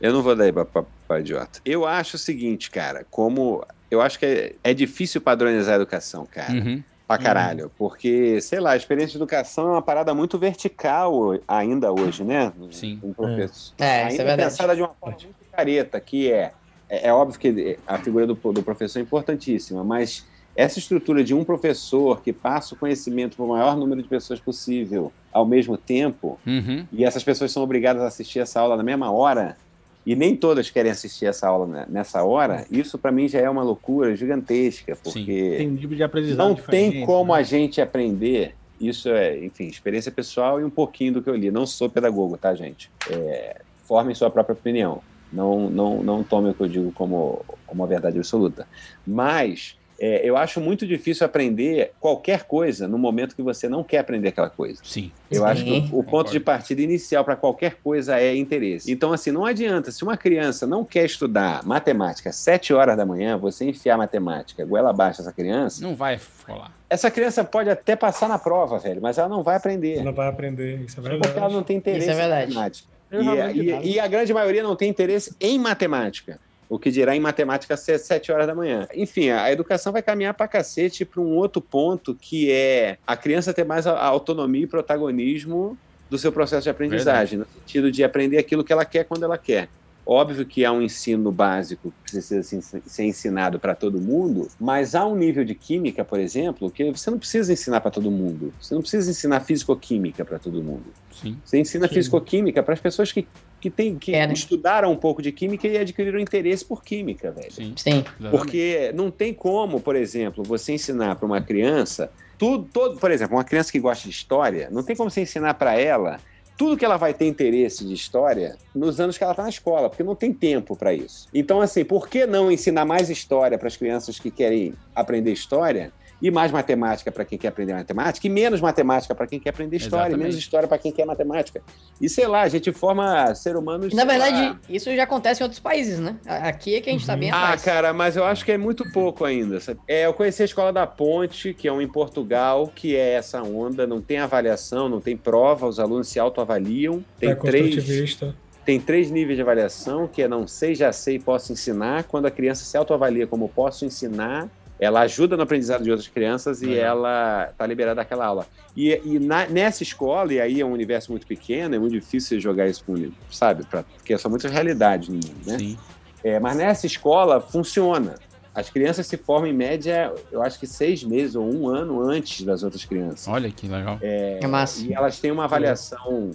Eu 0.00 0.12
não 0.12 0.22
vou 0.22 0.34
dar 0.34 0.46
ibope 0.46 0.72
pra, 0.72 0.84
pra 1.06 1.20
idiota. 1.20 1.60
Eu 1.64 1.86
acho 1.86 2.16
o 2.16 2.18
seguinte, 2.18 2.70
cara, 2.70 3.04
como. 3.10 3.64
Eu 3.90 4.00
acho 4.00 4.18
que 4.18 4.26
é, 4.26 4.54
é 4.62 4.72
difícil 4.72 5.20
padronizar 5.20 5.74
a 5.74 5.76
educação, 5.76 6.24
cara. 6.24 6.52
Uhum. 6.52 6.82
Pra 7.08 7.18
caralho. 7.18 7.72
Porque, 7.76 8.40
sei 8.40 8.60
lá, 8.60 8.70
a 8.70 8.76
experiência 8.76 9.10
de 9.10 9.16
educação 9.16 9.66
é 9.66 9.72
uma 9.72 9.82
parada 9.82 10.14
muito 10.14 10.38
vertical 10.38 11.36
ainda 11.48 11.90
hoje, 11.90 12.22
né? 12.22 12.52
Sim. 12.70 13.00
Um 13.02 13.12
professor. 13.12 13.74
É, 13.80 14.02
isso 14.02 14.10
ainda 14.10 14.22
é 14.22 14.26
verdade. 14.26 14.50
pensada 14.50 14.76
de 14.76 14.82
uma 14.82 14.94
forma 14.94 15.16
muito 15.20 15.39
careta, 15.52 16.00
que 16.00 16.30
é. 16.30 16.52
É, 16.88 17.08
é 17.08 17.12
óbvio 17.12 17.38
que 17.38 17.78
a 17.86 17.98
figura 17.98 18.26
do, 18.26 18.34
do 18.34 18.62
professor 18.62 18.98
é 18.98 19.02
importantíssima, 19.02 19.84
mas 19.84 20.26
essa 20.56 20.78
estrutura 20.78 21.22
de 21.22 21.32
um 21.34 21.44
professor 21.44 22.20
que 22.20 22.32
passa 22.32 22.74
o 22.74 22.78
conhecimento 22.78 23.36
para 23.36 23.44
o 23.44 23.48
maior 23.48 23.76
número 23.76 24.02
de 24.02 24.08
pessoas 24.08 24.40
possível 24.40 25.12
ao 25.32 25.46
mesmo 25.46 25.76
tempo, 25.76 26.38
Uhum. 26.44 26.84
e 26.92 27.04
essas 27.04 27.22
pessoas 27.22 27.52
são 27.52 27.62
obrigadas 27.62 28.02
a 28.02 28.06
assistir 28.08 28.40
essa 28.40 28.60
aula 28.60 28.76
na 28.76 28.82
mesma 28.82 29.12
hora, 29.12 29.56
e 30.04 30.16
nem 30.16 30.34
todas 30.34 30.68
querem 30.70 30.90
assistir 30.90 31.26
essa 31.26 31.46
aula 31.46 31.66
né, 31.66 31.86
nessa 31.88 32.24
hora, 32.24 32.66
isso 32.70 32.98
para 32.98 33.12
mim 33.12 33.28
já 33.28 33.38
é 33.38 33.48
uma 33.48 33.62
loucura 33.62 34.16
gigantesca, 34.16 34.96
porque 34.96 35.54
Tem 35.58 35.68
nível 35.68 35.96
de 35.96 36.02
aprendizado 36.02 36.48
não 36.48 36.54
tem 36.56 37.04
como 37.06 37.32
né? 37.32 37.38
a 37.38 37.42
gente 37.42 37.80
aprender. 37.80 38.54
Isso 38.80 39.10
é, 39.10 39.38
enfim, 39.44 39.66
experiência 39.66 40.10
pessoal 40.10 40.58
e 40.58 40.64
um 40.64 40.70
pouquinho 40.70 41.12
do 41.12 41.22
que 41.22 41.28
eu 41.28 41.36
li. 41.36 41.50
Não 41.50 41.66
sou 41.66 41.88
pedagogo, 41.90 42.38
tá, 42.38 42.54
gente? 42.54 42.90
É, 43.10 43.60
formem 43.84 44.14
sua 44.14 44.30
própria 44.30 44.54
opinião. 44.54 45.02
Não, 45.32 45.70
não, 45.70 46.02
não 46.02 46.22
tomem 46.22 46.50
o 46.50 46.54
que 46.54 46.62
eu 46.62 46.68
digo 46.68 46.92
como, 46.92 47.44
como 47.66 47.82
uma 47.82 47.86
verdade 47.86 48.18
absoluta. 48.18 48.66
Mas 49.06 49.76
é, 50.02 50.26
eu 50.26 50.34
acho 50.34 50.62
muito 50.62 50.86
difícil 50.86 51.26
aprender 51.26 51.92
qualquer 52.00 52.44
coisa 52.44 52.88
no 52.88 52.96
momento 52.96 53.36
que 53.36 53.42
você 53.42 53.68
não 53.68 53.84
quer 53.84 53.98
aprender 53.98 54.28
aquela 54.28 54.48
coisa. 54.48 54.80
Sim. 54.82 55.12
Eu 55.30 55.44
acho 55.44 55.62
que 55.62 55.70
Sim. 55.70 55.90
o, 55.92 55.98
o 55.98 56.02
ponto 56.02 56.32
de 56.32 56.40
partida 56.40 56.80
inicial 56.80 57.22
para 57.22 57.36
qualquer 57.36 57.74
coisa 57.84 58.18
é 58.18 58.34
interesse. 58.34 58.90
Então, 58.90 59.12
assim, 59.12 59.30
não 59.30 59.44
adianta. 59.44 59.92
Se 59.92 60.02
uma 60.02 60.16
criança 60.16 60.66
não 60.66 60.86
quer 60.86 61.04
estudar 61.04 61.66
matemática 61.66 62.30
às 62.30 62.36
7 62.36 62.72
horas 62.72 62.96
da 62.96 63.04
manhã, 63.04 63.36
você 63.36 63.66
enfiar 63.66 63.98
matemática 63.98 64.64
goela 64.64 64.88
abaixo 64.88 65.20
essa 65.20 65.32
criança, 65.34 65.82
Não 65.82 65.94
vai 65.94 66.18
rolar. 66.48 66.72
essa 66.88 67.10
criança 67.10 67.44
pode 67.44 67.68
até 67.68 67.94
passar 67.94 68.26
na 68.26 68.38
prova, 68.38 68.78
velho, 68.78 69.02
mas 69.02 69.18
ela 69.18 69.28
não 69.28 69.42
vai 69.42 69.56
aprender. 69.56 70.02
Não 70.02 70.14
vai 70.14 70.28
aprender, 70.28 70.80
isso 70.80 70.98
é 70.98 71.02
verdade. 71.02 71.22
Porque 71.24 71.38
ela 71.38 71.50
não 71.50 71.62
tem 71.62 71.76
interesse 71.76 72.08
Isso 72.08 72.10
é 72.10 72.14
verdade. 72.14 72.50
em 72.50 72.54
matemática. 72.54 72.88
Eu 73.10 73.22
E, 73.22 73.60
e- 73.60 73.92
e 73.94 74.00
a 74.00 74.06
grande 74.06 74.32
maioria 74.32 74.62
não 74.62 74.76
tem 74.76 74.88
interesse 74.88 75.34
em 75.40 75.58
matemática. 75.58 76.38
O 76.68 76.78
que 76.78 76.90
dirá 76.90 77.16
em 77.16 77.20
matemática 77.20 77.74
às 77.74 77.80
7 77.80 78.30
horas 78.30 78.46
da 78.46 78.54
manhã. 78.54 78.86
Enfim, 78.94 79.30
a 79.30 79.50
educação 79.50 79.92
vai 79.92 80.02
caminhar 80.02 80.34
pra 80.34 80.46
cacete 80.46 81.04
para 81.04 81.20
um 81.20 81.34
outro 81.36 81.60
ponto 81.60 82.14
que 82.14 82.50
é 82.52 82.96
a 83.04 83.16
criança 83.16 83.52
ter 83.52 83.64
mais 83.64 83.86
autonomia 83.88 84.62
e 84.62 84.66
protagonismo 84.68 85.76
do 86.08 86.16
seu 86.16 86.30
processo 86.30 86.62
de 86.64 86.70
aprendizagem, 86.70 87.38
no 87.40 87.46
sentido 87.46 87.90
de 87.90 88.04
aprender 88.04 88.38
aquilo 88.38 88.62
que 88.62 88.72
ela 88.72 88.84
quer 88.84 89.04
quando 89.04 89.24
ela 89.24 89.36
quer. 89.38 89.68
Óbvio 90.04 90.44
que 90.46 90.64
há 90.64 90.72
um 90.72 90.82
ensino 90.82 91.30
básico 91.30 91.90
que 91.92 92.10
precisa 92.12 92.42
se- 92.42 92.82
ser 92.84 93.04
ensinado 93.04 93.60
para 93.60 93.74
todo 93.74 94.00
mundo, 94.00 94.48
mas 94.58 94.94
há 94.94 95.06
um 95.06 95.14
nível 95.14 95.44
de 95.44 95.54
química, 95.54 96.04
por 96.04 96.18
exemplo, 96.18 96.70
que 96.70 96.90
você 96.90 97.10
não 97.10 97.18
precisa 97.18 97.52
ensinar 97.52 97.80
para 97.80 97.90
todo 97.90 98.10
mundo. 98.10 98.52
Você 98.60 98.74
não 98.74 98.80
precisa 98.80 99.10
ensinar 99.10 99.40
físico-química 99.40 100.24
para 100.24 100.38
todo 100.38 100.62
mundo. 100.62 100.86
Sim. 101.12 101.38
Você 101.44 101.60
ensina 101.60 101.86
físico-química 101.86 102.62
para 102.62 102.74
as 102.74 102.80
pessoas 102.80 103.12
que, 103.12 103.28
que, 103.60 103.70
tem, 103.70 103.98
que 103.98 104.12
Querem. 104.12 104.32
estudaram 104.34 104.90
um 104.90 104.96
pouco 104.96 105.22
de 105.22 105.30
química 105.30 105.68
e 105.68 105.76
adquiriram 105.78 106.18
interesse 106.18 106.64
por 106.64 106.82
química, 106.82 107.30
velho. 107.30 107.52
Sim. 107.52 107.74
Sim. 107.76 108.04
Porque 108.30 108.90
não 108.94 109.10
tem 109.10 109.32
como, 109.34 109.80
por 109.80 109.94
exemplo, 109.94 110.42
você 110.42 110.72
ensinar 110.72 111.16
para 111.16 111.26
uma 111.26 111.40
criança 111.40 112.10
tudo, 112.38 112.64
todo, 112.72 112.98
por 112.98 113.10
exemplo, 113.10 113.36
uma 113.36 113.44
criança 113.44 113.70
que 113.70 113.78
gosta 113.78 114.04
de 114.08 114.14
história, 114.14 114.70
não 114.72 114.82
tem 114.82 114.96
como 114.96 115.10
você 115.10 115.20
ensinar 115.20 115.54
para 115.54 115.78
ela 115.78 116.18
tudo 116.60 116.76
que 116.76 116.84
ela 116.84 116.98
vai 116.98 117.14
ter 117.14 117.26
interesse 117.26 117.86
de 117.86 117.94
história 117.94 118.58
nos 118.74 119.00
anos 119.00 119.16
que 119.16 119.24
ela 119.24 119.32
está 119.32 119.44
na 119.44 119.48
escola, 119.48 119.88
porque 119.88 120.02
não 120.02 120.14
tem 120.14 120.30
tempo 120.30 120.76
para 120.76 120.92
isso. 120.92 121.26
Então, 121.32 121.62
assim, 121.62 121.86
por 121.86 122.06
que 122.06 122.26
não 122.26 122.52
ensinar 122.52 122.84
mais 122.84 123.08
história 123.08 123.56
para 123.56 123.66
as 123.66 123.78
crianças 123.78 124.18
que 124.18 124.30
querem 124.30 124.74
aprender 124.94 125.32
história? 125.32 125.90
E 126.20 126.30
mais 126.30 126.52
matemática 126.52 127.10
para 127.10 127.24
quem 127.24 127.38
quer 127.38 127.48
aprender 127.48 127.72
matemática, 127.72 128.26
e 128.26 128.30
menos 128.30 128.60
matemática 128.60 129.14
para 129.14 129.26
quem 129.26 129.40
quer 129.40 129.50
aprender 129.50 129.76
história, 129.76 130.04
e 130.04 130.06
Exatamente. 130.06 130.22
menos 130.22 130.36
história 130.36 130.68
para 130.68 130.78
quem 130.78 130.92
quer 130.92 131.06
matemática. 131.06 131.62
E 132.00 132.08
sei 132.08 132.26
lá, 132.26 132.42
a 132.42 132.48
gente 132.48 132.72
forma 132.72 133.34
ser 133.34 133.56
humanos. 133.56 133.94
Na 133.94 134.06
sei 134.06 134.18
lá, 134.18 134.24
verdade, 134.26 134.58
isso 134.68 134.94
já 134.94 135.04
acontece 135.04 135.42
em 135.42 135.44
outros 135.44 135.60
países, 135.60 135.98
né? 135.98 136.16
Aqui 136.26 136.76
é 136.76 136.80
que 136.80 136.90
a 136.90 136.92
gente 136.92 137.06
tá 137.06 137.16
bem 137.16 137.30
ah, 137.30 137.42
atrás. 137.42 137.62
cara, 137.62 137.92
mas 137.92 138.16
eu 138.16 138.24
acho 138.24 138.44
que 138.44 138.52
é 138.52 138.58
muito 138.58 138.84
pouco 138.92 139.24
ainda. 139.24 139.60
sabe? 139.60 139.80
É, 139.88 140.06
eu 140.06 140.14
conheci 140.14 140.42
a 140.42 140.44
Escola 140.44 140.72
da 140.72 140.86
Ponte, 140.86 141.54
que 141.54 141.66
é 141.66 141.72
um 141.72 141.80
em 141.80 141.88
Portugal, 141.88 142.70
que 142.74 142.96
é 142.96 143.12
essa 143.14 143.42
onda, 143.42 143.86
não 143.86 144.00
tem 144.00 144.18
avaliação, 144.18 144.88
não 144.88 145.00
tem 145.00 145.16
prova, 145.16 145.66
os 145.66 145.80
alunos 145.80 146.08
se 146.08 146.18
autoavaliam. 146.18 147.04
Tem 147.18 147.30
É 147.30 147.34
três, 147.34 148.18
tem 148.64 148.78
três 148.80 149.10
níveis 149.10 149.36
de 149.36 149.42
avaliação, 149.42 150.06
que 150.06 150.22
é 150.22 150.28
não 150.28 150.46
sei, 150.46 150.74
já 150.74 150.92
sei, 150.92 151.18
posso 151.18 151.52
ensinar. 151.52 152.04
Quando 152.04 152.26
a 152.26 152.30
criança 152.30 152.64
se 152.64 152.76
autoavalia 152.76 153.26
como 153.26 153.48
posso 153.48 153.84
ensinar, 153.84 154.48
ela 154.80 155.00
ajuda 155.00 155.36
no 155.36 155.42
aprendizado 155.42 155.84
de 155.84 155.90
outras 155.90 156.08
crianças 156.08 156.62
e 156.62 156.66
Legal. 156.66 156.84
ela 156.86 157.52
tá 157.58 157.66
liberada 157.66 157.96
daquela 157.96 158.24
aula. 158.26 158.46
E, 158.76 158.98
e 159.04 159.18
na- 159.18 159.46
nessa 159.46 159.82
escola, 159.82 160.32
e 160.32 160.40
aí 160.40 160.60
é 160.60 160.64
um 160.64 160.72
universo 160.72 161.10
muito 161.12 161.26
pequeno, 161.26 161.74
é 161.74 161.78
muito 161.78 161.92
difícil 161.92 162.30
você 162.36 162.40
jogar 162.40 162.66
isso 162.68 162.82
com, 162.84 162.94
sabe, 163.30 163.64
pra, 163.66 163.82
porque 163.82 164.16
são 164.16 164.30
muitas 164.30 164.50
realidades 164.50 165.08
no 165.08 165.14
mundo, 165.16 165.36
né? 165.46 165.58
Sim. 165.58 165.78
É, 166.24 166.40
mas 166.40 166.56
nessa 166.56 166.86
escola 166.86 167.40
funciona. 167.40 168.14
As 168.52 168.68
crianças 168.68 169.06
se 169.06 169.16
formam 169.16 169.48
em 169.48 169.52
média, 169.54 170.12
eu 170.32 170.42
acho 170.42 170.58
que 170.58 170.66
seis 170.66 171.04
meses 171.04 171.36
ou 171.36 171.44
um 171.44 171.68
ano 171.68 172.00
antes 172.02 172.44
das 172.44 172.62
outras 172.64 172.84
crianças. 172.84 173.28
Olha 173.28 173.48
que 173.50 173.68
legal. 173.68 173.96
É, 174.02 174.40
É 174.42 174.46
massa. 174.46 174.84
E 174.84 174.92
elas 174.92 175.20
têm 175.20 175.30
uma 175.30 175.44
avaliação 175.44 176.32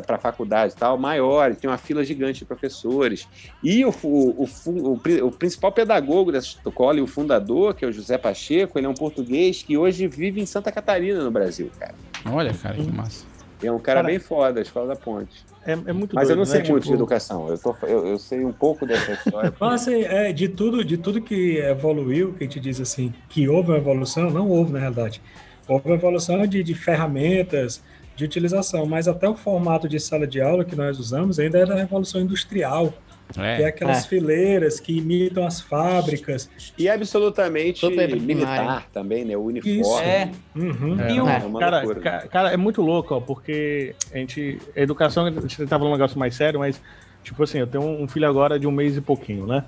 para 0.00 0.16
a 0.16 0.18
faculdade 0.18 0.72
e 0.72 0.76
tal, 0.76 0.96
maior, 0.96 1.50
e 1.50 1.56
tem 1.56 1.68
uma 1.68 1.76
fila 1.76 2.04
gigante 2.04 2.38
de 2.38 2.44
professores. 2.46 3.28
E 3.62 3.84
o, 3.84 3.90
o, 4.04 4.44
o, 4.44 4.92
o 4.92 4.98
pri- 4.98 5.20
o 5.20 5.30
principal 5.30 5.72
pedagogo 5.72 6.32
dessa 6.32 6.46
escola 6.64 6.98
e 6.98 7.02
o 7.02 7.06
fundador, 7.06 7.74
que 7.74 7.84
é 7.84 7.88
o 7.88 7.92
José 7.92 8.16
Pacheco, 8.16 8.78
ele 8.78 8.86
é 8.86 8.88
um 8.88 8.94
português 8.94 9.62
que 9.62 9.76
hoje 9.76 10.06
vive 10.08 10.40
em 10.40 10.46
Santa 10.46 10.70
Catarina, 10.72 11.22
no 11.22 11.30
Brasil, 11.30 11.70
cara. 11.78 11.94
Olha, 12.24 12.54
cara, 12.54 12.76
que 12.76 12.90
massa. 12.90 13.26
É 13.62 13.70
um 13.70 13.78
cara, 13.78 14.00
Cara, 14.00 14.08
bem 14.08 14.18
foda, 14.18 14.58
a 14.58 14.62
Escola 14.62 14.88
da 14.88 14.96
Ponte. 14.96 15.44
É, 15.64 15.70
é 15.72 15.92
muito 15.92 16.16
Mas 16.16 16.28
eu 16.28 16.34
doido, 16.34 16.38
não 16.38 16.44
sei 16.44 16.62
né? 16.62 16.68
muito 16.68 16.82
Tipo, 16.82 16.96
de 16.96 17.00
educação, 17.00 17.48
eu, 17.48 17.56
tô, 17.56 17.76
eu, 17.84 18.06
eu 18.08 18.18
sei 18.18 18.44
um 18.44 18.52
pouco 18.52 18.84
dessa 18.84 19.12
história. 19.12 19.54
Mas, 19.60 19.82
assim, 19.82 20.02
é, 20.02 20.32
de 20.32 20.48
tudo, 20.48 20.84
de 20.84 20.96
tudo 20.96 21.20
que 21.20 21.58
evoluiu, 21.58 22.32
que 22.32 22.42
a 22.42 22.46
gente 22.48 22.58
diz 22.58 22.80
assim, 22.80 23.14
que 23.28 23.48
houve 23.48 23.70
uma 23.70 23.76
evolução, 23.78 24.30
não 24.30 24.48
houve 24.48 24.72
na 24.72 24.80
realidade. 24.80 25.22
Houve 25.68 25.86
uma 25.90 25.94
evolução 25.94 26.44
de, 26.44 26.60
de 26.64 26.74
ferramentas, 26.74 27.80
de 28.22 28.26
utilização, 28.26 28.86
mas 28.86 29.08
até 29.08 29.28
o 29.28 29.34
formato 29.34 29.88
de 29.88 29.98
sala 29.98 30.26
de 30.26 30.40
aula 30.40 30.64
que 30.64 30.76
nós 30.76 30.98
usamos 30.98 31.38
ainda 31.38 31.58
é 31.58 31.66
da 31.66 31.74
revolução 31.74 32.20
industrial, 32.20 32.94
É. 33.36 33.56
que 33.56 33.62
é 33.62 33.66
aquelas 33.66 34.04
É. 34.04 34.08
fileiras 34.08 34.78
que 34.78 34.98
imitam 34.98 35.44
as 35.46 35.60
fábricas. 35.60 36.48
E 36.78 36.88
absolutamente 36.88 37.80
Super 37.80 38.08
militar 38.20 38.56
primário. 38.58 38.86
também, 38.92 39.24
né? 39.24 39.36
O 39.36 39.42
uniforme. 39.42 39.80
Isso. 39.80 39.98
É. 40.00 40.30
Uhum. 40.54 41.00
É, 41.00 41.12
E 41.12 41.20
o- 41.20 41.28
É 41.28 41.38
uma 41.38 41.58
cara, 41.60 41.78
loucura. 41.82 42.00
ca- 42.00 42.28
cara, 42.28 42.50
é 42.52 42.56
muito 42.56 42.80
louco, 42.80 43.14
ó, 43.14 43.20
porque 43.20 43.94
a 44.12 44.18
gente. 44.18 44.58
A 44.76 44.80
educação, 44.80 45.26
a 45.26 45.30
gente 45.30 45.56
tá 45.58 45.78
falando 45.78 45.88
um 45.88 45.96
negócio 45.96 46.18
mais 46.18 46.34
sério, 46.34 46.60
mas, 46.60 46.80
tipo 47.24 47.42
assim, 47.42 47.58
eu 47.58 47.66
tenho 47.66 47.82
um 47.84 48.06
filho 48.06 48.28
agora 48.28 48.58
de 48.58 48.66
um 48.66 48.70
mês 48.72 48.96
e 48.96 49.00
pouquinho, 49.00 49.46
né? 49.46 49.64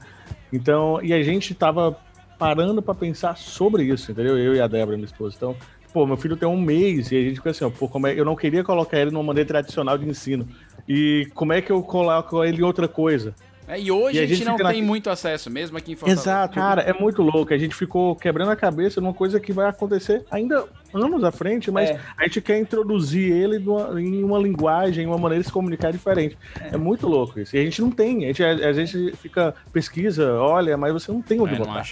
Então, 0.53 1.01
e 1.03 1.13
a 1.13 1.23
gente 1.23 1.55
tava 1.55 1.97
parando 2.39 2.83
pra 2.83 2.95
pensar 2.95 3.37
sobre 3.37 3.85
isso, 3.85 4.13
entendeu? 4.13 4.37
Eu 4.39 4.55
e 4.55 4.61
a 4.61 4.67
Débora, 4.67 4.97
minha 4.97 5.07
esposa. 5.07 5.35
Então, 5.37 5.57
pô, 5.95 6.05
meu 6.07 6.17
filho 6.17 6.37
tem 6.37 6.49
um 6.49 6.61
mês 6.61 7.11
e 7.13 7.17
a 7.17 7.21
gente 7.23 7.37
fica 7.37 7.51
assim, 7.51 7.65
ó, 7.65 7.71
pô, 7.71 7.89
como 7.89 8.07
é, 8.09 8.19
eu 8.19 8.25
não 8.25 8.35
queria 8.37 8.65
colocar 8.65 8.99
ele 8.99 9.13
numa 9.13 9.23
maneira 9.23 9.47
tradicional 9.49 9.97
de 9.97 10.07
ensino. 10.09 10.47
E 10.89 11.29
como 11.35 11.53
é 11.53 11.63
que 11.63 11.71
eu 11.71 11.83
coloco 11.83 12.45
ele 12.45 12.59
em 12.59 12.65
outra 12.65 12.89
coisa? 12.89 13.33
É, 13.67 13.81
e 13.81 13.91
hoje 13.91 14.19
E 14.19 14.21
a 14.21 14.25
a 14.25 14.27
gente, 14.27 14.37
gente 14.37 14.47
não 14.47 14.57
tem 14.59 14.83
na- 14.83 14.87
muito 14.87 15.09
acesso, 15.09 15.49
mesmo 15.51 15.79
aqui 15.79 15.93
em 15.93 15.97
Fortaleza. 15.97 16.21
Exato, 16.21 16.55
cara, 16.55 16.83
é 16.83 16.93
muito 16.93 17.23
louco. 17.23 17.55
A 17.55 17.57
gente 17.57 17.75
ficou 17.75 18.15
quebrando 18.15 18.51
a 18.51 18.57
cabeça 18.57 19.01
numa 19.01 19.15
coisa 19.15 19.41
que 19.41 19.55
vai 19.55 19.67
acontecer 19.67 20.23
ainda 20.31 20.67
anos 20.93 21.25
à 21.25 21.33
frente, 21.33 21.71
mas 21.71 21.89
É. 21.89 21.99
a 22.19 22.25
gente 22.25 22.43
quer 22.43 22.59
introduzir 22.59 23.33
ele 23.33 23.59
numa- 23.59 23.99
em 23.99 24.23
uma 24.23 24.39
linguagem, 24.39 25.05
em 25.05 25.07
uma 25.07 25.17
maneira 25.17 25.41
de 25.43 25.47
se 25.47 25.53
comunicar 25.53 25.91
diferente. 25.93 26.37
É. 26.61 26.77
muito 26.77 27.07
louco 27.09 27.41
isso. 27.41 27.57
E 27.57 27.59
a 27.59 27.65
gente 27.65 27.81
não 27.81 27.91
tem. 27.91 28.25
A 28.25 28.27
gente, 28.27 28.43
às 28.45 28.77
vezes 28.77 29.19
fica, 29.19 29.55
pesquisa, 29.73 30.35
olha, 30.35 30.77
mas 30.77 30.93
você 30.93 31.11
não 31.11 31.23
tem 31.23 31.41
onde 31.41 31.55
É, 31.55 31.59
botar. 31.59 31.87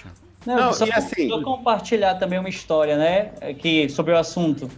Não, 0.47 0.57
Não, 0.57 0.73
só, 0.73 0.87
e 0.87 0.93
assim- 0.93 1.29
só 1.29 1.43
compartilhar 1.43 2.15
também 2.17 2.39
uma 2.39 2.49
história, 2.49 2.97
né? 2.97 3.31
Que, 3.59 3.89
sobre 3.89 4.13
o 4.13 4.19
assunto. 4.19 4.69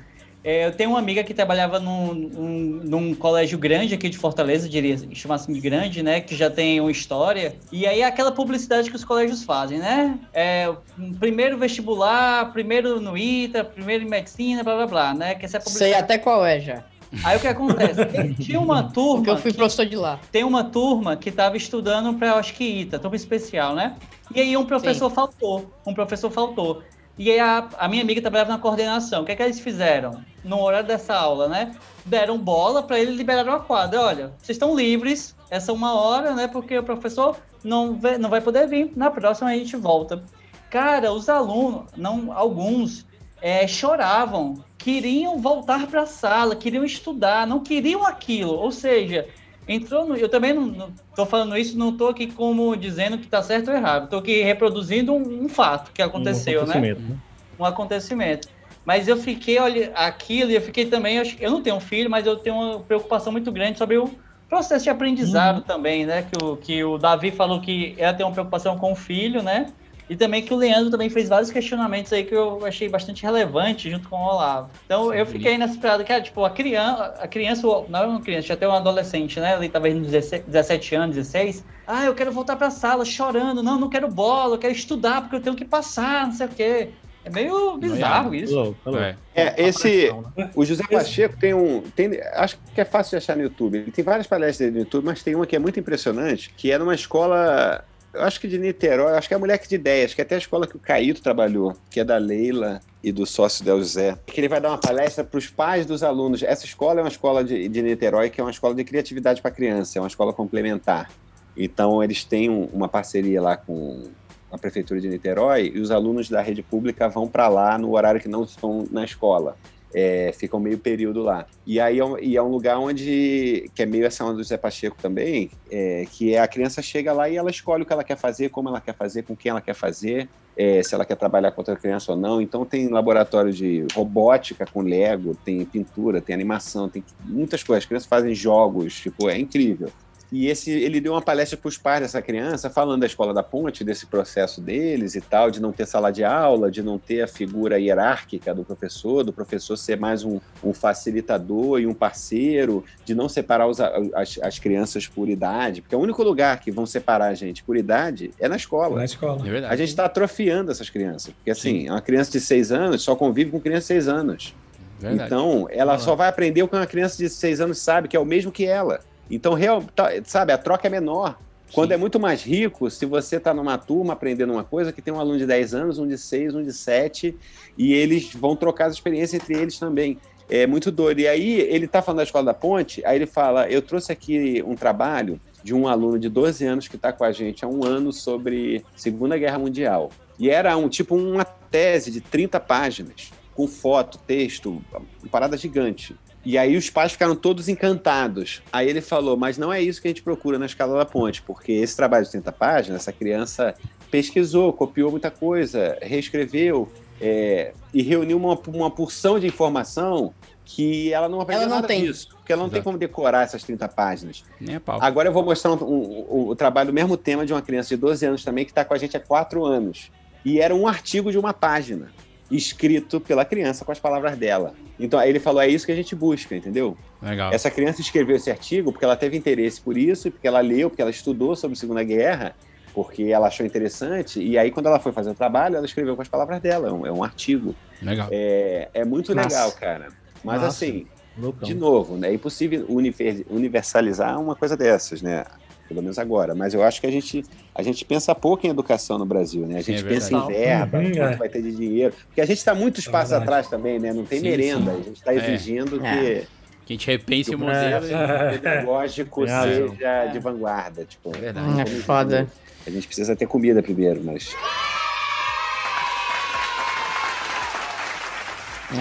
É, 0.46 0.66
eu 0.66 0.72
tenho 0.72 0.90
uma 0.90 0.98
amiga 0.98 1.24
que 1.24 1.32
trabalhava 1.32 1.80
num, 1.80 2.12
num, 2.12 2.50
num 2.84 3.14
colégio 3.14 3.56
grande 3.58 3.94
aqui 3.94 4.10
de 4.10 4.18
Fortaleza, 4.18 4.68
diria, 4.68 4.94
chamar 5.14 5.36
assim 5.36 5.54
de 5.54 5.60
grande, 5.60 6.02
né? 6.02 6.20
Que 6.20 6.36
já 6.36 6.50
tem 6.50 6.78
uma 6.82 6.90
história. 6.90 7.56
E 7.72 7.86
aí 7.86 8.02
é 8.02 8.04
aquela 8.04 8.30
publicidade 8.30 8.90
que 8.90 8.96
os 8.96 9.02
colégios 9.06 9.42
fazem, 9.42 9.78
né? 9.78 10.18
É, 10.34 10.70
primeiro 11.18 11.56
vestibular, 11.56 12.52
primeiro 12.52 13.00
no 13.00 13.16
ITA, 13.16 13.64
primeiro 13.64 14.04
em 14.04 14.08
medicina, 14.08 14.62
blá 14.62 14.76
blá 14.76 14.86
blá, 14.86 15.14
né? 15.14 15.34
Que 15.34 15.46
essa 15.46 15.56
é 15.56 15.60
a 15.60 15.60
Sei 15.62 15.72
publicidade. 15.72 16.04
até 16.04 16.18
qual 16.18 16.44
é 16.44 16.60
já. 16.60 16.84
Aí 17.22 17.36
o 17.36 17.40
que 17.40 17.46
acontece? 17.46 18.04
Tem- 18.06 18.32
Tinha 18.34 18.60
uma 18.60 18.82
turma. 18.82 19.16
Porque 19.16 19.30
eu 19.30 19.36
fui 19.36 19.52
professor 19.52 19.86
de 19.86 19.96
lá. 19.96 20.18
Tem 20.32 20.42
uma 20.44 20.64
turma 20.64 21.16
que 21.16 21.28
estava 21.28 21.56
estudando 21.56 22.14
para, 22.14 22.34
acho 22.34 22.54
que 22.54 22.64
ITA, 22.80 22.98
turma 22.98 23.16
especial, 23.16 23.74
né? 23.74 23.96
E 24.34 24.40
aí 24.40 24.56
um 24.56 24.64
professor 24.64 25.10
faltou. 25.10 25.70
Um 25.86 25.94
professor 25.94 26.30
faltou. 26.30 26.82
E 27.16 27.30
aí 27.30 27.38
a, 27.38 27.68
a 27.78 27.86
minha 27.88 28.02
amiga 28.02 28.20
trabalhava 28.20 28.50
na 28.50 28.58
coordenação. 28.58 29.22
O 29.22 29.24
que 29.24 29.32
é 29.32 29.36
que 29.36 29.42
eles 29.42 29.60
fizeram? 29.60 30.20
No 30.42 30.60
horário 30.60 30.86
dessa 30.88 31.14
aula, 31.14 31.46
né? 31.48 31.72
Deram 32.04 32.36
bola 32.38 32.82
para 32.82 32.98
ele 32.98 33.12
liberaram 33.12 33.52
a 33.52 33.60
quadra. 33.60 34.00
Olha, 34.00 34.26
vocês 34.42 34.56
estão 34.56 34.74
livres, 34.74 35.34
essa 35.48 35.72
uma 35.72 35.94
hora, 35.94 36.34
né? 36.34 36.48
Porque 36.48 36.76
o 36.76 36.82
professor 36.82 37.36
não, 37.62 37.94
vai- 37.94 38.18
não 38.18 38.28
vai 38.28 38.40
poder 38.40 38.66
vir. 38.66 38.92
Na 38.96 39.10
próxima 39.10 39.50
a 39.50 39.54
gente 39.54 39.76
volta. 39.76 40.22
Cara, 40.70 41.12
os 41.12 41.28
alunos, 41.28 41.84
não 41.96 42.32
alguns, 42.32 43.06
é, 43.40 43.64
choravam, 43.68 44.54
queriam 44.84 45.40
voltar 45.40 45.86
para 45.86 46.02
a 46.02 46.06
sala, 46.06 46.54
queriam 46.54 46.84
estudar, 46.84 47.46
não 47.46 47.60
queriam 47.60 48.06
aquilo. 48.06 48.52
Ou 48.52 48.70
seja, 48.70 49.26
entrou 49.66 50.06
no. 50.06 50.14
Eu 50.14 50.28
também 50.28 50.52
não, 50.52 50.92
tô 51.16 51.24
falando 51.24 51.56
isso, 51.56 51.78
não 51.78 51.96
tô 51.96 52.08
aqui 52.08 52.26
como 52.26 52.76
dizendo 52.76 53.16
que 53.16 53.26
tá 53.26 53.42
certo 53.42 53.70
ou 53.70 53.74
errado. 53.74 54.10
Tô 54.10 54.18
aqui 54.18 54.42
reproduzindo 54.42 55.14
um, 55.14 55.44
um 55.44 55.48
fato 55.48 55.90
que 55.90 56.02
aconteceu, 56.02 56.60
um 56.60 56.66
né? 56.66 56.74
acontecimento, 56.74 57.00
né? 57.00 57.16
Um 57.58 57.64
acontecimento. 57.64 58.48
Mas 58.84 59.08
eu 59.08 59.16
fiquei, 59.16 59.58
olha, 59.58 59.90
aquilo, 59.94 60.50
e 60.50 60.54
eu 60.54 60.60
fiquei 60.60 60.84
também. 60.84 61.16
Eu, 61.16 61.24
eu 61.40 61.50
não 61.50 61.62
tenho 61.62 61.76
um 61.76 61.80
filho, 61.80 62.10
mas 62.10 62.26
eu 62.26 62.36
tenho 62.36 62.54
uma 62.54 62.80
preocupação 62.80 63.32
muito 63.32 63.50
grande 63.50 63.78
sobre 63.78 63.96
o 63.96 64.10
processo 64.50 64.84
de 64.84 64.90
aprendizado 64.90 65.62
também, 65.62 66.04
né? 66.04 66.26
Que 66.30 66.44
o, 66.44 66.56
que 66.58 66.84
o 66.84 66.98
Davi 66.98 67.30
falou 67.30 67.58
que 67.58 67.94
ela 67.96 68.12
tem 68.12 68.26
uma 68.26 68.32
preocupação 68.32 68.76
com 68.76 68.92
o 68.92 68.96
filho, 68.96 69.42
né? 69.42 69.72
E 70.08 70.16
também 70.16 70.42
que 70.42 70.52
o 70.52 70.56
Leandro 70.56 70.90
também 70.90 71.08
fez 71.08 71.28
vários 71.28 71.50
questionamentos 71.50 72.12
aí 72.12 72.24
que 72.24 72.34
eu 72.34 72.64
achei 72.64 72.88
bastante 72.88 73.22
relevante 73.22 73.90
junto 73.90 74.08
com 74.08 74.16
o 74.16 74.26
Olavo. 74.26 74.70
Então 74.84 75.12
eu 75.14 75.24
fiquei 75.24 75.56
nessa 75.56 75.74
esperada, 75.74 76.04
cara, 76.04 76.20
tipo, 76.20 76.44
a 76.44 76.50
criança, 76.50 77.14
a 77.18 77.26
criança, 77.26 77.66
não 77.88 77.98
é 77.98 78.06
uma 78.06 78.20
criança, 78.20 78.48
já 78.48 78.56
tem 78.56 78.68
um 78.68 78.72
adolescente, 78.72 79.40
né? 79.40 79.54
Ali 79.54 79.68
talvez 79.68 79.94
nos 79.94 80.10
17 80.10 80.44
17 80.46 80.94
anos, 80.94 81.16
16. 81.16 81.64
Ah, 81.86 82.04
eu 82.04 82.14
quero 82.14 82.32
voltar 82.32 82.56
pra 82.56 82.70
sala 82.70 83.04
chorando. 83.04 83.62
Não, 83.62 83.78
não 83.78 83.88
quero 83.88 84.08
bola, 84.08 84.54
eu 84.54 84.58
quero 84.58 84.74
estudar 84.74 85.22
porque 85.22 85.36
eu 85.36 85.40
tenho 85.40 85.56
que 85.56 85.64
passar, 85.64 86.26
não 86.26 86.32
sei 86.32 86.46
o 86.46 86.50
quê. 86.50 86.90
É 87.24 87.30
meio 87.30 87.78
bizarro 87.78 88.34
isso. 88.34 88.54
Louco, 88.54 88.92
tá. 88.92 89.00
É. 89.00 89.16
É, 89.34 89.68
esse. 89.68 90.12
né? 90.36 90.50
O 90.54 90.64
José 90.64 90.84
Pacheco 90.88 91.38
tem 91.38 91.54
um. 91.54 91.80
Tem, 91.80 92.20
acho 92.34 92.58
que 92.74 92.80
é 92.80 92.84
fácil 92.84 93.12
de 93.12 93.16
achar 93.16 93.34
no 93.34 93.42
YouTube. 93.42 93.78
Ele 93.78 93.90
tem 93.90 94.04
várias 94.04 94.26
palestras 94.26 94.70
no 94.70 94.80
YouTube, 94.80 95.06
mas 95.06 95.22
tem 95.22 95.34
uma 95.34 95.46
que 95.46 95.56
é 95.56 95.58
muito 95.58 95.80
impressionante, 95.80 96.52
que 96.54 96.70
é 96.70 96.76
numa 96.76 96.94
escola. 96.94 97.82
Eu 98.14 98.22
acho 98.22 98.40
que 98.40 98.46
de 98.46 98.58
Niterói, 98.58 99.14
acho 99.16 99.26
que 99.26 99.34
é 99.34 99.36
a 99.36 99.40
Moleque 99.40 99.68
de 99.68 99.74
Ideias, 99.74 100.14
que 100.14 100.20
é 100.20 100.24
até 100.24 100.36
a 100.36 100.38
escola 100.38 100.66
que 100.68 100.76
o 100.76 100.78
Caíto 100.78 101.20
trabalhou, 101.20 101.76
que 101.90 101.98
é 101.98 102.04
da 102.04 102.16
Leila 102.16 102.80
e 103.02 103.10
do 103.10 103.26
sócio 103.26 103.64
Del 103.64 103.78
José. 103.78 104.16
Que 104.26 104.40
ele 104.40 104.48
vai 104.48 104.60
dar 104.60 104.68
uma 104.70 104.78
palestra 104.78 105.24
para 105.24 105.36
os 105.36 105.48
pais 105.48 105.84
dos 105.84 106.02
alunos. 106.02 106.42
Essa 106.42 106.64
escola 106.64 107.00
é 107.00 107.02
uma 107.02 107.08
escola 107.08 107.42
de, 107.42 107.68
de 107.68 107.82
Niterói, 107.82 108.30
que 108.30 108.40
é 108.40 108.44
uma 108.44 108.50
escola 108.52 108.74
de 108.74 108.84
criatividade 108.84 109.42
para 109.42 109.50
criança, 109.50 109.98
é 109.98 110.00
uma 110.02 110.06
escola 110.08 110.32
complementar. 110.32 111.10
Então, 111.56 112.02
eles 112.02 112.24
têm 112.24 112.48
um- 112.48 112.68
uma 112.72 112.88
parceria 112.88 113.42
lá 113.42 113.56
com 113.56 114.04
a 114.50 114.56
Prefeitura 114.58 115.00
de 115.00 115.08
Niterói 115.08 115.72
e 115.74 115.80
os 115.80 115.90
alunos 115.90 116.28
da 116.28 116.40
rede 116.40 116.62
pública 116.62 117.08
vão 117.08 117.26
para 117.26 117.48
lá 117.48 117.76
no 117.76 117.92
horário 117.96 118.20
que 118.20 118.28
não 118.28 118.44
estão 118.44 118.86
na 118.92 119.04
escola. 119.04 119.56
É, 119.94 120.32
ficam 120.36 120.58
meio 120.58 120.78
período 120.78 121.22
lá. 121.22 121.46
E 121.64 121.78
aí 121.78 122.00
é 122.00 122.04
um, 122.04 122.18
e 122.18 122.36
é 122.36 122.42
um 122.42 122.48
lugar 122.48 122.78
onde, 122.78 123.70
que 123.74 123.82
é 123.82 123.86
meio 123.86 124.04
essa 124.04 124.24
onda 124.24 124.34
do 124.34 124.44
Zé 124.44 124.56
Pacheco 124.56 124.96
também, 125.00 125.50
é, 125.70 126.04
que 126.10 126.34
é 126.34 126.40
a 126.40 126.48
criança 126.48 126.82
chega 126.82 127.12
lá 127.12 127.28
e 127.28 127.36
ela 127.36 127.50
escolhe 127.50 127.84
o 127.84 127.86
que 127.86 127.92
ela 127.92 128.02
quer 128.02 128.16
fazer, 128.16 128.48
como 128.48 128.68
ela 128.68 128.80
quer 128.80 128.94
fazer, 128.94 129.22
com 129.22 129.36
quem 129.36 129.50
ela 129.50 129.60
quer 129.60 129.74
fazer, 129.74 130.28
é, 130.56 130.82
se 130.82 130.94
ela 130.94 131.04
quer 131.04 131.16
trabalhar 131.16 131.52
com 131.52 131.60
outra 131.60 131.76
criança 131.76 132.12
ou 132.12 132.18
não. 132.18 132.40
Então 132.40 132.64
tem 132.64 132.88
laboratório 132.88 133.52
de 133.52 133.86
robótica 133.94 134.66
com 134.66 134.82
Lego, 134.82 135.36
tem 135.44 135.64
pintura, 135.64 136.20
tem 136.20 136.34
animação, 136.34 136.88
tem 136.88 137.04
muitas 137.24 137.62
coisas. 137.62 137.84
As 137.84 137.88
crianças 137.88 138.08
fazem 138.08 138.34
jogos, 138.34 138.94
tipo, 139.00 139.28
é 139.28 139.38
incrível. 139.38 139.90
E 140.32 140.48
esse, 140.48 140.70
ele 140.70 141.00
deu 141.00 141.12
uma 141.12 141.22
palestra 141.22 141.56
para 141.56 141.68
os 141.68 141.78
pais 141.78 142.00
dessa 142.00 142.20
criança, 142.20 142.68
falando 142.68 143.00
da 143.00 143.06
escola 143.06 143.32
da 143.32 143.42
ponte, 143.42 143.84
desse 143.84 144.06
processo 144.06 144.60
deles 144.60 145.14
e 145.14 145.20
tal, 145.20 145.50
de 145.50 145.60
não 145.60 145.72
ter 145.72 145.86
sala 145.86 146.10
de 146.10 146.24
aula, 146.24 146.70
de 146.70 146.82
não 146.82 146.98
ter 146.98 147.22
a 147.22 147.28
figura 147.28 147.78
hierárquica 147.78 148.54
do 148.54 148.64
professor, 148.64 149.22
do 149.22 149.32
professor 149.32 149.76
ser 149.76 149.98
mais 149.98 150.24
um, 150.24 150.40
um 150.62 150.72
facilitador 150.72 151.80
e 151.80 151.86
um 151.86 151.94
parceiro, 151.94 152.84
de 153.04 153.14
não 153.14 153.28
separar 153.28 153.68
os, 153.68 153.80
as, 153.80 154.38
as 154.42 154.58
crianças 154.58 155.06
por 155.06 155.28
idade, 155.28 155.82
porque 155.82 155.94
é 155.94 155.98
o 155.98 156.00
único 156.00 156.22
lugar 156.22 156.58
que 156.60 156.70
vão 156.70 156.86
separar 156.86 157.28
a 157.28 157.34
gente 157.34 157.62
por 157.62 157.76
idade 157.76 158.30
é 158.38 158.48
na 158.48 158.56
escola. 158.56 158.96
Na 158.96 159.04
escola. 159.04 159.46
É 159.46 159.50
verdade. 159.50 159.72
A 159.72 159.76
gente 159.76 159.90
está 159.90 160.06
atrofiando 160.06 160.70
essas 160.70 160.90
crianças, 160.90 161.32
porque 161.34 161.50
assim, 161.50 161.88
uma 161.88 162.00
criança 162.00 162.32
de 162.32 162.40
seis 162.40 162.72
anos 162.72 163.02
só 163.02 163.14
convive 163.14 163.50
com 163.50 163.60
criança 163.60 163.80
de 163.80 163.86
seis 163.86 164.08
anos. 164.08 164.54
Verdade. 164.98 165.26
Então, 165.26 165.66
ela 165.70 165.98
só 165.98 166.14
vai 166.14 166.28
aprender 166.28 166.62
o 166.62 166.68
que 166.68 166.74
uma 166.74 166.86
criança 166.86 167.18
de 167.18 167.28
seis 167.28 167.60
anos 167.60 167.78
sabe, 167.78 168.08
que 168.08 168.16
é 168.16 168.20
o 168.20 168.24
mesmo 168.24 168.50
que 168.50 168.64
ela. 168.64 169.00
Então, 169.30 169.54
real, 169.54 169.82
tá- 169.94 170.10
sabe, 170.24 170.52
a 170.52 170.58
troca 170.58 170.86
é 170.86 170.90
menor. 170.90 171.38
Quando 171.72 171.92
é 171.92 171.96
muito 171.96 172.20
mais 172.20 172.42
rico, 172.42 172.88
se 172.88 173.04
você 173.04 173.36
está 173.36 173.52
numa 173.52 173.76
turma 173.76 174.12
aprendendo 174.12 174.52
uma 174.52 174.62
coisa, 174.62 174.92
que 174.92 175.02
tem 175.02 175.12
um 175.12 175.18
aluno 175.18 175.38
de 175.38 175.46
10 175.46 175.74
anos, 175.74 175.98
um 175.98 176.06
de 176.06 176.16
6, 176.16 176.54
um 176.54 176.62
de 176.62 176.72
7, 176.72 177.36
e 177.76 177.92
eles 177.92 178.32
vão 178.32 178.54
trocar 178.54 178.86
as 178.86 178.94
experiências 178.94 179.42
entre 179.42 179.54
eles 179.60 179.78
também. 179.78 180.18
É 180.48 180.66
muito 180.66 180.92
doido. 180.92 181.20
E 181.20 181.26
aí, 181.26 181.60
ele 181.60 181.86
está 181.86 182.00
falando 182.00 182.18
da 182.18 182.22
Escola 182.22 182.44
da 182.44 182.54
Ponte, 182.54 183.04
aí 183.04 183.16
ele 183.16 183.26
fala: 183.26 183.68
Eu 183.68 183.82
trouxe 183.82 184.12
aqui 184.12 184.62
um 184.64 184.76
trabalho 184.76 185.40
de 185.64 185.74
um 185.74 185.88
aluno 185.88 186.18
de 186.18 186.28
12 186.28 186.64
anos 186.64 186.86
que 186.86 186.96
está 186.96 187.12
com 187.12 187.24
a 187.24 187.32
gente 187.32 187.64
há 187.64 187.68
um 187.68 187.82
ano 187.82 188.12
sobre 188.12 188.84
Segunda 188.94 189.36
Guerra 189.38 189.58
Mundial. 189.58 190.10
E 190.38 190.50
era 190.50 190.76
um 190.76 190.88
tipo 190.88 191.16
uma 191.16 191.44
tese 191.44 192.10
de 192.10 192.20
30 192.20 192.60
páginas, 192.60 193.32
com 193.54 193.66
foto, 193.66 194.18
texto, 194.18 194.82
uma 194.92 195.30
parada 195.30 195.56
gigante. 195.56 196.14
E 196.44 196.58
aí 196.58 196.76
os 196.76 196.90
pais 196.90 197.12
ficaram 197.12 197.34
todos 197.34 197.68
encantados. 197.68 198.62
Aí 198.72 198.88
ele 198.88 199.00
falou, 199.00 199.36
mas 199.36 199.56
não 199.56 199.72
é 199.72 199.80
isso 199.80 200.00
que 200.02 200.08
a 200.08 200.10
gente 200.10 200.22
procura 200.22 200.58
na 200.58 200.66
escala 200.66 200.98
da 200.98 201.04
ponte, 201.06 201.40
porque 201.42 201.72
esse 201.72 201.96
trabalho 201.96 202.24
de 202.24 202.30
30 202.32 202.52
páginas, 202.52 203.00
essa 203.02 203.12
criança 203.12 203.74
pesquisou, 204.10 204.72
copiou 204.72 205.10
muita 205.10 205.30
coisa, 205.30 205.96
reescreveu 206.02 206.88
é, 207.20 207.72
e 207.92 208.02
reuniu 208.02 208.36
uma, 208.36 208.58
uma 208.68 208.90
porção 208.90 209.38
de 209.40 209.46
informação 209.46 210.34
que 210.66 211.12
ela 211.12 211.28
não 211.28 211.40
aprendeu 211.40 211.62
Ela 211.62 211.68
não 211.70 211.76
nada 211.76 211.88
tem. 211.88 212.02
disso. 212.04 212.28
Porque 212.36 212.52
ela 212.52 212.62
não 212.62 212.70
tem 212.70 212.82
como 212.82 212.96
decorar 212.96 213.42
essas 213.44 213.62
30 213.62 213.86
páginas. 213.88 214.44
Nem 214.60 214.76
a 214.76 214.80
pau. 214.80 214.98
Agora 215.00 215.28
eu 215.28 215.32
vou 215.32 215.44
mostrar 215.44 215.72
um- 215.72 215.84
um- 215.84 216.26
o- 216.28 216.48
o 216.48 216.56
trabalho, 216.56 216.90
o 216.90 216.94
mesmo 216.94 217.16
tema 217.16 217.44
de 217.44 217.52
uma 217.52 217.60
criança 217.62 217.90
de 217.90 217.96
12 217.96 218.24
anos 218.26 218.42
também, 218.44 218.64
que 218.64 218.70
está 218.70 218.84
com 218.84 218.94
a 218.94 218.98
gente 218.98 219.16
há 219.16 219.20
4 219.20 219.64
anos. 219.64 220.10
E 220.44 220.60
era 220.60 220.74
um 220.74 220.86
artigo 220.86 221.30
de 221.30 221.38
uma 221.38 221.52
página, 221.54 222.10
escrito 222.56 223.20
pela 223.20 223.44
criança 223.44 223.84
com 223.84 223.92
as 223.92 223.98
palavras 223.98 224.36
dela. 224.36 224.74
Então 224.98 225.18
aí 225.18 225.28
ele 225.28 225.40
falou: 225.40 225.60
é 225.60 225.68
isso 225.68 225.84
que 225.86 225.92
a 225.92 225.96
gente 225.96 226.14
busca, 226.14 226.54
entendeu? 226.54 226.96
Legal. 227.22 227.52
Essa 227.52 227.70
criança 227.70 228.00
escreveu 228.00 228.36
esse 228.36 228.50
artigo 228.50 228.92
porque 228.92 229.04
ela 229.04 229.16
teve 229.16 229.36
interesse 229.36 229.80
por 229.80 229.96
isso, 229.96 230.30
porque 230.30 230.46
ela 230.46 230.60
leu, 230.60 230.88
porque 230.90 231.02
ela 231.02 231.10
estudou 231.10 231.56
sobre 231.56 231.76
a 231.76 231.80
Segunda 231.80 232.02
Guerra, 232.04 232.54
porque 232.92 233.24
ela 233.24 233.48
achou 233.48 233.64
interessante. 233.66 234.40
E 234.40 234.56
aí, 234.56 234.70
quando 234.70 234.86
ela 234.86 235.00
foi 235.00 235.10
fazer 235.12 235.30
o 235.30 235.34
trabalho, 235.34 235.76
ela 235.76 235.86
escreveu 235.86 236.14
com 236.14 236.22
as 236.22 236.28
palavras 236.28 236.60
dela. 236.60 236.88
É 236.88 236.92
um, 236.92 237.06
é 237.06 237.12
um 237.12 237.24
artigo. 237.24 237.74
Legal. 238.00 238.28
É, 238.30 238.88
é 238.94 239.04
muito 239.04 239.34
Massa. 239.34 239.48
legal, 239.48 239.72
cara. 239.72 240.08
Mas 240.44 240.56
Massa. 240.60 240.66
assim, 240.68 241.06
Loucão. 241.36 241.66
de 241.66 241.74
novo, 241.74 242.16
né, 242.16 242.28
é 242.28 242.34
impossível 242.34 242.84
univer- 242.88 243.44
universalizar 243.50 244.40
uma 244.40 244.54
coisa 244.54 244.76
dessas, 244.76 245.22
né? 245.22 245.44
Pelo 245.88 246.00
menos 246.02 246.18
agora. 246.18 246.54
Mas 246.54 246.72
eu 246.74 246.82
acho 246.82 247.00
que 247.00 247.06
a 247.06 247.10
gente, 247.10 247.44
a 247.74 247.82
gente 247.82 248.04
pensa 248.04 248.34
pouco 248.34 248.66
em 248.66 248.70
educação 248.70 249.18
no 249.18 249.26
Brasil, 249.26 249.66
né? 249.66 249.78
A 249.78 249.82
Sim, 249.82 249.92
gente 249.96 250.06
é 250.06 250.08
pensa 250.08 250.34
em 250.34 250.46
verba, 250.46 250.98
Uhum, 250.98 251.04
quanto 251.12 251.18
é. 251.20 251.36
vai 251.36 251.48
ter 251.48 251.62
de 251.62 251.72
dinheiro. 251.72 252.14
Porque 252.26 252.40
a 252.40 252.46
gente 252.46 252.58
está 252.58 252.74
muitos 252.74 253.06
passos 253.06 253.30
verdade. 253.30 253.48
atrás 253.50 253.68
também, 253.68 253.98
né? 253.98 254.12
Não 254.12 254.24
tem 254.24 254.40
Sim, 254.40 254.48
merenda. 254.48 254.92
sim. 254.92 255.00
A 255.00 255.02
gente 255.02 255.16
está 255.16 255.34
É. 255.34 255.36
exigindo 255.36 256.04
É. 256.04 256.10
que 256.14 256.46
Que 256.86 256.92
a 256.92 256.96
gente 256.96 257.06
repense 257.06 257.50
que 257.50 257.56
o 257.56 257.58
modelo. 257.58 258.06
pedagógico 258.52 259.44
razão. 259.46 259.90
seja 259.90 260.26
de 260.26 260.38
vanguarda. 260.38 261.04
Tipo, 261.04 261.34
É 261.36 261.38
verdade. 261.40 261.80
É 261.80 261.86
foda. 261.86 262.46
A 262.86 262.90
gente 262.90 263.06
precisa 263.06 263.34
ter 263.36 263.46
comida 263.46 263.82
primeiro, 263.82 264.22
mas. 264.24 264.54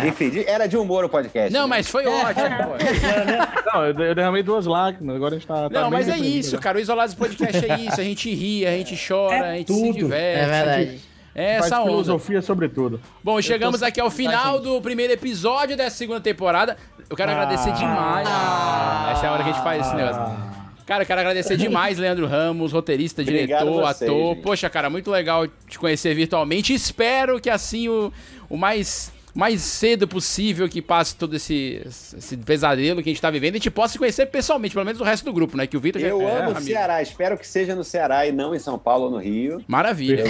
Enfim, 0.07 0.29
de- 0.29 0.45
era 0.47 0.67
de 0.67 0.77
humor 0.77 1.03
o 1.05 1.09
podcast. 1.09 1.51
Não, 1.51 1.61
né? 1.61 1.67
mas 1.67 1.87
foi 1.87 2.05
ótimo, 2.05 2.45
pô. 2.45 3.73
Não, 3.77 3.85
eu 3.85 3.99
eu 3.99 4.15
derramei 4.15 4.43
duas 4.43 4.65
lágrimas, 4.65 5.15
agora 5.15 5.35
a 5.35 5.37
gente 5.37 5.47
tá. 5.47 5.69
tá 5.69 5.81
Não, 5.81 5.89
mas 5.89 6.07
é 6.07 6.17
isso, 6.17 6.57
cara. 6.59 6.77
O 6.77 6.81
Isolados 6.81 7.15
Podcast 7.15 7.65
é 7.65 7.79
isso. 7.79 7.99
A 7.99 8.03
gente 8.03 8.33
ri, 8.33 8.65
a 8.65 8.71
gente 8.71 8.95
chora, 9.07 9.51
a 9.51 9.55
gente 9.55 9.73
se 9.73 9.79
tudo. 9.79 9.93
diverte. 9.97 10.39
É 10.39 10.45
verdade. 10.45 10.99
É 11.35 11.55
essa 11.55 11.79
onda. 11.79 11.89
filosofia 11.89 12.41
sobre 12.43 12.69
tudo. 12.69 13.01
Bom, 13.23 13.41
chegamos 13.41 13.81
aqui 13.81 13.99
ao 13.99 14.11
final 14.11 14.59
do 14.59 14.79
primeiro 14.81 15.13
episódio 15.13 15.75
dessa 15.75 15.97
segunda 15.97 16.19
temporada. 16.21 16.77
Eu 17.09 17.15
quero 17.17 17.31
agradecer 17.31 17.71
demais. 17.73 18.27
Ah, 18.29 19.09
essa 19.13 19.25
é 19.25 19.29
a 19.29 19.31
hora 19.33 19.43
que 19.43 19.49
a 19.49 19.53
gente 19.53 19.63
faz 19.63 19.85
esse 19.85 19.95
negócio. 19.95 20.53
Cara, 20.85 21.03
eu 21.03 21.07
quero 21.07 21.21
agradecer 21.21 21.55
demais, 21.55 21.97
Leandro 21.97 22.27
Ramos, 22.27 22.71
roteirista, 22.73 23.23
diretor, 23.23 23.55
a 23.55 23.93
vocês, 23.93 24.09
ator. 24.11 24.33
gente. 24.35 24.43
Poxa, 24.43 24.69
cara, 24.69 24.89
muito 24.89 25.09
legal 25.09 25.47
te 25.67 25.79
conhecer 25.79 26.13
virtualmente. 26.13 26.73
Espero 26.73 27.39
que 27.39 27.49
assim 27.49 27.87
o, 27.87 28.11
o 28.49 28.57
mais, 28.57 29.11
mais 29.33 29.61
cedo 29.61 30.07
possível 30.07 30.69
que 30.69 30.81
passe 30.81 31.15
todo 31.15 31.35
esse, 31.35 31.81
esse 31.85 32.37
pesadelo 32.37 33.01
que 33.01 33.09
a 33.09 33.11
gente 33.11 33.21
tá 33.21 33.31
vivendo, 33.31 33.55
a 33.55 33.57
gente 33.57 33.71
possa 33.71 33.93
se 33.93 33.99
conhecer 33.99 34.27
pessoalmente, 34.27 34.73
pelo 34.73 34.85
menos 34.85 35.01
o 35.01 35.03
resto 35.03 35.25
do 35.25 35.33
grupo, 35.33 35.57
né? 35.57 35.65
Que 35.65 35.75
o 35.75 35.79
Vitor 35.79 35.99
já 35.99 36.07
Eu 36.07 36.21
é 36.21 36.31
amo 36.31 36.49
o 36.49 36.57
amigo. 36.57 36.61
Ceará, 36.61 37.01
espero 37.01 37.37
que 37.37 37.47
seja 37.47 37.73
no 37.75 37.83
Ceará 37.83 38.27
e 38.27 38.31
não 38.31 38.53
em 38.53 38.59
São 38.59 38.77
Paulo 38.77 39.05
ou 39.05 39.11
no 39.11 39.17
Rio. 39.17 39.63
Maravilha. 39.67 40.23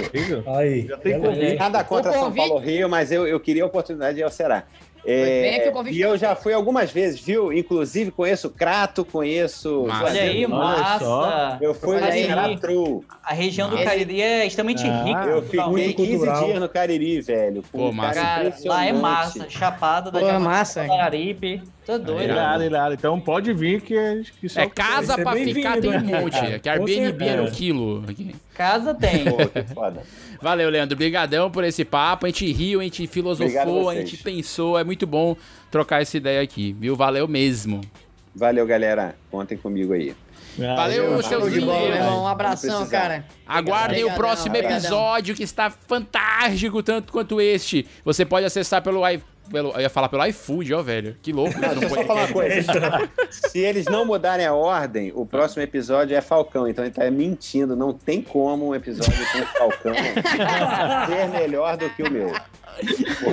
Aí, 0.58 0.88
tem 1.02 1.20
convite. 1.20 1.56
Nada 1.56 1.84
contra 1.84 2.12
O 2.12 2.14
São 2.14 2.34
Paulo 2.34 2.54
ou 2.54 2.60
Rio, 2.60 2.88
mas 2.88 3.12
eu, 3.12 3.28
eu 3.28 3.40
queria 3.40 3.64
a 3.64 3.68
oportunidade 3.68 4.16
de 4.16 4.22
ir 4.22 4.24
ao 4.24 4.32
Ceará. 4.32 4.64
É, 5.06 5.72
e 5.92 6.00
eu 6.00 6.18
já 6.18 6.34
fui 6.36 6.54
algumas 6.54 6.90
vezes, 6.92 7.20
viu? 7.20 7.52
Inclusive 7.52 8.10
conheço 8.12 8.48
o 8.48 8.52
Crato, 8.52 9.04
conheço. 9.04 9.86
Massa. 9.86 10.06
Olha 10.06 10.22
aí, 10.22 10.48
massa. 10.48 11.58
Eu 11.62 11.74
fui 11.74 12.00
no. 12.00 12.12
Ceará 12.12 12.58
True. 12.58 13.02
A 13.24 13.34
região 13.34 13.70
do. 13.70 13.84
Cariri 13.84 14.22
é 14.22 14.46
extremamente 14.46 14.86
Ah, 14.88 15.04
rica. 15.04 15.26
eu 15.26 15.42
fiquei 15.42 15.60
culturalmente. 15.60 15.94
15 15.96 16.46
dias 16.46 16.60
no 16.60 16.70
Cariri, 16.70 17.22
velho. 17.22 17.64
Pô, 17.72 17.92
massa. 17.92 18.22
Cara, 18.22 18.54
lá 18.66 18.86
é 18.86 18.94
massa. 18.94 19.50
Chapada 19.50 20.10
da 20.10 20.20
Pô, 20.20 20.26
é 20.26 20.32
Jamaica, 20.32 20.50
massa. 20.50 20.88
Tô 21.86 21.98
doido. 21.98 22.24
Irado, 22.32 22.64
irado. 22.64 22.94
Então 22.94 23.20
pode 23.20 23.52
vir 23.54 23.82
que, 23.82 23.96
que 24.40 24.48
só 24.48 24.62
É 24.62 24.70
casa 24.70 25.18
pra 25.18 25.34
ficar, 25.34 25.80
tem 25.82 25.90
um 25.92 26.00
monte. 26.06 26.60
Que 26.60 26.70
Airbnb 26.70 27.26
era 27.28 27.44
um 27.44 27.52
quilo. 27.52 28.04
Aqui. 28.08 28.36
Casa 28.54 28.94
tem. 28.94 29.26
Pô, 29.26 29.38
que 29.48 29.64
foda. 29.74 30.02
Valeu, 30.42 30.70
Leandro. 30.70 30.96
Brigadão 30.98 31.52
por 31.52 31.64
esse 31.64 31.84
papo. 31.84 32.26
A 32.26 32.30
gente 32.30 32.52
riu, 32.52 32.80
a 32.80 32.84
gente 32.84 33.06
filosofou, 33.08 33.90
a 33.90 33.94
a 33.94 33.96
gente 33.96 34.18
pensou. 34.18 34.80
É 34.80 34.84
muito 34.84 35.06
bom 35.06 35.36
trocar 35.70 36.02
essa 36.02 36.16
ideia 36.18 36.42
aqui, 36.42 36.74
viu? 36.80 36.96
Valeu 36.96 37.28
mesmo. 37.28 37.82
Valeu, 38.36 38.66
galera. 38.66 39.16
Contem 39.30 39.58
comigo 39.58 39.94
aí. 39.94 40.16
Valeu, 40.56 41.14
Show 41.14 41.24
seu 41.24 41.50
de 41.50 41.62
bola, 41.62 41.80
meu 41.80 41.88
Zinho. 41.88 41.96
irmão. 41.96 42.24
Um 42.24 42.28
abração, 42.28 42.88
cara. 42.88 43.26
Aguardem 43.48 44.04
o 44.04 44.08
Obrigadão, 44.08 44.18
próximo 44.18 44.50
obrigadão. 44.56 44.78
episódio 44.78 45.36
que 45.36 45.42
está 45.44 45.72
fantástico, 45.72 46.84
tanto 46.84 47.12
quanto 47.12 47.42
este. 47.42 47.88
Você 48.06 48.24
pode 48.24 48.46
acessar 48.46 48.82
pelo. 48.84 49.02
Pelo, 49.50 49.72
eu 49.72 49.82
ia 49.82 49.90
falar 49.90 50.10
pelo 50.10 50.26
iFood, 50.26 50.74
ó, 50.74 50.82
velho. 50.82 51.18
Que 51.22 51.32
louco. 51.32 51.54
Não, 51.60 51.70
deixa 51.70 51.86
eu 51.86 51.90
só 51.90 52.04
falar 52.06 52.26
uma 52.26 52.34
coisa. 52.34 52.62
Se 53.30 53.60
eles 53.60 53.86
não 53.86 54.06
mudarem 54.06 54.46
a 54.46 54.54
ordem, 54.54 55.12
o 55.14 55.26
próximo 55.26 55.62
episódio 55.62 56.16
é 56.16 56.22
Falcão. 56.22 56.68
Então 56.68 56.84
ele 56.84 56.94
tá 56.94 57.10
mentindo. 57.12 57.76
Não 57.76 57.94
tem 57.94 58.22
como 58.22 58.70
um 58.70 58.76
episódio 58.76 59.14
com 59.32 59.40
o 59.40 59.46
Falcão 59.46 59.94
ser 61.08 61.30
melhor 61.30 61.78
do 61.78 61.90
que 61.90 62.04
o 62.04 62.12
meu. 62.12 62.34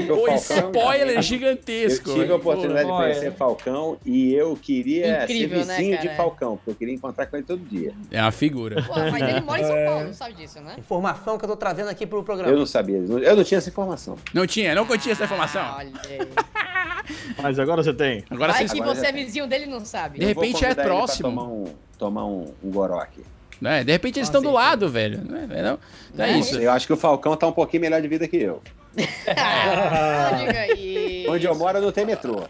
Pô, 0.09 0.27
Falcão- 0.27 0.71
spoiler 0.71 1.23
gigantesco. 1.23 2.11
Eu 2.11 2.15
tive 2.15 2.33
a 2.33 2.37
oportunidade 2.37 2.87
de 2.87 2.93
conhecer 2.93 3.33
Falcão 3.33 3.99
e 4.05 4.35
eu 4.35 4.57
queria 4.57 5.25
Incrível, 5.25 5.61
ser 5.61 5.67
né, 5.67 5.77
vizinho 5.77 5.97
cara? 5.97 6.09
de 6.09 6.17
Falcão, 6.17 6.57
porque 6.57 6.71
eu 6.71 6.75
queria 6.75 6.95
encontrar 6.95 7.27
com 7.27 7.37
ele 7.37 7.47
todo 7.47 7.61
dia. 7.61 7.93
É 8.11 8.21
uma 8.21 8.33
figura. 8.33 8.83
Pô, 8.83 8.95
mas 8.95 9.23
ele 9.23 9.41
mora 9.41 9.61
em 9.61 9.65
São 9.65 9.85
Paulo, 9.85 10.05
não 10.05 10.15
sabe 10.15 10.35
disso, 10.35 10.61
né? 10.61 10.75
Informação 10.79 11.39
que 11.39 11.45
eu 11.45 11.49
tô 11.49 11.57
trazendo 11.57 11.89
aqui 11.89 12.07
pro 12.07 12.23
programa. 12.23 12.53
Eu 12.53 12.59
não 12.59 12.67
sabia, 12.67 12.99
eu 12.99 13.37
não 13.37 13.45
tinha 13.45 13.59
essa 13.59 13.69
informação. 13.69 14.17
Não 14.33 14.47
tinha, 14.47 14.75
não 14.75 14.87
continha 14.87 15.13
essa 15.13 15.25
informação. 15.25 15.75
Olha 15.77 15.93
aí. 16.09 16.19
Mas 17.43 17.59
agora 17.59 17.83
você 17.83 17.93
tem. 17.93 18.25
Agora 18.31 18.53
Vai 18.53 18.67
você 18.69 18.75
que 18.75 18.81
agora 18.83 18.97
você 18.97 19.07
é 19.07 19.13
vizinho 19.13 19.47
dele 19.47 19.67
não 19.67 19.85
sabe. 19.85 20.19
De 20.19 20.25
repente 20.25 20.65
é 20.65 20.75
próximo. 20.75 21.29
Tomar 21.29 21.45
um, 21.45 21.65
tomar 21.99 22.27
um, 22.27 22.53
um 22.63 22.71
goró 22.71 22.99
aqui. 23.01 23.23
Né? 23.61 23.85
De 23.85 23.93
repente 23.93 24.19
eles 24.19 24.29
estão 24.29 24.41
do 24.43 24.51
lado, 24.51 24.89
velho. 24.89 25.21
Não 25.29 25.37
é, 25.37 25.63
não? 25.63 25.79
Então 26.13 26.27
é 26.27 26.39
isso. 26.39 26.59
Eu 26.59 26.71
acho 26.73 26.87
que 26.87 26.93
o 26.93 26.97
Falcão 26.97 27.37
tá 27.37 27.47
um 27.47 27.53
pouquinho 27.53 27.83
melhor 27.83 28.01
de 28.01 28.09
vida 28.09 28.27
que 28.27 28.37
eu. 28.37 28.63
Não 28.97 30.47
diga 30.47 30.75
isso. 30.75 31.31
Onde 31.33 31.47
eu 31.47 31.55
moro 31.55 31.81
não 31.81 31.93
tem 31.93 32.05
metrô. 32.05 32.43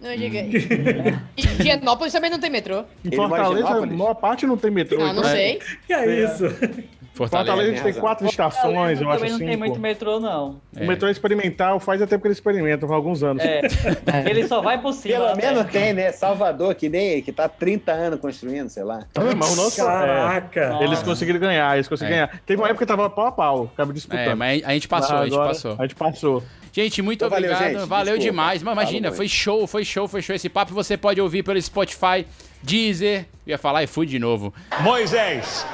Não 0.00 0.14
diga 0.16 0.40
isso. 0.42 0.68
E 1.36 1.42
Higienópolis 1.42 2.12
também 2.12 2.30
não 2.30 2.38
tem 2.38 2.50
metrô. 2.50 2.84
Em 3.04 3.08
em 3.08 3.16
Fortaleza, 3.16 3.68
a 3.68 3.86
maior 3.86 4.14
parte 4.14 4.46
não 4.46 4.56
tem 4.56 4.70
metrô. 4.70 5.00
Ah, 5.00 5.12
não 5.12 5.20
então- 5.20 5.30
sei. 5.30 5.60
Que 5.86 5.92
é 5.92 6.24
isso? 6.24 6.44
Fortaleza 7.14 7.62
a 7.62 7.64
gente 7.66 7.82
tem 7.82 7.92
quatro 7.94 8.26
estações, 8.26 9.00
eu 9.00 9.08
acho 9.08 9.18
Também 9.18 9.30
não 9.30 9.36
assim. 9.36 9.46
tem 9.46 9.56
muito 9.56 9.78
metrô, 9.78 10.18
não. 10.18 10.60
O 10.76 10.84
metrô 10.84 11.06
é 11.08 11.12
experimental, 11.12 11.78
faz 11.78 12.02
até 12.02 12.16
porque 12.16 12.26
eles 12.26 12.38
experimentam, 12.38 12.90
há 12.92 12.94
alguns 12.96 13.22
anos. 13.22 13.42
É. 13.42 13.60
Ele 14.28 14.46
só 14.48 14.60
vai 14.60 14.80
por 14.80 14.92
cima. 14.92 15.14
Pelo 15.14 15.36
né? 15.36 15.42
menos 15.42 15.70
tem, 15.70 15.92
né? 15.92 16.10
Salvador, 16.10 16.74
que 16.74 16.88
nem 16.88 17.22
que 17.22 17.32
tá 17.32 17.48
30 17.48 17.92
anos 17.92 18.20
construindo, 18.20 18.68
sei 18.68 18.82
lá. 18.82 19.04
Ah, 19.14 19.20
mas 19.36 19.52
o 19.52 19.56
nosso- 19.56 19.76
Caraca. 19.76 20.78
é, 20.80 20.84
eles 20.84 21.02
conseguiram 21.02 21.38
ganhar, 21.38 21.74
eles 21.76 21.86
conseguiram 21.86 22.16
É. 22.22 22.26
ganhar. 22.26 22.40
Teve 22.44 22.60
uma 22.60 22.68
época 22.68 22.84
que 22.84 22.88
tava 22.88 23.08
pau 23.08 23.26
a 23.26 23.32
pau, 23.32 23.70
acaba 23.72 23.92
disputando. 23.92 24.20
É, 24.30 24.34
mas 24.34 24.64
a 24.64 24.72
gente 24.72 24.88
passou, 24.88 25.16
a 25.16 25.24
gente 25.24 25.34
Agora, 25.34 25.48
passou. 25.50 25.76
A 25.78 25.82
gente 25.82 25.94
passou. 25.94 26.42
Gente, 26.72 27.00
muito 27.00 27.18
Então, 27.18 27.30
valeu, 27.30 27.52
obrigado. 27.52 27.78
gente. 27.78 27.88
Valeu 27.88 28.18
demais. 28.18 28.60
Mas 28.60 28.72
imagina, 28.72 29.08
Falo 29.08 29.16
foi 29.18 29.28
show, 29.28 29.66
foi 29.68 29.84
show, 29.84 30.08
foi 30.08 30.20
show 30.20 30.34
esse 30.34 30.48
papo. 30.48 30.74
Você 30.74 30.96
pode 30.96 31.20
ouvir 31.20 31.44
pelo 31.44 31.62
Spotify, 31.62 32.26
Deezer. 32.60 33.26
Eu 33.46 33.52
ia 33.52 33.58
falar 33.58 33.84
iFood 33.84 34.10
de 34.10 34.18
novo. 34.18 34.52
Moisés! 34.80 35.64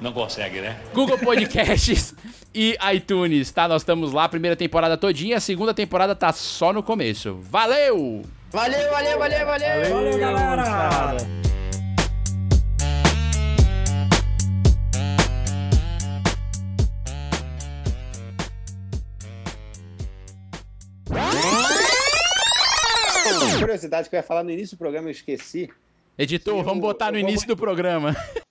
Não 0.00 0.12
consegue, 0.14 0.60
né? 0.62 0.80
Google 0.94 1.18
Podcasts 1.18 2.14
e 2.54 2.76
iTunes, 2.94 3.50
tá? 3.52 3.68
Nós 3.68 3.82
estamos 3.82 4.12
lá, 4.12 4.26
primeira 4.28 4.56
temporada 4.56 4.96
todinha, 4.96 5.36
a 5.36 5.40
segunda 5.40 5.74
temporada 5.74 6.14
tá 6.14 6.32
só 6.32 6.72
no 6.72 6.82
começo. 6.82 7.34
Valeu! 7.42 8.22
Valeu, 8.50 8.90
valeu, 8.90 9.18
valeu, 9.18 9.46
valeu. 9.46 9.94
Valeu, 9.94 10.18
galera. 10.18 11.16
Curiosidade 23.60 24.08
que 24.08 24.16
eu 24.16 24.18
ia 24.18 24.22
falar 24.22 24.42
no 24.42 24.50
início 24.50 24.76
do 24.76 24.78
programa, 24.78 25.08
eu 25.08 25.12
esqueci. 25.12 25.68
Editor, 26.18 26.64
vamos 26.64 26.80
botar 26.80 27.12
no 27.12 27.18
início 27.18 27.46
do 27.46 27.56
programa. 27.56 28.16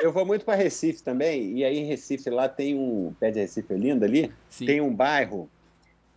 Eu 0.00 0.12
vou 0.12 0.24
muito 0.24 0.44
para 0.44 0.54
Recife 0.54 1.02
também, 1.02 1.58
e 1.58 1.64
aí 1.64 1.78
em 1.78 1.84
Recife 1.84 2.30
lá 2.30 2.48
tem 2.48 2.74
um. 2.74 3.12
Pé 3.20 3.30
de 3.30 3.40
Recife 3.40 3.72
é 3.72 3.76
lindo 3.76 4.04
ali, 4.04 4.32
Sim. 4.48 4.66
tem 4.66 4.80
um 4.80 4.94
bairro 4.94 5.48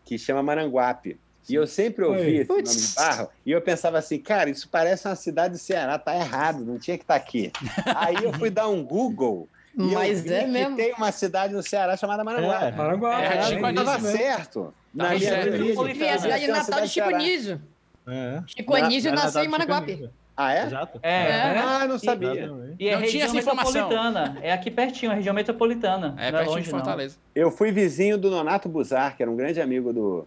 que 0.06 0.18
chama 0.18 0.42
Maranguape. 0.44 1.20
E 1.50 1.56
eu 1.56 1.68
sempre 1.68 2.06
ouvi 2.06 2.38
esse 2.38 2.50
nome 2.50 2.64
de 2.64 2.94
bairro, 2.96 3.30
e 3.46 3.52
eu 3.52 3.62
pensava 3.62 3.98
assim, 3.98 4.18
cara, 4.18 4.50
isso 4.50 4.70
parece 4.70 5.08
uma 5.08 5.16
cidade 5.16 5.54
do 5.56 5.58
Ceará, 5.58 6.00
tá 6.00 6.16
errado, 6.16 6.64
não 6.64 6.80
tinha 6.80 6.98
que 6.98 7.04
estar 7.04 7.16
aqui. 7.16 7.52
aí 7.96 8.16
eu 8.24 8.32
fui 8.34 8.50
dar 8.50 8.70
um 8.70 8.84
Google. 8.84 9.50
E 9.76 9.82
Mas 9.82 10.20
eu 10.20 10.24
vi 10.26 10.34
é 10.34 10.44
que 10.44 10.50
mesmo. 10.52 10.76
tem 10.78 10.94
uma 10.94 11.12
cidade 11.12 11.54
no 11.54 11.64
Ceará 11.64 11.98
chamada 11.98 12.24
Maranguape. 12.24 12.66
É. 12.66 12.72
Maranguape. 12.72 13.24
É, 13.24 13.26
é, 13.38 13.44
Chico 13.44 13.66
isso 13.68 13.84
Tava 13.84 14.00
certo. 14.12 14.74
Na 14.94 15.04
Tava 15.06 15.18
minha 15.18 15.30
certo. 15.30 15.52
vida. 15.52 16.06
E 16.06 16.10
a 16.10 16.20
cidade 16.20 16.42
Tem 16.46 16.50
uma 16.54 16.58
natal 16.60 16.82
de 16.82 16.88
Chico. 16.90 17.08
Anísio. 17.10 17.62
É. 18.08 18.44
Chico 18.46 18.76
Anísio 18.76 19.12
Na- 19.12 19.18
na 19.18 19.24
nasceu 19.24 19.44
em 19.44 19.52
fica- 19.52 20.12
Ah, 20.36 20.54
é? 20.54 20.64
Exato. 20.66 21.00
É. 21.04 21.32
Ah, 21.60 21.86
não 21.88 22.00
sabia. 22.00 22.32
Exatamente. 22.46 22.76
E 22.80 22.88
é 22.88 22.92
Não 22.96 23.02
tinha 23.04 23.26
região 23.26 23.26
essa 23.28 23.38
informação. 23.38 23.74
metropolitana. 23.90 24.38
É 24.42 24.52
aqui 24.52 24.72
pertinho, 24.72 25.12
a 25.12 25.16
região 25.16 25.34
metropolitana. 25.36 26.16
É 26.18 26.32
não 26.32 26.38
pertinho 26.40 26.50
longe, 26.56 26.66
de 26.66 26.72
não. 26.72 26.80
Fortaleza. 26.80 27.18
Eu 27.36 27.52
fui 27.52 27.72
vizinho 27.72 28.18
do 28.18 28.32
Nonato 28.32 28.68
Buzar, 28.68 29.16
que 29.16 29.22
era 29.22 29.32
um 29.32 29.36
grande 29.36 29.62
amigo 29.62 29.94
do, 29.94 30.26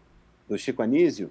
do 0.48 0.56
Chico 0.56 0.80
Anísio, 0.82 1.30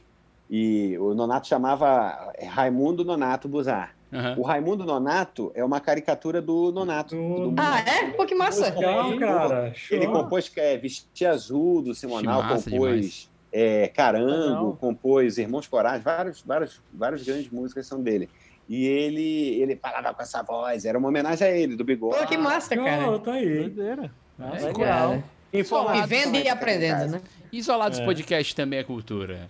e 0.50 0.98
o 1.00 1.14
Nonato 1.14 1.48
chamava 1.48 2.34
Raimundo 2.50 3.06
Nonato 3.06 3.48
Buzar. 3.48 3.96
Aham. 4.14 4.36
O 4.38 4.44
Raimundo 4.44 4.86
Nonato 4.86 5.52
é 5.56 5.64
uma 5.64 5.80
caricatura 5.80 6.42
do 6.42 6.72
Nonato. 6.72 7.16
Do- 7.16 7.52
do- 7.52 7.62
Ah, 7.62 7.80
é? 7.80 8.12
Pô, 8.12 8.26
que 8.26 8.36
massa. 8.36 8.70
Legal, 8.74 9.18
cara. 9.18 9.74
Show. 9.74 9.98
Ele 9.98 10.08
compôs 10.08 10.52
é, 10.58 10.78
Vestir 10.78 11.28
Azul 11.28 11.82
do 11.82 11.96
Simonal, 11.96 12.44
compôs 12.48 13.30
é, 13.52 13.88
Carango, 13.88 14.30
Legal. 14.48 14.78
compôs 14.80 15.38
Irmãos 15.38 15.66
Corais, 15.68 16.04
vários, 16.04 16.42
vários, 16.42 16.82
várias 16.94 17.24
grandes 17.24 17.50
músicas 17.50 17.88
são 17.88 18.02
dele. 18.02 18.30
E 18.68 18.86
ele, 18.86 19.62
ele 19.62 19.76
falava 19.76 20.14
com 20.14 20.22
essa 20.22 20.42
voz, 20.42 20.86
era 20.86 20.98
uma 20.98 21.08
homenagem 21.08 21.48
a 21.48 21.52
ele, 21.52 21.76
do 21.76 21.84
Bigode. 21.84 22.18
Pô, 22.18 22.26
que 22.26 22.38
massa, 22.38 22.74
Show, 22.76 22.84
cara. 22.84 23.20
tá 23.20 23.34
aí. 23.34 23.60
Doideira. 23.60 24.12
É, 24.40 24.60
Legal. 24.66 25.24
Informado 25.54 26.02
Vivendo 26.02 26.26
também, 26.26 26.44
e 26.44 26.50
aprendendo, 26.50 27.12
né? 27.14 27.22
Isolados 27.52 28.00
É. 28.00 28.06
Podcast 28.06 28.56
também 28.56 28.80
é 28.80 28.84
cultura. 28.84 29.50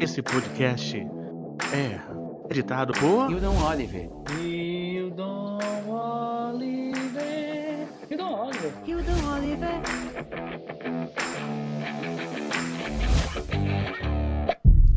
Esse 0.00 0.22
podcast 0.22 0.96
é 1.72 2.00
editado 2.50 2.92
por 2.94 3.30
Hildon 3.30 3.54
Oliver. 3.64 4.08
Hildon 4.40 5.58
Oliver. 5.88 7.36
Hildon 8.10 9.34
Oliver. 9.36 9.82